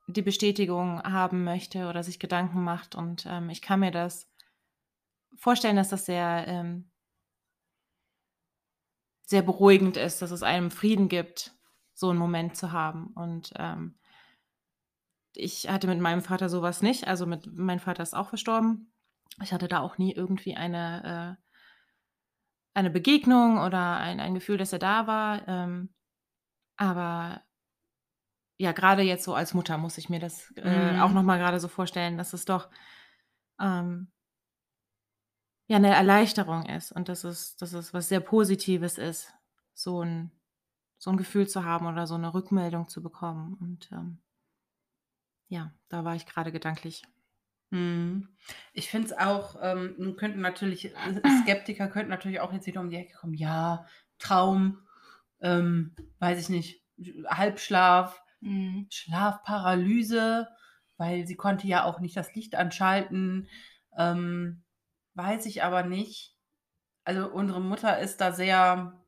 die 0.07 0.21
Bestätigung 0.21 1.03
haben 1.03 1.43
möchte 1.43 1.87
oder 1.87 2.03
sich 2.03 2.19
Gedanken 2.19 2.63
macht 2.63 2.95
und 2.95 3.25
ähm, 3.27 3.49
ich 3.49 3.61
kann 3.61 3.81
mir 3.81 3.91
das 3.91 4.29
vorstellen, 5.35 5.75
dass 5.75 5.89
das 5.89 6.05
sehr 6.05 6.45
ähm, 6.47 6.89
sehr 9.27 9.41
beruhigend 9.41 9.97
ist, 9.97 10.21
dass 10.21 10.31
es 10.31 10.41
einem 10.41 10.71
Frieden 10.71 11.09
gibt, 11.09 11.53
so 11.93 12.09
einen 12.09 12.17
Moment 12.17 12.55
zu 12.55 12.71
haben. 12.71 13.07
Und 13.07 13.53
ähm, 13.57 13.95
ich 15.33 15.69
hatte 15.69 15.87
mit 15.87 15.99
meinem 15.99 16.21
Vater 16.21 16.49
sowas 16.49 16.81
nicht. 16.81 17.07
Also 17.07 17.25
mit 17.25 17.47
mein 17.53 17.79
Vater 17.79 18.03
ist 18.03 18.15
auch 18.15 18.29
verstorben. 18.29 18.91
Ich 19.41 19.53
hatte 19.53 19.67
da 19.67 19.81
auch 19.81 19.97
nie 19.97 20.13
irgendwie 20.13 20.55
eine, 20.55 21.37
äh, 21.37 21.43
eine 22.73 22.89
Begegnung 22.89 23.59
oder 23.59 23.97
ein, 23.97 24.19
ein 24.19 24.33
Gefühl, 24.33 24.57
dass 24.57 24.73
er 24.73 24.79
da 24.79 25.07
war. 25.07 25.47
Ähm, 25.47 25.93
aber 26.77 27.41
ja, 28.59 28.71
gerade 28.71 29.03
jetzt 29.03 29.23
so 29.23 29.35
als 29.35 29.53
Mutter 29.53 29.77
muss 29.77 29.97
ich 29.97 30.09
mir 30.09 30.19
das 30.19 30.51
äh, 30.57 30.95
Mhm. 30.95 31.01
auch 31.01 31.11
nochmal 31.11 31.37
gerade 31.37 31.59
so 31.59 31.67
vorstellen, 31.67 32.17
dass 32.17 32.33
es 32.33 32.45
doch 32.45 32.69
ähm, 33.59 34.11
ja 35.67 35.77
eine 35.77 35.93
Erleichterung 35.93 36.65
ist 36.65 36.91
und 36.91 37.09
dass 37.09 37.23
es, 37.23 37.55
dass 37.57 37.73
es 37.73 37.93
was 37.93 38.09
sehr 38.09 38.19
Positives 38.19 38.97
ist, 38.97 39.33
so 39.73 40.01
ein, 40.01 40.31
so 40.97 41.11
ein 41.11 41.17
Gefühl 41.17 41.47
zu 41.47 41.65
haben 41.65 41.85
oder 41.85 42.07
so 42.07 42.15
eine 42.15 42.33
Rückmeldung 42.33 42.87
zu 42.87 43.03
bekommen. 43.03 43.55
Und 43.59 43.91
ähm, 43.91 44.19
ja, 45.47 45.73
da 45.89 46.03
war 46.05 46.15
ich 46.15 46.25
gerade 46.25 46.51
gedanklich. 46.51 47.03
Mhm. 47.69 48.29
Ich 48.73 48.89
finde 48.89 49.07
es 49.07 49.13
auch, 49.17 49.57
ähm, 49.61 49.95
nun 49.97 50.15
könnten 50.15 50.41
natürlich, 50.41 50.85
äh, 50.95 51.21
Skeptiker 51.43 51.87
könnten 51.87 52.09
natürlich 52.09 52.39
auch 52.39 52.53
jetzt 52.53 52.67
wieder 52.67 52.81
um 52.81 52.89
die 52.89 52.95
Ecke 52.97 53.13
kommen. 53.17 53.33
Ja, 53.33 53.85
Traum, 54.19 54.87
ähm, 55.41 55.95
weiß 56.19 56.39
ich 56.39 56.49
nicht, 56.49 56.83
Halbschlaf, 57.27 58.21
Mhm. 58.39 58.85
Schlafparalyse, 58.91 60.47
weil 60.97 61.25
sie 61.25 61.35
konnte 61.35 61.65
ja 61.67 61.83
auch 61.85 61.99
nicht 61.99 62.15
das 62.15 62.35
Licht 62.35 62.55
anschalten. 62.55 63.49
Ähm, 63.97 64.63
weiß 65.15 65.47
ich 65.47 65.63
aber 65.63 65.81
nicht. 65.83 66.35
Also 67.03 67.31
unsere 67.31 67.61
Mutter 67.61 67.99
ist 67.99 68.21
da 68.21 68.31
sehr, 68.31 69.03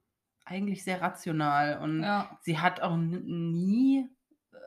eigentlich 0.46 0.84
sehr 0.84 1.02
rational 1.02 1.80
und 1.80 2.02
Ja. 2.02 2.40
sie 2.42 2.58
hat 2.60 2.82
auch 2.82 2.98
nie 2.98 4.10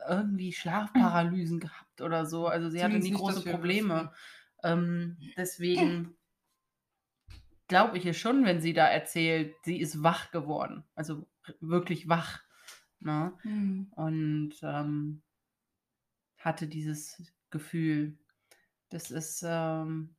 irgendwie 0.07 0.53
Schlafparalysen 0.53 1.59
gehabt 1.59 2.01
oder 2.01 2.25
so. 2.25 2.47
Also 2.47 2.69
sie 2.69 2.83
hatte 2.83 2.99
nie 2.99 3.11
große 3.11 3.49
Probleme. 3.49 4.11
Ähm, 4.63 5.17
deswegen 5.37 6.15
glaube 7.67 7.97
ich 7.97 8.05
ihr 8.05 8.13
schon, 8.13 8.45
wenn 8.45 8.61
sie 8.61 8.73
da 8.73 8.87
erzählt, 8.87 9.55
sie 9.63 9.79
ist 9.79 10.03
wach 10.03 10.31
geworden. 10.31 10.83
Also 10.95 11.27
wirklich 11.59 12.07
wach. 12.09 12.41
Ne? 12.99 13.33
Mhm. 13.43 13.91
und 13.97 14.53
ähm, 14.61 15.21
hatte 16.37 16.67
dieses 16.67 17.21
Gefühl. 17.49 18.17
Das 18.89 19.11
ist, 19.11 19.43
ähm, 19.45 20.15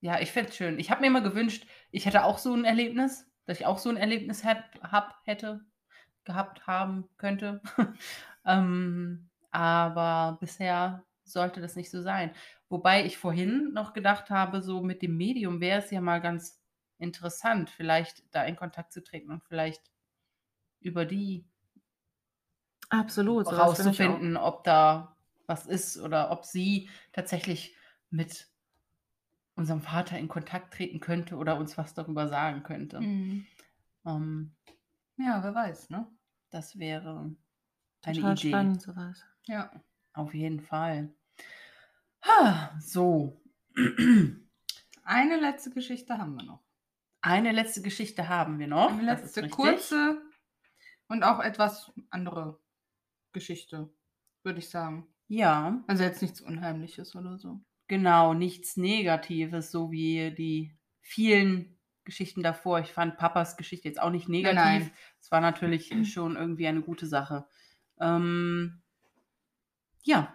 ja, 0.00 0.20
ich 0.20 0.30
fände 0.30 0.50
es 0.50 0.56
schön. 0.56 0.78
Ich 0.78 0.90
habe 0.90 1.00
mir 1.00 1.06
immer 1.06 1.20
gewünscht, 1.20 1.66
ich 1.90 2.06
hätte 2.06 2.24
auch 2.24 2.38
so 2.38 2.52
ein 2.54 2.64
Erlebnis, 2.64 3.26
dass 3.46 3.60
ich 3.60 3.66
auch 3.66 3.78
so 3.78 3.88
ein 3.90 3.96
Erlebnis 3.96 4.44
hätt, 4.44 4.62
hab, 4.82 5.20
hätte, 5.24 5.64
gehabt 6.24 6.66
haben 6.66 7.08
könnte. 7.16 7.62
ähm, 8.44 9.30
aber 9.50 10.38
bisher 10.40 11.04
sollte 11.24 11.60
das 11.60 11.76
nicht 11.76 11.90
so 11.90 12.02
sein. 12.02 12.32
Wobei 12.68 13.04
ich 13.04 13.18
vorhin 13.18 13.72
noch 13.72 13.92
gedacht 13.92 14.30
habe, 14.30 14.62
so 14.62 14.82
mit 14.82 15.02
dem 15.02 15.16
Medium 15.16 15.60
wäre 15.60 15.80
es 15.80 15.90
ja 15.90 16.00
mal 16.00 16.20
ganz 16.20 16.62
interessant, 16.98 17.70
vielleicht 17.70 18.34
da 18.34 18.44
in 18.44 18.56
Kontakt 18.56 18.92
zu 18.92 19.02
treten 19.02 19.30
und 19.30 19.42
vielleicht 19.44 19.90
über 20.80 21.06
die 21.06 21.46
Absolut. 22.90 23.52
rauszufinden, 23.52 24.36
ob 24.36 24.64
da 24.64 25.16
was 25.46 25.66
ist 25.66 25.98
oder 25.98 26.30
ob 26.30 26.44
sie 26.44 26.88
tatsächlich 27.12 27.76
mit 28.10 28.48
unserem 29.54 29.80
Vater 29.80 30.18
in 30.18 30.26
Kontakt 30.26 30.74
treten 30.74 30.98
könnte 30.98 31.36
oder 31.36 31.56
uns 31.56 31.78
was 31.78 31.94
darüber 31.94 32.26
sagen 32.26 32.62
könnte. 32.64 33.06
Mhm. 33.06 33.46
Ähm, 34.06 34.56
Ja, 35.18 35.42
wer 35.44 35.54
weiß, 35.54 35.90
ne? 35.90 36.10
das 36.50 36.78
wäre 36.78 37.34
eine 38.02 38.16
Total 38.16 38.32
Idee. 38.38 38.48
spannend, 38.48 38.82
sowas. 38.82 39.22
Ja. 39.46 39.70
Auf 40.12 40.34
jeden 40.34 40.60
Fall. 40.60 41.14
Ha, 42.24 42.76
so. 42.80 43.40
Eine 45.04 45.40
letzte 45.40 45.70
Geschichte 45.70 46.18
haben 46.18 46.36
wir 46.36 46.44
noch. 46.44 46.62
Eine 47.22 47.52
letzte 47.52 47.82
Geschichte 47.82 48.28
haben 48.28 48.58
wir 48.58 48.66
noch. 48.68 48.90
Eine 48.92 49.02
letzte 49.02 49.48
kurze 49.48 50.20
und 51.08 51.22
auch 51.22 51.40
etwas 51.40 51.92
andere 52.10 52.60
Geschichte, 53.32 53.92
würde 54.42 54.58
ich 54.58 54.68
sagen. 54.70 55.06
Ja, 55.28 55.82
Also 55.86 56.02
jetzt 56.02 56.22
nichts 56.22 56.40
Unheimliches 56.40 57.14
oder 57.14 57.38
so. 57.38 57.60
genau. 57.88 58.34
Nichts 58.34 58.76
Negatives, 58.76 59.70
so 59.70 59.90
wie 59.90 60.32
die 60.34 60.76
vielen 61.00 61.78
Geschichten 62.04 62.42
davor. 62.42 62.80
Ich 62.80 62.92
fand 62.92 63.16
Papas 63.16 63.56
Geschichte 63.56 63.88
jetzt 63.88 64.00
auch 64.00 64.10
nicht 64.10 64.28
negativ. 64.28 64.56
nein. 64.56 64.90
Es 65.20 65.30
war 65.30 65.40
natürlich 65.40 65.90
schon 66.12 66.36
irgendwie 66.36 66.66
eine 66.66 66.82
gute 66.82 67.06
Sache. 67.06 67.46
Ähm, 68.00 68.80
ja, 70.02 70.34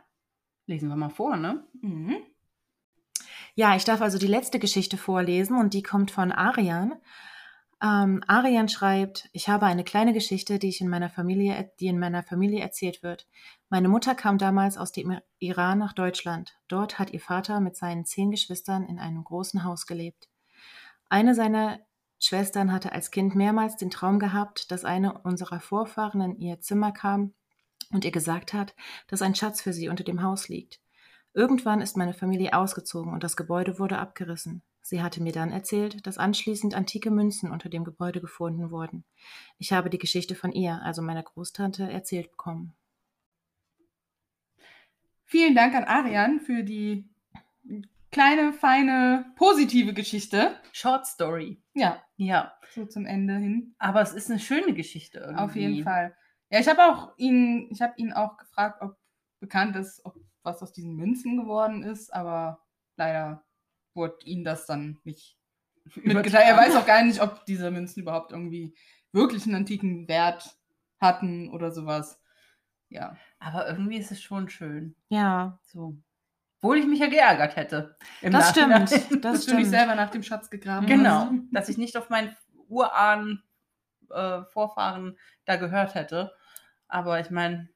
lesen 0.67 0.89
wir 0.89 0.95
mal 0.95 1.09
vor, 1.09 1.37
ne? 1.37 1.65
Mhm. 1.81 2.17
Ja, 3.55 3.75
ich 3.75 3.85
darf 3.85 4.01
also 4.01 4.17
die 4.17 4.27
letzte 4.27 4.59
Geschichte 4.59 4.97
vorlesen 4.97 5.57
und 5.57 5.73
die 5.73 5.83
kommt 5.83 6.11
von 6.11 6.31
Arian. 6.31 6.93
Ähm, 7.81 8.23
Arian 8.27 8.67
schreibt, 8.67 9.29
ich 9.31 9.49
habe 9.49 9.65
eine 9.65 9.83
kleine 9.83 10.13
Geschichte, 10.13 10.59
die 10.59 10.69
ich 10.69 10.81
in 10.81 10.89
meiner 10.89 11.09
Familie, 11.09 11.71
die 11.79 11.87
in 11.87 11.99
meiner 11.99 12.23
Familie 12.23 12.61
erzählt 12.61 13.01
wird. 13.01 13.27
Meine 13.69 13.89
Mutter 13.89 14.13
kam 14.15 14.37
damals 14.37 14.77
aus 14.77 14.91
dem 14.91 15.19
Iran 15.39 15.79
nach 15.79 15.93
Deutschland. 15.93 16.57
Dort 16.67 16.99
hat 16.99 17.11
ihr 17.11 17.19
Vater 17.19 17.59
mit 17.59 17.75
seinen 17.75 18.05
zehn 18.05 18.31
Geschwistern 18.31 18.85
in 18.85 18.99
einem 18.99 19.23
großen 19.23 19.63
Haus 19.63 19.87
gelebt. 19.87 20.29
Eine 21.09 21.35
seiner 21.35 21.79
Schwestern 22.19 22.71
hatte 22.71 22.91
als 22.91 23.11
Kind 23.11 23.35
mehrmals 23.35 23.77
den 23.77 23.89
Traum 23.89 24.19
gehabt, 24.19 24.71
dass 24.71 24.85
eine 24.85 25.19
unserer 25.19 25.59
Vorfahren 25.59 26.21
in 26.21 26.39
ihr 26.39 26.59
Zimmer 26.61 26.91
kam 26.91 27.33
und 27.91 28.05
ihr 28.05 28.11
gesagt 28.11 28.53
hat, 28.53 28.75
dass 29.07 29.21
ein 29.21 29.35
Schatz 29.35 29.61
für 29.61 29.73
sie 29.73 29.89
unter 29.89 30.03
dem 30.03 30.21
Haus 30.23 30.47
liegt. 30.49 30.79
Irgendwann 31.33 31.81
ist 31.81 31.97
meine 31.97 32.13
Familie 32.13 32.53
ausgezogen 32.53 33.11
und 33.13 33.23
das 33.23 33.35
Gebäude 33.35 33.77
wurde 33.77 33.97
abgerissen. 33.99 34.61
Sie 34.81 35.01
hatte 35.01 35.21
mir 35.21 35.31
dann 35.31 35.51
erzählt, 35.51 36.05
dass 36.05 36.17
anschließend 36.17 36.75
antike 36.75 37.09
Münzen 37.11 37.51
unter 37.51 37.69
dem 37.69 37.83
Gebäude 37.83 38.21
gefunden 38.21 38.69
wurden. 38.71 39.03
Ich 39.57 39.73
habe 39.73 39.89
die 39.89 39.97
Geschichte 39.97 40.35
von 40.35 40.51
ihr, 40.51 40.81
also 40.83 41.01
meiner 41.01 41.23
Großtante, 41.23 41.91
erzählt 41.91 42.29
bekommen. 42.31 42.73
Vielen 45.25 45.55
Dank 45.55 45.73
an 45.73 45.85
Arian 45.85 46.39
für 46.39 46.63
die 46.63 47.09
kleine, 48.11 48.53
feine, 48.53 49.25
positive 49.35 49.93
Geschichte. 49.93 50.55
Short 50.71 51.05
Story. 51.05 51.59
Ja, 51.73 52.01
Ja, 52.17 52.53
so 52.73 52.85
zum 52.85 53.05
Ende 53.05 53.35
hin. 53.35 53.75
aber 53.77 54.01
es 54.01 54.13
ist 54.13 54.29
eine 54.29 54.39
schöne 54.39 54.73
Geschichte 54.73 55.19
irgendwie. 55.19 55.41
Auf 55.43 55.55
jeden 55.55 55.83
Fall. 55.83 56.15
Ja, 56.49 56.59
ich 56.59 56.67
habe 56.67 56.83
auch 56.83 57.13
ihn, 57.17 57.67
ich 57.71 57.81
habe 57.81 57.93
ihn 57.97 58.13
auch 58.13 58.37
gefragt, 58.37 58.81
ob 58.81 58.95
bekannt 59.39 59.75
ist, 59.75 60.03
ob 60.05 60.15
was 60.43 60.61
aus 60.61 60.71
diesen 60.73 60.95
Münzen 60.95 61.37
geworden 61.37 61.83
ist, 61.83 62.13
aber 62.13 62.63
leider 62.97 63.43
wurde 63.93 64.17
ihm 64.25 64.43
das 64.43 64.65
dann 64.65 64.99
nicht 65.03 65.37
mitgeteilt. 65.95 66.45
Er 66.47 66.57
weiß 66.57 66.75
auch 66.75 66.85
gar 66.85 67.03
nicht, 67.03 67.21
ob 67.21 67.45
diese 67.45 67.71
Münzen 67.71 68.01
überhaupt 68.01 68.31
irgendwie 68.31 68.75
wirklich 69.11 69.45
einen 69.45 69.55
antiken 69.55 70.07
Wert 70.07 70.57
hatten 70.99 71.49
oder 71.49 71.71
sowas. 71.71 72.21
Ja. 72.89 73.17
Aber 73.39 73.67
irgendwie 73.67 73.97
ist 73.97 74.11
es 74.11 74.21
schon 74.21 74.49
schön. 74.49 74.95
Ja, 75.09 75.59
So. 75.63 75.97
Obwohl 76.61 76.77
ich 76.79 76.87
mich 76.87 76.99
ja 76.99 77.07
geärgert 77.07 77.55
hätte. 77.57 77.95
im 78.21 78.31
das 78.31 78.55
Nachhinein. 78.55 78.87
stimmt. 78.87 79.23
Das 79.23 79.33
Dass 79.33 79.45
du 79.45 79.51
nicht 79.55 79.67
stimmt. 79.67 79.69
selber 79.77 79.95
nach 79.95 80.09
dem 80.09 80.23
Schatz 80.23 80.49
gegraben 80.49 80.87
Genau. 80.87 81.25
hast. 81.25 81.31
Dass 81.51 81.69
ich 81.69 81.77
nicht 81.77 81.95
auf 81.97 82.09
meinen 82.09 82.35
Urahnen, 82.67 83.43
äh, 84.11 84.43
Vorfahren 84.45 85.17
da 85.45 85.55
gehört 85.55 85.95
hätte. 85.95 86.33
Aber 86.87 87.19
ich 87.19 87.29
meine, 87.29 87.69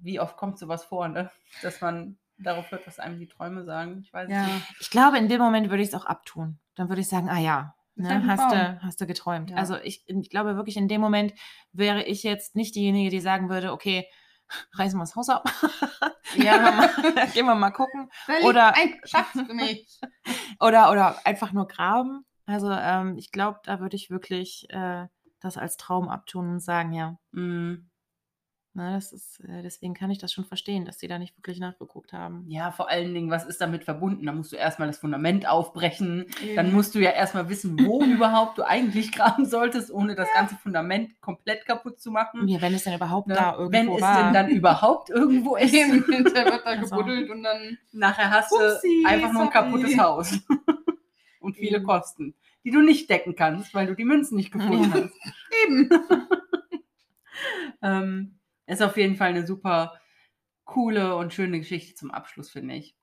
wie 0.00 0.20
oft 0.20 0.36
kommt 0.36 0.58
sowas 0.58 0.84
vor, 0.84 1.08
ne? 1.08 1.30
Dass 1.62 1.80
man 1.80 2.18
darauf 2.38 2.70
hört, 2.70 2.86
was 2.86 2.98
einem 2.98 3.18
die 3.18 3.28
Träume 3.28 3.64
sagen. 3.64 4.00
Ich 4.04 4.12
weiß 4.12 4.28
Ja. 4.30 4.44
nicht. 4.46 4.66
Ich 4.80 4.90
glaube, 4.90 5.18
in 5.18 5.28
dem 5.28 5.40
Moment 5.40 5.70
würde 5.70 5.82
ich 5.82 5.88
es 5.90 5.94
auch 5.94 6.06
abtun. 6.06 6.58
Dann 6.74 6.88
würde 6.88 7.00
ich 7.00 7.08
sagen, 7.08 7.28
ah 7.28 7.38
ja, 7.38 7.74
ne, 7.94 8.26
hast, 8.26 8.52
du, 8.52 8.82
hast 8.82 9.00
du 9.00 9.06
geträumt. 9.06 9.50
Ja. 9.50 9.56
Also 9.56 9.76
ich, 9.78 10.02
ich 10.06 10.30
glaube 10.30 10.56
wirklich, 10.56 10.76
in 10.76 10.88
dem 10.88 11.00
Moment 11.00 11.34
wäre 11.72 12.02
ich 12.02 12.22
jetzt 12.22 12.56
nicht 12.56 12.74
diejenige, 12.74 13.10
die 13.10 13.20
sagen 13.20 13.48
würde, 13.48 13.72
okay, 13.72 14.06
reißen 14.74 14.98
wir 14.98 15.02
das 15.04 15.14
Haus 15.14 15.28
ab. 15.28 15.48
Ja. 16.34 16.56
gehen, 16.56 16.64
wir 16.64 16.72
mal, 16.72 17.26
gehen 17.32 17.46
wir 17.46 17.54
mal 17.54 17.70
gucken. 17.70 18.10
Liegt 18.26 18.44
Oder- 18.44 18.74
ein 18.76 19.00
Schatz 19.04 19.28
für 19.32 19.54
mich. 19.54 20.00
Oder, 20.60 20.90
oder 20.90 21.16
einfach 21.24 21.52
nur 21.52 21.68
graben. 21.68 22.24
Also 22.46 22.70
ähm, 22.72 23.16
ich 23.18 23.30
glaube, 23.30 23.60
da 23.64 23.78
würde 23.80 23.94
ich 23.96 24.10
wirklich 24.10 24.66
äh, 24.70 25.06
das 25.42 25.56
als 25.58 25.76
Traum 25.76 26.08
abtun 26.08 26.48
und 26.50 26.60
sagen, 26.60 26.92
ja, 26.92 27.18
Mm. 27.32 27.88
ne, 28.74 28.92
das 28.94 29.12
ist, 29.12 29.40
äh, 29.40 29.60
deswegen 29.62 29.92
kann 29.92 30.10
ich 30.10 30.16
das 30.18 30.32
schon 30.32 30.46
verstehen, 30.46 30.86
dass 30.86 30.98
sie 30.98 31.06
da 31.08 31.18
nicht 31.18 31.36
wirklich 31.36 31.58
nachgeguckt 31.60 32.12
haben. 32.14 32.44
Ja, 32.48 32.70
vor 32.70 32.88
allen 32.88 33.12
Dingen, 33.12 33.30
was 33.30 33.44
ist 33.44 33.60
damit 33.60 33.84
verbunden? 33.84 34.24
Da 34.24 34.32
musst 34.32 34.50
du 34.52 34.56
erstmal 34.56 34.88
das 34.88 34.96
Fundament 34.98 35.46
aufbrechen. 35.46 36.24
Dann 36.56 36.66
Eben. 36.68 36.74
musst 36.76 36.94
du 36.94 36.98
ja 36.98 37.10
erstmal 37.10 37.50
wissen, 37.50 37.78
wo 37.84 38.00
überhaupt 38.02 38.56
du 38.56 38.62
eigentlich 38.62 39.12
graben 39.12 39.44
solltest, 39.44 39.90
ohne 39.90 40.14
das 40.14 40.28
ganze 40.32 40.54
Fundament 40.56 41.20
komplett 41.20 41.66
kaputt 41.66 42.00
zu 42.00 42.10
machen. 42.10 42.48
Ja, 42.48 42.62
wenn 42.62 42.72
es 42.74 42.84
denn 42.84 42.94
überhaupt 42.94 43.28
Ne? 43.28 43.34
da 43.34 43.56
irgendwo 43.58 43.72
Wenn 43.72 43.88
es 43.90 44.00
denn 44.18 44.32
dann 44.32 44.48
überhaupt 44.48 45.10
irgendwo 45.10 45.56
ist. 45.56 45.72
Der 45.74 45.88
wird 45.88 46.06
da 46.64 46.70
Also. 46.70 46.96
gebuddelt 46.96 47.30
und 47.30 47.42
dann. 47.42 47.76
Nachher 47.92 48.30
hast 48.30 48.52
du 48.52 48.56
Upsi, 48.56 49.04
einfach 49.06 49.32
nur 49.34 49.42
ein 49.42 49.50
kaputtes 49.50 49.98
Haus. 49.98 50.40
Und 51.42 51.56
viele 51.56 51.78
Eben. 51.78 51.86
Kosten, 51.86 52.34
die 52.64 52.70
du 52.70 52.80
nicht 52.80 53.10
decken 53.10 53.34
kannst, 53.34 53.74
weil 53.74 53.86
du 53.86 53.94
die 53.94 54.04
Münzen 54.04 54.36
nicht 54.36 54.52
gefunden 54.52 54.92
hast. 54.92 55.12
Eben. 55.64 55.90
ähm, 57.82 58.38
ist 58.66 58.82
auf 58.82 58.96
jeden 58.96 59.16
Fall 59.16 59.30
eine 59.30 59.46
super 59.46 59.98
coole 60.64 61.16
und 61.16 61.34
schöne 61.34 61.58
Geschichte 61.58 61.94
zum 61.94 62.10
Abschluss, 62.10 62.50
finde 62.50 62.74
ich. 62.76 62.96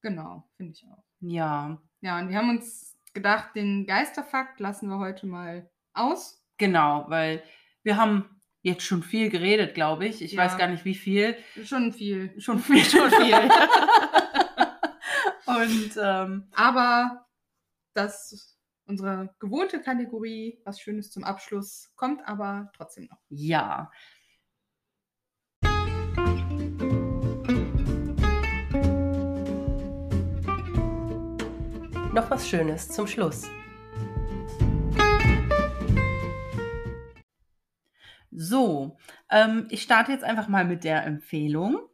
Genau, 0.00 0.48
finde 0.56 0.72
ich 0.72 0.84
auch. 0.86 1.02
Ja, 1.20 1.80
Ja, 2.00 2.18
und 2.20 2.28
wir 2.30 2.38
haben 2.38 2.50
uns 2.50 2.96
gedacht, 3.14 3.54
den 3.56 3.86
Geisterfakt 3.86 4.60
lassen 4.60 4.88
wir 4.88 4.98
heute 4.98 5.26
mal 5.26 5.68
aus. 5.92 6.42
genau, 6.56 7.04
weil 7.08 7.42
wir 7.82 7.96
haben 7.96 8.40
jetzt 8.62 8.84
schon 8.84 9.02
viel 9.02 9.28
geredet, 9.30 9.74
glaube 9.74 10.06
ich. 10.06 10.22
Ich 10.22 10.32
Ja. 10.32 10.44
weiß 10.44 10.56
gar 10.58 10.68
nicht, 10.68 10.84
wie 10.84 10.94
viel. 10.94 11.36
Schon 11.64 11.92
viel. 11.92 12.38
Schon 12.40 12.58
viel, 12.60 12.84
schon 12.84 13.10
viel. 13.10 13.34
und 15.46 15.90
ähm, 16.02 16.48
Aber 16.54 17.26
das 17.98 18.56
unsere 18.86 19.34
gewohnte 19.40 19.80
Kategorie, 19.80 20.60
was 20.64 20.80
Schönes 20.80 21.10
zum 21.10 21.24
Abschluss, 21.24 21.92
kommt 21.96 22.26
aber 22.26 22.70
trotzdem 22.74 23.06
noch. 23.06 23.18
ja. 23.28 23.90
Noch 32.14 32.30
was 32.30 32.48
Schönes 32.48 32.88
zum 32.88 33.06
Schluss. 33.06 33.46
So, 38.30 38.96
ähm, 39.30 39.66
ich 39.70 39.82
starte 39.82 40.12
jetzt 40.12 40.24
einfach 40.24 40.48
mal 40.48 40.64
mit 40.64 40.84
der 40.84 41.04
Empfehlung. 41.04 41.88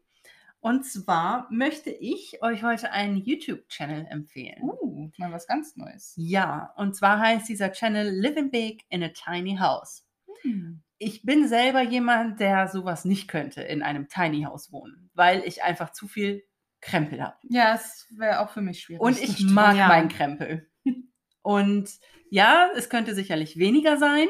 Und 0.61 0.87
zwar 0.87 1.47
möchte 1.51 1.91
ich 1.91 2.43
euch 2.43 2.63
heute 2.63 2.91
einen 2.93 3.17
YouTube-Channel 3.19 4.07
empfehlen. 4.09 4.63
Uh, 4.63 4.84
mal 5.19 5.33
was 5.33 5.47
ganz 5.47 5.77
Neues. 5.77 6.15
Ja, 6.17 6.73
und 6.77 6.95
zwar 6.95 7.19
heißt 7.19 7.49
dieser 7.49 7.73
Channel 7.73 8.09
Living 8.11 8.51
Big 8.51 8.85
in 8.89 9.03
a 9.03 9.09
Tiny 9.09 9.57
House. 9.57 10.07
Hm. 10.43 10.83
Ich 10.99 11.23
bin 11.23 11.49
selber 11.49 11.83
jemand, 11.83 12.41
der 12.41 12.69
sowas 12.69 13.05
nicht 13.05 13.29
könnte, 13.29 13.63
in 13.63 13.83
einem 13.83 14.09
Tiny 14.09 14.43
House 14.43 14.73
wohnen, 14.73 15.11
weil 15.15 15.43
ich 15.45 15.63
einfach 15.63 15.93
zu 15.93 16.09
viel 16.09 16.45
Krempel 16.81 17.23
habe. 17.23 17.37
Ja, 17.43 17.75
es 17.75 18.07
wäre 18.17 18.41
auch 18.41 18.51
für 18.51 18.61
mich 18.61 18.81
schwierig. 18.81 19.03
Und 19.03 19.21
ich 19.21 19.45
mag 19.45 19.77
ja. 19.77 19.89
meinen 19.89 20.09
Krempel. 20.09 20.71
Und 21.43 21.91
ja, 22.31 22.71
es 22.75 22.89
könnte 22.89 23.15
sicherlich 23.15 23.59
weniger 23.59 23.97
sein. 23.97 24.29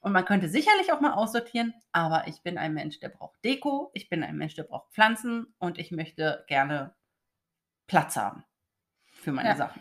Und 0.00 0.12
man 0.12 0.24
könnte 0.24 0.48
sicherlich 0.48 0.92
auch 0.92 1.00
mal 1.00 1.12
aussortieren, 1.12 1.74
aber 1.92 2.26
ich 2.26 2.42
bin 2.42 2.58
ein 2.58 2.74
Mensch, 2.74 2.98
der 2.98 3.08
braucht 3.08 3.38
Deko, 3.44 3.92
ich 3.94 4.08
bin 4.08 4.24
ein 4.24 4.36
Mensch, 4.36 4.56
der 4.56 4.64
braucht 4.64 4.92
Pflanzen 4.92 5.54
und 5.58 5.78
ich 5.78 5.92
möchte 5.92 6.44
gerne 6.48 6.96
Platz 7.86 8.16
haben 8.16 8.44
für 9.12 9.30
meine 9.30 9.50
Ja. 9.50 9.56
Sachen. 9.56 9.80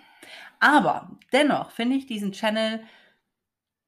Aber 0.60 1.18
dennoch 1.31 1.72
finde 1.72 1.95
ich 1.98 2.06
diesen 2.06 2.31
Channel 2.31 2.81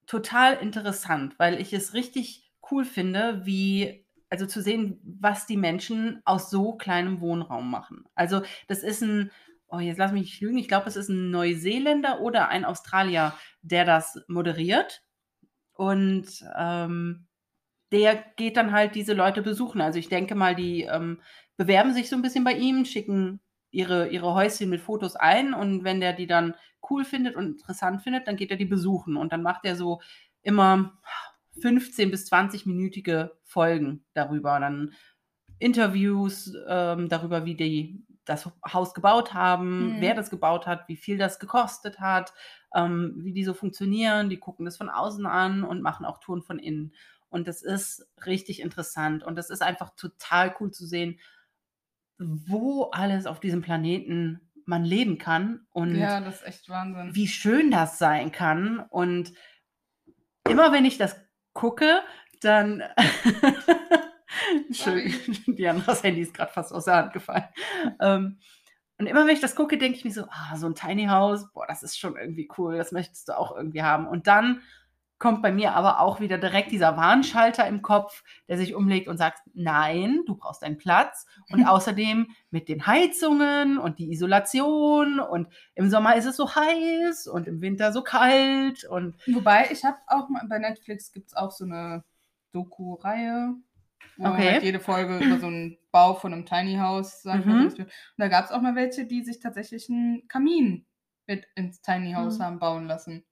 total 0.07 0.55
interessant, 0.55 1.37
weil 1.39 1.59
ich 1.59 1.73
es 1.73 1.93
richtig 1.93 2.51
cool 2.71 2.85
finde, 2.85 3.45
wie, 3.45 4.05
also 4.29 4.45
zu 4.45 4.61
sehen, 4.61 4.99
was 5.03 5.45
die 5.45 5.57
Menschen 5.57 6.21
aus 6.25 6.49
so 6.49 6.73
kleinem 6.73 7.21
Wohnraum 7.21 7.69
machen. 7.69 8.05
Also, 8.15 8.41
das 8.67 8.83
ist 8.83 9.01
ein, 9.01 9.31
oh, 9.67 9.79
jetzt 9.79 9.97
lass 9.97 10.11
mich 10.11 10.39
lügen, 10.41 10.57
ich 10.57 10.67
glaube, 10.67 10.87
es 10.87 10.95
ist 10.95 11.09
ein 11.09 11.31
Neuseeländer 11.31 12.21
oder 12.21 12.49
ein 12.49 12.65
Australier, 12.65 13.33
der 13.61 13.85
das 13.85 14.19
moderiert. 14.27 15.03
Und 15.73 16.27
ähm, 16.55 17.27
der 17.91 18.15
geht 18.35 18.57
dann 18.57 18.71
halt 18.71 18.95
diese 18.95 19.13
Leute 19.13 19.41
besuchen. 19.41 19.81
Also 19.81 19.99
ich 19.99 20.09
denke 20.09 20.35
mal, 20.35 20.55
die 20.55 20.83
ähm, 20.83 21.21
bewerben 21.57 21.93
sich 21.93 22.09
so 22.09 22.15
ein 22.15 22.21
bisschen 22.21 22.43
bei 22.43 22.53
ihm, 22.53 22.85
schicken 22.85 23.39
ihre, 23.73 24.07
ihre 24.09 24.33
Häuschen 24.33 24.69
mit 24.69 24.81
Fotos 24.81 25.15
ein 25.15 25.53
und 25.53 25.83
wenn 25.83 25.99
der 25.99 26.13
die 26.13 26.27
dann 26.27 26.55
cool 26.89 27.03
findet 27.05 27.35
und 27.35 27.45
interessant 27.47 28.01
findet, 28.03 28.27
dann 28.27 28.35
geht 28.37 28.51
er 28.51 28.57
die 28.57 28.65
besuchen 28.65 29.17
und 29.17 29.33
dann 29.33 29.41
macht 29.43 29.65
er 29.65 29.75
so 29.75 30.01
immer 30.41 30.99
15 31.61 32.11
bis 32.11 32.25
20-minütige 32.27 33.31
Folgen 33.43 34.05
darüber. 34.13 34.59
Dann 34.59 34.93
Interviews 35.59 36.53
ähm, 36.67 37.09
darüber, 37.09 37.45
wie 37.45 37.55
die 37.55 38.03
das 38.25 38.49
Haus 38.71 38.93
gebaut 38.93 39.33
haben, 39.33 39.95
Mhm. 39.97 40.01
wer 40.01 40.13
das 40.15 40.29
gebaut 40.29 40.65
hat, 40.67 40.87
wie 40.87 40.95
viel 40.95 41.17
das 41.17 41.39
gekostet 41.39 41.99
hat, 41.99 42.33
ähm, 42.73 43.15
wie 43.17 43.33
die 43.33 43.43
so 43.43 43.53
funktionieren. 43.53 44.29
Die 44.29 44.39
gucken 44.39 44.65
das 44.65 44.77
von 44.77 44.89
außen 44.89 45.25
an 45.25 45.63
und 45.63 45.81
machen 45.81 46.05
auch 46.05 46.19
Touren 46.19 46.41
von 46.41 46.59
innen. 46.59 46.93
Und 47.29 47.47
das 47.47 47.61
ist 47.63 48.07
richtig 48.25 48.61
interessant 48.61 49.23
und 49.23 49.35
das 49.35 49.49
ist 49.49 49.61
einfach 49.61 49.95
total 49.95 50.55
cool 50.59 50.71
zu 50.71 50.85
sehen, 50.85 51.19
wo 52.19 52.89
alles 52.91 53.25
auf 53.25 53.39
diesem 53.39 53.61
Planeten 53.61 54.39
man 54.65 54.85
leben 54.85 55.17
kann 55.17 55.65
und 55.71 55.95
Ja, 55.95 56.21
das 56.21 56.35
ist 56.37 56.47
echt 56.47 56.69
Wahnsinn. 56.69 57.15
wie 57.15 57.27
schön 57.27 57.69
das 57.71 57.99
sein 57.99 58.31
kann. 58.31 58.79
Und 58.89 59.33
immer 60.49 60.71
wenn 60.71 60.85
ich 60.85 60.97
das 60.97 61.19
gucke, 61.53 62.01
dann. 62.41 62.83
Schön. 64.71 65.13
Dianas 65.47 66.03
Handy 66.03 66.21
ist 66.21 66.33
gerade 66.33 66.51
fast 66.51 66.73
aus 66.73 66.85
der 66.85 66.95
Hand 66.95 67.13
gefallen. 67.13 67.45
Ähm, 67.99 68.39
und 68.97 69.07
immer 69.07 69.25
wenn 69.25 69.33
ich 69.33 69.41
das 69.41 69.55
gucke, 69.55 69.77
denke 69.77 69.97
ich 69.97 70.05
mir 70.05 70.11
so, 70.11 70.25
ah, 70.29 70.55
so 70.55 70.67
ein 70.67 70.75
Tiny 70.75 71.05
House, 71.05 71.51
boah, 71.53 71.65
das 71.67 71.83
ist 71.83 71.97
schon 71.97 72.15
irgendwie 72.15 72.49
cool, 72.57 72.77
das 72.77 72.91
möchtest 72.91 73.27
du 73.27 73.37
auch 73.37 73.55
irgendwie 73.55 73.83
haben. 73.83 74.07
Und 74.07 74.27
dann 74.27 74.61
kommt 75.23 75.41
bei 75.41 75.53
mir 75.53 75.71
aber 75.73 76.01
auch 76.01 76.19
wieder 76.19 76.37
direkt 76.37 76.73
dieser 76.73 76.97
Warnschalter 76.97 77.65
im 77.65 77.81
Kopf, 77.81 78.25
der 78.49 78.57
sich 78.57 78.75
umlegt 78.75 79.07
und 79.07 79.17
sagt, 79.17 79.39
nein, 79.53 80.19
du 80.25 80.35
brauchst 80.35 80.65
einen 80.65 80.77
Platz. 80.77 81.25
Und 81.49 81.63
außerdem 81.65 82.27
mit 82.51 82.67
den 82.67 82.85
Heizungen 82.87 83.77
und 83.77 83.99
die 83.99 84.11
Isolation 84.11 85.21
und 85.21 85.47
im 85.75 85.89
Sommer 85.89 86.17
ist 86.17 86.25
es 86.25 86.35
so 86.35 86.53
heiß 86.53 87.27
und 87.27 87.47
im 87.47 87.61
Winter 87.61 87.93
so 87.93 88.03
kalt 88.03 88.83
und 88.83 89.15
Wobei, 89.25 89.69
ich 89.71 89.85
habe 89.85 89.95
auch 90.07 90.27
mal 90.27 90.45
bei 90.49 90.59
Netflix 90.59 91.13
gibt 91.13 91.27
es 91.27 91.37
auch 91.37 91.51
so 91.51 91.63
eine 91.63 92.03
Doku-Reihe, 92.51 93.55
wo 94.17 94.25
Okay. 94.27 94.55
halt 94.55 94.63
jede 94.63 94.81
Folge 94.81 95.19
über 95.19 95.39
so 95.39 95.47
einen 95.47 95.77
Bau 95.93 96.15
von 96.15 96.33
einem 96.33 96.45
Tiny 96.45 96.75
House 96.75 97.21
sagt. 97.21 97.45
Mhm. 97.45 97.73
Und 97.79 97.87
da 98.17 98.27
gab 98.27 98.43
es 98.43 98.51
auch 98.51 98.59
mal 98.61 98.75
welche, 98.75 99.05
die 99.05 99.23
sich 99.23 99.39
tatsächlich 99.39 99.89
einen 99.89 100.27
Kamin 100.27 100.85
mit 101.27 101.47
ins 101.55 101.79
Tiny 101.79 102.11
House 102.11 102.39
Mhm. 102.39 102.43
haben 102.43 102.59
bauen 102.59 102.87
lassen. 102.87 103.23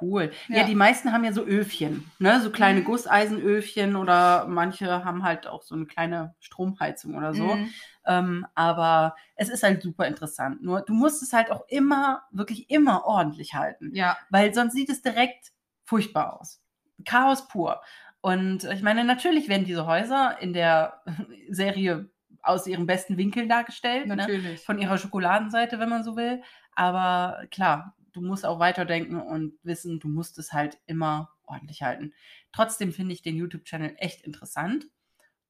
Cool. 0.00 0.30
Ja. 0.48 0.58
Ja. 0.58 0.64
die 0.64 0.74
meisten 0.74 1.12
haben 1.12 1.24
ja 1.24 1.32
so 1.32 1.42
Öfchen, 1.42 2.10
ne? 2.18 2.40
So 2.40 2.50
kleine 2.50 2.80
Mhm. 2.80 2.84
Gusseisenöfchen 2.84 3.96
oder 3.96 4.46
manche 4.46 5.04
haben 5.04 5.22
halt 5.24 5.46
auch 5.46 5.62
so 5.62 5.74
eine 5.74 5.86
kleine 5.86 6.34
Stromheizung 6.40 7.14
oder 7.16 7.32
so. 7.34 7.54
Mhm. 7.56 7.70
Ähm, 8.06 8.46
aber 8.54 9.16
es 9.34 9.48
ist 9.48 9.62
halt 9.62 9.82
super 9.82 10.06
interessant. 10.06 10.62
Nur 10.62 10.82
du 10.82 10.92
musst 10.92 11.22
es 11.22 11.32
halt 11.32 11.50
auch 11.50 11.64
immer, 11.68 12.22
wirklich 12.30 12.70
immer 12.70 13.04
ordentlich 13.06 13.54
halten. 13.54 13.90
Ja, 13.94 14.16
Weil 14.30 14.52
sonst 14.54 14.74
sieht 14.74 14.88
es 14.90 15.02
direkt 15.02 15.52
furchtbar 15.84 16.38
aus. 16.40 16.60
Chaos 17.04 17.48
pur. 17.48 17.80
Und 18.20 18.64
ich 18.64 18.82
meine, 18.82 19.04
natürlich 19.04 19.48
werden 19.48 19.64
diese 19.64 19.86
Häuser 19.86 20.36
in 20.40 20.52
der 20.52 21.02
Serie 21.48 22.10
aus 22.42 22.66
ihren 22.66 22.86
besten 22.86 23.16
Winkeln 23.16 23.48
dargestellt. 23.48 24.06
Ne? 24.06 24.16
natürlich. 24.16 24.60
von 24.64 24.78
ihrer 24.78 24.98
Schokoladenseite, 24.98 25.78
wenn 25.78 25.88
man 25.88 26.04
so 26.04 26.16
will. 26.16 26.42
Aber 26.74 27.42
klar, 27.50 27.94
du 28.12 28.20
musst 28.20 28.44
auch 28.44 28.58
weiterdenken 28.58 29.20
und 29.20 29.58
wissen, 29.62 30.00
du 30.00 30.08
musst 30.08 30.38
es 30.38 30.52
halt 30.52 30.78
immer 30.86 31.30
ordentlich 31.44 31.82
halten. 31.82 32.14
Trotzdem 32.52 32.92
finde 32.92 33.14
ich 33.14 33.22
den 33.22 33.36
YouTube-Channel 33.36 33.94
echt 33.98 34.22
interessant 34.22 34.86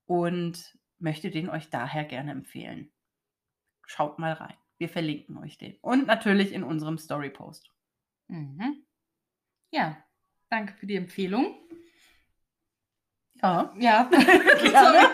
und 0.07 0.79
möchte 0.99 1.31
den 1.31 1.49
euch 1.49 1.71
daher 1.71 2.05
gerne 2.05 2.33
empfehlen. 2.33 2.93
Schaut 3.87 4.19
mal 4.19 4.33
rein. 4.33 4.57
Wir 4.79 4.89
verlinken 4.89 5.39
euch 5.39 5.59
den. 5.59 5.77
Und 5.81 6.07
natürlich 6.07 6.53
in 6.53 6.63
unserem 6.63 6.99
Story-Post. 6.99 7.71
Mhm. 8.29 8.85
Ja, 9.71 10.03
danke 10.51 10.75
für 10.75 10.87
die 10.87 10.97
Empfehlung. 10.97 11.57
Ja. 13.43 13.73
Ja, 13.79 14.11
sorry. 14.13 15.07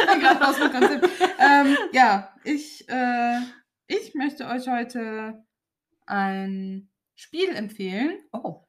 Ich 0.00 0.10
bin 0.10 0.20
gerade 0.20 0.48
aus 0.48 0.56
dem 0.56 0.70
Konzept. 0.70 1.08
Ähm, 1.38 1.76
ja, 1.92 2.34
ich, 2.44 2.88
äh, 2.88 3.40
ich 3.86 4.14
möchte 4.14 4.46
euch 4.46 4.68
heute 4.68 5.44
ein 6.06 6.90
Spiel 7.14 7.54
empfehlen, 7.54 8.18
Oh. 8.32 8.66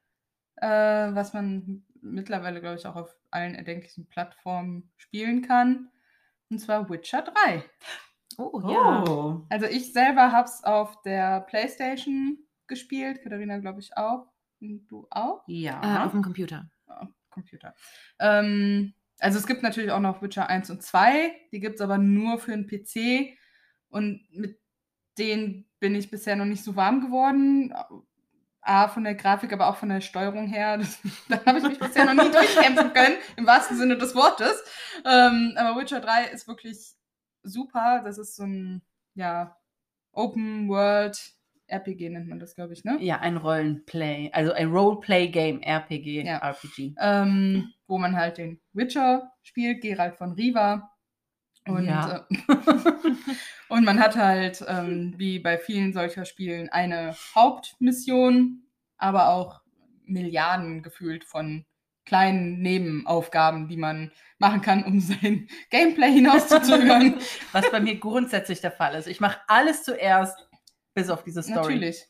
äh, 0.56 0.66
was 0.68 1.32
man 1.32 1.84
mittlerweile, 2.00 2.60
glaube 2.60 2.76
ich, 2.76 2.86
auch 2.86 2.96
auf 2.96 3.16
allen 3.30 3.54
erdenklichen 3.54 4.08
Plattformen 4.08 4.92
spielen 4.96 5.42
kann. 5.42 5.90
Und 6.48 6.60
zwar 6.60 6.88
Witcher 6.88 7.22
3. 7.22 7.64
Oh, 8.38 8.60
ja. 8.68 9.04
Oh. 9.08 9.46
Also 9.48 9.66
ich 9.66 9.92
selber 9.92 10.30
habe 10.32 10.48
es 10.48 10.62
auf 10.62 11.02
der 11.02 11.40
Playstation 11.40 12.38
gespielt, 12.68 13.22
Katharina, 13.22 13.58
glaube 13.58 13.80
ich, 13.80 13.96
auch. 13.96 14.28
Und 14.60 14.86
du 14.86 15.06
auch? 15.10 15.42
Ja. 15.46 15.80
Äh, 15.82 16.04
auf 16.04 16.12
dem 16.12 16.22
Computer. 16.22 16.70
Oh, 16.86 17.06
Computer. 17.30 17.74
Ähm, 18.20 18.94
also 19.18 19.38
es 19.38 19.46
gibt 19.46 19.62
natürlich 19.62 19.90
auch 19.90 20.00
noch 20.00 20.22
Witcher 20.22 20.48
1 20.48 20.70
und 20.70 20.82
2, 20.82 21.34
die 21.52 21.60
gibt 21.60 21.76
es 21.76 21.80
aber 21.80 21.98
nur 21.98 22.38
für 22.38 22.52
den 22.52 22.66
PC 22.66 23.36
und 23.88 24.26
mit 24.30 24.60
denen 25.18 25.66
bin 25.80 25.94
ich 25.94 26.10
bisher 26.10 26.36
noch 26.36 26.44
nicht 26.44 26.64
so 26.64 26.76
warm 26.76 27.00
geworden. 27.00 27.74
A, 28.62 28.88
von 28.88 29.04
der 29.04 29.14
Grafik, 29.14 29.52
aber 29.52 29.68
auch 29.68 29.76
von 29.76 29.88
der 29.88 30.00
Steuerung 30.00 30.48
her. 30.48 30.78
Das, 30.78 30.98
da 31.28 31.44
habe 31.46 31.58
ich 31.58 31.64
mich 31.64 31.78
bisher 31.78 32.04
noch 32.04 32.20
nie 32.24 32.30
durchkämpfen 32.30 32.92
können, 32.92 33.16
im 33.36 33.46
wahrsten 33.46 33.76
Sinne 33.76 33.96
des 33.96 34.14
Wortes. 34.14 34.62
Ähm, 35.04 35.54
aber 35.56 35.80
Witcher 35.80 36.00
3 36.00 36.24
ist 36.26 36.48
wirklich 36.48 36.94
super. 37.44 38.02
Das 38.04 38.18
ist 38.18 38.34
so 38.34 38.42
ein, 38.42 38.82
ja, 39.14 39.56
Open 40.12 40.68
World 40.68 41.36
RPG 41.68 42.08
nennt 42.10 42.28
man 42.28 42.38
das, 42.38 42.54
glaube 42.54 42.72
ich, 42.72 42.84
ne? 42.84 42.96
Ja, 43.00 43.18
ein 43.20 43.36
Rollenplay, 43.36 44.30
also 44.32 44.52
ein 44.52 44.70
Roleplay-Game, 44.70 45.62
RPG, 45.62 46.24
Ja. 46.24 46.38
RPG. 46.38 46.94
Ähm, 46.98 47.72
wo 47.86 47.98
man 47.98 48.16
halt 48.16 48.38
den 48.38 48.60
Witcher 48.72 49.32
spielt, 49.42 49.82
Geralt 49.82 50.16
von 50.16 50.32
Riva. 50.32 50.90
Und, 51.66 51.84
Ja. 51.84 52.26
äh, 52.30 52.36
und 53.68 53.84
man 53.84 54.00
hat 54.00 54.16
halt, 54.16 54.64
ähm, 54.68 55.14
wie 55.16 55.38
bei 55.38 55.58
vielen 55.58 55.92
solcher 55.92 56.24
Spielen, 56.24 56.68
eine 56.68 57.14
Hauptmission, 57.34 58.62
aber 58.96 59.28
auch 59.30 59.60
Milliarden 60.04 60.82
gefühlt 60.82 61.24
von 61.24 61.64
kleinen 62.04 62.60
Nebenaufgaben, 62.62 63.68
die 63.68 63.76
man 63.76 64.12
machen 64.38 64.60
kann, 64.60 64.84
um 64.84 65.00
sein 65.00 65.48
Gameplay 65.70 66.12
hinauszuzögern. 66.12 67.20
Was 67.52 67.70
bei 67.70 67.80
mir 67.80 67.98
grundsätzlich 67.98 68.60
der 68.60 68.70
Fall 68.72 68.94
ist. 68.94 69.08
Ich 69.08 69.20
mache 69.20 69.40
alles 69.48 69.82
zuerst, 69.82 70.48
bis 70.94 71.10
auf 71.10 71.24
diese 71.24 71.42
Story. 71.42 71.74
Natürlich. 71.74 72.06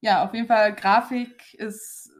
Ja, 0.00 0.24
auf 0.24 0.32
jeden 0.32 0.46
Fall, 0.46 0.74
Grafik 0.74 1.52
ist 1.54 2.10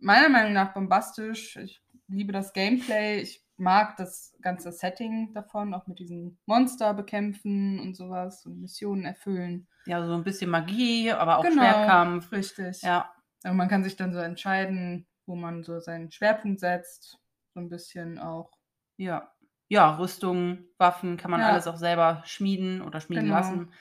meiner 0.00 0.28
Meinung 0.28 0.52
nach 0.52 0.74
bombastisch. 0.74 1.56
Ich 1.56 1.80
liebe 2.08 2.32
das 2.32 2.52
Gameplay. 2.52 3.20
Ich 3.20 3.44
mag 3.60 3.96
das 3.96 4.34
ganze 4.42 4.72
Setting 4.72 5.32
davon, 5.34 5.74
auch 5.74 5.86
mit 5.86 5.98
diesen 5.98 6.38
Monster 6.46 6.94
bekämpfen 6.94 7.78
und 7.78 7.94
sowas 7.96 8.44
und 8.46 8.60
Missionen 8.60 9.04
erfüllen. 9.04 9.68
Ja, 9.86 10.04
so 10.06 10.14
ein 10.14 10.24
bisschen 10.24 10.50
Magie, 10.50 11.12
aber 11.12 11.38
auch 11.38 11.42
Genau. 11.44 11.62
Schwertkampf. 11.62 12.32
Richtig. 12.32 12.82
Ja, 12.82 13.12
Und 13.44 13.56
man 13.56 13.68
kann 13.68 13.84
sich 13.84 13.96
dann 13.96 14.12
so 14.12 14.18
entscheiden, 14.18 15.06
wo 15.26 15.36
man 15.36 15.62
so 15.62 15.78
seinen 15.80 16.10
Schwerpunkt 16.10 16.60
setzt. 16.60 17.18
So 17.54 17.60
ein 17.60 17.68
bisschen 17.68 18.18
auch. 18.18 18.50
ja. 18.96 19.30
Ja, 19.72 19.94
Rüstung, 19.98 20.64
Waffen 20.78 21.16
kann 21.16 21.30
man 21.30 21.38
Ja. 21.38 21.50
alles 21.50 21.68
auch 21.68 21.76
selber 21.76 22.22
schmieden 22.26 22.82
oder 22.82 23.00
schmieden 23.00 23.26
Genau. 23.26 23.36
lassen. 23.36 23.72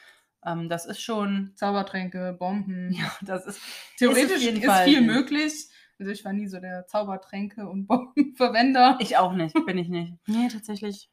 Ähm, 0.46 0.70
das 0.70 0.86
ist 0.86 1.02
schon, 1.02 1.54
Zaubertränke, 1.56 2.34
Bomben. 2.38 2.92
ja, 2.94 3.12
das 3.22 3.48
ist, 3.48 3.60
Theoretisch 3.98 4.46
ist, 4.46 4.64
Fall- 4.66 4.86
viel 4.86 5.02
möglich. 5.02 5.68
Also 6.00 6.12
ich 6.12 6.24
war 6.24 6.34
nie 6.34 6.48
so 6.48 6.60
der 6.60 6.88
Zaubertränke 6.88 7.68
und 7.68 7.88
Bombenverwender. 7.88 8.98
ich 9.00 9.18
auch 9.18 9.34
nicht, 9.34 9.54
bin 9.66 9.78
ich 9.78 9.90
nicht. 9.90 10.14
Nee, 10.28 10.48
tatsächlich. 10.48 11.10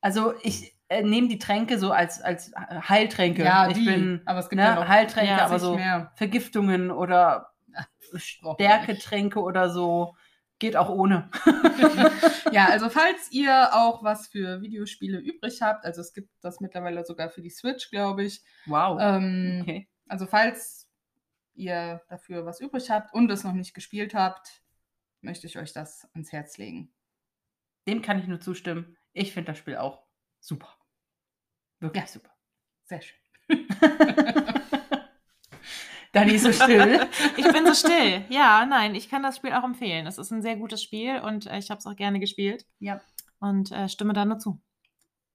Also 0.00 0.32
ich 0.42 0.76
äh, 0.88 1.02
nehme 1.02 1.28
die 1.28 1.38
Tränke 1.38 1.78
so 1.78 1.92
als, 1.92 2.22
als 2.22 2.52
Heiltränke. 2.56 3.44
Ja, 3.44 3.68
ich 3.68 3.74
die. 3.74 3.84
bin 3.84 4.22
aber 4.24 4.38
es 4.38 4.48
gibt 4.48 4.60
ne, 4.60 4.66
ja 4.66 4.74
noch 4.76 4.88
Heiltränke, 4.88 5.30
Ja, 5.30 5.44
aber 5.44 5.58
so 5.58 5.74
mehr. 5.76 6.12
Vergiftungen 6.14 6.90
oder 6.90 7.50
Stärketränke 8.14 9.40
oder 9.40 9.70
so 9.70 10.14
geht 10.58 10.76
auch 10.76 10.88
ohne. 10.88 11.30
Ja, 12.52 12.66
also 12.66 12.88
falls 12.88 13.30
ihr 13.30 13.70
auch 13.72 14.02
was 14.02 14.26
für 14.26 14.60
Videospiele 14.60 15.18
übrig 15.18 15.62
habt, 15.62 15.84
also 15.84 16.00
es 16.00 16.12
gibt 16.12 16.30
das 16.40 16.58
mittlerweile 16.58 17.04
sogar 17.04 17.28
für 17.30 17.42
die 17.42 17.50
Switch, 17.50 17.90
glaube 17.90 18.24
ich. 18.24 18.42
Wow. 18.66 18.98
Ähm, 19.00 19.60
okay. 19.62 19.88
Also 20.08 20.26
falls 20.26 20.79
ihr 21.60 22.02
dafür 22.08 22.44
was 22.46 22.60
übrig 22.60 22.90
habt 22.90 23.12
und 23.14 23.30
es 23.30 23.44
noch 23.44 23.52
nicht 23.52 23.74
gespielt 23.74 24.14
habt, 24.14 24.62
möchte 25.20 25.46
ich 25.46 25.58
euch 25.58 25.72
das 25.72 26.08
ans 26.14 26.32
Herz 26.32 26.58
legen. 26.58 26.92
Dem 27.86 28.02
kann 28.02 28.18
ich 28.18 28.26
nur 28.26 28.40
zustimmen. 28.40 28.96
Ich 29.12 29.32
finde 29.32 29.52
das 29.52 29.58
Spiel 29.58 29.76
auch 29.76 30.02
super. 30.40 30.68
Wirklich 31.80 32.02
Ja. 32.04 32.08
super. 32.08 32.30
Sehr 32.84 33.00
schön. 33.02 33.18
Dani 36.12 36.32
ist 36.32 36.42
so 36.42 36.52
still. 36.52 37.06
Ich 37.36 37.52
bin 37.52 37.64
so 37.66 37.74
still. 37.74 38.24
Ja, 38.28 38.66
nein, 38.66 38.94
ich 38.94 39.08
kann 39.08 39.22
das 39.22 39.36
Spiel 39.36 39.52
auch 39.52 39.64
empfehlen. 39.64 40.06
Es 40.06 40.18
ist 40.18 40.30
ein 40.32 40.42
sehr 40.42 40.56
gutes 40.56 40.82
Spiel 40.82 41.20
und 41.20 41.46
äh, 41.46 41.58
ich 41.58 41.70
habe 41.70 41.78
es 41.78 41.86
auch 41.86 41.94
gerne 41.96 42.18
gespielt 42.20 42.66
ja. 42.80 43.00
und 43.38 43.70
äh, 43.70 43.88
stimme 43.88 44.12
da 44.12 44.24
nur 44.24 44.38
zu. 44.38 44.60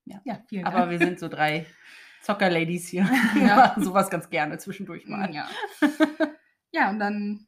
Ja, 0.04 0.20
vielen 0.48 0.64
Aber 0.66 0.80
Dank. 0.80 0.90
wir 0.92 0.98
sind 0.98 1.18
so 1.18 1.28
drei 1.28 1.66
Zocker-Ladies 2.22 2.88
hier. 2.88 3.08
Ja. 3.36 3.74
sowas 3.78 4.10
ganz 4.10 4.28
gerne 4.30 4.58
zwischendurch 4.58 5.06
mal. 5.06 5.32
ja. 5.34 5.48
ja, 6.72 6.90
und 6.90 6.98
dann 6.98 7.46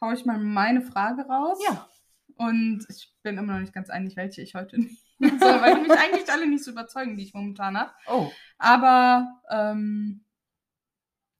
haue 0.00 0.14
ich 0.14 0.24
mal 0.24 0.38
meine 0.38 0.82
Frage 0.82 1.22
raus. 1.22 1.58
Ja. 1.66 1.88
Und 2.36 2.84
ich 2.90 3.14
bin 3.22 3.38
immer 3.38 3.54
noch 3.54 3.60
nicht 3.60 3.72
ganz 3.72 3.88
einig, 3.88 4.16
welche 4.16 4.42
ich 4.42 4.54
heute 4.54 4.76
nehmen 5.18 5.38
soll, 5.38 5.60
weil 5.62 5.76
die 5.76 5.82
mich 5.88 5.98
eigentlich 5.98 6.30
alle 6.30 6.46
nicht 6.46 6.64
so 6.64 6.70
überzeugen, 6.70 7.16
die 7.16 7.24
ich 7.24 7.34
momentan 7.34 7.78
habe. 7.78 7.90
Oh, 8.06 8.30
Aber 8.58 9.26
ähm, 9.50 10.22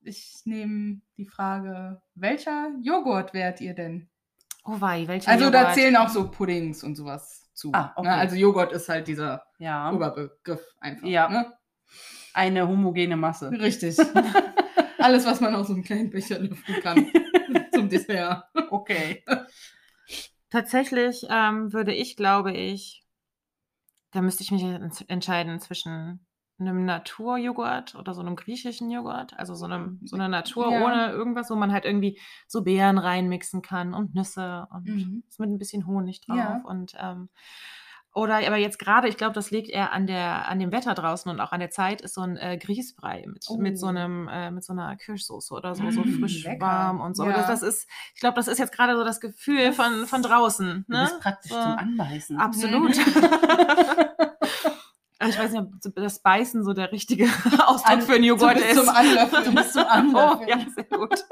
ich 0.00 0.40
nehme 0.44 1.00
die 1.18 1.26
Frage, 1.26 2.00
welcher 2.14 2.70
Joghurt 2.80 3.34
wärt 3.34 3.60
ihr 3.60 3.74
denn? 3.74 4.08
Oh 4.64 4.80
wei, 4.80 5.06
welcher 5.06 5.30
Also 5.30 5.50
da 5.50 5.60
Joghurt? 5.60 5.74
zählen 5.74 5.96
auch 5.96 6.08
so 6.08 6.30
Puddings 6.30 6.82
und 6.82 6.96
sowas 6.96 7.50
zu. 7.52 7.70
Ah, 7.74 7.92
okay. 7.96 8.08
ne? 8.08 8.14
Also 8.14 8.36
Joghurt 8.36 8.72
ist 8.72 8.88
halt 8.88 9.06
dieser 9.06 9.44
ja. 9.58 9.92
Oberbegriff 9.92 10.64
einfach. 10.80 11.06
Ja. 11.06 11.28
Ne? 11.28 11.52
Eine 12.36 12.68
homogene 12.68 13.16
Masse. 13.16 13.50
Richtig. 13.50 13.96
Alles, 14.98 15.24
was 15.24 15.40
man 15.40 15.54
aus 15.54 15.68
so 15.68 15.72
einem 15.74 15.82
kleinen 15.84 16.10
Becher 16.10 16.38
lüften 16.38 16.74
kann 16.82 17.06
zum 17.72 17.88
Dessert. 17.88 18.44
Okay. 18.70 19.24
Tatsächlich 20.50 21.26
ähm, 21.30 21.72
würde 21.72 21.92
ich, 21.94 22.16
glaube 22.16 22.52
ich, 22.52 23.04
da 24.12 24.22
müsste 24.22 24.42
ich 24.42 24.50
mich 24.50 24.62
ents- 24.62 25.04
entscheiden 25.08 25.60
zwischen 25.60 26.26
einem 26.58 26.84
Naturjoghurt 26.86 27.94
oder 27.96 28.14
so 28.14 28.20
einem 28.22 28.36
griechischen 28.36 28.90
Joghurt, 28.90 29.34
also 29.38 29.54
so 29.54 29.66
einem 29.66 30.00
so 30.04 30.16
einer 30.16 30.28
Natur 30.28 30.72
Ja. 30.72 30.84
ohne 30.84 31.10
irgendwas, 31.12 31.50
wo 31.50 31.54
man 31.54 31.72
halt 31.72 31.84
irgendwie 31.84 32.18
so 32.46 32.62
Beeren 32.62 32.96
reinmixen 32.98 33.60
kann 33.60 33.92
und 33.92 34.14
Nüsse 34.14 34.66
und 34.72 34.84
Mhm. 34.86 35.22
mit 35.38 35.50
ein 35.50 35.58
bisschen 35.58 35.86
Honig 35.86 36.20
drauf 36.22 36.36
Ja. 36.38 36.62
und 36.64 36.92
ähm, 36.98 37.28
oder 38.16 38.36
aber 38.46 38.56
jetzt 38.56 38.78
gerade, 38.78 39.08
ich 39.08 39.16
glaube, 39.18 39.34
das 39.34 39.50
liegt 39.50 39.68
eher 39.68 39.92
an 39.92 40.06
der 40.06 40.48
an 40.48 40.58
dem 40.58 40.72
Wetter 40.72 40.94
draußen 40.94 41.30
und 41.30 41.38
auch 41.40 41.52
an 41.52 41.60
der 41.60 41.70
Zeit, 41.70 42.00
ist 42.00 42.14
so 42.14 42.22
ein 42.22 42.36
äh, 42.38 42.56
Grießbrei 42.56 43.26
mit, 43.26 43.44
mit 43.58 43.78
so 43.78 43.86
Oh. 43.86 43.90
einem 43.90 44.26
äh, 44.28 44.50
mit 44.50 44.64
so 44.64 44.72
einer 44.72 44.96
Kirschsoße 44.96 45.52
oder 45.54 45.74
so, 45.74 45.88
so 45.90 46.00
Mm, 46.00 46.18
frisch 46.20 46.42
lecker. 46.44 46.64
warm 46.64 47.00
und 47.00 47.14
so. 47.16 47.24
Ja. 47.26 47.32
Das, 47.36 47.46
das 47.46 47.62
ist, 47.62 47.88
ich 48.14 48.20
glaube, 48.20 48.36
das 48.36 48.48
ist 48.48 48.58
jetzt 48.58 48.72
gerade 48.72 48.96
so 48.96 49.04
das 49.04 49.20
Gefühl 49.20 49.66
Das- 49.66 49.76
von 49.76 50.06
von 50.06 50.22
draußen. 50.22 50.84
Ne? 50.88 51.02
bist 51.02 51.20
praktisch 51.20 51.52
so. 51.52 51.60
zum 51.60 51.72
Anbeißen. 51.78 52.38
Absolut. 52.40 52.96
Also 55.18 55.32
ich 55.32 55.38
weiß 55.44 55.52
nicht, 55.52 55.62
ob 55.62 55.94
das 55.94 56.20
Beißen 56.20 56.62
so 56.62 56.74
der 56.74 56.92
richtige 56.92 57.24
Ausdruck 57.66 57.90
An- 57.90 58.02
für 58.02 58.12
einen 58.14 58.24
Joghurt 58.24 58.56
du 58.56 58.60
bist 58.60 58.70
ist. 58.72 58.76
zum 58.84 58.88
Anlöffeln. 58.94 59.44
Du 59.44 59.54
bist 59.54 59.72
zum 59.72 59.82
oh, 59.84 59.86
Anlöffeln. 59.88 60.48
ja, 60.48 60.66
sehr 60.74 60.84
gut. 60.84 61.24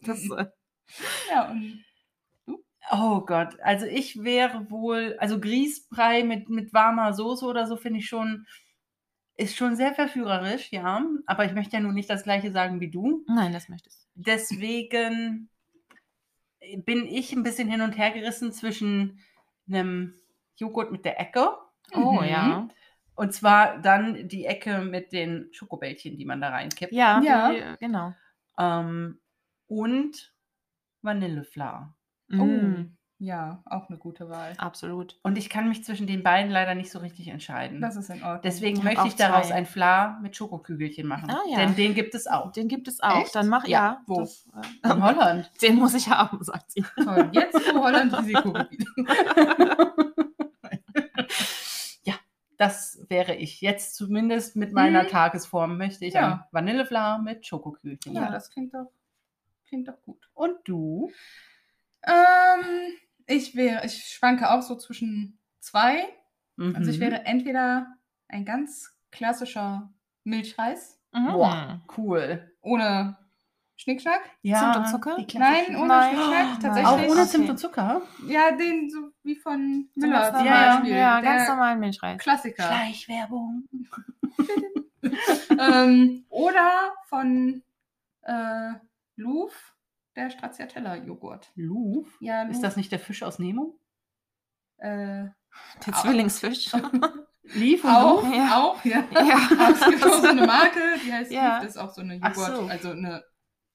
Das, 0.00 0.18
äh, 0.30 0.46
Ja, 1.30 1.50
und 1.50 1.84
Oh 2.90 3.20
Gott, 3.20 3.58
also 3.60 3.86
ich 3.86 4.22
wäre 4.24 4.70
wohl, 4.70 5.16
also 5.18 5.38
Grießbrei 5.40 6.24
mit, 6.24 6.48
mit 6.48 6.72
warmer 6.72 7.12
Soße 7.12 7.44
oder 7.44 7.66
so 7.66 7.76
finde 7.76 7.98
ich 8.00 8.06
schon, 8.08 8.46
ist 9.36 9.56
schon 9.56 9.76
sehr 9.76 9.94
verführerisch, 9.94 10.72
ja. 10.72 11.04
Aber 11.26 11.44
ich 11.44 11.52
möchte 11.52 11.76
ja 11.76 11.80
nun 11.82 11.94
nicht 11.94 12.08
das 12.10 12.22
gleiche 12.24 12.50
sagen 12.50 12.80
wie 12.80 12.90
du. 12.90 13.24
nein, 13.28 13.52
das 13.52 13.68
möchtest 13.68 14.02
du. 14.04 14.08
Deswegen 14.22 15.48
bin 16.78 17.06
ich 17.06 17.32
ein 17.32 17.42
bisschen 17.42 17.68
hin 17.70 17.80
und 17.82 17.92
her 17.96 18.10
gerissen 18.10 18.52
zwischen 18.52 19.20
einem 19.68 20.14
Joghurt 20.56 20.90
mit 20.92 21.04
der 21.04 21.20
Ecke 21.20 21.50
Oh 21.94 22.20
Mhm. 22.20 22.24
ja. 22.28 22.68
und 23.14 23.32
zwar 23.32 23.78
dann 23.78 24.28
die 24.28 24.44
Ecke 24.44 24.80
mit 24.80 25.12
den 25.12 25.48
Schokobällchen, 25.52 26.16
die 26.18 26.24
man 26.24 26.40
da 26.40 26.50
reinkippt. 26.50 26.92
Ja, 26.92 27.20
Ja. 27.22 27.50
Die, 27.50 27.58
äh, 27.58 27.76
genau. 27.80 28.12
Ähm, 28.58 29.20
und 29.68 30.34
Vanillefla. 31.02 31.94
Oh, 32.32 32.36
Mm, 32.36 32.94
ja, 33.20 33.62
auch 33.64 33.88
eine 33.88 33.98
gute 33.98 34.28
Wahl. 34.28 34.52
absolut. 34.58 35.18
Und 35.24 35.38
ich 35.38 35.50
kann 35.50 35.68
mich 35.68 35.82
zwischen 35.82 36.06
den 36.06 36.22
beiden 36.22 36.52
leider 36.52 36.74
nicht 36.76 36.90
so 36.90 37.00
richtig 37.00 37.28
entscheiden. 37.28 37.80
Das 37.80 37.96
ist 37.96 38.10
in 38.10 38.22
Ordnung. 38.22 38.42
Deswegen 38.44 38.74
Ich 38.74 38.78
hab 38.78 38.84
möchte 38.84 39.02
auch 39.02 39.06
ich 39.06 39.16
daraus 39.16 39.48
zwei. 39.48 39.54
ein 39.56 39.66
Fla 39.66 40.18
mit 40.22 40.36
Schokokügelchen 40.36 41.04
machen. 41.06 41.28
Ah, 41.30 41.40
ja. 41.50 41.56
Denn 41.58 41.74
den 41.74 41.94
gibt 41.94 42.14
es 42.14 42.28
auch. 42.28 42.52
Den 42.52 42.68
gibt 42.68 42.86
es 42.86 43.00
auch. 43.00 43.22
Echt? 43.22 43.34
Dann 43.34 43.48
mach 43.48 43.64
Ja. 43.66 43.70
ja. 43.70 44.02
Wo? 44.06 44.20
Das, 44.20 44.46
äh, 44.84 44.88
In 44.92 45.02
Holland. 45.02 45.50
den 45.62 45.76
muss 45.76 45.94
ich 45.94 46.08
haben, 46.08 46.38
sagt 46.44 46.70
sie. 46.70 46.84
Toll. 47.02 47.28
Jetzt 47.32 47.54
wo 47.74 47.82
Holland 47.82 48.16
Risikogebiet. 48.16 48.84
Das 52.60 52.98
wäre 53.08 53.36
ich. 53.36 53.60
Jetzt 53.60 53.94
zumindest 53.94 54.56
mit 54.56 54.72
meiner 54.72 55.04
Mhm. 55.04 55.08
Tagesform 55.08 55.78
möchte 55.78 56.04
ich 56.04 56.14
Ja. 56.14 56.32
ein 56.32 56.40
Vanillefla 56.50 57.18
mit 57.18 57.46
Schokokügelchen 57.46 58.14
Ja, 58.14 58.22
machen. 58.22 58.32
das 58.32 58.50
klingt 58.50 58.74
doch, 58.74 58.90
klingt 59.68 59.86
doch 59.86 60.02
gut. 60.02 60.28
Und 60.34 60.56
du? 60.64 61.12
Ähm, 62.08 62.94
ich 63.26 63.54
wäre, 63.54 63.84
ich 63.86 64.04
schwanke 64.06 64.50
auch 64.50 64.62
so 64.62 64.74
zwischen 64.76 65.38
zwei. 65.60 66.04
Also 66.74 66.90
ich 66.90 66.96
Mhm. 66.98 67.02
wäre 67.02 67.24
entweder 67.26 67.86
ein 68.28 68.44
ganz 68.44 68.92
klassischer 69.12 69.92
Milchreis 70.24 70.98
Mhm. 71.12 71.32
Boah, 71.32 71.80
cool. 71.96 72.52
ohne 72.60 73.16
Schnickschnack. 73.76 74.20
Zimt 74.42 74.76
und 74.76 74.88
Zucker? 74.88 75.16
Nein, 75.34 75.76
ohne 75.76 75.86
Nein. 75.86 76.14
Schnickschnack, 76.14 76.60
tatsächlich. 76.60 76.86
Auch 76.86 77.10
ohne. 77.16 77.26
Zimt 77.26 77.48
und 77.48 77.58
Zucker? 77.58 78.02
Ja, 78.26 78.50
den 78.50 78.90
so 78.90 79.10
wie 79.22 79.36
von 79.36 79.88
Müller 79.94 80.32
zum 80.34 80.44
normal, 80.44 80.68
Beispiel. 80.78 80.96
ja, 80.96 81.20
Der 81.20 81.30
ganz 81.30 81.48
normalen 81.48 81.78
Milchreis. 81.80 82.18
Klassiker. 82.20 82.62
Schleichwerbung. 82.64 83.68
ähm, 85.58 86.24
oder 86.28 86.92
von 87.06 87.62
äh, 88.22 88.72
Louvre, 89.16 89.54
der 90.18 90.30
Stracciatella-Joghurt. 90.30 91.52
Louvre? 91.54 92.08
Ja, 92.20 92.42
Ist 92.42 92.48
Louvre, 92.56 92.62
das 92.62 92.76
nicht 92.76 92.92
der 92.92 92.98
Fisch 92.98 93.22
aus 93.22 93.38
Nemo? 93.38 93.78
Äh, 94.78 95.26
Der 95.86 95.92
Zwillingsfisch. 96.02 96.70
Lief 97.54 97.82
und 97.84 97.90
Auch? 97.90 98.34
Ja. 98.34 98.58
auch, 98.58 98.84
ja. 98.84 99.04
Ja. 99.12 99.70
Es 99.72 99.84
gibt 99.88 100.04
auch 100.04 100.20
so 100.20 100.26
eine 100.28 100.46
Marke, 100.46 100.80
die 101.04 101.12
heißt 101.12 101.32
Ja. 101.32 101.54
Leaf, 101.54 101.62
das 101.62 101.70
ist 101.70 101.76
auch 101.78 101.90
so 101.90 102.02
eine 102.02 102.16
Joghurt, 102.16 102.56
so. 102.56 102.66
also 102.66 102.90
eine 102.90 103.24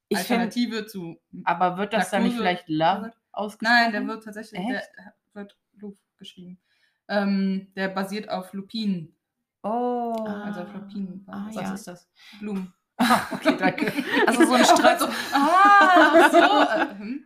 Ich 0.10 0.18
Alternative 0.20 0.86
zu. 0.86 1.20
Aber 1.44 1.78
wird 1.78 1.92
das 1.94 2.12
dann 2.12 2.24
nicht 2.24 2.36
vielleicht 2.36 2.70
Love 2.70 3.12
ausgesprochen? 3.32 3.82
Nein, 3.82 3.92
der 3.94 4.06
wird 4.08 4.24
tatsächlich, 4.24 4.62
der 4.68 4.78
Echt? 4.78 4.90
wird 5.34 5.58
Luf 5.78 5.98
geschrieben. 6.18 6.60
Ähm, 7.08 7.72
der 7.76 7.90
basiert 7.90 8.30
auf 8.30 8.54
Lupinen, 8.54 9.16
Oh. 9.64 10.14
also 10.24 10.62
auf 10.62 10.74
Lupinen. 10.74 11.26
Ah, 11.28 11.46
Was 11.48 11.56
ja. 11.56 11.74
ist 11.74 11.88
das? 11.88 12.10
Blumen. 12.40 12.74
Okay, 12.98 13.58
danke. 13.58 13.92
also 14.28 14.46
so 14.46 14.54
ein 14.54 14.66
Streit. 14.66 15.00
so, 15.00 15.08
ah, 15.34 16.30
so. 16.30 16.38
äh, 16.82 16.98
hm. 16.98 17.26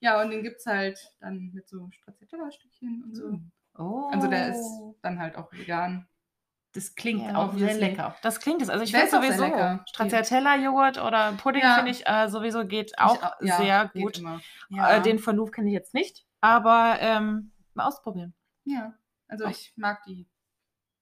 Ja, 0.00 0.20
und 0.22 0.30
den 0.30 0.42
gibt 0.42 0.58
es 0.60 0.66
halt 0.66 0.98
dann 1.20 1.50
mit 1.52 1.68
so 1.68 1.88
Stracciatella-Stückchen 1.90 3.02
und 3.04 3.14
so. 3.14 3.40
Oh. 3.78 4.08
Also 4.12 4.28
der 4.28 4.48
ist 4.48 4.64
dann 5.02 5.18
halt 5.18 5.36
auch 5.36 5.52
vegan. 5.52 6.06
Das 6.72 6.94
klingt 6.94 7.22
Ja, 7.22 7.36
auch 7.36 7.52
sehr 7.54 7.74
lecker. 7.74 8.14
Das 8.22 8.38
klingt 8.38 8.62
es. 8.62 8.70
Also 8.70 8.84
ich 8.84 8.92
finde 8.92 9.08
sowieso. 9.08 9.44
Stracciatella-Joghurt 9.86 11.02
oder 11.02 11.32
Pudding 11.32 11.62
Ja. 11.62 11.74
finde 11.76 11.90
ich 11.90 12.06
äh, 12.06 12.28
sowieso 12.28 12.64
geht 12.64 12.96
auch 12.98 13.18
Ich 13.40 13.48
ja, 13.48 13.56
sehr 13.56 13.90
gut. 13.92 14.22
Äh, 14.70 15.02
den 15.02 15.18
von 15.18 15.36
Louvre 15.36 15.50
kenne 15.50 15.68
ich 15.68 15.74
jetzt 15.74 15.94
nicht, 15.94 16.24
aber 16.40 16.96
ähm, 17.00 17.50
mal 17.74 17.86
ausprobieren. 17.86 18.34
Ja, 18.64 18.94
also 19.26 19.46
Auch. 19.46 19.50
ich 19.50 19.72
mag 19.76 20.02
die. 20.04 20.28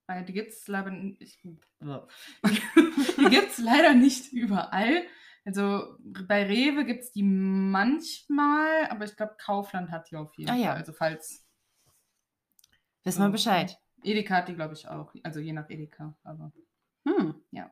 Weil 0.08 0.24
die 0.24 0.32
gibt 0.32 0.52
es 0.52 0.66
leider 0.66 0.90
nicht. 0.90 1.20
Ich, 1.20 1.38
die 1.42 3.28
gibt 3.30 3.50
es 3.50 3.58
leider 3.58 3.94
nicht 3.94 4.32
überall. 4.32 5.02
Also 5.44 5.96
bei 6.00 6.44
Rewe 6.46 6.84
gibt 6.84 7.04
es 7.04 7.12
die 7.12 7.22
manchmal, 7.22 8.86
aber 8.90 9.04
ich 9.04 9.16
glaube, 9.16 9.36
Kaufland 9.38 9.90
hat 9.90 10.10
die 10.10 10.16
auf 10.16 10.36
jeden 10.36 10.50
Ah, 10.50 10.56
ja. 10.56 10.68
Fall. 10.70 10.76
Also 10.78 10.92
falls. 10.92 11.46
Wissen 13.04 13.20
wir 13.20 13.26
so. 13.26 13.32
Bescheid. 13.32 13.78
Edeka 14.02 14.36
hat 14.36 14.48
die, 14.48 14.54
glaube 14.54 14.74
ich, 14.74 14.88
auch. 14.88 15.14
Also 15.22 15.40
je 15.40 15.52
nach 15.52 15.68
Edeka. 15.70 16.16
Aber 16.24 16.52
Hm. 17.06 17.34
Ja. 17.50 17.70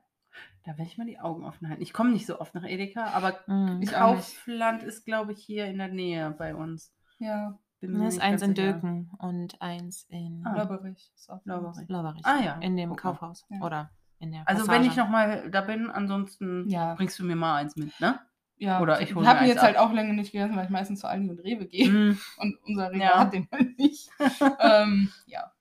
Da 0.65 0.73
werde 0.73 0.91
ich 0.91 0.99
mal 0.99 1.07
die 1.07 1.19
Augen 1.19 1.45
offen 1.45 1.69
halten. 1.69 1.83
Ich 1.83 1.93
komme 1.93 2.11
nicht 2.11 2.27
so 2.27 2.39
oft 2.41 2.55
nach 2.55 2.65
Edeka, 2.65 3.07
aber 3.07 3.41
nicht. 3.79 3.93
Kaufland 3.93 4.83
ist, 4.83 5.05
glaube 5.05 5.33
ich, 5.33 5.43
hier 5.43 5.67
in 5.67 5.79
der 5.79 5.89
Nähe 5.89 6.31
bei 6.33 6.55
uns. 6.55 6.95
ja, 7.19 7.59
Bin 7.81 7.93
mir 7.93 7.99
Da 8.01 8.09
ist 8.09 8.21
eins 8.21 8.43
in. 8.43 8.55
Döken 8.55 9.11
und 9.19 9.61
eins 9.61 10.07
in 10.09 10.43
Ah. 10.47 10.57
Lörberich 10.57 11.13
ist. 11.15 11.31
Lörberich. 11.45 11.89
Lauberich. 11.89 12.23
Ah, 12.25 12.41
ja. 12.43 12.55
In 12.61 12.77
dem 12.77 12.91
mal. 12.91 12.97
Kaufhaus. 12.97 13.45
Ja. 13.51 13.61
Oder 13.61 13.91
in 14.19 14.33
der 14.33 14.49
Also 14.49 14.65
Passage. 14.65 14.81
wenn 14.85 14.91
ich 14.91 14.97
noch 14.97 15.09
mal 15.11 15.51
da 15.51 15.61
bin, 15.61 15.91
ansonsten 15.91 16.69
Ja. 16.69 16.95
bringst 16.95 17.19
du 17.19 17.25
mir 17.25 17.37
mal 17.37 17.57
eins 17.57 17.77
mit, 17.77 17.99
ne? 18.01 18.19
Ja, 18.59 18.81
Oder 18.81 19.03
ich 19.03 19.15
hol 19.15 19.27
habe 19.27 19.45
jetzt 19.45 19.61
halt 19.61 19.77
ab. 19.77 19.91
auch 19.91 19.93
länger 19.93 20.15
nicht 20.15 20.33
gegessen, 20.33 20.57
weil 20.57 20.65
ich 20.65 20.71
meistens 20.71 21.01
zu 21.01 21.07
Aldi 21.07 21.29
und 21.29 21.41
Rewe 21.41 21.67
gehe. 21.67 21.91
Mm, 21.91 22.19
Und 22.39 22.59
unser 22.67 22.91
Rewe 22.91 23.01
Ja. 23.03 23.19
hat 23.19 23.35
den 23.35 23.47
halt 23.53 23.79
nicht. 23.79 24.09
ähm, 24.61 25.13
ja. 25.27 25.53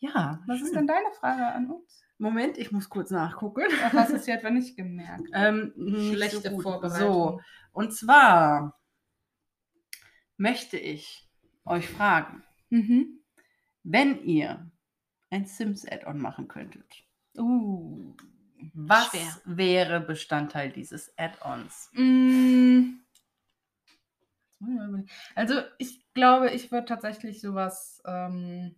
ja. 0.00 0.38
Was 0.46 0.60
ist 0.60 0.68
hm. 0.68 0.74
denn 0.74 0.86
deine 0.88 1.10
Frage 1.18 1.46
an 1.46 1.70
uns? 1.70 2.04
Moment, 2.18 2.58
ich 2.58 2.70
muss 2.70 2.90
kurz 2.90 3.10
nachgucken. 3.10 3.62
Ach, 3.84 3.92
hast 3.94 4.12
du 4.12 4.16
es 4.16 4.26
dir 4.26 4.34
etwa 4.34 4.50
nicht 4.50 4.76
gemerkt? 4.76 5.22
Ähm, 5.32 5.72
Schlechte 6.12 6.50
so. 6.50 6.60
Vorbereitung. 6.60 7.08
So, 7.12 7.40
und 7.72 7.94
zwar 7.94 8.78
möchte 10.42 10.76
ich 10.76 11.28
euch 11.64 11.88
fragen, 11.88 12.42
Mhm. 12.70 13.20
wenn 13.84 14.22
ihr 14.24 14.70
ein 15.30 15.46
Sims-Add-on 15.46 16.18
machen 16.20 16.48
könntet, 16.48 17.04
Uh. 17.38 18.14
was 18.74 19.06
Schwer. 19.10 19.40
wäre 19.44 20.00
Bestandteil 20.00 20.70
dieses 20.70 21.16
Add-ons? 21.16 21.90
Mm. 21.94 22.98
Also 25.34 25.60
ich 25.78 26.12
glaube, 26.14 26.50
ich 26.50 26.70
würde 26.70 26.86
tatsächlich 26.86 27.40
sowas 27.40 28.00
ähm, 28.06 28.76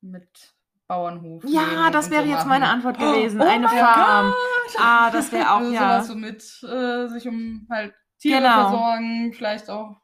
mit 0.00 0.54
Bauernhof. 0.86 1.42
Ja, 1.46 1.90
das 1.90 2.10
wäre 2.10 2.22
so 2.24 2.28
jetzt 2.28 2.38
machen. 2.40 2.48
meine 2.50 2.68
Antwort 2.68 2.98
gewesen. 2.98 3.40
Oh 3.40 3.44
Eine 3.44 3.66
mein 3.66 3.76
Farm. 3.78 4.32
Ah, 4.78 5.10
das 5.10 5.32
wäre 5.32 5.50
auch, 5.50 5.60
Also 5.60 5.72
ja. 5.72 6.02
sowas 6.02 6.06
so 6.08 6.14
mit 6.14 6.62
äh, 6.72 7.08
sich 7.08 7.26
um 7.26 7.66
halt 7.70 7.94
Tiere 8.18 8.40
Genau. 8.42 8.68
versorgen, 8.70 9.32
vielleicht 9.32 9.70
auch 9.70 10.00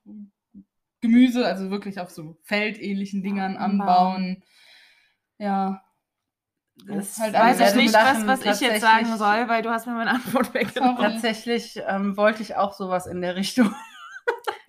Gemüse, 1.01 1.47
also 1.47 1.71
wirklich 1.71 2.01
auf 2.01 2.11
so 2.11 2.37
feldähnlichen 2.43 3.23
Dingern 3.23 3.57
Anbauen. 3.57 3.81
anbauen. 3.81 4.45
Ja. 5.39 5.83
Das 6.87 7.19
halt 7.19 7.35
Weiß 7.35 7.61
ich 7.61 7.75
nicht, 7.75 7.95
was, 7.95 8.27
was 8.27 8.45
ich 8.45 8.67
jetzt 8.67 8.81
sagen 8.81 9.17
soll, 9.17 9.49
weil 9.49 9.63
du 9.63 9.71
hast 9.71 9.87
mir 9.87 9.95
meine 9.95 10.11
Antwort 10.15 10.55
weggenommen. 10.55 10.97
Tatsächlich 10.97 11.81
ähm, 11.87 12.17
wollte 12.17 12.43
ich 12.43 12.57
auch 12.57 12.73
sowas 12.73 13.07
in 13.07 13.21
der 13.21 13.37
Richtung. 13.37 13.75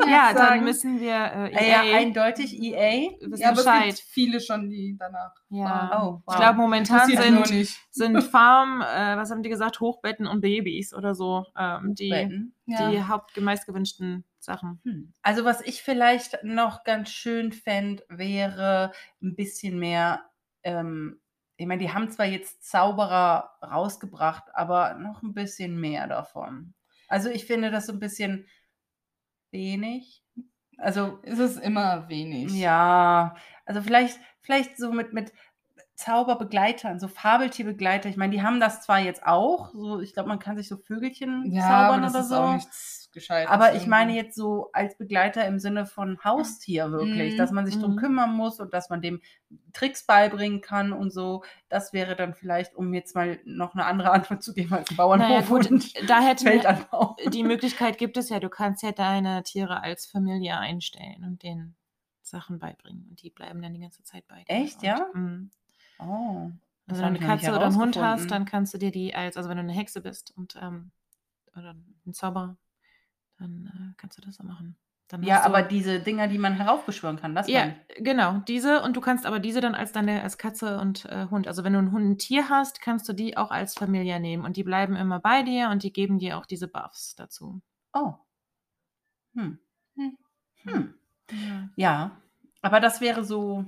Ja, 0.07 0.33
dann 0.33 0.63
müssen 0.63 0.99
wir 0.99 1.13
äh, 1.13 1.51
Äh, 1.51 1.69
ja, 1.69 1.83
EA 1.83 1.97
eindeutig 1.97 2.61
EA. 2.61 3.11
Ja, 3.35 3.49
aber 3.51 3.59
es 3.59 3.85
gibt 3.85 3.99
viele 3.99 4.39
schon, 4.39 4.69
die 4.69 4.95
danach. 4.97 5.33
Ja. 5.49 6.01
Oh, 6.01 6.21
wow. 6.25 6.35
Ich 6.35 6.35
glaube, 6.35 6.57
momentan 6.57 7.07
sind, 7.07 7.67
sind 7.91 8.21
Farm, 8.23 8.81
äh, 8.81 9.17
was 9.17 9.31
haben 9.31 9.43
die 9.43 9.49
gesagt, 9.49 9.79
Hochbetten 9.79 10.27
und 10.27 10.41
Babys 10.41 10.93
oder 10.93 11.15
so, 11.15 11.45
ähm, 11.57 11.95
die. 11.95 12.51
Ja. 12.65 12.89
die 12.89 13.03
hauptgemeist 13.03 13.65
gewünschten 13.65 14.23
Sachen. 14.39 14.79
Hm. 14.83 15.13
Also 15.21 15.45
was 15.45 15.61
ich 15.61 15.83
vielleicht 15.83 16.43
noch 16.43 16.83
ganz 16.83 17.09
schön 17.09 17.51
fände, 17.51 18.03
wäre 18.09 18.91
ein 19.21 19.35
bisschen 19.35 19.77
mehr, 19.77 20.23
ähm, 20.63 21.19
ich 21.57 21.67
meine, 21.67 21.81
die 21.81 21.91
haben 21.91 22.09
zwar 22.09 22.25
jetzt 22.25 22.63
Zauberer 22.63 23.51
rausgebracht, 23.61 24.43
aber 24.53 24.95
noch 24.95 25.21
ein 25.21 25.33
bisschen 25.33 25.79
mehr 25.79 26.07
davon. 26.07 26.73
Also 27.07 27.29
ich 27.29 27.45
finde 27.45 27.71
das 27.71 27.87
so 27.87 27.93
ein 27.93 27.99
bisschen 27.99 28.47
wenig. 29.51 30.23
Also 30.77 31.19
Es 31.23 31.39
ist 31.39 31.57
immer 31.57 32.09
wenig. 32.09 32.53
ja, 32.53 33.35
also 33.65 33.81
vielleicht, 33.81 34.19
vielleicht 34.41 34.77
so 34.77 34.91
mit, 34.91 35.13
mit 35.13 35.31
Zauberbegleitern, 35.95 36.99
so 36.99 37.07
Fabeltierbegleiter. 37.07 38.09
Ich 38.09 38.17
meine, 38.17 38.33
die 38.33 38.41
haben 38.41 38.59
das 38.59 38.81
zwar 38.81 38.99
jetzt 38.99 39.23
auch, 39.25 39.71
so 39.73 39.99
ich 39.99 40.13
glaube, 40.13 40.29
man 40.29 40.39
kann 40.39 40.57
sich 40.57 40.67
so 40.67 40.77
Vögelchen 40.77 41.51
Ja, 41.51 41.61
zaubern 41.61 42.03
oder 42.03 42.23
so. 42.23 42.59
Nichts 43.11 43.27
Gescheites. 43.27 43.51
Aber 43.51 43.75
ich 43.75 43.87
meine 43.87 44.15
jetzt 44.15 44.35
so 44.35 44.69
als 44.73 44.97
Begleiter 44.97 45.45
im 45.45 45.59
Sinne 45.59 45.85
von 45.85 46.23
Haustier 46.23 46.91
wirklich, 46.91 47.33
Mhm, 47.33 47.37
dass 47.37 47.51
man 47.51 47.65
sich 47.65 47.77
drum 47.77 47.93
mhm. 47.93 47.97
kümmern 47.97 48.33
muss 48.33 48.59
und 48.59 48.73
dass 48.73 48.89
man 48.89 49.01
dem 49.01 49.21
Tricks 49.73 50.05
beibringen 50.05 50.61
kann 50.61 50.93
und 50.93 51.11
so. 51.11 51.43
Das 51.69 51.93
wäre 51.93 52.15
dann 52.15 52.33
vielleicht, 52.33 52.75
um 52.75 52.93
jetzt 52.93 53.15
mal 53.15 53.39
noch 53.45 53.73
eine 53.73 53.85
andere 53.85 54.11
Antwort 54.11 54.43
zu 54.43 54.53
geben 54.53 54.73
als 54.73 54.89
ein 54.89 54.95
Bauernhof 54.95 55.29
Naja, 55.29 55.41
gut, 55.41 55.69
und 55.69 56.09
da 56.09 56.21
hätten 56.21 56.45
Feldanbau. 56.45 57.15
die 57.31 57.43
Möglichkeit 57.43 57.97
gibt 57.97 58.17
es 58.17 58.29
ja, 58.29 58.39
du 58.39 58.49
kannst 58.49 58.83
ja 58.83 58.91
deine 58.91 59.43
Tiere 59.43 59.81
als 59.83 60.05
Familie 60.05 60.57
einstellen 60.57 61.23
und 61.23 61.43
denen 61.43 61.75
Sachen 62.21 62.59
beibringen 62.59 63.07
und 63.09 63.21
die 63.21 63.29
bleiben 63.29 63.61
dann 63.61 63.73
die 63.73 63.81
ganze 63.81 64.03
Zeit 64.03 64.27
bei 64.27 64.43
dir. 64.43 64.55
Echt, 64.55 64.77
und, 64.77 64.83
ja? 64.83 65.07
mm. 65.13 65.51
Oh. 65.99 66.51
Also 66.87 67.03
wenn 67.03 67.13
du 67.13 67.19
eine 67.19 67.27
Katze 67.27 67.51
oder 67.51 67.67
einen 67.67 67.75
Hund 67.77 67.97
hast, 67.97 68.31
dann 68.31 68.45
kannst 68.45 68.73
du 68.73 68.77
dir 68.77 68.91
die 68.91 69.13
als, 69.13 69.37
also 69.37 69.49
wenn 69.49 69.57
du 69.57 69.63
eine 69.63 69.71
Hexe 69.71 70.01
bist 70.01 70.35
und 70.35 70.57
ähm, 70.61 70.91
oder 71.55 71.75
ein 72.05 72.13
Zauberer, 72.13 72.57
dann 73.41 73.65
äh, 73.67 73.93
kannst 73.97 74.17
du 74.17 74.21
das 74.21 74.35
so 74.35 74.43
machen. 74.43 74.77
Dann 75.07 75.23
Ja, 75.23 75.43
aber 75.43 75.61
diese 75.61 75.99
Dinger, 75.99 76.29
die 76.29 76.37
man 76.37 76.53
heraufbeschwören 76.53 77.17
kann, 77.17 77.35
das 77.35 77.49
ja, 77.49 77.73
genau, 77.97 78.37
diese 78.47 78.81
und 78.81 78.95
du 78.95 79.01
kannst 79.01 79.25
aber 79.25 79.39
diese 79.39 79.59
dann 79.59 79.75
als 79.75 79.91
deine 79.91 80.23
als 80.23 80.37
Katze 80.37 80.79
und 80.79 81.05
äh, 81.05 81.27
Hund. 81.29 81.47
Also 81.49 81.63
wenn 81.65 81.73
du 81.73 81.79
ein 81.79 81.91
Hund 81.91 82.11
ein 82.11 82.17
Tier 82.17 82.47
hast, 82.49 82.81
kannst 82.81 83.09
du 83.09 83.13
die 83.13 83.35
auch 83.35 83.51
als 83.51 83.73
Familie 83.73 84.19
nehmen 84.21 84.45
und 84.45 84.55
die 84.55 84.63
bleiben 84.63 84.95
immer 84.95 85.19
bei 85.19 85.43
dir 85.43 85.69
und 85.69 85.83
die 85.83 85.91
geben 85.91 86.17
dir 86.17 86.37
auch 86.37 86.45
diese 86.45 86.69
Buffs 86.69 87.15
dazu. 87.15 87.61
Oh. 87.93 88.13
Hm. 89.35 89.59
Hm. 89.95 90.17
Hm. 90.63 90.93
Ja. 91.31 91.69
Ja, 91.75 92.11
aber 92.61 92.79
das 92.79 93.01
wäre 93.01 93.23
so, 93.23 93.65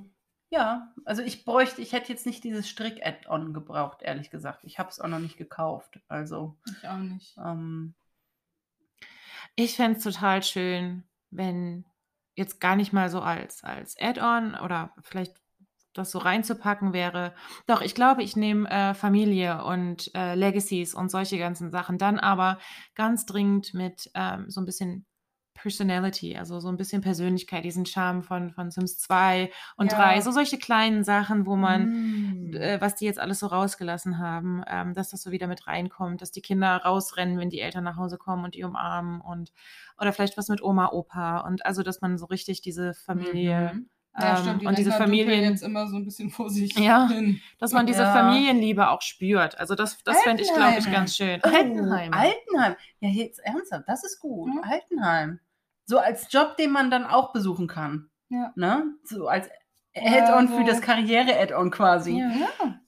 ja, 0.50 0.94
also 1.04 1.22
ich 1.24 1.46
bräuchte, 1.46 1.82
ich 1.82 1.94
hätte 1.94 2.12
jetzt 2.12 2.26
nicht 2.26 2.44
dieses 2.44 2.70
Strick-Add-on 2.70 3.54
gebraucht, 3.54 4.02
ehrlich 4.02 4.30
gesagt. 4.30 4.64
Ich 4.64 4.80
habe 4.80 4.90
es 4.90 5.00
auch 5.00 5.08
noch 5.08 5.20
nicht 5.20 5.38
gekauft. 5.38 6.00
Also, 6.08 6.58
Ich 6.68 6.88
auch 6.88 6.98
nicht. 7.00 7.36
ähm, 7.38 7.96
Ich 9.56 9.76
fände 9.76 9.98
es 9.98 10.04
total 10.04 10.42
schön, 10.44 11.04
wenn 11.30 11.86
jetzt 12.36 12.60
gar 12.60 12.76
nicht 12.76 12.94
mal 12.94 13.10
so 13.10 13.22
als, 13.22 13.64
als 13.64 13.96
Add-on 14.00 14.56
oder 14.56 14.94
vielleicht 15.02 15.36
das 15.94 16.10
so 16.10 16.18
reinzupacken 16.18 16.92
wäre. 16.92 17.36
Doch, 17.68 17.82
ich 17.82 17.94
glaube, 17.94 18.24
ich 18.24 18.36
nehme 18.36 18.68
äh, 18.70 18.94
Familie 18.96 19.64
und 19.64 20.14
äh, 20.16 20.34
Legacies 20.34 20.96
und 20.96 21.10
solche 21.10 21.38
ganzen 21.38 21.70
Sachen. 21.70 22.00
Dann 22.00 22.20
aber 22.20 22.58
ganz 22.96 23.28
dringend 23.28 23.76
mit 23.76 24.10
ähm, 24.16 24.50
so 24.50 24.60
ein 24.60 24.66
bisschen 24.66 25.06
Personality, 25.64 26.36
also 26.38 26.60
so 26.60 26.68
ein 26.68 26.76
bisschen 26.76 27.02
Persönlichkeit, 27.02 27.64
diesen 27.64 27.86
Charme 27.86 28.22
von, 28.22 28.52
von 28.52 28.70
Sims 28.70 28.98
2 29.00 29.50
und 29.78 29.92
Ja. 29.92 29.98
3. 29.98 30.22
So 30.22 30.32
solche 30.32 30.58
kleinen 30.58 31.04
Sachen, 31.06 31.46
wo 31.46 31.56
man 31.56 32.50
mm. 32.50 32.54
äh, 32.56 32.82
was 32.82 32.96
die 32.96 33.06
jetzt 33.06 33.20
alles 33.20 33.40
so 33.40 33.48
rausgelassen 33.48 34.20
haben, 34.20 34.62
ähm, 34.68 34.94
dass 34.94 35.10
das 35.10 35.22
so 35.24 35.32
wieder 35.32 35.48
mit 35.48 35.66
reinkommt, 35.66 36.22
dass 36.22 36.32
die 36.32 36.42
Kinder 36.42 36.76
rausrennen, 36.76 37.40
wenn 37.40 37.50
die 37.50 37.62
Eltern 37.62 37.86
nach 37.86 37.96
Hause 37.96 38.18
kommen 38.18 38.44
und 38.44 38.56
die 38.56 38.64
umarmen 38.64 39.22
und 39.22 39.54
oder 39.98 40.12
vielleicht 40.12 40.38
was 40.38 40.50
mit 40.50 40.62
Oma, 40.62 40.90
Opa 40.92 41.40
und 41.40 41.66
also, 41.66 41.82
dass 41.82 42.02
man 42.02 42.18
so 42.18 42.26
richtig 42.26 42.62
diese 42.62 42.94
Familie 42.94 43.72
Mhm. 43.74 43.90
Ja, 44.20 44.38
ähm, 44.38 44.44
stimmt. 44.44 44.62
Die 44.62 44.66
und 44.68 44.78
diese 44.78 44.92
Familien, 44.92 45.44
jetzt 45.44 45.64
immer 45.64 45.88
so 45.88 45.96
ein 45.96 46.06
bisschen 46.06 46.30
vor 46.30 46.50
sich 46.50 46.78
Ja. 46.78 47.08
hin. 47.08 47.42
dass 47.58 47.72
man 47.72 47.88
diese 47.88 48.04
Ja. 48.04 48.14
Familienliebe 48.14 48.90
auch 48.90 49.02
spürt. 49.02 49.60
Also 49.60 49.74
das, 49.74 49.98
das 50.04 50.22
fände 50.22 50.44
ich, 50.44 50.54
glaube 50.54 50.78
ich, 50.78 50.92
ganz 50.92 51.16
schön. 51.16 51.40
Oh, 51.44 51.48
Altenheime. 51.48 52.16
Altenheim. 52.16 52.76
Ja, 53.00 53.10
jetzt 53.10 53.40
ernsthaft, 53.40 53.86
das 53.88 54.04
ist 54.04 54.20
gut. 54.20 54.52
Ja. 54.56 54.70
Altenheim. 54.70 55.40
So 55.86 55.98
als 56.00 56.32
Job, 56.32 56.56
den 56.58 56.72
man 56.72 56.90
dann 56.92 57.06
auch 57.06 57.34
besuchen 57.34 57.68
kann. 57.68 58.10
Ja. 58.30 58.52
Ne? 58.56 58.86
So 59.04 59.28
als 59.28 59.50
Ja, 59.96 60.24
Add-on 60.24 60.48
so- 60.48 60.58
für 60.58 60.64
das 60.64 60.82
Karriere-Add-on 60.82 61.70
quasi. 61.72 62.18
Ja. 62.20 62.30
Ja. 62.30 62.48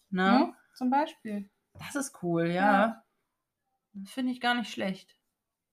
Ne? 0.10 0.40
Ne? 0.40 0.54
Zum 0.76 0.90
Beispiel. 0.90 1.50
Das 1.74 1.96
ist 1.96 2.18
cool, 2.24 2.46
ja. 2.48 2.54
Ja. 2.54 3.04
Das 3.94 4.12
finde 4.12 4.32
ich 4.32 4.40
gar 4.42 4.56
nicht 4.56 4.72
schlecht. 4.72 5.16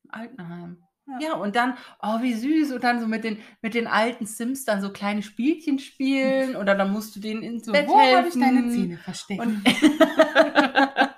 Altenheim. 0.09 0.83
Ja. 1.07 1.19
Ja. 1.21 1.35
und 1.35 1.57
dann, 1.57 1.77
oh, 2.01 2.23
wie 2.23 2.35
süß. 2.35 2.73
Und 2.73 2.85
dann 2.85 3.01
so 3.01 3.07
mit 3.09 3.25
den, 3.25 3.39
mit 3.61 3.75
den 3.75 3.87
alten 3.89 4.25
Sims 4.27 4.65
dann 4.65 4.81
so 4.81 4.91
kleine 4.93 5.23
Spielchen 5.23 5.79
spielen. 5.81 6.55
Oder 6.57 6.75
dann 6.77 6.93
musst 6.93 7.17
du 7.17 7.21
denen 7.21 7.43
ins 7.43 7.65
So, 7.67 7.73
Bett 7.73 7.89
wo 7.89 7.99
habe 7.99 8.09
ich 8.29 8.35
helfen. 8.35 8.41
deine 8.41 8.69
Zähne 8.69 8.99
versteckt? 8.99 9.43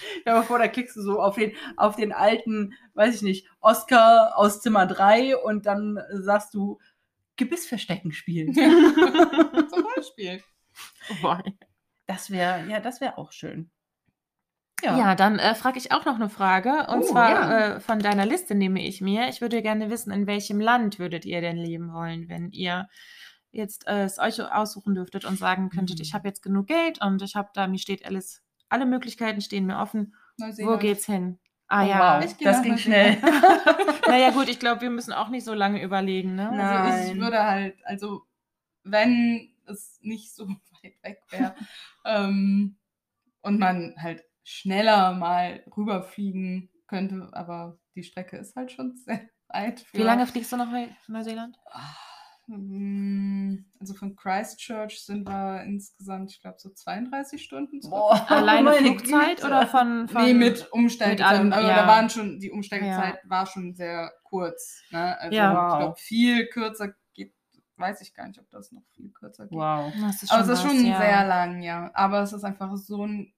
Ja, 0.26 0.34
aber 0.34 0.42
vor, 0.44 0.58
da 0.58 0.68
klickst 0.68 0.96
du 0.96 1.02
so 1.02 1.20
auf 1.20 1.36
den, 1.36 1.52
auf 1.76 1.96
den 1.96 2.12
alten, 2.12 2.74
weiß 2.94 3.14
ich 3.16 3.22
nicht, 3.22 3.46
Oscar 3.60 4.32
aus 4.36 4.60
Zimmer 4.60 4.86
3 4.86 5.36
und 5.36 5.66
dann 5.66 5.98
sagst 6.10 6.54
du 6.54 6.78
Gebissverstecken 7.36 8.12
spielen. 8.12 8.54
Zum 8.54 9.84
Beispiel. 9.94 10.42
Das 12.06 12.30
wäre, 12.30 12.66
ja, 12.68 12.80
das 12.80 13.00
wäre 13.00 13.18
auch 13.18 13.32
schön. 13.32 13.70
Ja, 14.82 15.14
dann 15.14 15.38
äh, 15.38 15.54
frage 15.54 15.78
ich 15.78 15.90
auch 15.92 16.04
noch 16.04 16.16
eine 16.16 16.28
Frage. 16.28 16.86
Und 16.88 17.00
Oh, 17.00 17.02
zwar 17.02 17.30
ja. 17.30 17.58
äh, 17.76 17.80
von 17.80 17.98
deiner 17.98 18.26
Liste 18.26 18.54
nehme 18.54 18.82
ich 18.86 19.00
mir. 19.00 19.28
Ich 19.28 19.40
würde 19.40 19.62
gerne 19.62 19.90
wissen, 19.90 20.12
in 20.12 20.26
welchem 20.26 20.60
Land 20.60 20.98
würdet 20.98 21.24
ihr 21.24 21.40
denn 21.40 21.56
leben 21.56 21.92
wollen, 21.92 22.28
wenn 22.28 22.50
ihr 22.50 22.88
jetzt 23.52 23.86
äh, 23.86 24.04
es 24.04 24.18
euch 24.18 24.40
aussuchen 24.42 24.94
dürftet 24.94 25.24
und 25.24 25.38
sagen 25.38 25.70
könntet, 25.70 25.96
Mhm. 25.98 26.02
ich 26.02 26.12
habe 26.14 26.28
jetzt 26.28 26.42
genug 26.42 26.66
Geld 26.66 27.00
und 27.02 27.22
ich 27.22 27.34
habe 27.36 27.48
da, 27.54 27.66
mir 27.66 27.78
steht 27.78 28.04
alles, 28.04 28.42
alle 28.68 28.86
Möglichkeiten 28.86 29.40
stehen 29.40 29.66
mir 29.66 29.78
offen. 29.78 30.14
Wo 30.38 30.76
geht's 30.76 31.06
hin? 31.06 31.38
Ah 31.68 31.84
Oh, 31.84 31.88
ja. 31.88 32.20
wow. 32.20 32.36
Das 32.40 32.62
ging 32.62 32.78
schnell. 32.78 33.16
naja 34.06 34.30
gut, 34.30 34.48
ich 34.48 34.58
glaube, 34.60 34.82
wir 34.82 34.90
müssen 34.90 35.12
auch 35.12 35.28
nicht 35.28 35.44
so 35.44 35.52
lange 35.54 35.82
überlegen. 35.82 36.34
Ne? 36.34 36.50
Na. 36.54 36.84
Also 36.84 37.02
ich 37.04 37.08
Nein. 37.14 37.20
würde 37.20 37.42
halt, 37.44 37.76
also 37.84 38.22
wenn 38.84 39.52
es 39.66 39.98
nicht 40.02 40.34
so 40.34 40.48
weit 40.82 40.94
weg 41.02 41.22
wäre 41.30 41.54
ähm, 42.04 42.76
und 43.42 43.58
man 43.58 43.94
halt 43.98 44.24
schneller 44.44 45.12
mal 45.14 45.64
rüberfliegen 45.76 46.70
könnte, 46.86 47.28
aber 47.32 47.78
die 47.96 48.04
Strecke 48.04 48.36
ist 48.36 48.54
halt 48.54 48.70
schon 48.70 48.94
sehr 48.96 49.28
weit. 49.48 49.84
Wie 49.92 50.02
lange 50.02 50.26
fliegst 50.26 50.52
du 50.52 50.56
nach 50.56 50.70
Neu- 50.70 50.88
Neuseeland? 51.08 51.56
Mm, 51.56 51.78
Also 52.48 53.94
von 53.94 54.14
Christchurch 54.14 55.04
sind 55.04 55.26
wir 55.28 55.64
insgesamt, 55.64 56.30
ich 56.30 56.40
glaube, 56.40 56.58
so 56.60 56.70
32 56.70 57.42
Stunden 57.42 57.80
zurück. 57.82 57.94
Boah, 57.94 58.26
Alleine 58.30 58.72
Flugzeit 58.74 59.36
Güte. 59.36 59.46
oder 59.48 59.66
von, 59.66 60.08
von 60.08 60.22
nee, 60.24 60.32
mit 60.32 60.70
Umsteigezeit. 60.72 61.26
allem, 61.26 61.52
aber 61.52 61.66
ja. 61.66 61.76
da 61.82 61.86
waren 61.88 62.08
schon, 62.08 62.38
die 62.38 62.52
Umsteigezeit 62.52 63.18
war 63.24 63.46
schon 63.46 63.74
sehr 63.74 64.12
kurz. 64.22 64.80
Ne? 64.90 65.18
Also 65.18 65.36
Ja. 65.36 65.72
ich 65.72 65.78
glaube, 65.78 65.96
viel 65.98 66.46
kürzer 66.46 66.94
geht, 67.14 67.34
weiß 67.78 68.00
ich 68.02 68.14
gar 68.14 68.28
nicht, 68.28 68.38
ob 68.38 68.48
das 68.50 68.70
noch 68.70 68.84
viel 68.94 69.10
kürzer 69.10 69.46
geht. 69.48 69.58
Wow. 69.58 69.92
Das 70.00 70.22
ist 70.22 70.30
Aber 70.30 70.42
es 70.42 70.48
ist 70.48 70.64
was, 70.64 70.70
schon 70.70 70.86
ja. 70.86 70.98
sehr 70.98 71.26
lang, 71.26 71.62
ja. 71.62 71.90
Aber 71.94 72.22
es 72.22 72.32
ist 72.32 72.44
einfach 72.44 72.76
so 72.76 73.04
ein 73.04 73.32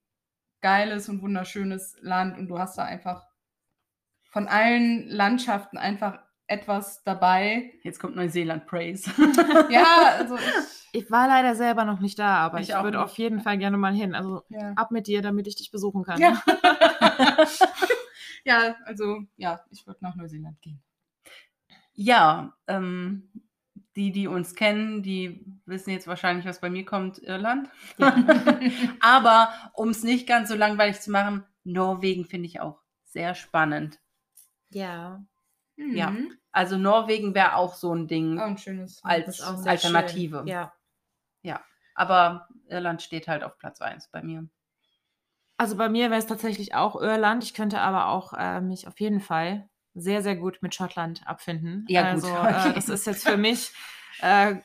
geiles 0.60 1.08
und 1.08 1.22
wunderschönes 1.22 1.96
Land 2.02 2.36
und 2.36 2.48
du 2.48 2.58
hast 2.58 2.76
da 2.76 2.84
einfach 2.84 3.26
von 4.24 4.48
allen 4.48 5.08
Landschaften 5.08 5.78
einfach 5.78 6.18
etwas 6.48 7.04
dabei. 7.04 7.74
Jetzt 7.82 8.00
kommt 8.00 8.16
Neuseeland 8.16 8.66
Praise. 8.66 9.10
Ja, 9.70 10.16
also 10.18 10.36
ich, 10.36 11.04
Ich 11.04 11.10
war 11.10 11.28
leider 11.28 11.54
selber 11.54 11.84
noch 11.84 12.00
nicht 12.00 12.18
da, 12.18 12.38
aber 12.38 12.60
Ich 12.60 12.70
ich, 12.70 12.82
würde 12.82 13.02
auf 13.02 13.16
jeden 13.18 13.40
Fall 13.40 13.58
gerne 13.58 13.76
mal 13.76 13.92
hin. 13.92 14.14
Also 14.14 14.42
ja. 14.48 14.72
ab 14.72 14.90
mit 14.90 15.06
dir, 15.06 15.22
damit 15.22 15.46
ich 15.46 15.56
dich 15.56 15.70
besuchen 15.70 16.04
kann. 16.04 16.20
Ja. 16.20 16.42
ja, 18.44 18.76
also 18.84 19.20
ja, 19.36 19.60
ich 19.70 19.86
würde 19.86 19.98
nach 20.02 20.16
Neuseeland 20.16 20.60
gehen. 20.62 20.82
Ja, 21.92 22.54
ähm, 22.66 23.30
die, 23.94 24.12
die 24.12 24.28
uns 24.28 24.54
kennen, 24.54 25.02
die 25.02 25.44
wissen 25.66 25.90
jetzt 25.90 26.06
wahrscheinlich, 26.06 26.46
was 26.46 26.60
bei 26.60 26.70
mir 26.70 26.84
kommt, 26.84 27.18
Irland. 27.18 27.68
Aber 29.00 29.52
um 29.74 29.90
es 29.90 30.02
nicht 30.02 30.26
ganz 30.26 30.48
so 30.48 30.54
langweilig 30.54 31.00
zu 31.00 31.10
machen, 31.10 31.44
Norwegen 31.64 32.24
finde 32.24 32.46
ich 32.46 32.60
auch 32.60 32.80
sehr 33.04 33.34
spannend. 33.34 33.98
Ja. 34.70 35.24
Ja. 35.78 36.10
Mhm. 36.10 36.32
Also 36.52 36.76
Norwegen 36.76 37.34
wäre 37.34 37.54
auch 37.54 37.74
so 37.74 37.94
ein 37.94 38.08
Ding 38.08 38.38
Auch 38.38 38.46
ein 38.46 38.58
schönes 38.58 39.02
als 39.04 39.40
Alternative. 39.40 40.38
schön. 40.38 40.46
Ja. 40.48 40.72
Aber 41.98 42.46
Irland 42.68 43.02
steht 43.02 43.26
halt 43.26 43.42
auf 43.42 43.58
Platz 43.58 43.80
1 43.80 44.08
bei 44.12 44.22
mir. 44.22 44.48
Also 45.56 45.76
bei 45.76 45.88
mir 45.88 46.10
wäre 46.10 46.20
es 46.20 46.26
tatsächlich 46.26 46.76
auch 46.76 46.94
Irland. 46.94 47.42
Ich 47.42 47.54
könnte 47.54 47.80
aber 47.80 48.06
auch 48.06 48.32
äh, 48.34 48.60
mich 48.60 48.86
auf 48.86 49.00
jeden 49.00 49.20
Fall 49.20 49.68
sehr, 49.94 50.22
sehr 50.22 50.36
gut 50.36 50.58
mit 50.60 50.76
Schottland 50.76 51.26
abfinden. 51.26 51.84
Ja, 51.88 52.14
gut, 52.14 52.22
Also 52.24 52.28
okay. 52.28 52.68
äh, 52.70 52.74
das 52.74 52.88
ist 52.88 53.04
jetzt 53.06 53.26
für 53.26 53.36
mich, 53.36 53.72
äh, 54.20 54.56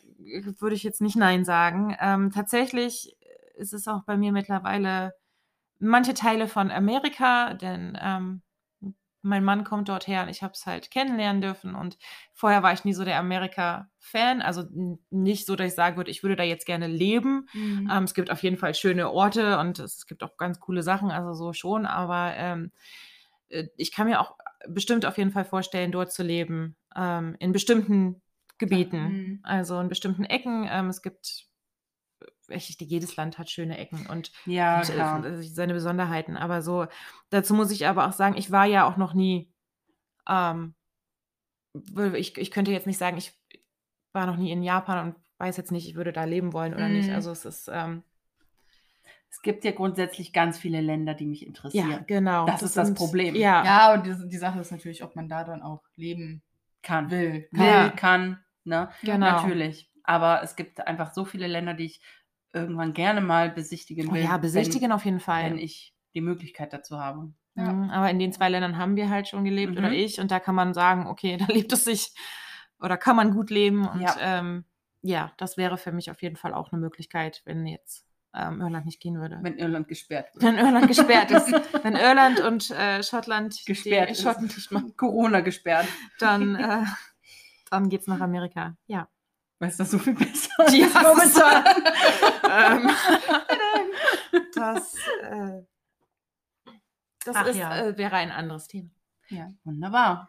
würde 0.59 0.75
ich 0.75 0.83
jetzt 0.83 1.01
nicht 1.01 1.15
Nein 1.15 1.43
sagen. 1.43 1.97
Ähm, 1.99 2.29
tatsächlich 2.29 3.17
ist 3.55 3.73
es 3.73 3.87
auch 3.87 4.03
bei 4.03 4.15
mir 4.15 4.31
mittlerweile 4.31 5.15
manche 5.79 6.13
Teile 6.13 6.47
von 6.47 6.69
Amerika, 6.69 7.55
denn 7.55 7.97
ähm, 7.99 8.43
mein 9.23 9.43
Mann 9.43 9.63
kommt 9.63 9.89
dort 9.89 10.07
her 10.07 10.23
und 10.23 10.29
ich 10.29 10.43
habe 10.43 10.53
es 10.53 10.65
halt 10.65 10.91
kennenlernen 10.91 11.41
dürfen. 11.41 11.75
Und 11.75 11.97
vorher 12.33 12.61
war 12.63 12.73
ich 12.73 12.85
nie 12.85 12.93
so 12.93 13.05
der 13.05 13.17
Amerika-Fan. 13.19 14.41
Also 14.41 14.63
nicht 15.09 15.45
so, 15.45 15.55
dass 15.55 15.67
ich 15.69 15.73
sagen 15.75 15.97
würde, 15.97 16.11
ich 16.11 16.23
würde 16.23 16.35
da 16.35 16.43
jetzt 16.43 16.65
gerne 16.65 16.87
leben. 16.87 17.47
Mhm. 17.53 17.87
Ähm, 17.91 18.03
es 18.03 18.13
gibt 18.13 18.29
auf 18.31 18.43
jeden 18.43 18.57
Fall 18.57 18.75
schöne 18.75 19.09
Orte 19.11 19.59
und 19.59 19.79
es 19.79 20.05
gibt 20.07 20.23
auch 20.23 20.37
ganz 20.37 20.59
coole 20.59 20.83
Sachen, 20.83 21.11
also 21.11 21.33
so 21.33 21.53
schon, 21.53 21.85
aber 21.85 22.33
ähm, 22.35 22.71
äh, 23.49 23.67
ich 23.77 23.91
kann 23.91 24.07
mir 24.07 24.19
auch 24.21 24.35
bestimmt 24.67 25.05
auf 25.05 25.17
jeden 25.17 25.31
Fall 25.31 25.45
vorstellen, 25.45 25.91
dort 25.91 26.11
zu 26.11 26.23
leben, 26.23 26.75
ähm, 26.95 27.35
in 27.39 27.51
bestimmten 27.51 28.21
Gebieten, 28.57 29.19
Mhm. 29.25 29.39
also 29.43 29.79
in 29.79 29.89
bestimmten 29.89 30.23
Ecken. 30.25 30.67
Ähm, 30.69 30.89
es 30.89 31.01
gibt, 31.01 31.45
echt, 32.49 32.81
jedes 32.81 33.15
Land 33.15 33.37
hat 33.37 33.49
schöne 33.49 33.77
Ecken 33.77 34.05
und 34.07 34.31
Ja, 34.45 34.79
und, 34.79 35.43
seine 35.43 35.73
Besonderheiten, 35.73 36.37
aber 36.37 36.61
so, 36.61 36.87
dazu 37.29 37.53
muss 37.53 37.71
ich 37.71 37.87
aber 37.87 38.07
auch 38.07 38.13
sagen, 38.13 38.35
ich 38.37 38.51
war 38.51 38.65
ja 38.65 38.85
auch 38.87 38.97
noch 38.97 39.13
nie, 39.13 39.51
ähm, 40.27 40.75
ich, 42.15 42.37
ich 42.37 42.51
könnte 42.51 42.71
jetzt 42.71 42.87
nicht 42.87 42.97
sagen, 42.97 43.17
ich 43.17 43.33
war 44.11 44.25
noch 44.25 44.37
nie 44.37 44.51
in 44.51 44.61
Japan 44.63 45.07
und 45.09 45.15
weiß 45.39 45.57
jetzt 45.57 45.71
nicht, 45.71 45.87
ich 45.87 45.95
würde 45.95 46.13
da 46.13 46.23
leben 46.23 46.53
wollen 46.53 46.73
oder 46.73 46.87
nicht. 46.87 47.09
Mhm. 47.09 47.15
Also 47.15 47.31
es 47.31 47.45
ist, 47.45 47.69
ähm, 47.73 48.03
Es 49.29 49.41
gibt 49.41 49.65
ja 49.65 49.71
grundsätzlich 49.71 50.31
ganz 50.31 50.59
viele 50.59 50.81
Länder, 50.81 51.15
die 51.15 51.25
mich 51.25 51.45
interessieren. 51.45 51.89
ja, 51.89 51.97
genau. 52.05 52.45
Das 52.45 52.61
ist 52.61 52.77
das 52.77 52.93
Problem. 52.93 53.35
Ja, 53.35 53.65
Ja, 53.65 53.93
und 53.93 54.05
die, 54.05 54.29
die 54.29 54.37
Sache 54.37 54.59
ist 54.59 54.71
natürlich, 54.71 55.03
ob 55.03 55.15
man 55.15 55.27
da 55.27 55.43
dann 55.43 55.63
auch 55.63 55.81
leben 55.95 56.43
Kann. 56.83 57.09
will. 57.09 57.47
Will, 57.51 57.65
Ja. 57.65 57.89
kann, 57.89 58.43
ne? 58.63 58.89
genau. 59.01 59.17
Natürlich. 59.17 59.89
Aber 60.03 60.43
es 60.43 60.55
gibt 60.55 60.85
einfach 60.85 61.13
so 61.13 61.25
viele 61.25 61.47
Länder, 61.47 61.73
die 61.73 61.85
ich 61.85 62.01
irgendwann 62.53 62.93
gerne 62.93 63.19
mal 63.21 63.49
besichtigen 63.49 64.09
Oh 64.09 64.13
will. 64.13 64.23
ja, 64.23 64.37
besichtigen 64.37 64.91
auf 64.91 65.05
jeden 65.05 65.15
wenn, 65.17 65.21
Fall. 65.21 65.43
wenn 65.45 65.57
ich 65.57 65.93
die 66.13 66.21
Möglichkeit 66.21 66.71
dazu 66.73 66.99
habe. 66.99 67.33
Ja. 67.55 67.71
Mhm, 67.71 67.89
Aber 67.89 68.09
in 68.09 68.19
den 68.19 68.31
zwei 68.33 68.49
Ländern 68.49 68.77
haben 68.77 68.95
wir 68.95 69.09
halt 69.09 69.27
schon 69.27 69.43
gelebt 69.43 69.73
Mhm. 69.73 69.77
oder 69.79 69.91
ich 69.91 70.19
und 70.19 70.31
da 70.31 70.39
kann 70.39 70.55
man 70.55 70.73
sagen, 70.73 71.07
okay, 71.07 71.37
da 71.47 71.51
lebt 71.51 71.71
es 71.73 71.83
sich 71.85 72.13
oder 72.79 72.97
kann 72.97 73.15
man 73.15 73.33
gut 73.33 73.49
leben 73.49 73.87
und 73.87 74.01
Ja. 74.01 74.15
ähm, 74.19 74.65
ja, 75.01 75.33
das 75.37 75.57
wäre 75.57 75.77
für 75.77 75.91
mich 75.91 76.09
auf 76.11 76.21
jeden 76.21 76.35
Fall 76.37 76.53
auch 76.53 76.71
eine 76.71 76.79
Möglichkeit, 76.79 77.41
wenn 77.45 77.65
jetzt 77.67 78.05
ähm, 78.35 78.61
Irland 78.61 78.85
nicht 78.85 78.99
gehen 79.01 79.19
würde. 79.19 79.37
Wenn 79.41 79.57
Irland 79.57 79.87
gesperrt 79.87 80.33
wird. 80.33 80.43
Wenn 80.43 80.57
Irland 80.57 80.87
gesperrt 80.87 81.29
ist, 81.31 81.51
wenn 81.83 81.95
Irland 81.95 82.39
und 82.39 82.71
äh, 82.71 83.03
Schottland 83.03 83.63
Gesperrt 83.65 84.09
die 84.09 84.13
ist. 84.13 84.21
Schotten 84.23 84.45
nicht 84.45 84.97
Corona 84.97 85.41
gesperrt. 85.41 85.87
dann, 86.19 86.55
äh, 86.55 86.83
dann 87.69 87.89
geht's 87.89 88.07
nach 88.07 88.21
Amerika. 88.21 88.75
Ja. 88.87 89.07
Weißt 89.63 89.79
du, 89.79 89.85
so 89.85 89.97
viel 89.97 90.13
besser. 90.13 90.49
Ja, 90.71 90.87
als 90.93 91.07
momentan. 91.07 91.65
ähm, 92.51 92.91
das 94.55 94.95
äh, 95.21 95.61
das 97.25 97.35
Ach 97.37 97.45
ist, 97.47 97.55
ja. 97.55 97.77
äh, 97.77 97.97
wäre 97.97 98.15
ein 98.17 98.31
anderes 98.31 98.67
Thema. 98.67 98.89
ja, 99.29 99.49
wunderbar. 99.63 100.27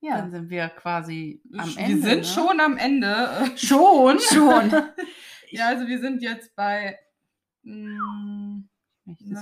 Ja. 0.00 0.18
Dann 0.18 0.30
sind 0.30 0.50
wir 0.50 0.68
quasi 0.68 1.40
am 1.56 1.74
wir 1.74 1.78
Ende. 1.82 2.02
sind 2.06 2.18
ne? 2.18 2.24
schon 2.24 2.60
am 2.60 2.76
Ende. 2.76 3.52
Schon? 3.56 4.20
Schon. 4.20 4.70
Ja, 5.50 5.68
also 5.68 5.86
wir 5.86 6.00
sind 6.00 6.22
jetzt 6.22 6.54
bei 6.56 6.98
mm, 7.62 8.62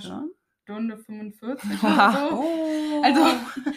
schon. 0.03 0.31
Stunde 0.63 0.99
45 0.99 1.83
Wow. 1.83 1.83
oder 1.83 2.13
so. 2.29 2.35
Oh. 2.37 3.03
Also, 3.03 3.27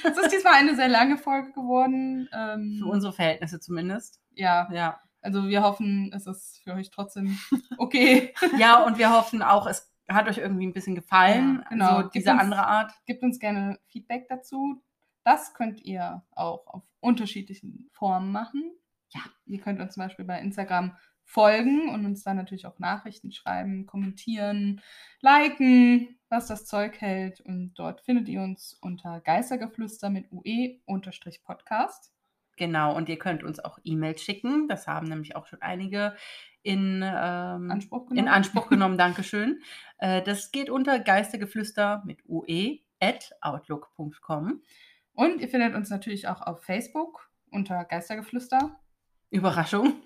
es 0.03 0.17
ist 0.17 0.31
diesmal 0.33 0.55
eine 0.55 0.75
sehr 0.75 0.89
lange 0.89 1.17
Folge 1.17 1.53
geworden. 1.53 2.27
Ähm, 2.33 2.79
für 2.79 2.87
unsere 2.87 3.13
Verhältnisse 3.13 3.61
zumindest. 3.61 4.19
Ja, 4.35 4.69
Ja. 4.73 4.99
Also 5.27 5.49
wir 5.49 5.61
hoffen, 5.61 6.09
es 6.13 6.25
ist 6.25 6.61
für 6.63 6.73
euch 6.73 6.89
trotzdem 6.89 7.37
okay. 7.77 8.33
Ja, 8.57 8.83
und 8.85 8.97
wir 8.97 9.11
hoffen 9.11 9.41
auch, 9.43 9.67
es 9.67 9.93
hat 10.07 10.29
euch 10.29 10.37
irgendwie 10.37 10.65
ein 10.65 10.73
bisschen 10.73 10.95
gefallen. 10.95 11.59
Ja, 11.63 11.69
genau. 11.69 11.95
So 11.97 12.01
Gebt 12.03 12.15
diese 12.15 12.31
uns- 12.31 12.41
andere 12.41 12.65
Art. 12.65 12.93
Gebt 13.05 13.23
uns 13.23 13.39
gerne 13.39 13.77
Feedback 13.87 14.27
dazu. 14.29 14.81
Das 15.25 15.53
könnt 15.53 15.81
ihr 15.83 16.23
auch 16.31 16.65
auf 16.67 16.83
unterschiedlichen 17.01 17.89
Formen 17.91 18.31
machen. 18.31 18.71
Ja, 19.09 19.19
ihr 19.45 19.59
könnt 19.59 19.81
uns 19.81 19.95
zum 19.95 20.03
Beispiel 20.03 20.23
bei 20.23 20.39
Instagram 20.39 20.95
folgen 21.25 21.89
und 21.89 22.05
uns 22.05 22.23
dann 22.23 22.37
natürlich 22.37 22.65
auch 22.65 22.79
Nachrichten 22.79 23.33
schreiben, 23.33 23.85
kommentieren, 23.85 24.79
liken, 25.19 26.17
was 26.29 26.47
das 26.47 26.65
Zeug 26.65 27.01
hält. 27.01 27.41
Und 27.41 27.73
dort 27.75 27.99
findet 27.99 28.29
ihr 28.29 28.41
uns 28.41 28.73
unter 28.79 29.19
Geistergeflüster 29.19 30.09
mit 30.09 30.31
UE-Podcast. 30.31 32.13
Genau, 32.57 32.95
und 32.95 33.07
ihr 33.07 33.19
könnt 33.19 33.43
uns 33.43 33.63
auch 33.63 33.79
E-Mails 33.83 34.21
schicken. 34.21 34.67
Das 34.67 34.87
haben 34.87 35.07
nämlich 35.07 35.35
auch 35.35 35.45
schon 35.45 35.61
einige 35.61 36.15
in, 36.63 37.01
ähm, 37.03 37.71
Anspruch 37.71 38.09
in 38.09 38.17
genommen. 38.17 38.27
Anspruch 38.33 38.67
genommen. 38.69 38.97
Dankeschön. 38.97 39.61
Äh, 39.99 40.21
das 40.23 40.51
geht 40.51 40.69
unter 40.69 40.99
geistegeflüster 40.99 42.03
mit 42.05 42.19
ue 42.27 42.79
at 42.99 43.31
outlook.com. 43.41 44.61
Und 45.13 45.41
ihr 45.41 45.47
findet 45.47 45.75
uns 45.75 45.89
natürlich 45.89 46.27
auch 46.27 46.41
auf 46.41 46.63
Facebook 46.63 47.29
unter 47.51 47.85
Geistergeflüster. 47.85 48.79
Überraschung. 49.29 49.93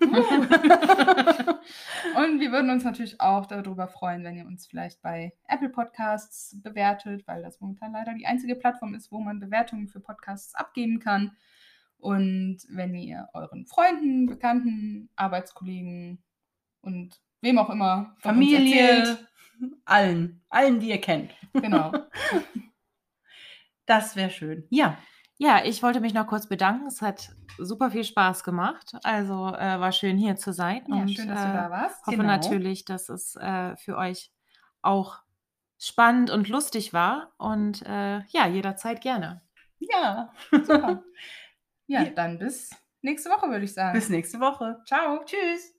Und 2.16 2.40
wir 2.40 2.50
würden 2.50 2.70
uns 2.70 2.84
natürlich 2.84 3.20
auch 3.20 3.46
darüber 3.46 3.86
freuen, 3.88 4.24
wenn 4.24 4.36
ihr 4.36 4.46
uns 4.46 4.66
vielleicht 4.66 5.00
bei 5.02 5.32
Apple 5.48 5.68
Podcasts 5.68 6.60
bewertet, 6.62 7.26
weil 7.26 7.42
das 7.42 7.60
momentan 7.60 7.92
leider 7.92 8.14
die 8.14 8.26
einzige 8.26 8.56
Plattform 8.56 8.94
ist, 8.94 9.12
wo 9.12 9.20
man 9.20 9.38
Bewertungen 9.40 9.88
für 9.88 10.00
Podcasts 10.00 10.54
abgeben 10.54 10.98
kann. 10.98 11.36
Und 12.02 12.58
wenn 12.68 12.96
ihr 12.96 13.28
euren 13.32 13.64
Freunden, 13.64 14.26
Bekannten, 14.26 15.08
Arbeitskollegen 15.14 16.20
und 16.80 17.20
wem 17.42 17.58
auch 17.58 17.70
immer 17.70 18.16
Familie, 18.18 18.80
erzählt. 18.88 19.28
allen, 19.84 20.42
allen, 20.48 20.80
die 20.80 20.88
ihr 20.88 21.00
kennt. 21.00 21.32
Genau. 21.52 21.92
Das 23.86 24.14
wäre 24.16 24.30
schön. 24.30 24.64
Ja, 24.70 24.96
Ja, 25.38 25.64
ich 25.64 25.82
wollte 25.82 26.00
mich 26.00 26.14
noch 26.14 26.26
kurz 26.28 26.48
bedanken. 26.48 26.86
Es 26.86 27.02
hat 27.02 27.30
super 27.58 27.90
viel 27.90 28.04
Spaß 28.04 28.44
gemacht. 28.44 28.94
Also 29.02 29.48
äh, 29.48 29.80
war 29.80 29.90
schön 29.90 30.16
hier 30.16 30.36
zu 30.36 30.52
sein. 30.52 30.84
Ja, 30.86 30.94
und 30.94 31.10
schön, 31.10 31.28
dass 31.28 31.42
du 31.42 31.48
äh, 31.48 31.52
da 31.52 31.70
warst. 31.70 32.06
hoffe 32.06 32.16
Genau. 32.16 32.28
natürlich, 32.28 32.84
dass 32.84 33.08
es 33.08 33.34
äh, 33.36 33.76
für 33.76 33.96
euch 33.96 34.30
auch 34.82 35.18
spannend 35.78 36.30
und 36.30 36.48
lustig 36.48 36.92
war. 36.92 37.32
Und 37.38 37.82
äh, 37.82 38.20
ja, 38.28 38.46
jederzeit 38.46 39.00
gerne. 39.00 39.42
ja. 39.80 40.32
Super. 40.52 41.02
Ja, 41.92 42.02
Ja. 42.04 42.10
dann 42.10 42.38
bis 42.38 42.70
nächste 43.02 43.28
Woche, 43.28 43.48
würde 43.50 43.64
ich 43.64 43.74
sagen. 43.74 43.92
Bis 43.92 44.08
nächste 44.08 44.40
Woche. 44.40 44.80
Ciao. 44.86 45.22
Tschüss. 45.26 45.74